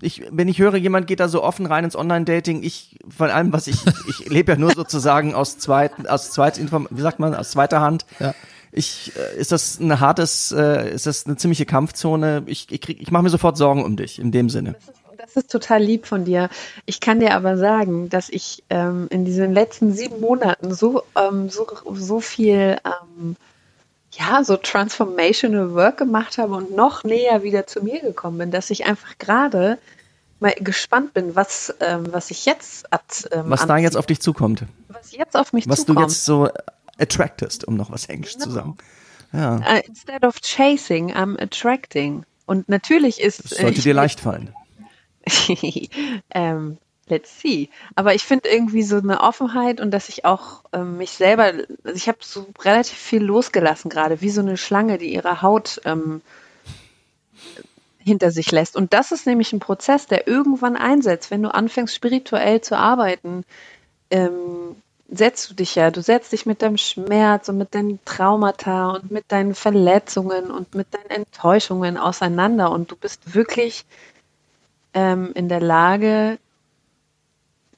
ich, 0.00 0.24
wenn 0.30 0.48
ich 0.48 0.58
höre, 0.58 0.74
jemand 0.76 1.06
geht 1.06 1.20
da 1.20 1.28
so 1.28 1.42
offen 1.42 1.66
rein 1.66 1.84
ins 1.84 1.94
Online-Dating, 1.94 2.62
ich, 2.64 2.98
von 3.08 3.30
allem, 3.30 3.52
was 3.52 3.68
ich, 3.68 3.76
ich 4.08 4.28
lebe 4.28 4.52
ja 4.52 4.58
nur 4.58 4.72
sozusagen 4.72 5.34
aus 5.34 5.58
zweiten, 5.58 6.06
aus 6.08 6.32
Zweitinform, 6.32 6.88
wie 6.90 7.00
sagt 7.00 7.20
man, 7.20 7.34
aus 7.34 7.52
zweiter 7.52 7.80
Hand. 7.80 8.06
Ja. 8.18 8.34
Ich, 8.72 9.12
äh, 9.16 9.38
ist 9.38 9.52
das 9.52 9.78
ein 9.78 10.00
hartes, 10.00 10.52
äh, 10.52 10.92
ist 10.92 11.06
das 11.06 11.26
eine 11.26 11.36
ziemliche 11.36 11.66
Kampfzone? 11.66 12.42
Ich, 12.46 12.70
ich, 12.70 12.80
krieg, 12.80 13.00
ich 13.00 13.10
mache 13.10 13.22
mir 13.22 13.30
sofort 13.30 13.56
Sorgen 13.56 13.84
um 13.84 13.96
dich, 13.96 14.18
in 14.18 14.32
dem 14.32 14.48
Sinne. 14.48 14.76
Das 15.34 15.44
ist 15.44 15.50
total 15.52 15.80
lieb 15.82 16.06
von 16.06 16.24
dir. 16.24 16.48
Ich 16.86 17.00
kann 17.00 17.20
dir 17.20 17.34
aber 17.34 17.56
sagen, 17.56 18.08
dass 18.08 18.28
ich 18.28 18.64
ähm, 18.68 19.06
in 19.10 19.24
diesen 19.24 19.52
letzten 19.54 19.92
sieben 19.92 20.20
Monaten 20.20 20.74
so, 20.74 21.04
ähm, 21.16 21.48
so, 21.48 21.66
so 21.94 22.18
viel, 22.20 22.78
ähm, 22.84 23.36
ja, 24.12 24.42
so 24.42 24.56
transformational 24.56 25.72
Work 25.74 25.98
gemacht 25.98 26.38
habe 26.38 26.54
und 26.54 26.74
noch 26.74 27.04
näher 27.04 27.44
wieder 27.44 27.66
zu 27.68 27.80
mir 27.82 28.00
gekommen 28.00 28.38
bin, 28.38 28.50
dass 28.50 28.70
ich 28.70 28.86
einfach 28.86 29.18
gerade 29.18 29.78
mal 30.40 30.52
gespannt 30.58 31.14
bin, 31.14 31.36
was, 31.36 31.72
ähm, 31.80 32.08
was 32.10 32.32
ich 32.32 32.44
jetzt 32.44 32.92
at, 32.92 33.28
ähm, 33.30 33.44
Was 33.46 33.66
da 33.66 33.74
anziehe, 33.74 33.84
jetzt 33.84 33.96
auf 33.96 34.06
dich 34.06 34.20
zukommt. 34.20 34.64
was 34.88 35.12
jetzt 35.12 35.36
auf 35.36 35.52
mich 35.52 35.68
Was 35.68 35.80
zukommt. 35.80 35.98
du 35.98 36.02
jetzt 36.02 36.24
so 36.24 36.48
attractest, 36.98 37.68
um 37.68 37.76
noch 37.76 37.92
was 37.92 38.06
Englisch 38.06 38.36
zu 38.36 38.50
sagen. 38.50 38.76
Ja, 39.32 39.58
Uh, 39.58 39.80
instead 39.86 40.24
of 40.24 40.40
chasing, 40.40 41.12
I'm 41.14 41.40
attracting. 41.40 42.24
Und 42.46 42.68
natürlich 42.68 43.20
ist 43.20 43.44
das 43.44 43.58
sollte 43.60 43.78
ich, 43.78 43.84
dir 43.84 43.94
leicht 43.94 44.18
fallen. 44.18 44.52
ähm, 46.34 46.78
let's 47.08 47.40
see. 47.40 47.68
Aber 47.94 48.14
ich 48.14 48.22
finde 48.22 48.48
irgendwie 48.48 48.82
so 48.82 48.96
eine 48.96 49.20
Offenheit 49.20 49.80
und 49.80 49.90
dass 49.90 50.08
ich 50.08 50.24
auch 50.24 50.62
ähm, 50.72 50.96
mich 50.96 51.10
selber, 51.10 51.52
also 51.84 51.96
ich 51.96 52.08
habe 52.08 52.18
so 52.20 52.46
relativ 52.62 52.96
viel 52.96 53.22
losgelassen 53.22 53.90
gerade, 53.90 54.20
wie 54.20 54.30
so 54.30 54.40
eine 54.40 54.56
Schlange, 54.56 54.98
die 54.98 55.12
ihre 55.12 55.42
Haut 55.42 55.80
ähm, 55.84 56.22
hinter 57.98 58.30
sich 58.30 58.50
lässt. 58.50 58.76
Und 58.76 58.92
das 58.92 59.12
ist 59.12 59.26
nämlich 59.26 59.52
ein 59.52 59.60
Prozess, 59.60 60.06
der 60.06 60.26
irgendwann 60.26 60.76
einsetzt, 60.76 61.30
wenn 61.30 61.42
du 61.42 61.52
anfängst 61.52 61.94
spirituell 61.94 62.60
zu 62.60 62.76
arbeiten. 62.76 63.44
Ähm, 64.10 64.76
setzt 65.10 65.50
du 65.50 65.54
dich 65.54 65.74
ja, 65.74 65.90
du 65.90 66.02
setzt 66.02 66.32
dich 66.32 66.46
mit 66.46 66.62
deinem 66.62 66.76
Schmerz 66.76 67.48
und 67.48 67.58
mit 67.58 67.74
deinen 67.74 67.98
Traumata 68.04 68.90
und 68.92 69.10
mit 69.10 69.24
deinen 69.28 69.54
Verletzungen 69.54 70.50
und 70.50 70.74
mit 70.74 70.94
deinen 70.94 71.10
Enttäuschungen 71.10 71.98
auseinander 71.98 72.70
und 72.70 72.90
du 72.92 72.96
bist 72.96 73.34
wirklich 73.34 73.84
ähm, 74.94 75.32
in 75.34 75.48
der 75.48 75.60
Lage, 75.60 76.38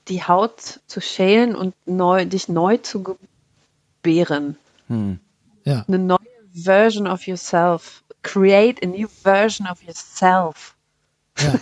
die 0.09 0.23
Haut 0.23 0.81
zu 0.87 1.01
schälen 1.01 1.55
und 1.55 1.75
neu, 1.87 2.25
dich 2.27 2.49
neu 2.49 2.79
zu 2.79 3.03
gebären. 4.03 4.57
Ja. 5.65 5.85
Eine 5.87 5.99
neue 5.99 6.19
Version 6.55 7.07
of 7.07 7.27
yourself. 7.27 8.03
Create 8.23 8.83
a 8.83 8.87
new 8.87 9.09
version 9.09 9.67
of 9.67 9.83
yourself. 9.83 10.75
Ja. 11.41 11.59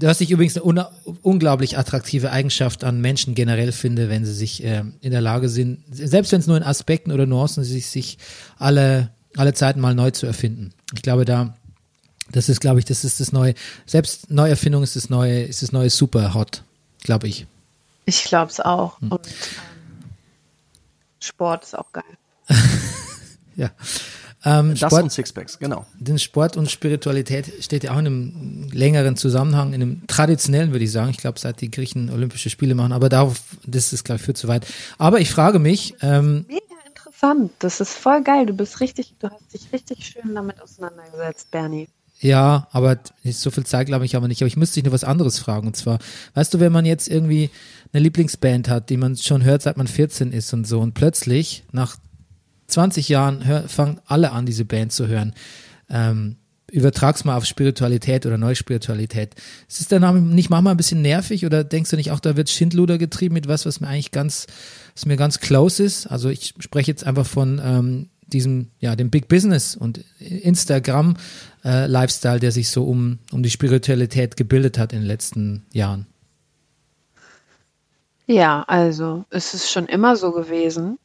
Was 0.00 0.20
ich 0.20 0.30
übrigens 0.30 0.58
eine 0.58 0.88
unglaublich 1.22 1.78
attraktive 1.78 2.32
Eigenschaft 2.32 2.82
an 2.82 3.00
Menschen 3.00 3.34
generell 3.34 3.70
finde, 3.70 4.08
wenn 4.08 4.24
sie 4.24 4.32
sich 4.32 4.64
ähm, 4.64 4.94
in 5.00 5.12
der 5.12 5.20
Lage 5.20 5.48
sind, 5.48 5.84
selbst 5.90 6.32
wenn 6.32 6.40
es 6.40 6.46
nur 6.46 6.56
in 6.56 6.62
Aspekten 6.62 7.12
oder 7.12 7.26
Nuancen 7.26 7.62
sich, 7.62 7.86
sich 7.86 8.18
alle, 8.58 9.10
alle 9.36 9.54
Zeiten 9.54 9.80
mal 9.80 9.94
neu 9.94 10.10
zu 10.10 10.26
erfinden. 10.26 10.72
Ich 10.94 11.02
glaube, 11.02 11.24
da, 11.24 11.54
das 12.32 12.48
ist, 12.48 12.60
glaube 12.60 12.80
ich, 12.80 12.84
das 12.84 13.04
ist 13.04 13.20
das 13.20 13.32
neue, 13.32 13.54
selbst 13.86 14.30
Neuerfindung 14.30 14.82
ist 14.82 14.96
das 14.96 15.10
neue, 15.10 15.42
ist 15.42 15.62
das 15.62 15.72
neue 15.72 15.90
super 15.90 16.34
hot, 16.34 16.62
glaube 17.02 17.28
ich. 17.28 17.46
Ich 18.04 18.24
glaube 18.24 18.50
es 18.50 18.60
auch. 18.60 19.00
Hm. 19.00 19.12
Und 19.12 19.26
ähm, 19.26 19.32
Sport 21.20 21.64
ist 21.64 21.78
auch 21.78 21.92
geil. 21.92 22.04
Ja. 23.54 23.70
Ähm, 24.44 24.70
Das 24.70 24.90
Sport, 24.90 25.02
und 25.04 25.12
Sixpacks, 25.12 25.58
genau. 25.58 25.86
denn 25.98 26.18
Sport 26.18 26.56
und 26.56 26.70
Spiritualität 26.70 27.52
steht 27.62 27.84
ja 27.84 27.92
auch 27.92 27.98
in 27.98 28.06
einem 28.06 28.68
längeren 28.72 29.16
Zusammenhang, 29.16 29.72
in 29.72 29.82
einem 29.82 30.06
traditionellen, 30.06 30.72
würde 30.72 30.84
ich 30.84 30.90
sagen. 30.90 31.10
Ich 31.10 31.18
glaube, 31.18 31.38
seit 31.38 31.60
die 31.60 31.70
Griechen 31.70 32.10
Olympische 32.10 32.50
Spiele 32.50 32.74
machen, 32.74 32.92
aber 32.92 33.08
darauf, 33.08 33.40
das 33.66 33.92
ist, 33.92 34.04
glaube 34.04 34.20
ich, 34.20 34.24
viel 34.24 34.34
zu 34.34 34.48
weit. 34.48 34.66
Aber 34.98 35.20
ich 35.20 35.30
frage 35.30 35.58
mich, 35.58 35.94
ähm, 36.00 36.44
Mega 36.48 36.60
interessant. 36.86 37.52
Das 37.60 37.80
ist 37.80 37.94
voll 37.94 38.22
geil. 38.22 38.46
Du 38.46 38.54
bist 38.54 38.80
richtig, 38.80 39.14
du 39.20 39.30
hast 39.30 39.52
dich 39.54 39.72
richtig 39.72 40.06
schön 40.06 40.34
damit 40.34 40.60
auseinandergesetzt, 40.60 41.50
Bernie. 41.50 41.88
Ja, 42.22 42.68
aber 42.70 43.00
so 43.24 43.50
viel 43.50 43.64
Zeit 43.64 43.88
glaube 43.88 44.04
ich 44.04 44.14
aber 44.14 44.28
nicht. 44.28 44.42
Aber 44.42 44.46
ich 44.46 44.56
müsste 44.56 44.74
dich 44.74 44.84
nur 44.84 44.92
was 44.92 45.02
anderes 45.02 45.40
fragen. 45.40 45.66
Und 45.66 45.76
zwar, 45.76 45.98
weißt 46.34 46.54
du, 46.54 46.60
wenn 46.60 46.70
man 46.70 46.86
jetzt 46.86 47.08
irgendwie 47.08 47.50
eine 47.92 48.00
Lieblingsband 48.00 48.68
hat, 48.68 48.90
die 48.90 48.96
man 48.96 49.16
schon 49.16 49.42
hört, 49.42 49.62
seit 49.62 49.76
man 49.76 49.88
14 49.88 50.30
ist 50.32 50.52
und 50.52 50.64
so, 50.64 50.78
und 50.78 50.94
plötzlich 50.94 51.64
nach 51.72 51.96
20 52.68 53.08
Jahren 53.08 53.44
hör, 53.44 53.68
fangen 53.68 54.00
alle 54.06 54.30
an, 54.30 54.46
diese 54.46 54.64
Band 54.64 54.92
zu 54.92 55.08
hören. 55.08 55.34
Ähm, 55.90 56.36
übertrag's 56.70 57.24
mal 57.24 57.36
auf 57.36 57.44
Spiritualität 57.44 58.24
oder 58.24 58.38
Neuspiritualität. 58.38 59.34
Ist 59.68 59.80
es 59.80 59.88
dann 59.88 60.32
nicht 60.32 60.48
manchmal 60.48 60.74
ein 60.74 60.76
bisschen 60.76 61.02
nervig 61.02 61.44
oder 61.44 61.64
denkst 61.64 61.90
du 61.90 61.96
nicht 61.96 62.12
auch, 62.12 62.20
da 62.20 62.36
wird 62.36 62.50
Schindluder 62.50 62.98
getrieben 62.98 63.34
mit 63.34 63.48
was, 63.48 63.66
was 63.66 63.80
mir 63.80 63.88
eigentlich 63.88 64.12
ganz, 64.12 64.46
was 64.94 65.06
mir 65.06 65.16
ganz 65.16 65.40
close 65.40 65.82
ist? 65.82 66.06
Also 66.06 66.28
ich 66.28 66.54
spreche 66.60 66.92
jetzt 66.92 67.04
einfach 67.04 67.26
von 67.26 67.60
ähm, 67.62 68.08
diesem, 68.26 68.68
ja, 68.78 68.96
dem 68.96 69.10
Big 69.10 69.28
Business 69.28 69.76
und 69.76 69.98
Instagram 70.18 71.16
äh, 71.64 71.86
Lifestyle, 71.86 72.40
der 72.40 72.52
sich 72.52 72.70
so 72.70 72.84
um, 72.84 73.18
um 73.32 73.42
die 73.42 73.50
Spiritualität 73.50 74.36
gebildet 74.36 74.78
hat 74.78 74.92
in 74.92 75.00
den 75.00 75.06
letzten 75.06 75.66
Jahren. 75.72 76.06
Ja, 78.26 78.64
also 78.66 79.24
es 79.30 79.54
ist 79.54 79.70
schon 79.70 79.86
immer 79.86 80.16
so 80.16 80.32
gewesen, 80.32 80.98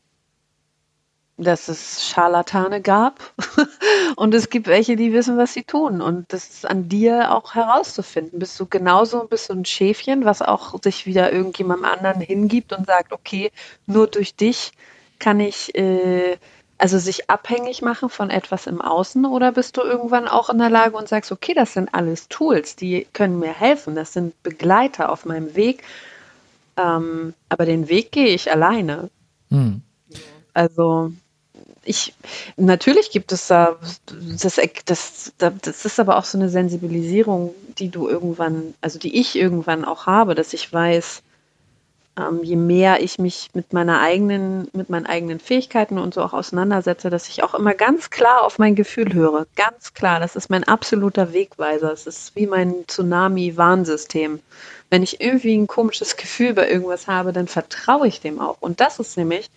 dass 1.38 1.68
es 1.68 2.08
Scharlatane 2.08 2.82
gab 2.82 3.34
und 4.16 4.34
es 4.34 4.50
gibt 4.50 4.68
welche, 4.68 4.96
die 4.96 5.14
wissen, 5.14 5.38
was 5.38 5.54
sie 5.54 5.64
tun. 5.64 6.02
Und 6.02 6.34
das 6.34 6.50
ist 6.50 6.66
an 6.66 6.90
dir 6.90 7.34
auch 7.34 7.54
herauszufinden. 7.54 8.40
Bist 8.40 8.60
du 8.60 8.66
genauso 8.66 9.26
bist 9.26 9.50
du 9.50 9.54
ein 9.54 9.66
Schäfchen, 9.66 10.26
was 10.26 10.42
auch 10.42 10.76
sich 10.84 11.06
wieder 11.06 11.32
irgendjemandem 11.32 11.86
anderen 11.86 12.22
hingibt 12.22 12.74
und 12.74 12.88
sagt, 12.88 13.14
okay, 13.14 13.52
nur 13.86 14.08
durch 14.08 14.36
dich 14.36 14.72
kann 15.20 15.40
ich 15.40 15.76
äh, 15.76 16.38
also 16.78 17.00
sich 17.00 17.30
abhängig 17.30 17.82
machen 17.82 18.10
von 18.10 18.30
etwas 18.30 18.68
im 18.68 18.82
Außen 18.82 19.26
oder 19.26 19.52
bist 19.52 19.78
du 19.78 19.82
irgendwann 19.82 20.28
auch 20.28 20.50
in 20.50 20.60
der 20.60 20.70
Lage 20.70 20.96
und 20.96 21.08
sagst, 21.08 21.32
okay, 21.32 21.54
das 21.54 21.74
sind 21.74 21.94
alles 21.94 22.28
Tools, 22.28 22.76
die 22.76 23.08
können 23.14 23.40
mir 23.40 23.54
helfen, 23.54 23.96
das 23.96 24.14
sind 24.14 24.42
Begleiter 24.44 25.12
auf 25.12 25.26
meinem 25.26 25.56
Weg, 25.56 25.84
ähm, 26.78 27.34
aber 27.50 27.66
den 27.66 27.90
Weg 27.90 28.12
gehe 28.12 28.28
ich 28.28 28.52
alleine. 28.52 29.10
Hm. 29.50 29.82
Also 30.54 31.12
ich, 31.84 32.14
natürlich 32.58 33.12
gibt 33.12 33.32
es 33.32 33.48
da, 33.48 33.78
das, 34.06 34.60
das, 34.86 35.34
das 35.38 35.86
ist 35.86 36.00
aber 36.00 36.18
auch 36.18 36.26
so 36.26 36.38
eine 36.38 36.50
Sensibilisierung, 36.50 37.56
die 37.80 37.90
du 37.90 38.08
irgendwann, 38.08 38.74
also 38.82 39.00
die 39.00 39.20
ich 39.20 39.36
irgendwann 39.36 39.86
auch 39.86 40.06
habe, 40.06 40.36
dass 40.36 40.54
ich 40.54 40.72
weiß, 40.72 41.24
ähm, 42.18 42.44
je 42.44 42.56
mehr 42.56 43.02
ich 43.02 43.20
mich 43.20 43.50
mit 43.54 43.74
meiner 43.74 44.02
eigenen, 44.02 44.68
mit 44.74 44.90
meinen 44.90 45.06
eigenen 45.06 45.40
Fähigkeiten 45.40 45.98
und 45.98 46.14
so 46.14 46.22
auch 46.22 46.34
auseinandersetze, 46.34 47.10
dass 47.10 47.30
ich 47.30 47.44
auch 47.44 47.54
immer 47.54 47.74
ganz 47.74 48.10
klar 48.10 48.44
auf 48.44 48.60
mein 48.60 48.76
Gefühl 48.76 49.14
höre. 49.14 49.46
Ganz 49.56 49.94
klar, 49.94 50.20
das 50.20 50.36
ist 50.36 50.50
mein 50.50 50.64
absoluter 50.64 51.34
Wegweiser. 51.34 51.92
Es 51.92 52.08
ist 52.08 52.36
wie 52.36 52.48
mein 52.48 52.86
Tsunami-Warnsystem. 52.88 54.40
Wenn 54.90 55.04
ich 55.04 55.22
irgendwie 55.22 55.56
ein 55.56 55.68
komisches 55.68 56.16
Gefühl 56.16 56.54
bei 56.54 56.70
irgendwas 56.70 57.08
habe, 57.08 57.34
dann 57.34 57.48
vertraue 57.48 58.08
ich 58.08 58.22
dem 58.22 58.40
auch. 58.40 58.58
Und 58.62 58.80
das 58.80 59.00
ist 59.00 59.18
nämlich 59.18 59.50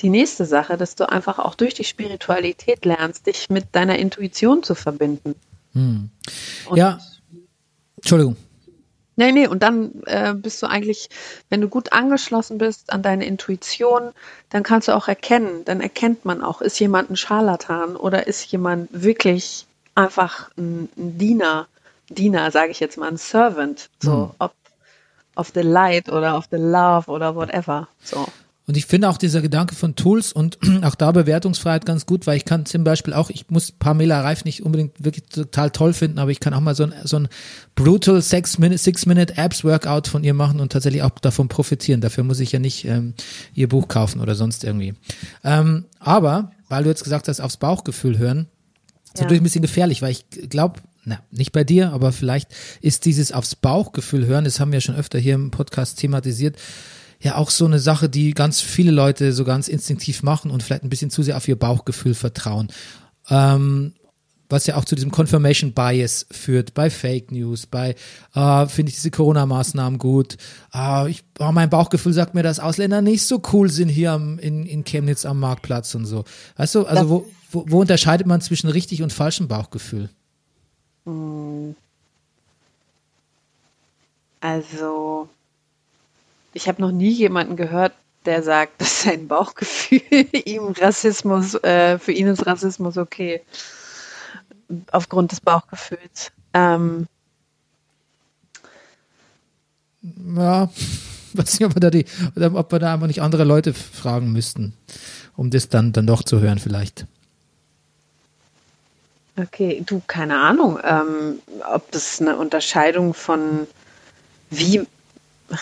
die 0.00 0.10
nächste 0.10 0.44
Sache, 0.44 0.76
dass 0.76 0.94
du 0.94 1.08
einfach 1.08 1.38
auch 1.38 1.54
durch 1.54 1.74
die 1.74 1.84
Spiritualität 1.84 2.84
lernst, 2.84 3.26
dich 3.26 3.48
mit 3.50 3.66
deiner 3.72 3.98
Intuition 3.98 4.62
zu 4.62 4.74
verbinden. 4.74 5.34
Hm. 5.72 6.10
Ja. 6.74 6.98
Entschuldigung. 7.96 8.36
Nee, 9.18 9.32
nee, 9.32 9.46
und 9.46 9.62
dann 9.62 10.02
äh, 10.04 10.34
bist 10.34 10.62
du 10.62 10.66
eigentlich, 10.66 11.08
wenn 11.48 11.62
du 11.62 11.68
gut 11.68 11.92
angeschlossen 11.92 12.58
bist 12.58 12.92
an 12.92 13.02
deine 13.02 13.24
Intuition, 13.24 14.12
dann 14.50 14.62
kannst 14.62 14.88
du 14.88 14.92
auch 14.92 15.08
erkennen, 15.08 15.64
dann 15.64 15.80
erkennt 15.80 16.26
man 16.26 16.42
auch, 16.42 16.60
ist 16.60 16.78
jemand 16.78 17.10
ein 17.10 17.16
Scharlatan 17.16 17.96
oder 17.96 18.26
ist 18.26 18.44
jemand 18.52 18.88
wirklich 18.92 19.66
einfach 19.94 20.50
ein, 20.58 20.90
ein 20.98 21.18
Diener, 21.18 21.66
Diener, 22.10 22.50
sage 22.50 22.70
ich 22.70 22.80
jetzt 22.80 22.98
mal, 22.98 23.08
ein 23.08 23.16
Servant, 23.16 23.88
so, 24.00 24.10
mhm. 24.10 24.30
ob 24.38 24.52
of 25.34 25.50
the 25.54 25.62
light 25.62 26.08
oder 26.10 26.36
of 26.36 26.46
the 26.50 26.58
love 26.58 27.10
oder 27.10 27.34
whatever, 27.34 27.88
so. 28.02 28.26
Und 28.68 28.76
ich 28.76 28.86
finde 28.86 29.08
auch 29.08 29.16
dieser 29.16 29.42
Gedanke 29.42 29.76
von 29.76 29.94
Tools 29.94 30.32
und 30.32 30.58
auch 30.82 30.96
da 30.96 31.12
Bewertungsfreiheit 31.12 31.86
ganz 31.86 32.04
gut, 32.04 32.26
weil 32.26 32.36
ich 32.36 32.44
kann 32.44 32.66
zum 32.66 32.82
Beispiel 32.82 33.14
auch, 33.14 33.30
ich 33.30 33.48
muss 33.48 33.70
Pamela 33.70 34.20
Reif 34.20 34.44
nicht 34.44 34.64
unbedingt 34.64 35.04
wirklich 35.04 35.24
total 35.26 35.70
toll 35.70 35.92
finden, 35.92 36.18
aber 36.18 36.32
ich 36.32 36.40
kann 36.40 36.52
auch 36.52 36.60
mal 36.60 36.74
so 36.74 36.84
ein, 36.84 36.94
so 37.04 37.16
ein 37.18 37.28
brutal 37.76 38.20
Six-Minute 38.20 38.78
Six 38.78 39.06
Minute 39.06 39.36
Apps 39.36 39.62
Workout 39.62 40.08
von 40.08 40.24
ihr 40.24 40.34
machen 40.34 40.58
und 40.58 40.72
tatsächlich 40.72 41.02
auch 41.02 41.10
davon 41.10 41.46
profitieren. 41.46 42.00
Dafür 42.00 42.24
muss 42.24 42.40
ich 42.40 42.50
ja 42.50 42.58
nicht 42.58 42.84
ähm, 42.86 43.14
ihr 43.54 43.68
Buch 43.68 43.86
kaufen 43.86 44.20
oder 44.20 44.34
sonst 44.34 44.64
irgendwie. 44.64 44.94
Ähm, 45.44 45.84
aber, 46.00 46.50
weil 46.68 46.82
du 46.82 46.88
jetzt 46.88 47.04
gesagt 47.04 47.28
hast, 47.28 47.40
aufs 47.40 47.58
Bauchgefühl 47.58 48.18
hören, 48.18 48.48
ist 49.04 49.18
ja. 49.18 49.22
natürlich 49.22 49.42
ein 49.42 49.44
bisschen 49.44 49.62
gefährlich, 49.62 50.02
weil 50.02 50.10
ich 50.10 50.26
glaube, 50.50 50.80
na, 51.04 51.20
nicht 51.30 51.52
bei 51.52 51.62
dir, 51.62 51.92
aber 51.92 52.10
vielleicht 52.10 52.48
ist 52.80 53.04
dieses 53.04 53.30
aufs 53.30 53.54
Bauchgefühl 53.54 54.26
hören, 54.26 54.44
das 54.44 54.58
haben 54.58 54.72
wir 54.72 54.80
schon 54.80 54.96
öfter 54.96 55.20
hier 55.20 55.36
im 55.36 55.52
Podcast 55.52 56.00
thematisiert, 56.00 56.56
ja 57.20 57.36
auch 57.36 57.50
so 57.50 57.64
eine 57.64 57.78
Sache, 57.78 58.08
die 58.08 58.32
ganz 58.32 58.60
viele 58.60 58.90
Leute 58.90 59.32
so 59.32 59.44
ganz 59.44 59.68
instinktiv 59.68 60.22
machen 60.22 60.50
und 60.50 60.62
vielleicht 60.62 60.84
ein 60.84 60.90
bisschen 60.90 61.10
zu 61.10 61.22
sehr 61.22 61.36
auf 61.36 61.48
ihr 61.48 61.58
Bauchgefühl 61.58 62.14
vertrauen. 62.14 62.68
Ähm, 63.28 63.92
was 64.48 64.66
ja 64.66 64.76
auch 64.76 64.84
zu 64.84 64.94
diesem 64.94 65.10
Confirmation 65.10 65.72
Bias 65.72 66.26
führt 66.30 66.74
bei 66.74 66.90
Fake 66.90 67.32
News, 67.32 67.66
bei 67.66 67.96
äh, 68.34 68.66
finde 68.66 68.90
ich 68.90 68.96
diese 68.96 69.10
Corona-Maßnahmen 69.10 69.98
gut. 69.98 70.36
Äh, 70.72 71.10
ich, 71.10 71.24
oh, 71.40 71.50
mein 71.52 71.70
Bauchgefühl 71.70 72.12
sagt 72.12 72.34
mir, 72.34 72.42
dass 72.42 72.60
Ausländer 72.60 73.02
nicht 73.02 73.24
so 73.24 73.42
cool 73.52 73.70
sind 73.70 73.88
hier 73.88 74.12
am, 74.12 74.38
in, 74.38 74.64
in 74.66 74.84
Chemnitz 74.84 75.24
am 75.24 75.40
Marktplatz 75.40 75.94
und 75.94 76.06
so. 76.06 76.24
Weißt 76.56 76.74
du, 76.76 76.86
also 76.86 77.10
wo, 77.10 77.26
wo, 77.50 77.64
wo 77.68 77.80
unterscheidet 77.80 78.26
man 78.26 78.40
zwischen 78.40 78.70
richtig 78.70 79.02
und 79.02 79.12
falschem 79.12 79.48
Bauchgefühl? 79.48 80.10
Hm. 81.06 81.74
Also 84.40 85.28
ich 86.56 86.68
habe 86.68 86.80
noch 86.80 86.90
nie 86.90 87.10
jemanden 87.10 87.56
gehört, 87.56 87.92
der 88.24 88.42
sagt, 88.42 88.80
dass 88.80 89.02
sein 89.02 89.28
Bauchgefühl 89.28 90.00
ihm 90.44 90.68
Rassismus, 90.68 91.54
äh, 91.62 91.98
für 91.98 92.12
ihn 92.12 92.26
ist 92.26 92.46
Rassismus 92.46 92.96
okay. 92.96 93.42
Aufgrund 94.90 95.30
des 95.30 95.40
Bauchgefühls. 95.40 96.32
Ähm, 96.52 97.06
ja, 100.02 100.68
weiß 101.34 101.60
nicht, 101.60 101.66
ob 101.66 101.76
wir 101.76 101.80
da 101.80 101.90
die, 101.90 102.06
ob 102.34 102.72
wir 102.72 102.78
da 102.78 102.94
einfach 102.94 103.06
nicht 103.06 103.22
andere 103.22 103.44
Leute 103.44 103.74
fragen 103.74 104.32
müssten, 104.32 104.74
um 105.36 105.50
das 105.50 105.68
dann, 105.68 105.92
dann 105.92 106.06
doch 106.06 106.24
zu 106.24 106.40
hören, 106.40 106.58
vielleicht. 106.58 107.06
Okay, 109.38 109.82
du, 109.84 110.00
keine 110.06 110.40
Ahnung, 110.40 110.78
ähm, 110.82 111.40
ob 111.72 111.92
das 111.92 112.20
eine 112.20 112.36
Unterscheidung 112.36 113.12
von 113.12 113.66
wie 114.48 114.86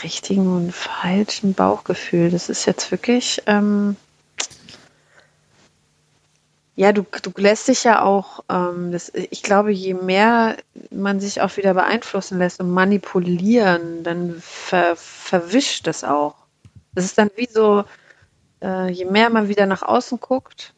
richtigen 0.03 0.55
und 0.55 0.75
falschen 0.75 1.55
Bauchgefühl. 1.55 2.31
Das 2.31 2.49
ist 2.49 2.67
jetzt 2.67 2.91
wirklich, 2.91 3.43
ähm, 3.47 3.97
ja, 6.77 6.93
du, 6.93 7.05
du 7.23 7.31
lässt 7.37 7.69
dich 7.69 7.85
ja 7.85 8.03
auch, 8.03 8.41
ähm, 8.49 8.91
das, 8.91 9.13
ich 9.15 9.43
glaube, 9.43 9.71
je 9.71 9.95
mehr 9.95 10.57
man 10.91 11.21
sich 11.21 11.41
auch 11.41 11.57
wieder 11.57 11.75
beeinflussen 11.75 12.39
lässt 12.39 12.61
und 12.61 12.71
manipulieren, 12.71 14.03
dann 14.03 14.41
ver, 14.41 14.97
verwischt 14.97 15.87
es 15.87 16.03
auch. 16.03 16.35
Das 16.95 17.05
ist 17.05 17.19
dann 17.19 17.31
wie 17.37 17.49
so, 17.51 17.85
äh, 18.63 18.91
je 18.91 19.05
mehr 19.05 19.31
man 19.31 19.49
wieder 19.49 19.67
nach 19.67 19.83
außen 19.83 20.19
guckt 20.19 20.75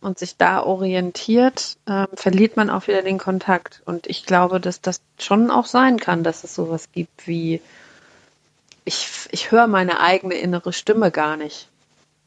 und 0.00 0.18
sich 0.18 0.36
da 0.36 0.62
orientiert, 0.62 1.76
äh, 1.86 2.06
verliert 2.14 2.56
man 2.56 2.70
auch 2.70 2.86
wieder 2.86 3.02
den 3.02 3.18
Kontakt. 3.18 3.82
Und 3.86 4.06
ich 4.06 4.24
glaube, 4.24 4.60
dass 4.60 4.80
das 4.80 5.00
schon 5.18 5.50
auch 5.50 5.66
sein 5.66 5.98
kann, 5.98 6.22
dass 6.22 6.44
es 6.44 6.54
sowas 6.54 6.92
gibt 6.92 7.26
wie 7.26 7.60
ich, 8.88 9.28
ich 9.30 9.50
höre 9.52 9.66
meine 9.66 10.00
eigene 10.00 10.34
innere 10.34 10.72
Stimme 10.72 11.10
gar 11.10 11.36
nicht. 11.36 11.68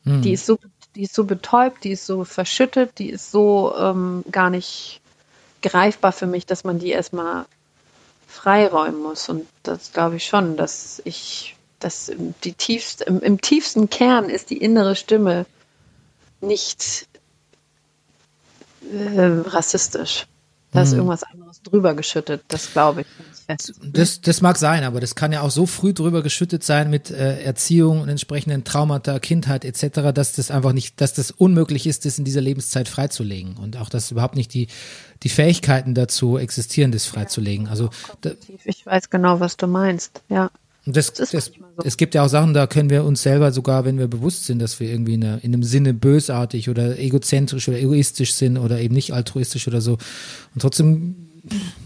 Hm. 0.06 0.22
Die 0.22 0.34
ist 0.34 0.46
so, 0.46 0.60
die 0.96 1.04
ist 1.04 1.14
so 1.14 1.26
betäubt, 1.26 1.84
die 1.84 1.92
ist 1.92 2.06
so 2.06 2.24
verschüttet, 2.24 2.98
die 3.00 3.10
ist 3.10 3.32
so 3.32 3.76
ähm, 3.78 4.24
gar 4.32 4.50
nicht 4.50 5.02
greifbar 5.62 6.12
für 6.12 6.28
mich, 6.28 6.46
dass 6.46 6.64
man 6.64 6.80
die 6.80 6.90
erstmal 6.90 7.46
freiräumen 8.28 9.02
muss. 9.02 9.28
Und 9.28 9.48
das 9.64 9.92
glaube 9.92 10.18
ich 10.18 10.26
schon, 10.26 10.56
dass 10.56 11.02
ich, 11.04 11.56
dass 11.80 12.12
die 12.44 12.54
tiefste, 12.54 13.04
im, 13.06 13.20
im 13.22 13.42
tiefsten 13.42 13.90
Kern 13.90 14.30
ist 14.30 14.52
die 14.52 14.58
innere 14.58 14.96
Stimme 14.96 15.46
nicht 16.42 17.08
äh, 18.92 19.22
rassistisch. 19.46 20.28
Da 20.72 20.84
ist 20.84 20.92
hm. 20.92 21.00
irgendwas 21.00 21.24
anderes 21.24 21.62
drüber 21.64 21.96
geschüttet, 21.96 22.44
das 22.48 22.72
glaube 22.72 23.02
ich. 23.02 23.08
Das, 23.48 24.22
das 24.22 24.42
mag 24.42 24.58
sein, 24.58 24.84
aber 24.84 25.00
das 25.00 25.16
kann 25.16 25.32
ja 25.32 25.42
auch 25.42 25.52
so 25.52 25.66
früh 25.66 25.94
drüber 25.94 26.24
geschüttet 26.24 26.64
sein 26.64 26.90
mit 26.90 27.12
äh, 27.12 27.42
Erziehung 27.42 28.02
und 28.02 28.10
entsprechenden 28.10 28.64
Traumata, 28.64 29.20
Kindheit 29.20 29.66
etc., 29.66 30.12
dass 30.14 30.34
das 30.34 30.52
einfach 30.52 30.74
nicht, 30.74 31.02
dass 31.02 31.14
das 31.14 31.32
unmöglich 31.32 31.88
ist, 31.88 32.06
das 32.06 32.18
in 32.18 32.26
dieser 32.26 32.42
Lebenszeit 32.42 32.88
freizulegen 32.88 33.58
und 33.58 33.78
auch, 33.78 33.90
dass 33.90 34.12
überhaupt 34.12 34.36
nicht 34.36 34.54
die, 34.54 34.68
die 35.24 35.30
Fähigkeiten 35.30 35.94
dazu 35.94 36.38
existieren, 36.38 36.92
das 36.92 37.06
freizulegen. 37.06 37.68
Also 37.68 37.90
da, 38.22 38.32
ich 38.66 38.86
weiß 38.86 39.10
genau, 39.10 39.40
was 39.40 39.58
du 39.58 39.68
meinst, 39.68 40.22
ja. 40.30 40.50
Das, 40.86 41.14
das, 41.14 41.30
das 41.30 41.46
so. 41.46 41.52
Es 41.84 41.96
gibt 41.96 42.16
ja 42.16 42.24
auch 42.24 42.28
Sachen, 42.28 42.56
da 42.56 42.66
können 42.66 42.90
wir 42.90 43.04
uns 43.04 43.22
selber 43.22 43.52
sogar, 43.52 43.86
wenn 43.86 44.00
wir 44.00 44.08
bewusst 44.08 44.46
sind, 44.46 44.60
dass 44.60 44.80
wir 44.80 44.90
irgendwie 44.90 45.14
in, 45.14 45.22
in 45.22 45.54
einem 45.54 45.64
Sinne 45.64 45.94
bösartig 45.94 46.70
oder 46.70 46.98
egozentrisch 46.98 47.68
oder 47.70 47.78
egoistisch 47.78 48.34
sind 48.34 48.58
oder 48.58 48.80
eben 48.80 48.96
nicht 48.96 49.14
altruistisch 49.14 49.68
oder 49.68 49.80
so. 49.80 49.94
Und 50.54 50.62
trotzdem 50.62 51.31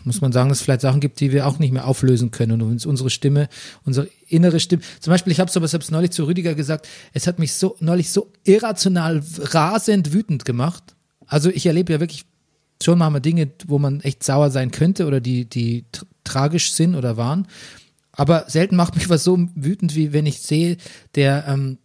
muss 0.03 0.21
man 0.21 0.31
sagen, 0.31 0.49
dass 0.49 0.59
es 0.59 0.63
vielleicht 0.63 0.81
Sachen 0.81 0.99
gibt, 0.99 1.19
die 1.19 1.31
wir 1.31 1.47
auch 1.47 1.59
nicht 1.59 1.71
mehr 1.71 1.87
auflösen 1.87 2.31
können 2.31 2.61
und 2.61 2.71
uns 2.71 2.85
unsere 2.85 3.09
Stimme, 3.09 3.49
unsere 3.83 4.09
innere 4.27 4.59
Stimme. 4.59 4.81
Zum 4.99 5.11
Beispiel, 5.11 5.31
ich 5.31 5.39
habe 5.39 5.49
es 5.49 5.57
aber 5.57 5.67
selbst 5.67 5.91
neulich 5.91 6.11
zu 6.11 6.25
Rüdiger 6.25 6.55
gesagt, 6.55 6.87
es 7.13 7.27
hat 7.27 7.39
mich 7.39 7.53
so 7.53 7.75
neulich 7.79 8.11
so 8.11 8.31
irrational 8.43 9.23
rasend 9.39 10.13
wütend 10.13 10.45
gemacht. 10.45 10.95
Also 11.27 11.49
ich 11.49 11.65
erlebe 11.65 11.93
ja 11.93 11.99
wirklich 11.99 12.25
schon 12.81 12.99
manchmal 12.99 13.21
Dinge, 13.21 13.51
wo 13.67 13.79
man 13.79 14.01
echt 14.01 14.23
sauer 14.23 14.51
sein 14.51 14.71
könnte 14.71 15.05
oder 15.05 15.21
die, 15.21 15.45
die 15.45 15.85
tr 15.91 16.05
tragisch 16.23 16.71
sind 16.71 16.95
oder 16.95 17.17
waren. 17.17 17.47
Aber 18.11 18.45
selten 18.47 18.75
macht 18.75 18.95
mich 18.95 19.09
was 19.09 19.23
so 19.23 19.37
wütend, 19.53 19.95
wie 19.95 20.11
wenn 20.11 20.25
ich 20.25 20.41
sehe, 20.41 20.77
der 21.13 21.45
ähm, 21.47 21.77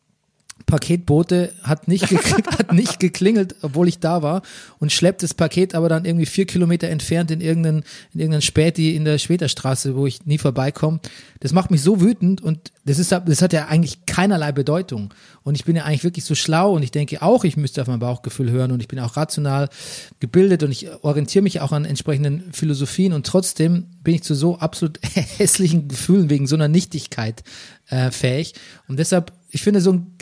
Paketbote 0.70 1.52
hat 1.62 1.88
nicht, 1.88 2.04
hat 2.58 2.72
nicht 2.72 3.00
geklingelt, 3.00 3.56
obwohl 3.62 3.88
ich 3.88 3.98
da 3.98 4.22
war 4.22 4.42
und 4.78 4.92
schleppt 4.92 5.22
das 5.22 5.34
Paket 5.34 5.74
aber 5.74 5.88
dann 5.88 6.04
irgendwie 6.04 6.26
vier 6.26 6.46
Kilometer 6.46 6.88
entfernt 6.88 7.30
in 7.30 7.40
irgendeinen, 7.40 7.82
in 8.14 8.20
irgendeinen 8.20 8.42
Späti 8.42 8.94
in 8.94 9.04
der 9.04 9.18
Schwederstraße, 9.18 9.96
wo 9.96 10.06
ich 10.06 10.24
nie 10.26 10.38
vorbeikomme. 10.38 11.00
Das 11.40 11.52
macht 11.52 11.70
mich 11.70 11.82
so 11.82 12.00
wütend 12.00 12.40
und 12.40 12.72
das 12.84 12.98
ist, 12.98 13.12
das 13.12 13.42
hat 13.42 13.52
ja 13.52 13.66
eigentlich 13.66 14.06
keinerlei 14.06 14.52
Bedeutung. 14.52 15.12
Und 15.42 15.54
ich 15.54 15.64
bin 15.64 15.74
ja 15.74 15.84
eigentlich 15.84 16.04
wirklich 16.04 16.24
so 16.24 16.34
schlau 16.34 16.72
und 16.74 16.82
ich 16.82 16.90
denke 16.90 17.22
auch, 17.22 17.44
ich 17.44 17.56
müsste 17.56 17.82
auf 17.82 17.88
mein 17.88 17.98
Bauchgefühl 17.98 18.50
hören 18.50 18.72
und 18.72 18.80
ich 18.80 18.88
bin 18.88 19.00
auch 19.00 19.16
rational 19.16 19.68
gebildet 20.20 20.62
und 20.62 20.70
ich 20.70 20.88
orientiere 21.02 21.42
mich 21.42 21.60
auch 21.60 21.72
an 21.72 21.84
entsprechenden 21.84 22.52
Philosophien 22.52 23.12
und 23.12 23.26
trotzdem 23.26 23.86
bin 24.02 24.14
ich 24.14 24.22
zu 24.22 24.34
so 24.34 24.58
absolut 24.58 24.98
hässlichen 25.38 25.88
Gefühlen 25.88 26.30
wegen 26.30 26.46
so 26.46 26.54
einer 26.56 26.68
Nichtigkeit 26.68 27.42
äh, 27.88 28.10
fähig. 28.10 28.54
Und 28.88 28.98
deshalb, 28.98 29.32
ich 29.50 29.62
finde 29.62 29.80
so 29.80 29.92
ein 29.92 30.16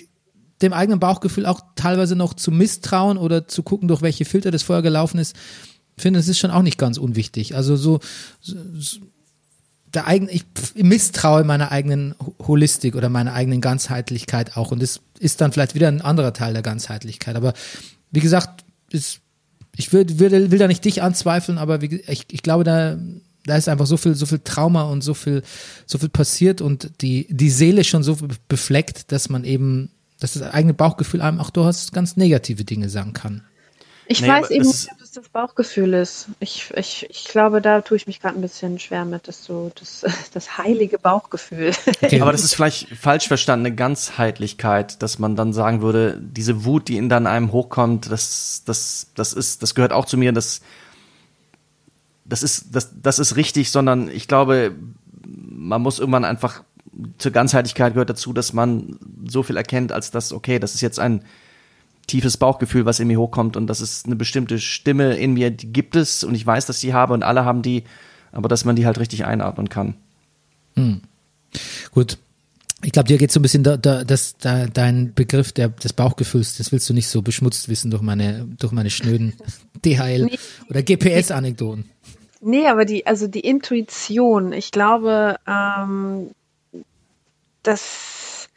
dem 0.63 0.73
eigenen 0.73 1.01
Bauchgefühl 1.01 1.47
auch 1.47 1.61
teilweise 1.77 2.17
noch 2.17 2.35
zu 2.35 2.51
misstrauen 2.51 3.17
oder 3.17 3.47
zu 3.47 3.63
gucken, 3.63 3.89
durch 3.89 4.03
welche 4.03 4.25
Filter 4.25 4.51
das 4.51 4.63
vorher 4.63 4.83
gelaufen 4.83 5.19
ist, 5.19 5.37
finde, 5.97 6.21
es 6.21 6.29
ist 6.29 6.39
schon 6.39 6.51
auch 6.51 6.63
nicht 6.63 6.79
ganz 6.79 6.99
unwichtig. 6.99 7.55
Also 7.55 7.77
so, 7.77 8.01
so 8.41 8.57
der 9.95 10.07
eigene, 10.07 10.31
ich 10.31 10.45
misstraue 10.75 11.45
meiner 11.45 11.73
eigenen 11.73 12.15
Holistik 12.47 12.95
oder 12.95 13.09
meiner 13.09 13.33
eigenen 13.33 13.61
Ganzheitlichkeit 13.61 14.57
auch. 14.57 14.71
Und 14.71 14.83
das 14.83 15.01
ist 15.19 15.41
dann 15.41 15.53
vielleicht 15.53 15.75
wieder 15.75 15.89
ein 15.89 16.03
anderer 16.03 16.33
Teil 16.33 16.53
der 16.53 16.63
Ganzheitlichkeit. 16.63 17.37
Aber 17.37 17.55
wie 18.11 18.21
gesagt, 18.21 18.65
ist, 18.91 19.21
ich 19.77 19.93
will, 19.93 20.07
will, 20.19 20.51
will 20.51 20.59
da 20.59 20.67
nicht 20.67 20.85
dich 20.85 21.03
anzweifeln, 21.03 21.59
aber 21.59 21.81
wie, 21.81 22.03
ich, 22.07 22.27
ich 22.31 22.43
glaube, 22.43 22.65
da, 22.65 22.99
da 23.45 23.57
ist 23.57 23.69
einfach 23.69 23.87
so 23.87 23.97
viel, 23.97 24.15
so 24.15 24.27
viel 24.27 24.41
Trauma 24.41 24.83
und 24.83 25.03
so 25.03 25.15
viel, 25.15 25.43
so 25.87 25.99
viel 25.99 26.09
passiert 26.09 26.61
und 26.61 26.91
die, 27.01 27.27
die 27.31 27.51
Seele 27.51 27.85
schon 27.85 28.03
so 28.03 28.19
befleckt, 28.49 29.13
dass 29.13 29.29
man 29.29 29.45
eben 29.45 29.91
dass 30.21 30.35
das 30.35 30.43
eigene 30.43 30.75
Bauchgefühl 30.75 31.21
einem 31.21 31.41
auch 31.41 31.51
durchaus 31.51 31.93
ganz 31.93 32.17
negative 32.17 32.65
Dinge 32.65 32.89
sagen 32.89 33.13
kann. 33.13 33.45
Ich 34.11 34.23
nee, 34.23 34.29
weiß 34.29 34.51
eben 34.51 34.67
nicht, 34.67 34.89
ob 34.91 35.03
es 35.03 35.13
das 35.13 35.29
Bauchgefühl 35.29 35.93
ist. 35.93 36.29
Ich, 36.41 36.71
ich, 36.75 37.07
ich 37.11 37.25
glaube, 37.25 37.61
da 37.61 37.83
tue 37.83 37.99
ich 37.99 38.07
mich 38.07 38.21
gerade 38.21 38.37
ein 38.37 38.41
bisschen 38.41 38.79
schwer 38.79 39.05
mit, 39.05 39.29
dass 39.29 39.45
so 39.45 39.71
das, 39.79 40.03
das 40.33 40.57
heilige 40.57 40.99
Bauchgefühl. 40.99 41.73
Okay. 42.03 42.23
Aber 42.23 42.33
das 42.33 42.43
ist 42.43 42.55
vielleicht 42.55 42.89
falsch 42.97 43.29
verstandene 43.29 43.75
Ganzheitlichkeit, 43.75 45.03
dass 45.03 45.19
man 45.19 45.37
dann 45.37 45.53
sagen 45.53 45.83
würde, 45.83 46.19
diese 46.21 46.65
Wut, 46.65 46.89
die 46.89 46.97
in 46.97 47.11
dann 47.11 47.27
einem 47.27 47.53
hochkommt, 47.53 48.11
das, 48.11 48.63
das, 48.65 49.09
das 49.15 49.35
ist, 49.35 49.63
das 49.63 49.75
gehört 49.75 49.93
auch 49.93 50.07
zu 50.07 50.17
mir, 50.17 50.33
das, 50.33 50.63
das 52.25 52.43
ist, 52.43 52.75
das, 52.75 52.91
das 53.03 53.19
ist 53.19 53.37
richtig, 53.37 53.71
sondern 53.71 54.09
ich 54.09 54.27
glaube, 54.27 54.75
man 55.27 55.83
muss 55.83 55.99
irgendwann 55.99 56.25
einfach 56.25 56.63
zur 57.19 57.33
Ganzheitlichkeit 57.33 57.95
gehört 57.95 58.11
dazu, 58.11 58.33
dass 58.33 58.53
man 58.53 58.99
so 59.27 59.43
viel 59.43 59.57
erkennt, 59.57 59.93
als 59.93 60.11
dass, 60.11 60.33
okay, 60.33 60.59
das 60.59 60.75
ist 60.75 60.81
jetzt 60.81 60.99
ein 60.99 61.25
tiefes 62.07 62.37
Bauchgefühl, 62.37 62.87
was 62.87 63.01
in 63.01 63.09
mir 63.09 63.21
hochkommt 63.21 63.57
und 63.57 63.67
das 63.67 63.81
ist 63.81 64.07
eine 64.07 64.17
bestimmte 64.17 64.59
Stimme 64.59 65.17
in 65.17 65.35
mir, 65.35 65.51
die 65.51 65.73
gibt 65.73 65.95
es 65.95 66.25
und 66.25 66.35
ich 66.35 66.45
weiß, 66.45 66.67
dass 66.67 66.77
ich 66.77 66.89
die 66.89 66.95
habe 66.95 67.15
und 67.15 67.23
alle 67.23 67.45
haben 67.45 67.63
die, 67.63 67.85
aber 68.33 68.49
dass 68.49 68.65
man 68.65 68.77
die 68.77 68.87
halt 68.87 68.99
richtig 68.99 69.25
einatmen 69.25 69.69
kann. 69.69 69.95
Hm. 70.75 71.03
Gut. 71.93 72.19
Ich 72.85 72.93
glaube, 72.93 73.09
dir 73.09 73.19
geht 73.19 73.33
so 73.33 73.41
ein 73.41 73.43
bisschen 73.43 73.65
da, 73.65 73.77
da, 73.77 74.05
das, 74.05 74.37
da, 74.39 74.67
dein 74.67 75.13
Begriff 75.13 75.51
der, 75.53 75.69
des 75.69 75.93
Bauchgefühls, 75.93 76.59
das 76.59 76.71
willst 76.71 76.89
du 76.89 76.95
nicht 76.95 77.09
so 77.09 77.23
beschmutzt 77.23 77.69
wissen 77.69 77.91
durch 77.91 78.03
meine, 78.03 78.47
durch 78.59 78.73
meine 78.73 78.91
schnöden 78.91 79.35
DHL 79.85 80.25
nee. 80.31 80.39
oder 80.71 80.83
GPS-Anekdoten. 80.83 81.91
Nee, 82.41 82.69
aber 82.69 82.85
die, 82.85 83.05
also 83.05 83.27
die 83.27 83.41
Intuition, 83.41 84.53
ich 84.53 84.71
glaube, 84.71 85.37
ähm, 85.47 86.31
dass 87.63 88.49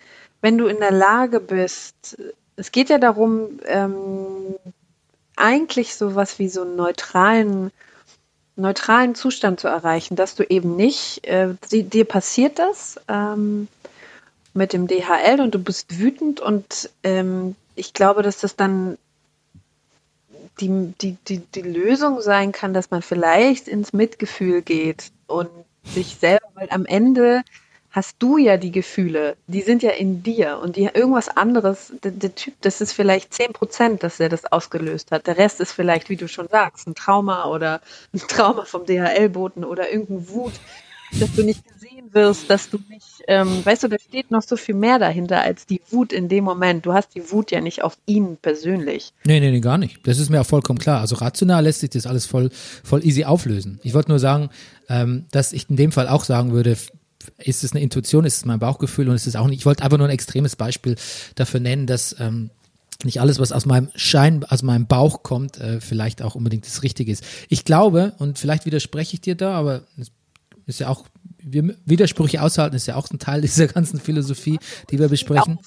wenn 0.42 0.58
du 0.58 0.68
in 0.68 0.80
der 0.80 0.92
Lage 0.92 1.40
bist, 1.40 2.18
es 2.56 2.72
geht 2.72 2.90
ja 2.90 2.98
darum, 2.98 3.60
ähm, 3.66 4.56
eigentlich 5.36 5.96
sowas 5.96 6.40
wie 6.40 6.50
so 6.50 6.62
einen 6.62 6.76
neutralen, 6.76 7.72
neutralen 8.56 9.16
Zustand 9.16 9.60
zu 9.60 9.68
erreichen, 9.68 10.16
dass 10.16 10.36
du 10.36 10.44
eben 10.44 10.76
nicht, 10.76 11.26
äh, 11.26 11.56
dir 11.72 12.06
passiert 12.06 12.60
das 12.60 13.00
ähm, 13.08 13.68
mit 14.54 14.74
dem 14.74 14.88
DHL 14.88 15.40
und 15.42 15.56
du 15.56 15.60
bist 15.60 15.98
wütend 16.00 16.42
und 16.42 16.90
ähm, 17.04 17.56
ich 17.76 17.94
glaube, 17.94 18.22
dass 18.22 18.40
das 18.40 18.56
dann 18.56 18.98
die, 20.60 20.94
die, 21.02 21.18
die, 21.28 21.40
die 21.40 21.62
Lösung 21.62 22.22
sein 22.22 22.52
kann, 22.52 22.74
dass 22.74 22.92
man 22.92 23.02
vielleicht 23.02 23.68
ins 23.68 23.94
Mitgefühl 23.94 24.62
geht 24.62 25.12
und 25.28 25.50
sich 25.86 26.18
selber, 26.20 26.48
weil 26.54 26.70
am 26.70 26.86
Ende 26.86 27.44
hast 27.92 28.16
du 28.20 28.38
ja 28.38 28.58
die 28.58 28.72
Gefühle, 28.72 29.36
die 29.48 29.62
sind 29.62 29.84
ja 29.84 29.92
in 29.92 30.24
dir 30.24 30.60
und 30.64 30.78
die 30.78 30.84
irgendwas 30.84 31.28
anderes, 31.28 31.92
der, 32.04 32.12
der 32.12 32.34
Typ, 32.34 32.54
das 32.62 32.80
ist 32.80 32.94
vielleicht 32.94 33.34
zehn 33.34 33.52
Prozent, 33.52 34.02
dass 34.04 34.20
er 34.20 34.30
das 34.30 34.52
ausgelöst 34.52 35.12
hat. 35.12 35.28
Der 35.28 35.38
Rest 35.38 35.60
ist 35.60 35.74
vielleicht, 35.74 36.10
wie 36.10 36.16
du 36.16 36.28
schon 36.28 36.48
sagst, 36.48 36.88
ein 36.88 36.96
Trauma 36.96 37.46
oder 37.46 37.82
ein 38.14 38.20
Trauma 38.20 38.64
vom 38.64 38.86
DHL-Boten 38.86 39.66
oder 39.66 39.92
irgendein 39.92 40.30
Wut, 40.30 40.54
dass 41.20 41.36
du 41.36 41.44
nicht 41.44 41.66
gesehen 41.68 42.14
wirst, 42.14 42.50
dass 42.50 42.70
du 42.70 42.80
nicht, 42.88 43.24
ähm, 43.28 43.66
weißt 43.66 43.84
du, 43.84 43.90
da 43.90 43.98
steht 44.00 44.32
noch 44.32 44.42
so 44.42 44.56
viel 44.56 44.76
mehr 44.76 44.98
dahinter 44.98 45.42
als 45.42 45.66
die 45.66 45.82
Wut 45.90 46.14
in 46.14 46.30
dem 46.30 46.46
Moment. 46.46 46.86
Du 46.86 46.94
hast 46.94 47.14
die 47.16 47.32
Wut 47.32 47.52
ja 47.52 47.60
nicht 47.60 47.84
auf 47.84 47.98
ihn 48.06 48.38
persönlich. 48.42 49.12
Nee, 49.26 49.42
nee, 49.42 49.52
nee, 49.52 49.60
gar 49.60 49.78
nicht. 49.78 50.08
Das 50.08 50.18
ist 50.18 50.30
mir 50.30 50.40
auch 50.40 50.46
vollkommen 50.46 50.80
klar. 50.80 51.02
Also 51.02 51.16
rational 51.16 51.66
lässt 51.66 51.82
sich 51.82 51.90
das 51.90 52.08
alles 52.08 52.26
voll, 52.26 52.50
voll 52.86 53.06
easy 53.06 53.26
auflösen. 53.26 53.82
Ich 53.84 53.94
wollte 53.94 54.10
nur 54.10 54.20
sagen, 54.20 54.50
ähm, 54.88 55.26
dass 55.32 55.52
ich 55.52 55.70
in 55.70 55.76
dem 55.76 55.92
Fall 55.92 56.08
auch 56.08 56.24
sagen 56.24 56.54
würde, 56.54 56.78
ist 57.38 57.64
es 57.64 57.72
eine 57.72 57.82
Intuition, 57.82 58.26
ist 58.26 58.38
es 58.38 58.46
mein 58.46 58.60
Bauchgefühl 58.60 59.10
und 59.10 59.16
ist 59.16 59.28
es 59.28 59.36
auch 59.36 59.48
nicht. 59.48 59.60
Ich 59.60 59.66
wollte 59.66 59.84
einfach 59.84 59.98
nur 59.98 60.08
ein 60.08 60.14
extremes 60.14 60.56
Beispiel 60.56 60.96
dafür 61.36 61.60
nennen, 61.60 61.88
dass 61.88 62.16
ähm, 62.20 62.52
nicht 63.04 63.20
alles, 63.20 63.40
was 63.40 63.52
aus 63.52 63.66
meinem 63.66 63.90
Schein, 63.96 64.44
aus 64.46 64.64
meinem 64.64 64.88
Bauch 64.88 65.24
kommt, 65.24 65.58
äh, 65.58 65.82
vielleicht 65.82 66.22
auch 66.22 66.36
unbedingt 66.36 66.66
das 66.66 66.84
Richtige 66.84 67.12
ist. 67.12 67.24
Ich 67.50 67.66
glaube, 67.66 68.14
und 68.20 68.40
vielleicht 68.40 68.66
widerspreche 68.66 69.16
ich 69.16 69.22
dir 69.22 69.36
da, 69.36 69.54
aber 69.54 69.84
es 69.98 70.12
ist 70.66 70.80
ja 70.80 70.90
auch, 70.90 71.06
Widersprüche 71.44 72.42
aushalten 72.42 72.76
ist 72.76 72.88
ja 72.88 72.96
auch 72.96 73.10
ein 73.10 73.18
Teil 73.18 73.42
dieser 73.42 73.68
ganzen 73.68 74.00
Philosophie, 74.00 74.60
die 74.90 75.00
wir 75.00 75.10
besprechen. 75.10 75.60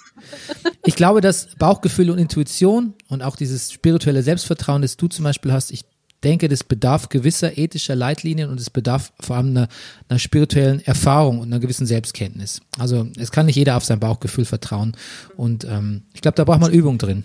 Ich 0.85 0.95
glaube, 0.95 1.21
dass 1.21 1.55
Bauchgefühl 1.57 2.11
und 2.11 2.19
Intuition 2.19 2.95
und 3.09 3.23
auch 3.23 3.37
dieses 3.37 3.73
spirituelle 3.73 4.23
Selbstvertrauen, 4.23 4.83
das 4.83 4.97
du 4.97 5.09
zum 5.09 5.25
Beispiel 5.25 5.53
hast, 5.53 5.73
ich 5.73 5.85
denke, 6.25 6.49
das 6.49 6.65
bedarf 6.65 7.09
gewisser 7.09 7.57
ethischer 7.57 7.95
Leitlinien 7.95 8.51
und 8.51 8.59
es 8.59 8.71
bedarf 8.71 9.13
vor 9.21 9.37
allem 9.37 9.51
einer, 9.51 9.69
einer 10.09 10.19
spirituellen 10.19 10.81
Erfahrung 10.85 11.39
und 11.39 11.47
einer 11.49 11.61
gewissen 11.61 11.87
Selbstkenntnis. 11.87 12.61
Also 12.79 13.07
es 13.19 13.31
kann 13.31 13.47
nicht 13.47 13.57
jeder 13.57 13.77
auf 13.77 13.85
sein 13.85 14.01
Bauchgefühl 14.01 14.45
vertrauen 14.45 14.97
und 15.37 15.65
ähm, 15.65 16.03
ich 16.15 16.23
glaube, 16.23 16.37
da 16.37 16.45
braucht 16.45 16.61
man 16.61 16.73
Übung 16.73 16.99
drin. 16.99 17.25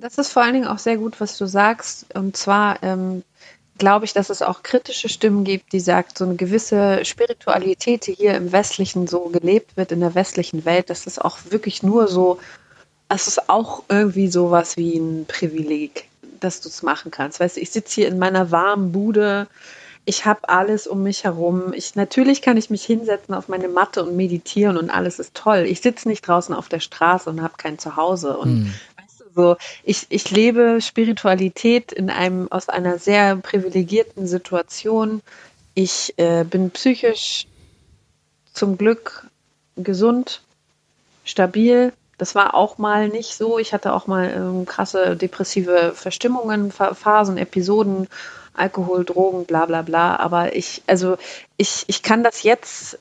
Das 0.00 0.18
ist 0.18 0.30
vor 0.30 0.42
allen 0.42 0.54
Dingen 0.54 0.66
auch 0.66 0.78
sehr 0.78 0.98
gut, 0.98 1.20
was 1.20 1.38
du 1.38 1.46
sagst. 1.46 2.14
Und 2.14 2.36
zwar 2.36 2.82
ähm, 2.82 3.22
glaube 3.78 4.04
ich, 4.04 4.12
dass 4.12 4.30
es 4.30 4.42
auch 4.42 4.62
kritische 4.62 5.08
Stimmen 5.08 5.44
gibt, 5.44 5.72
die 5.72 5.80
sagt, 5.80 6.18
so 6.18 6.24
eine 6.24 6.36
gewisse 6.36 7.04
Spiritualität, 7.04 8.06
die 8.06 8.14
hier 8.14 8.34
im 8.34 8.52
Westlichen 8.52 9.06
so 9.06 9.28
gelebt 9.28 9.76
wird, 9.76 9.92
in 9.92 10.00
der 10.00 10.14
westlichen 10.14 10.64
Welt, 10.64 10.90
dass 10.90 11.06
es 11.06 11.18
auch 11.18 11.38
wirklich 11.50 11.82
nur 11.82 12.08
so, 12.08 12.38
es 13.08 13.28
ist 13.28 13.48
auch 13.48 13.84
irgendwie 13.88 14.28
sowas 14.28 14.76
wie 14.76 14.96
ein 14.96 15.26
Privileg 15.26 16.08
dass 16.40 16.60
du 16.60 16.68
es 16.68 16.82
machen 16.82 17.10
kannst. 17.10 17.40
Weißt 17.40 17.56
du, 17.56 17.60
ich 17.60 17.70
sitze 17.70 17.94
hier 17.96 18.08
in 18.08 18.18
meiner 18.18 18.50
warmen 18.50 18.92
Bude, 18.92 19.48
ich 20.08 20.24
habe 20.24 20.48
alles 20.48 20.86
um 20.86 21.02
mich 21.02 21.24
herum. 21.24 21.72
Ich, 21.74 21.96
natürlich 21.96 22.40
kann 22.40 22.56
ich 22.56 22.70
mich 22.70 22.84
hinsetzen 22.84 23.34
auf 23.34 23.48
meine 23.48 23.68
Matte 23.68 24.04
und 24.04 24.16
meditieren 24.16 24.76
und 24.76 24.88
alles 24.88 25.18
ist 25.18 25.34
toll. 25.34 25.66
Ich 25.66 25.80
sitze 25.80 26.08
nicht 26.08 26.26
draußen 26.26 26.54
auf 26.54 26.68
der 26.68 26.78
Straße 26.78 27.28
und 27.28 27.42
habe 27.42 27.54
kein 27.56 27.78
Zuhause. 27.80 28.36
Und 28.36 28.60
mhm. 28.60 28.74
weißt 28.96 29.20
du, 29.20 29.24
so, 29.34 29.56
ich, 29.82 30.06
ich 30.08 30.30
lebe 30.30 30.78
Spiritualität 30.80 31.90
in 31.90 32.08
einem, 32.08 32.50
aus 32.52 32.68
einer 32.68 32.98
sehr 32.98 33.34
privilegierten 33.34 34.28
Situation. 34.28 35.22
Ich 35.74 36.14
äh, 36.18 36.44
bin 36.44 36.70
psychisch 36.70 37.48
zum 38.54 38.78
Glück 38.78 39.26
gesund, 39.76 40.40
stabil, 41.24 41.92
das 42.18 42.34
war 42.34 42.54
auch 42.54 42.78
mal 42.78 43.08
nicht 43.08 43.36
so. 43.36 43.58
Ich 43.58 43.72
hatte 43.72 43.92
auch 43.92 44.06
mal 44.06 44.30
ähm, 44.30 44.66
krasse 44.66 45.16
depressive 45.16 45.92
Verstimmungen, 45.94 46.72
Phasen, 46.72 47.36
Episoden, 47.36 48.08
Alkohol, 48.54 49.04
Drogen, 49.04 49.44
bla 49.44 49.66
bla 49.66 49.82
bla. 49.82 50.16
Aber 50.16 50.56
ich, 50.56 50.82
also 50.86 51.18
ich, 51.56 51.84
ich 51.88 52.02
kann 52.02 52.24
das 52.24 52.42
jetzt, 52.42 52.98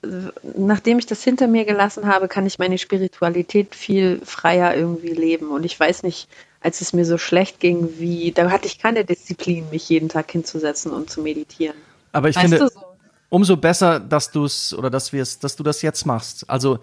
nachdem 0.58 1.00
ich 1.00 1.06
das 1.06 1.24
hinter 1.24 1.48
mir 1.48 1.66
gelassen 1.66 2.08
habe, 2.08 2.28
kann 2.28 2.46
ich 2.46 2.60
meine 2.60 2.78
Spiritualität 2.78 3.74
viel 3.74 4.22
freier 4.26 4.76
irgendwie 4.76 5.14
leben. 5.14 5.50
Und 5.50 5.64
ich 5.64 5.80
weiß 5.80 6.04
nicht, 6.04 6.28
als 6.62 6.82
es 6.82 6.94
mir 6.94 7.06
so 7.06 7.18
schlecht 7.18 7.60
ging, 7.60 8.00
wie, 8.00 8.32
da 8.32 8.50
hatte 8.52 8.68
ich 8.68 8.80
keine 8.80 9.06
Disziplin, 9.06 9.70
mich 9.70 9.88
jeden 9.88 10.10
Tag 10.10 10.30
hinzusetzen 10.32 10.92
und 10.92 11.10
zu 11.10 11.22
meditieren. 11.22 11.78
Aber 12.12 12.28
ich 12.28 12.36
Weißt 12.36 12.50
finde, 12.50 12.68
so? 12.68 12.82
umso 13.30 13.56
besser, 13.56 14.00
dass 14.00 14.32
du 14.32 14.46
es 14.46 14.74
oder 14.74 14.90
dass 14.90 15.14
wir 15.14 15.22
es, 15.22 15.40
dass 15.40 15.56
du 15.56 15.64
das 15.64 15.82
jetzt 15.82 16.06
machst. 16.06 16.50
Also 16.50 16.80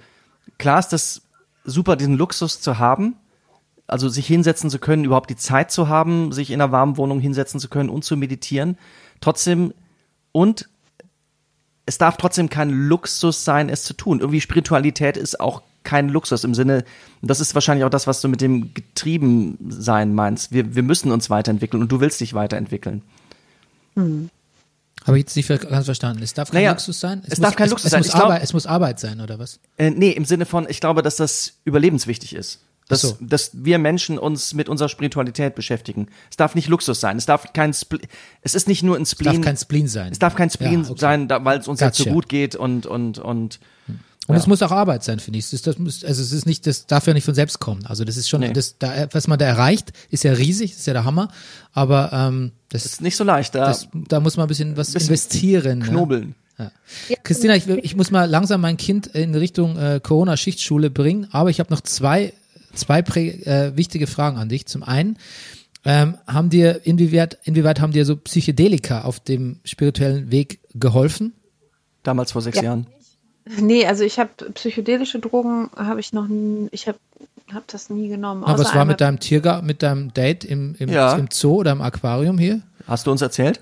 klar 0.59 0.79
ist 0.79 0.91
das 0.91 1.23
super, 1.65 1.97
diesen 1.97 2.17
Luxus 2.17 2.61
zu 2.61 2.79
haben, 2.79 3.17
also 3.87 4.09
sich 4.09 4.27
hinsetzen 4.27 4.71
zu 4.71 4.79
können, 4.79 5.05
überhaupt 5.05 5.31
die 5.31 5.37
Zeit 5.37 5.71
zu 5.71 5.89
haben, 5.89 6.33
sich 6.33 6.51
in 6.51 6.61
einer 6.61 6.73
warmen 6.73 6.97
Wohnung 6.97 7.21
hinsetzen 7.21 7.61
zu 7.61 7.69
können 7.69 7.89
und 7.89 8.05
zu 8.05 8.17
meditieren. 8.17 8.79
Trotzdem 9.21 9.75
und 10.33 10.69
es 11.85 11.99
darf 11.99 12.17
trotzdem 12.17 12.49
kein 12.49 12.71
Luxus 12.71 13.45
sein, 13.45 13.69
es 13.69 13.85
zu 13.85 13.95
tun. 13.95 14.21
Irgendwie 14.21 14.41
Spiritualität 14.41 15.17
ist 15.17 15.41
auch 15.41 15.63
kein 15.83 16.09
Luxus 16.09 16.45
im 16.45 16.55
Sinne, 16.55 16.85
das 17.23 17.41
ist 17.41 17.55
wahrscheinlich 17.55 17.85
auch 17.85 17.91
das, 17.91 18.07
was 18.07 18.21
du 18.21 18.29
mit 18.29 18.41
dem 18.41 18.73
Getriebensein 18.73 20.15
meinst. 20.15 20.53
Wir, 20.53 20.77
wir 20.77 20.83
müssen 20.85 21.11
uns 21.11 21.29
weiterentwickeln 21.29 21.83
und 21.83 21.91
du 21.91 22.01
willst 22.01 22.21
dich 22.21 22.35
weiterentwickeln. 22.35 23.03
Habe 25.07 25.19
ich 25.19 25.23
jetzt 25.25 25.37
nicht 25.37 25.49
ganz 25.49 25.85
verstanden. 25.85 26.23
Es 26.23 26.35
darf 26.35 26.51
kein 26.51 26.61
Naja, 26.63 26.71
Luxus 26.73 27.01
sein? 27.01 27.23
es 27.27 27.41
darf 27.41 27.57
kein 27.57 27.69
Luxus 27.71 27.87
es, 27.87 27.91
sein. 27.93 28.01
Muss 28.01 28.07
Ich 28.09 28.13
glaub- 28.13 28.25
Arbeit, 28.25 28.43
es 28.43 28.53
muss 28.53 28.67
Arbeit 28.67 29.01
sein, 29.01 29.21
oder 29.21 29.39
was? 29.39 29.59
Äh, 29.77 29.91
nee, 29.91 30.11
im 30.11 30.25
Sinne 30.25 30.47
von, 30.47 30.67
ich 30.69 30.81
glaube, 30.81 31.03
dass 31.03 31.17
das 31.17 31.55
überlebenswichtig 31.65 32.35
ist. 32.35 32.61
Dass, 32.89 33.01
so. 33.03 33.17
dass 33.21 33.51
wir 33.55 33.79
Menschen 33.79 34.19
uns 34.19 34.55
mit 34.55 34.69
unserer 34.69 34.89
Spiritualität 34.89 35.55
beschäftigen. 35.55 36.09
Es 36.31 36.37
darf 36.37 36.55
nicht 36.55 36.69
Luxus 36.69 37.01
sein. 37.01 37.17
Es 37.17 37.27
darf 37.27 37.53
kein 37.53 37.73
Spl 37.73 38.01
es 38.43 38.55
ist 38.55 38.69
nicht 38.69 38.83
nur 38.83 38.97
ein 38.97 39.03
Es 39.03 39.13
Spleen. 39.13 39.35
darf 39.37 39.45
kein 39.45 39.57
Spleen 39.57 39.89
sein. 39.89 40.13
es 40.13 40.19
darf 40.19 40.35
kein 40.35 40.51
Spleen 40.51 40.83
Ja, 40.85 40.91
okay. 40.91 40.99
sein, 41.01 41.29
weil 41.31 41.61
es 41.61 41.69
uns 41.69 41.81
jetzt 41.81 41.97
so 41.97 42.05
Gotcha. 42.05 42.15
gut 42.15 42.29
geht 42.29 42.57
und, 42.57 42.87
und, 42.87 43.19
und 43.19 43.61
Und 44.29 44.37
es 44.37 44.47
muss 44.47 44.63
auch 44.63 44.71
Arbeit 44.71 45.03
sein, 45.03 45.19
finde 45.19 45.41
ich. 45.41 45.51
Das, 45.51 45.63
das 45.63 45.79
muss, 45.79 46.05
also 46.05 46.23
es 46.23 46.31
ist 46.33 46.47
nicht, 46.47 46.67
das 46.67 46.87
darf 46.87 47.07
ja 47.09 47.13
nicht 47.13 47.25
von 47.25 47.35
selbst 47.35 47.59
kommen. 47.59 47.85
Also 47.87 48.05
das 48.05 48.17
ist 48.17 48.29
schon, 48.29 48.41
Nee. 48.41 48.53
das, 48.53 48.79
da, 48.79 49.09
was 49.13 49.27
man 49.27 49.39
da 49.39 49.47
erreicht, 49.47 49.93
ist 50.11 50.23
ja 50.23 50.33
riesig, 50.33 50.71
das 50.71 50.81
ist 50.81 50.87
ja 50.87 50.93
der 50.93 51.05
Hammer. 51.05 51.29
Aber 51.73 52.13
ähm, 52.13 52.53
das, 52.69 52.87
ist 52.87 53.01
nicht 53.01 53.17
so 53.17 53.25
leicht. 53.25 53.55
Da 53.57 53.67
das, 53.67 53.89
da 54.09 54.21
muss 54.21 54.37
man 54.37 54.45
ein 54.47 54.49
bisschen 54.49 54.77
was 54.77 54.93
Bisschen 54.93 55.09
investieren. 55.09 55.79
ne? 55.81 55.85
knobeln. 55.87 56.35
Christina, 57.25 57.57
ich, 57.57 57.67
ich 57.67 57.97
muss 57.97 58.13
mal 58.13 58.27
langsam 58.31 58.61
mein 58.61 58.77
Kind 58.77 59.09
in 59.09 59.35
Richtung 59.35 59.77
äh, 59.77 59.99
Corona-Schichtschule 60.01 60.91
bringen, 60.91 61.27
aber 61.33 61.51
ich 61.51 61.59
habe 61.59 61.73
noch 61.73 61.81
zwei, 61.81 62.33
zwei 62.75 63.03
prä, 63.03 63.31
äh, 63.31 63.77
wichtige 63.77 64.07
Fragen 64.07 64.37
an 64.39 64.49
dich. 64.49 64.67
Zum 64.67 64.85
einen, 64.85 65.19
ähm, 65.85 66.17
haben 66.29 66.51
dir, 66.51 66.87
inwieweit, 66.87 67.39
inwieweit 67.43 67.81
haben 67.81 67.93
dir 67.93 68.05
so 68.05 68.15
Psychedelika 68.17 69.01
auf 69.03 69.19
dem 69.19 69.59
spirituellen 69.65 70.31
Weg 70.31 70.61
geholfen? 70.75 71.33
Damals 72.05 72.31
vor 72.31 72.43
sechs 72.43 72.59
Ja. 72.59 72.63
Jahren. 72.65 72.87
Nee, 73.45 73.87
also 73.87 74.05
ich 74.05 74.19
habe 74.19 74.31
psychedelische 74.55 75.19
Drogen, 75.19 75.71
habe 75.77 76.01
ich 76.01 76.13
noch 76.13 76.29
nie, 76.29 76.69
ich 76.71 76.87
habe 76.89 76.99
hab 77.53 77.67
das 77.69 77.91
nie 77.91 78.09
genommen. 78.09 78.45
Ah, 78.45 78.55
außer 78.55 78.65
was 78.65 78.75
war 78.75 78.85
mit 78.85 79.01
deinem 79.01 79.19
Tiergarten, 79.19 79.67
mit 79.67 79.83
deinem 79.83 80.15
Date 80.15 80.45
im, 80.45 80.77
im, 80.79 80.89
Ja. 80.89 81.17
im 81.17 81.29
Zoo 81.33 81.57
oder 81.57 81.73
im 81.73 81.81
Aquarium 81.83 82.39
hier? 82.39 82.63
Hast 82.87 83.07
du 83.07 83.11
uns 83.11 83.21
erzählt? 83.23 83.61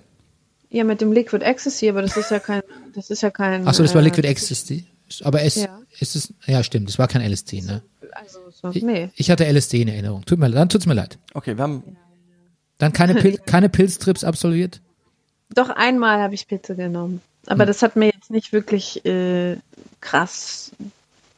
Ja, 0.69 0.85
mit 0.85 1.01
dem 1.01 1.13
Liquid 1.13 1.43
Ecstasy, 1.45 1.89
aber 1.89 2.03
das 2.03 2.17
ist 2.17 2.31
ja 2.31 2.39
kein, 2.39 2.63
das 2.95 3.11
ist 3.11 3.23
ja 3.23 3.31
kein. 3.31 3.67
Achso, 3.67 3.83
das 3.83 3.95
war 3.95 4.03
äh, 4.03 4.05
Liquid 4.05 4.27
Ecstasy. 4.27 4.87
Aber 5.25 5.43
es 5.43 5.57
Ja. 5.57 5.81
ist 5.99 6.15
es, 6.15 6.33
ja 6.47 6.63
stimmt, 6.63 6.89
das 6.89 6.99
war 6.99 7.09
kein 7.09 7.23
LSD, 7.23 7.63
ne? 7.63 7.83
Also, 8.13 8.39
so, 8.51 8.71
Ich, 8.73 8.83
nee. 8.83 9.11
ich 9.17 9.31
hatte 9.31 9.45
LSD 9.51 9.83
in 9.83 9.89
Erinnerung. 9.89 10.25
Tut 10.25 10.39
mir, 10.39 10.51
dann 10.51 10.69
tut's 10.69 10.87
mir 10.87 10.95
leid. 10.95 11.19
Okay, 11.35 11.57
wir 11.57 11.63
haben. 11.65 11.83
Dann 12.79 12.93
keine, 12.93 13.15
Pil 13.17 13.39
keine 13.47 13.69
Pilztrips 13.69 14.23
absolviert? 14.25 14.81
Doch 15.55 15.69
einmal 15.71 16.21
habe 16.21 16.35
ich 16.35 16.47
Pilze 16.47 16.77
genommen. 16.77 17.21
Aber 17.51 17.67
das 17.67 17.83
hat 17.83 17.97
mir 17.97 18.07
jetzt 18.07 18.31
nicht 18.31 18.53
wirklich 18.53 19.05
äh, 19.05 19.57
krass 20.01 20.73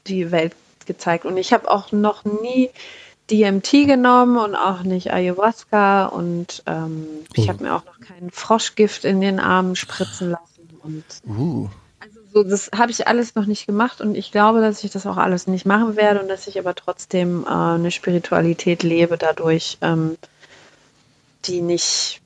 die 0.06 0.30
Welt 0.30 0.54
gezeigt. 0.86 1.24
Und 1.24 1.36
ich 1.36 1.52
habe 1.52 1.70
auch 1.70 1.92
noch 1.92 2.24
nie 2.24 2.70
DMT 3.30 3.86
genommen 3.86 4.36
und 4.36 4.54
auch 4.56 4.82
nicht 4.82 5.12
Ayahuasca 5.12 6.06
und 6.06 6.62
ähm, 6.66 7.06
ich 7.34 7.48
Oh. 7.48 7.48
habe 7.48 7.64
mir 7.64 7.74
auch 7.74 7.84
noch 7.84 8.00
kein 8.00 8.30
Froschgift 8.30 9.04
in 9.04 9.20
den 9.20 9.40
Armen 9.40 9.76
spritzen 9.76 10.30
lassen. 10.30 10.78
Und 10.82 11.04
Uh, 11.24 11.68
also 12.00 12.20
so, 12.32 12.42
das 12.42 12.70
habe 12.76 12.90
ich 12.90 13.06
alles 13.06 13.34
noch 13.36 13.46
nicht 13.46 13.66
gemacht 13.66 14.00
und 14.00 14.16
ich 14.16 14.32
glaube, 14.32 14.60
dass 14.60 14.82
ich 14.84 14.90
das 14.90 15.06
auch 15.06 15.16
alles 15.18 15.46
nicht 15.46 15.66
machen 15.66 15.96
werde 15.96 16.20
und 16.20 16.28
dass 16.28 16.46
ich 16.48 16.58
aber 16.58 16.74
trotzdem 16.74 17.44
äh, 17.44 17.48
eine 17.50 17.90
Spiritualität 17.92 18.82
lebe 18.82 19.16
dadurch, 19.18 19.78
ähm, 19.82 20.18
die 21.44 21.60
nicht, 21.60 22.20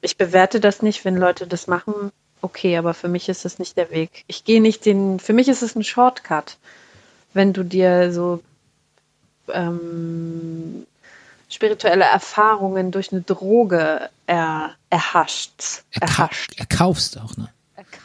ich 0.00 0.16
bewerte 0.16 0.60
das 0.60 0.82
nicht, 0.82 1.04
wenn 1.04 1.16
Leute 1.16 1.46
das 1.46 1.66
machen, 1.66 2.12
okay, 2.42 2.76
aber 2.76 2.94
für 2.94 3.08
mich 3.08 3.28
ist 3.28 3.44
das 3.44 3.58
nicht 3.58 3.76
der 3.76 3.90
Weg. 3.90 4.24
Ich 4.26 4.44
gehe 4.44 4.60
nicht 4.60 4.84
den, 4.84 5.18
für 5.18 5.32
mich 5.32 5.48
ist 5.48 5.62
es 5.62 5.74
ein 5.74 5.84
Shortcut, 5.84 6.58
wenn 7.32 7.52
du 7.52 7.64
dir 7.64 8.12
so 8.12 8.42
ähm, 9.52 10.86
spirituelle 11.48 12.04
Erfahrungen 12.04 12.90
durch 12.90 13.12
eine 13.12 13.22
Droge 13.22 14.08
er, 14.26 14.74
erhascht, 14.90 15.84
erhascht 16.00 16.58
erkaufst 16.58 17.18
auch, 17.18 17.36
ne? 17.36 17.48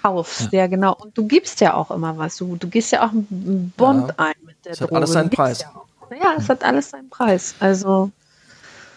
kaufst, 0.01 0.51
ja. 0.53 0.67
genau. 0.67 0.93
Und 0.95 1.17
du 1.17 1.27
gibst 1.27 1.61
ja 1.61 1.73
auch 1.73 1.91
immer 1.91 2.17
was. 2.17 2.37
Du, 2.37 2.55
du 2.55 2.67
gehst 2.67 2.91
ja 2.91 3.05
auch 3.05 3.11
einen 3.11 3.73
Bond 3.77 4.09
Ja. 4.09 4.15
ein 4.17 4.33
mit 4.45 4.55
der 4.65 4.73
Es 4.73 4.81
hat 4.81 4.89
Droge. 4.89 4.97
alles 4.97 5.11
seinen 5.11 5.29
Preis. 5.29 5.61
Ja, 5.61 5.69
auch. 5.69 6.11
ja, 6.11 6.35
es 6.37 6.49
hat 6.49 6.63
alles 6.63 6.89
seinen 6.89 7.09
Preis. 7.09 7.55
Also, 7.59 8.11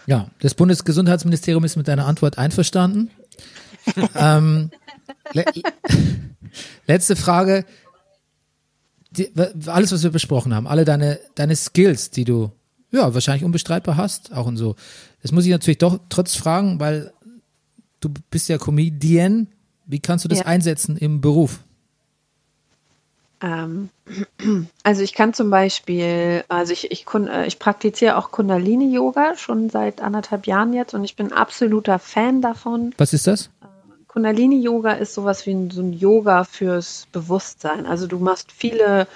Ja, 0.05 0.27
das 0.41 0.53
Bundesgesundheitsministerium 0.53 1.63
ist 1.63 1.75
mit 1.75 1.87
deiner 1.87 2.05
Antwort 2.05 2.37
einverstanden. 2.37 3.11
ähm, 4.15 4.69
le 5.33 5.45
letzte 6.87 7.15
Frage. 7.15 7.65
Die, 9.11 9.31
alles, 9.67 9.91
was 9.91 10.03
wir 10.03 10.09
besprochen 10.11 10.55
haben, 10.55 10.67
alle 10.67 10.85
deine, 10.85 11.19
deine 11.35 11.55
Skills, 11.55 12.11
die 12.11 12.23
du 12.23 12.51
ja 12.91 13.13
wahrscheinlich 13.13 13.43
unbestreitbar 13.43 13.97
hast, 13.97 14.33
auch 14.33 14.45
und 14.45 14.57
so. 14.57 14.75
Das 15.21 15.31
muss 15.31 15.45
ich 15.45 15.51
natürlich 15.51 15.79
doch 15.79 15.99
trotz 16.09 16.35
fragen, 16.35 16.79
weil 16.79 17.11
du 17.99 18.09
bist 18.29 18.47
ja 18.49 18.57
Comedian. 18.57 19.47
Wie 19.85 19.99
kannst 19.99 20.23
du 20.23 20.29
das 20.29 20.39
Ja. 20.39 20.45
einsetzen 20.45 20.95
im 20.97 21.19
Beruf? 21.19 21.59
ähm, 23.41 23.89
also 24.83 25.01
ich 25.01 25.13
kann 25.13 25.33
zum 25.33 25.49
Beispiel, 25.49 26.43
also 26.47 26.73
ich, 26.73 26.91
ich, 26.91 27.05
äh, 27.13 27.47
ich 27.47 27.59
praktiziere 27.59 28.17
auch 28.17 28.31
Kundalini-Yoga 28.31 29.35
schon 29.35 29.69
seit 29.69 30.01
anderthalb 30.01 30.47
Jahren 30.47 30.73
jetzt 30.73 30.93
und 30.93 31.03
ich 31.03 31.15
bin 31.15 31.33
absoluter 31.33 31.99
Fan 31.99 32.41
davon. 32.41 32.93
Was 32.97 33.13
ist 33.13 33.27
das? 33.27 33.49
Kundalini-Yoga 34.11 34.91
ist 34.91 35.13
sowas 35.13 35.45
wie 35.45 35.51
ein, 35.51 35.71
so 35.71 35.81
ein 35.81 35.93
Yoga 35.93 36.43
fürs 36.43 37.07
Bewusstsein. 37.13 37.85
Also 37.85 38.07
du 38.07 38.19
machst 38.19 38.51
viele 38.51 39.07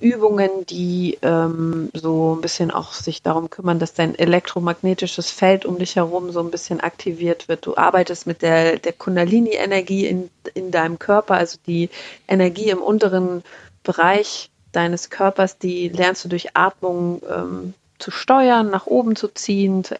Übungen, 0.00 0.66
die 0.68 1.16
ähm, 1.22 1.90
so 1.94 2.34
ein 2.34 2.40
bisschen 2.40 2.72
auch 2.72 2.92
sich 2.92 3.22
darum 3.22 3.50
kümmern, 3.50 3.78
dass 3.78 3.94
dein 3.94 4.16
elektromagnetisches 4.16 5.30
Feld 5.30 5.64
um 5.64 5.78
dich 5.78 5.94
herum 5.94 6.32
so 6.32 6.40
ein 6.40 6.50
bisschen 6.50 6.80
aktiviert 6.80 7.46
wird. 7.46 7.66
Du 7.66 7.76
arbeitest 7.76 8.26
mit 8.26 8.42
der, 8.42 8.80
der 8.80 8.92
Kundalini-Energie 8.92 10.06
in, 10.06 10.28
in 10.54 10.72
deinem 10.72 10.98
Körper, 10.98 11.34
also 11.34 11.58
die 11.64 11.88
Energie 12.26 12.70
im 12.70 12.82
unteren 12.82 13.44
Bereich 13.84 14.50
deines 14.72 15.08
Körpers, 15.08 15.58
die 15.58 15.88
lernst 15.88 16.24
du 16.24 16.28
durch 16.28 16.56
Atmung 16.56 17.22
ähm, 17.30 17.74
zu 18.00 18.10
steuern, 18.10 18.70
nach 18.70 18.86
oben 18.86 19.14
zu 19.14 19.28
ziehen. 19.28 19.84
Zu 19.84 19.94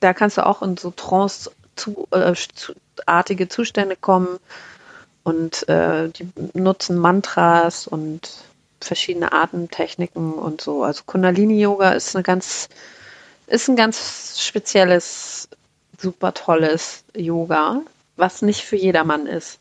da 0.00 0.12
kannst 0.12 0.36
du 0.36 0.44
auch 0.44 0.60
in 0.60 0.76
so 0.76 0.90
Trance 0.90 1.50
zu, 1.76 2.06
äh, 2.10 2.34
zu, 2.34 2.74
artige 3.06 3.48
Zustände 3.48 3.96
kommen 3.96 4.38
und 5.24 5.68
äh, 5.68 6.08
die 6.08 6.28
nutzen 6.54 6.96
Mantras 6.96 7.86
und 7.86 8.30
verschiedene 8.80 9.32
Atemtechniken 9.32 10.34
und 10.34 10.60
so. 10.60 10.84
Also 10.84 11.02
Kundalini 11.06 11.60
Yoga 11.60 11.92
ist 11.92 12.14
eine 12.14 12.22
ganz 12.22 12.68
ist 13.46 13.68
ein 13.68 13.76
ganz 13.76 14.40
spezielles, 14.40 15.48
super 15.98 16.34
tolles 16.34 17.04
Yoga, 17.14 17.82
was 18.16 18.42
nicht 18.42 18.62
für 18.62 18.76
jedermann 18.76 19.26
ist. 19.26 19.58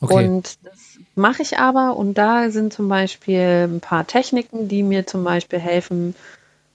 Okay. 0.00 0.26
Und 0.26 0.58
das 0.62 0.98
mache 1.14 1.42
ich 1.42 1.58
aber 1.58 1.96
und 1.96 2.14
da 2.14 2.50
sind 2.50 2.72
zum 2.72 2.88
Beispiel 2.88 3.68
ein 3.68 3.80
paar 3.80 4.06
Techniken, 4.06 4.68
die 4.68 4.82
mir 4.82 5.06
zum 5.06 5.24
Beispiel 5.24 5.58
helfen, 5.58 6.14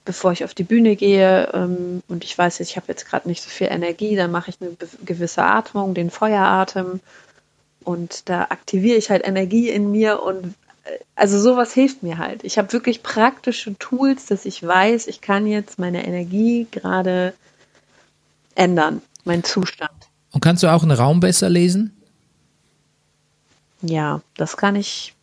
bevor 0.06 0.32
ich 0.32 0.44
auf 0.44 0.54
die 0.54 0.64
Bühne 0.64 0.96
gehe 0.96 1.50
ähm, 1.52 2.02
und 2.08 2.24
ich 2.24 2.38
weiß, 2.38 2.60
ich 2.60 2.76
habe 2.76 2.86
jetzt 2.88 3.04
gerade 3.06 3.28
nicht 3.28 3.42
so 3.42 3.50
viel 3.50 3.66
Energie, 3.66 4.16
dann 4.16 4.30
mache 4.30 4.48
ich 4.50 4.56
eine 4.60 4.74
gewisse 5.04 5.42
Atmung, 5.42 5.92
den 5.92 6.10
Feueratem 6.10 7.00
und 7.84 8.28
da 8.30 8.42
aktiviere 8.44 8.96
ich 8.96 9.10
halt 9.10 9.26
Energie 9.26 9.68
in 9.68 9.90
mir 9.90 10.22
und 10.22 10.54
äh, 10.84 10.98
also 11.16 11.38
sowas 11.38 11.74
hilft 11.74 12.02
mir 12.02 12.16
halt. 12.16 12.44
Ich 12.44 12.56
habe 12.56 12.72
wirklich 12.72 13.02
praktische 13.02 13.76
Tools, 13.78 14.26
dass 14.26 14.46
ich 14.46 14.66
weiß, 14.66 15.08
ich 15.08 15.20
kann 15.20 15.46
jetzt 15.46 15.78
meine 15.78 16.06
Energie 16.06 16.66
gerade 16.70 17.34
ändern, 18.54 19.02
meinen 19.24 19.44
Zustand. 19.44 19.90
Und 20.30 20.40
kannst 20.40 20.62
du 20.62 20.68
auch 20.68 20.82
einen 20.82 20.96
Raum 20.96 21.20
besser 21.20 21.50
lesen? 21.50 21.96
Ja, 23.82 24.22
das 24.36 24.56
kann 24.56 24.76
ich. 24.76 25.14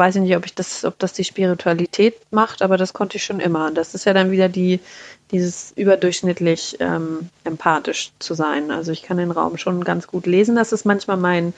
Weiß 0.00 0.16
ich 0.16 0.22
nicht, 0.22 0.34
ob 0.34 0.46
ich 0.46 0.54
das, 0.54 0.86
ob 0.86 0.98
das 0.98 1.12
die 1.12 1.24
Spiritualität 1.24 2.14
macht, 2.30 2.62
aber 2.62 2.78
das 2.78 2.94
konnte 2.94 3.18
ich 3.18 3.24
schon 3.24 3.38
immer. 3.38 3.70
Das 3.70 3.94
ist 3.94 4.06
ja 4.06 4.14
dann 4.14 4.30
wieder 4.30 4.48
die, 4.48 4.80
dieses 5.30 5.72
überdurchschnittlich 5.76 6.78
ähm, 6.80 7.28
empathisch 7.44 8.12
zu 8.18 8.32
sein. 8.32 8.70
Also 8.70 8.92
ich 8.92 9.02
kann 9.02 9.18
den 9.18 9.30
Raum 9.30 9.58
schon 9.58 9.84
ganz 9.84 10.06
gut 10.06 10.24
lesen. 10.24 10.56
Das 10.56 10.72
ist 10.72 10.86
manchmal 10.86 11.18
mein, 11.18 11.52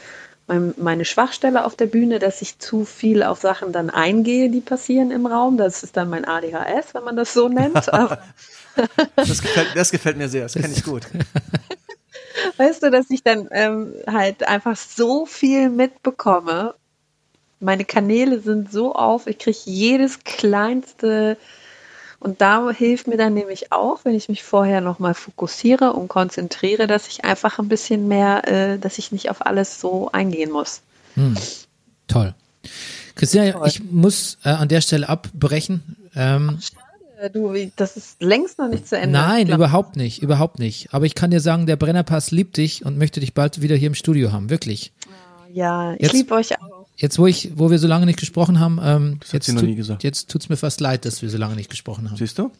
mein, 0.49 0.75
meine 0.77 1.05
Schwachstelle 1.05 1.65
auf 1.65 1.77
der 1.77 1.87
Bühne, 1.87 2.19
dass 2.19 2.43
ich 2.43 2.59
zu 2.59 2.85
viel 2.85 3.23
auf 3.23 3.41
Sachen 3.41 3.71
dann 3.71 3.91
eingehe, 3.91 4.51
die 4.51 4.61
passieren 4.61 5.13
im 5.13 5.27
Raum. 5.27 5.57
Das 5.57 5.85
ist 5.85 5.97
dann 5.97 6.11
mein 6.11 6.25
ADHS, 6.25 6.95
wenn 6.95 7.05
man 7.05 7.15
das 7.15 7.33
so 7.33 7.49
nennt. 7.49 7.87
Das 9.15 9.41
gefällt, 9.41 9.69
das 9.77 9.91
gefällt 9.93 10.17
mir 10.17 10.29
sehr, 10.31 10.45
das 10.45 10.55
kenne 10.55 10.73
ich 10.75 10.83
gut. 10.83 11.03
Weißt 12.57 12.83
du, 12.83 12.91
dass 12.91 13.09
ich 13.11 13.23
dann 13.23 13.47
ähm, 13.53 13.93
halt 14.07 14.49
einfach 14.49 14.77
so 14.77 15.27
viel 15.27 15.69
mitbekomme. 15.69 16.75
Meine 17.63 17.85
Kanäle 17.85 18.41
sind 18.41 18.73
so 18.73 18.95
auf, 18.95 19.27
ich 19.27 19.39
kriege 19.39 19.59
jedes 19.65 20.25
kleinste 20.25 21.37
und 22.19 22.41
da 22.41 22.71
hilft 22.71 23.07
mir 23.09 23.17
dann 23.17 23.35
nämlich 23.35 23.73
auch, 23.73 24.01
wenn 24.05 24.15
ich 24.15 24.29
mich 24.29 24.43
vorher 24.43 24.81
nochmal 24.81 25.15
fokussiere 25.15 25.93
und 25.93 26.09
konzentriere, 26.09 26.87
dass 26.87 27.09
ich 27.09 27.25
einfach 27.25 27.59
ein 27.59 27.69
bisschen 27.69 28.09
mehr, 28.09 28.47
äh, 28.49 28.79
dass 28.79 28.99
ich 28.99 29.13
nicht 29.13 29.31
auf 29.31 29.47
alles 29.47 29.81
so 29.81 30.11
eingehen 30.13 30.51
muss. 30.51 30.83
Toll. 32.09 32.35
Christina, 33.15 33.53
Toll. 33.53 33.69
ich 33.69 33.83
muss 33.91 34.39
äh, 34.45 34.51
an 34.51 34.69
der 34.69 34.81
Stelle 34.81 35.09
abbrechen. 35.09 35.97
Ähm, 36.15 36.59
Äh, 37.21 37.31
Du, 37.31 37.55
das 37.77 37.97
ist 37.97 38.21
längst 38.21 38.59
noch 38.59 38.69
nicht 38.69 38.89
zu 38.89 38.97
Ende. 38.97 39.17
nein, 39.17 39.49
überhaupt 39.49 39.95
nicht, 39.95 40.23
überhaupt 40.23 40.59
nicht. 40.59 40.93
Aber 40.93 41.07
ich 41.07 41.15
kann 41.15 41.31
dir 41.31 41.39
sagen, 41.41 41.67
der 41.67 41.77
Brennerpass 41.77 42.33
liebt 42.33 42.57
dich 42.57 42.85
und 42.85 42.99
möchte 42.99 43.21
dich 43.21 43.33
bald 43.33 43.63
wieder 43.63 43.77
hier 43.77 43.87
im 43.87 43.95
Studio 43.95 44.33
haben, 44.33 44.51
wirklich. 44.51 44.93
Ja, 45.53 45.95
ich 45.99 46.13
liebe 46.13 46.35
euch 46.35 46.61
auch. 46.61 46.82
Jetzt, 46.97 47.19
wo 47.19 47.27
ich, 47.27 47.53
wo 47.57 47.71
wir 47.71 47.79
so 47.79 47.89
lange 47.89 48.07
nicht 48.07 48.19
gesprochen 48.19 48.61
haben, 48.61 48.79
ähm, 48.83 49.19
hat 49.25 49.33
jetzt, 49.33 49.47
sie 49.47 49.53
noch 49.53 49.61
tut- 49.61 49.71
nie 49.71 49.75
gesagt. 49.77 50.03
jetzt 50.05 50.31
tut's 50.31 50.49
mir 50.49 50.57
fast 50.57 50.81
leid, 50.81 51.05
dass 51.05 51.23
wir 51.23 51.31
so 51.31 51.39
lange 51.39 51.57
nicht 51.57 51.71
gesprochen 51.71 52.09
haben. 52.11 52.17
Siehst 52.17 52.39
du? 52.39 52.51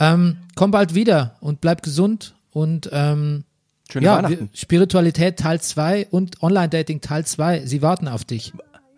Ähm, 0.00 0.38
komm 0.56 0.70
bald 0.72 0.94
wieder 0.94 1.36
und 1.40 1.60
bleib 1.60 1.82
gesund 1.82 2.34
und 2.50 2.88
ähm, 2.92 3.44
Schöne 3.92 4.06
ja, 4.06 4.16
Weihnachten. 4.16 4.50
wir, 4.50 4.58
Spiritualität 4.58 5.38
Teil 5.38 5.60
2 5.60 6.08
und 6.10 6.42
Online-Dating 6.42 7.00
Teil 7.00 7.24
2, 7.26 7.66
sie 7.66 7.80
warten 7.82 8.08
auf 8.08 8.24
dich. 8.24 8.52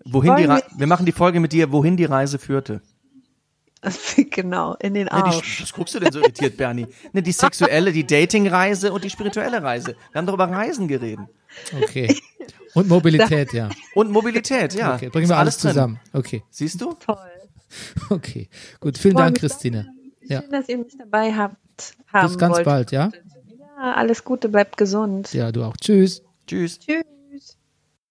Wohin 0.04 0.36
die 0.36 0.44
Re 0.44 0.62
wir 0.76 0.86
machen 0.86 1.04
die 1.04 1.12
Folge 1.12 1.40
mit 1.40 1.52
dir, 1.52 1.72
wohin 1.72 1.96
die 1.96 2.04
Reise 2.04 2.38
führte. 2.38 2.80
genau, 4.30 4.74
in 4.80 4.94
den 4.94 5.04
Ne, 5.04 5.12
Arsch. 5.12 5.56
die, 5.58 5.62
was 5.64 5.72
guckst 5.72 5.94
du 5.94 6.00
denn 6.00 6.12
so 6.12 6.20
irritiert, 6.20 6.56
Bernie? 6.56 6.86
Ne, 7.12 7.22
die 7.22 7.32
sexuelle, 7.32 7.92
die 7.92 8.06
Dating-Reise 8.06 8.92
und 8.92 9.04
die 9.04 9.10
spirituelle 9.10 9.62
Reise. 9.62 9.96
Wir 10.12 10.18
haben 10.18 10.26
doch 10.26 10.34
über 10.34 10.48
Reisen 10.50 10.88
geredet. 10.88 11.26
Okay. 11.82 12.16
Und 12.74 12.88
Mobilität, 12.88 13.52
ja. 13.52 13.68
Und 13.94 14.10
Mobilität, 14.10 14.74
ja. 14.74 14.94
Okay, 14.94 15.08
bringen 15.08 15.28
wir 15.28 15.36
alles 15.38 15.58
drin. 15.58 15.70
zusammen. 15.70 16.00
Okay, 16.12 16.42
Siehst 16.50 16.80
du? 16.80 16.92
Toll. 16.94 17.16
okay. 18.10 18.48
Gut, 18.80 18.98
vielen 18.98 19.16
Dank, 19.16 19.38
Christine. 19.38 19.88
Ja. 20.22 20.42
Schön, 20.42 20.50
dass 20.50 20.68
ihr 20.68 20.78
mich 20.78 20.96
dabei 20.98 21.32
habt. 21.32 21.56
Haben 22.12 22.28
Bis 22.28 22.38
ganz 22.38 22.56
wollt. 22.56 22.64
bald, 22.64 22.92
ja? 22.92 23.10
Ja, 23.78 23.94
alles 23.94 24.24
Gute, 24.24 24.48
bleibt 24.48 24.76
gesund. 24.76 25.32
Ja, 25.32 25.52
du 25.52 25.64
auch. 25.64 25.76
Tschüss. 25.76 26.22
Tschüss. 26.46 26.78
Tschüss. 26.78 27.02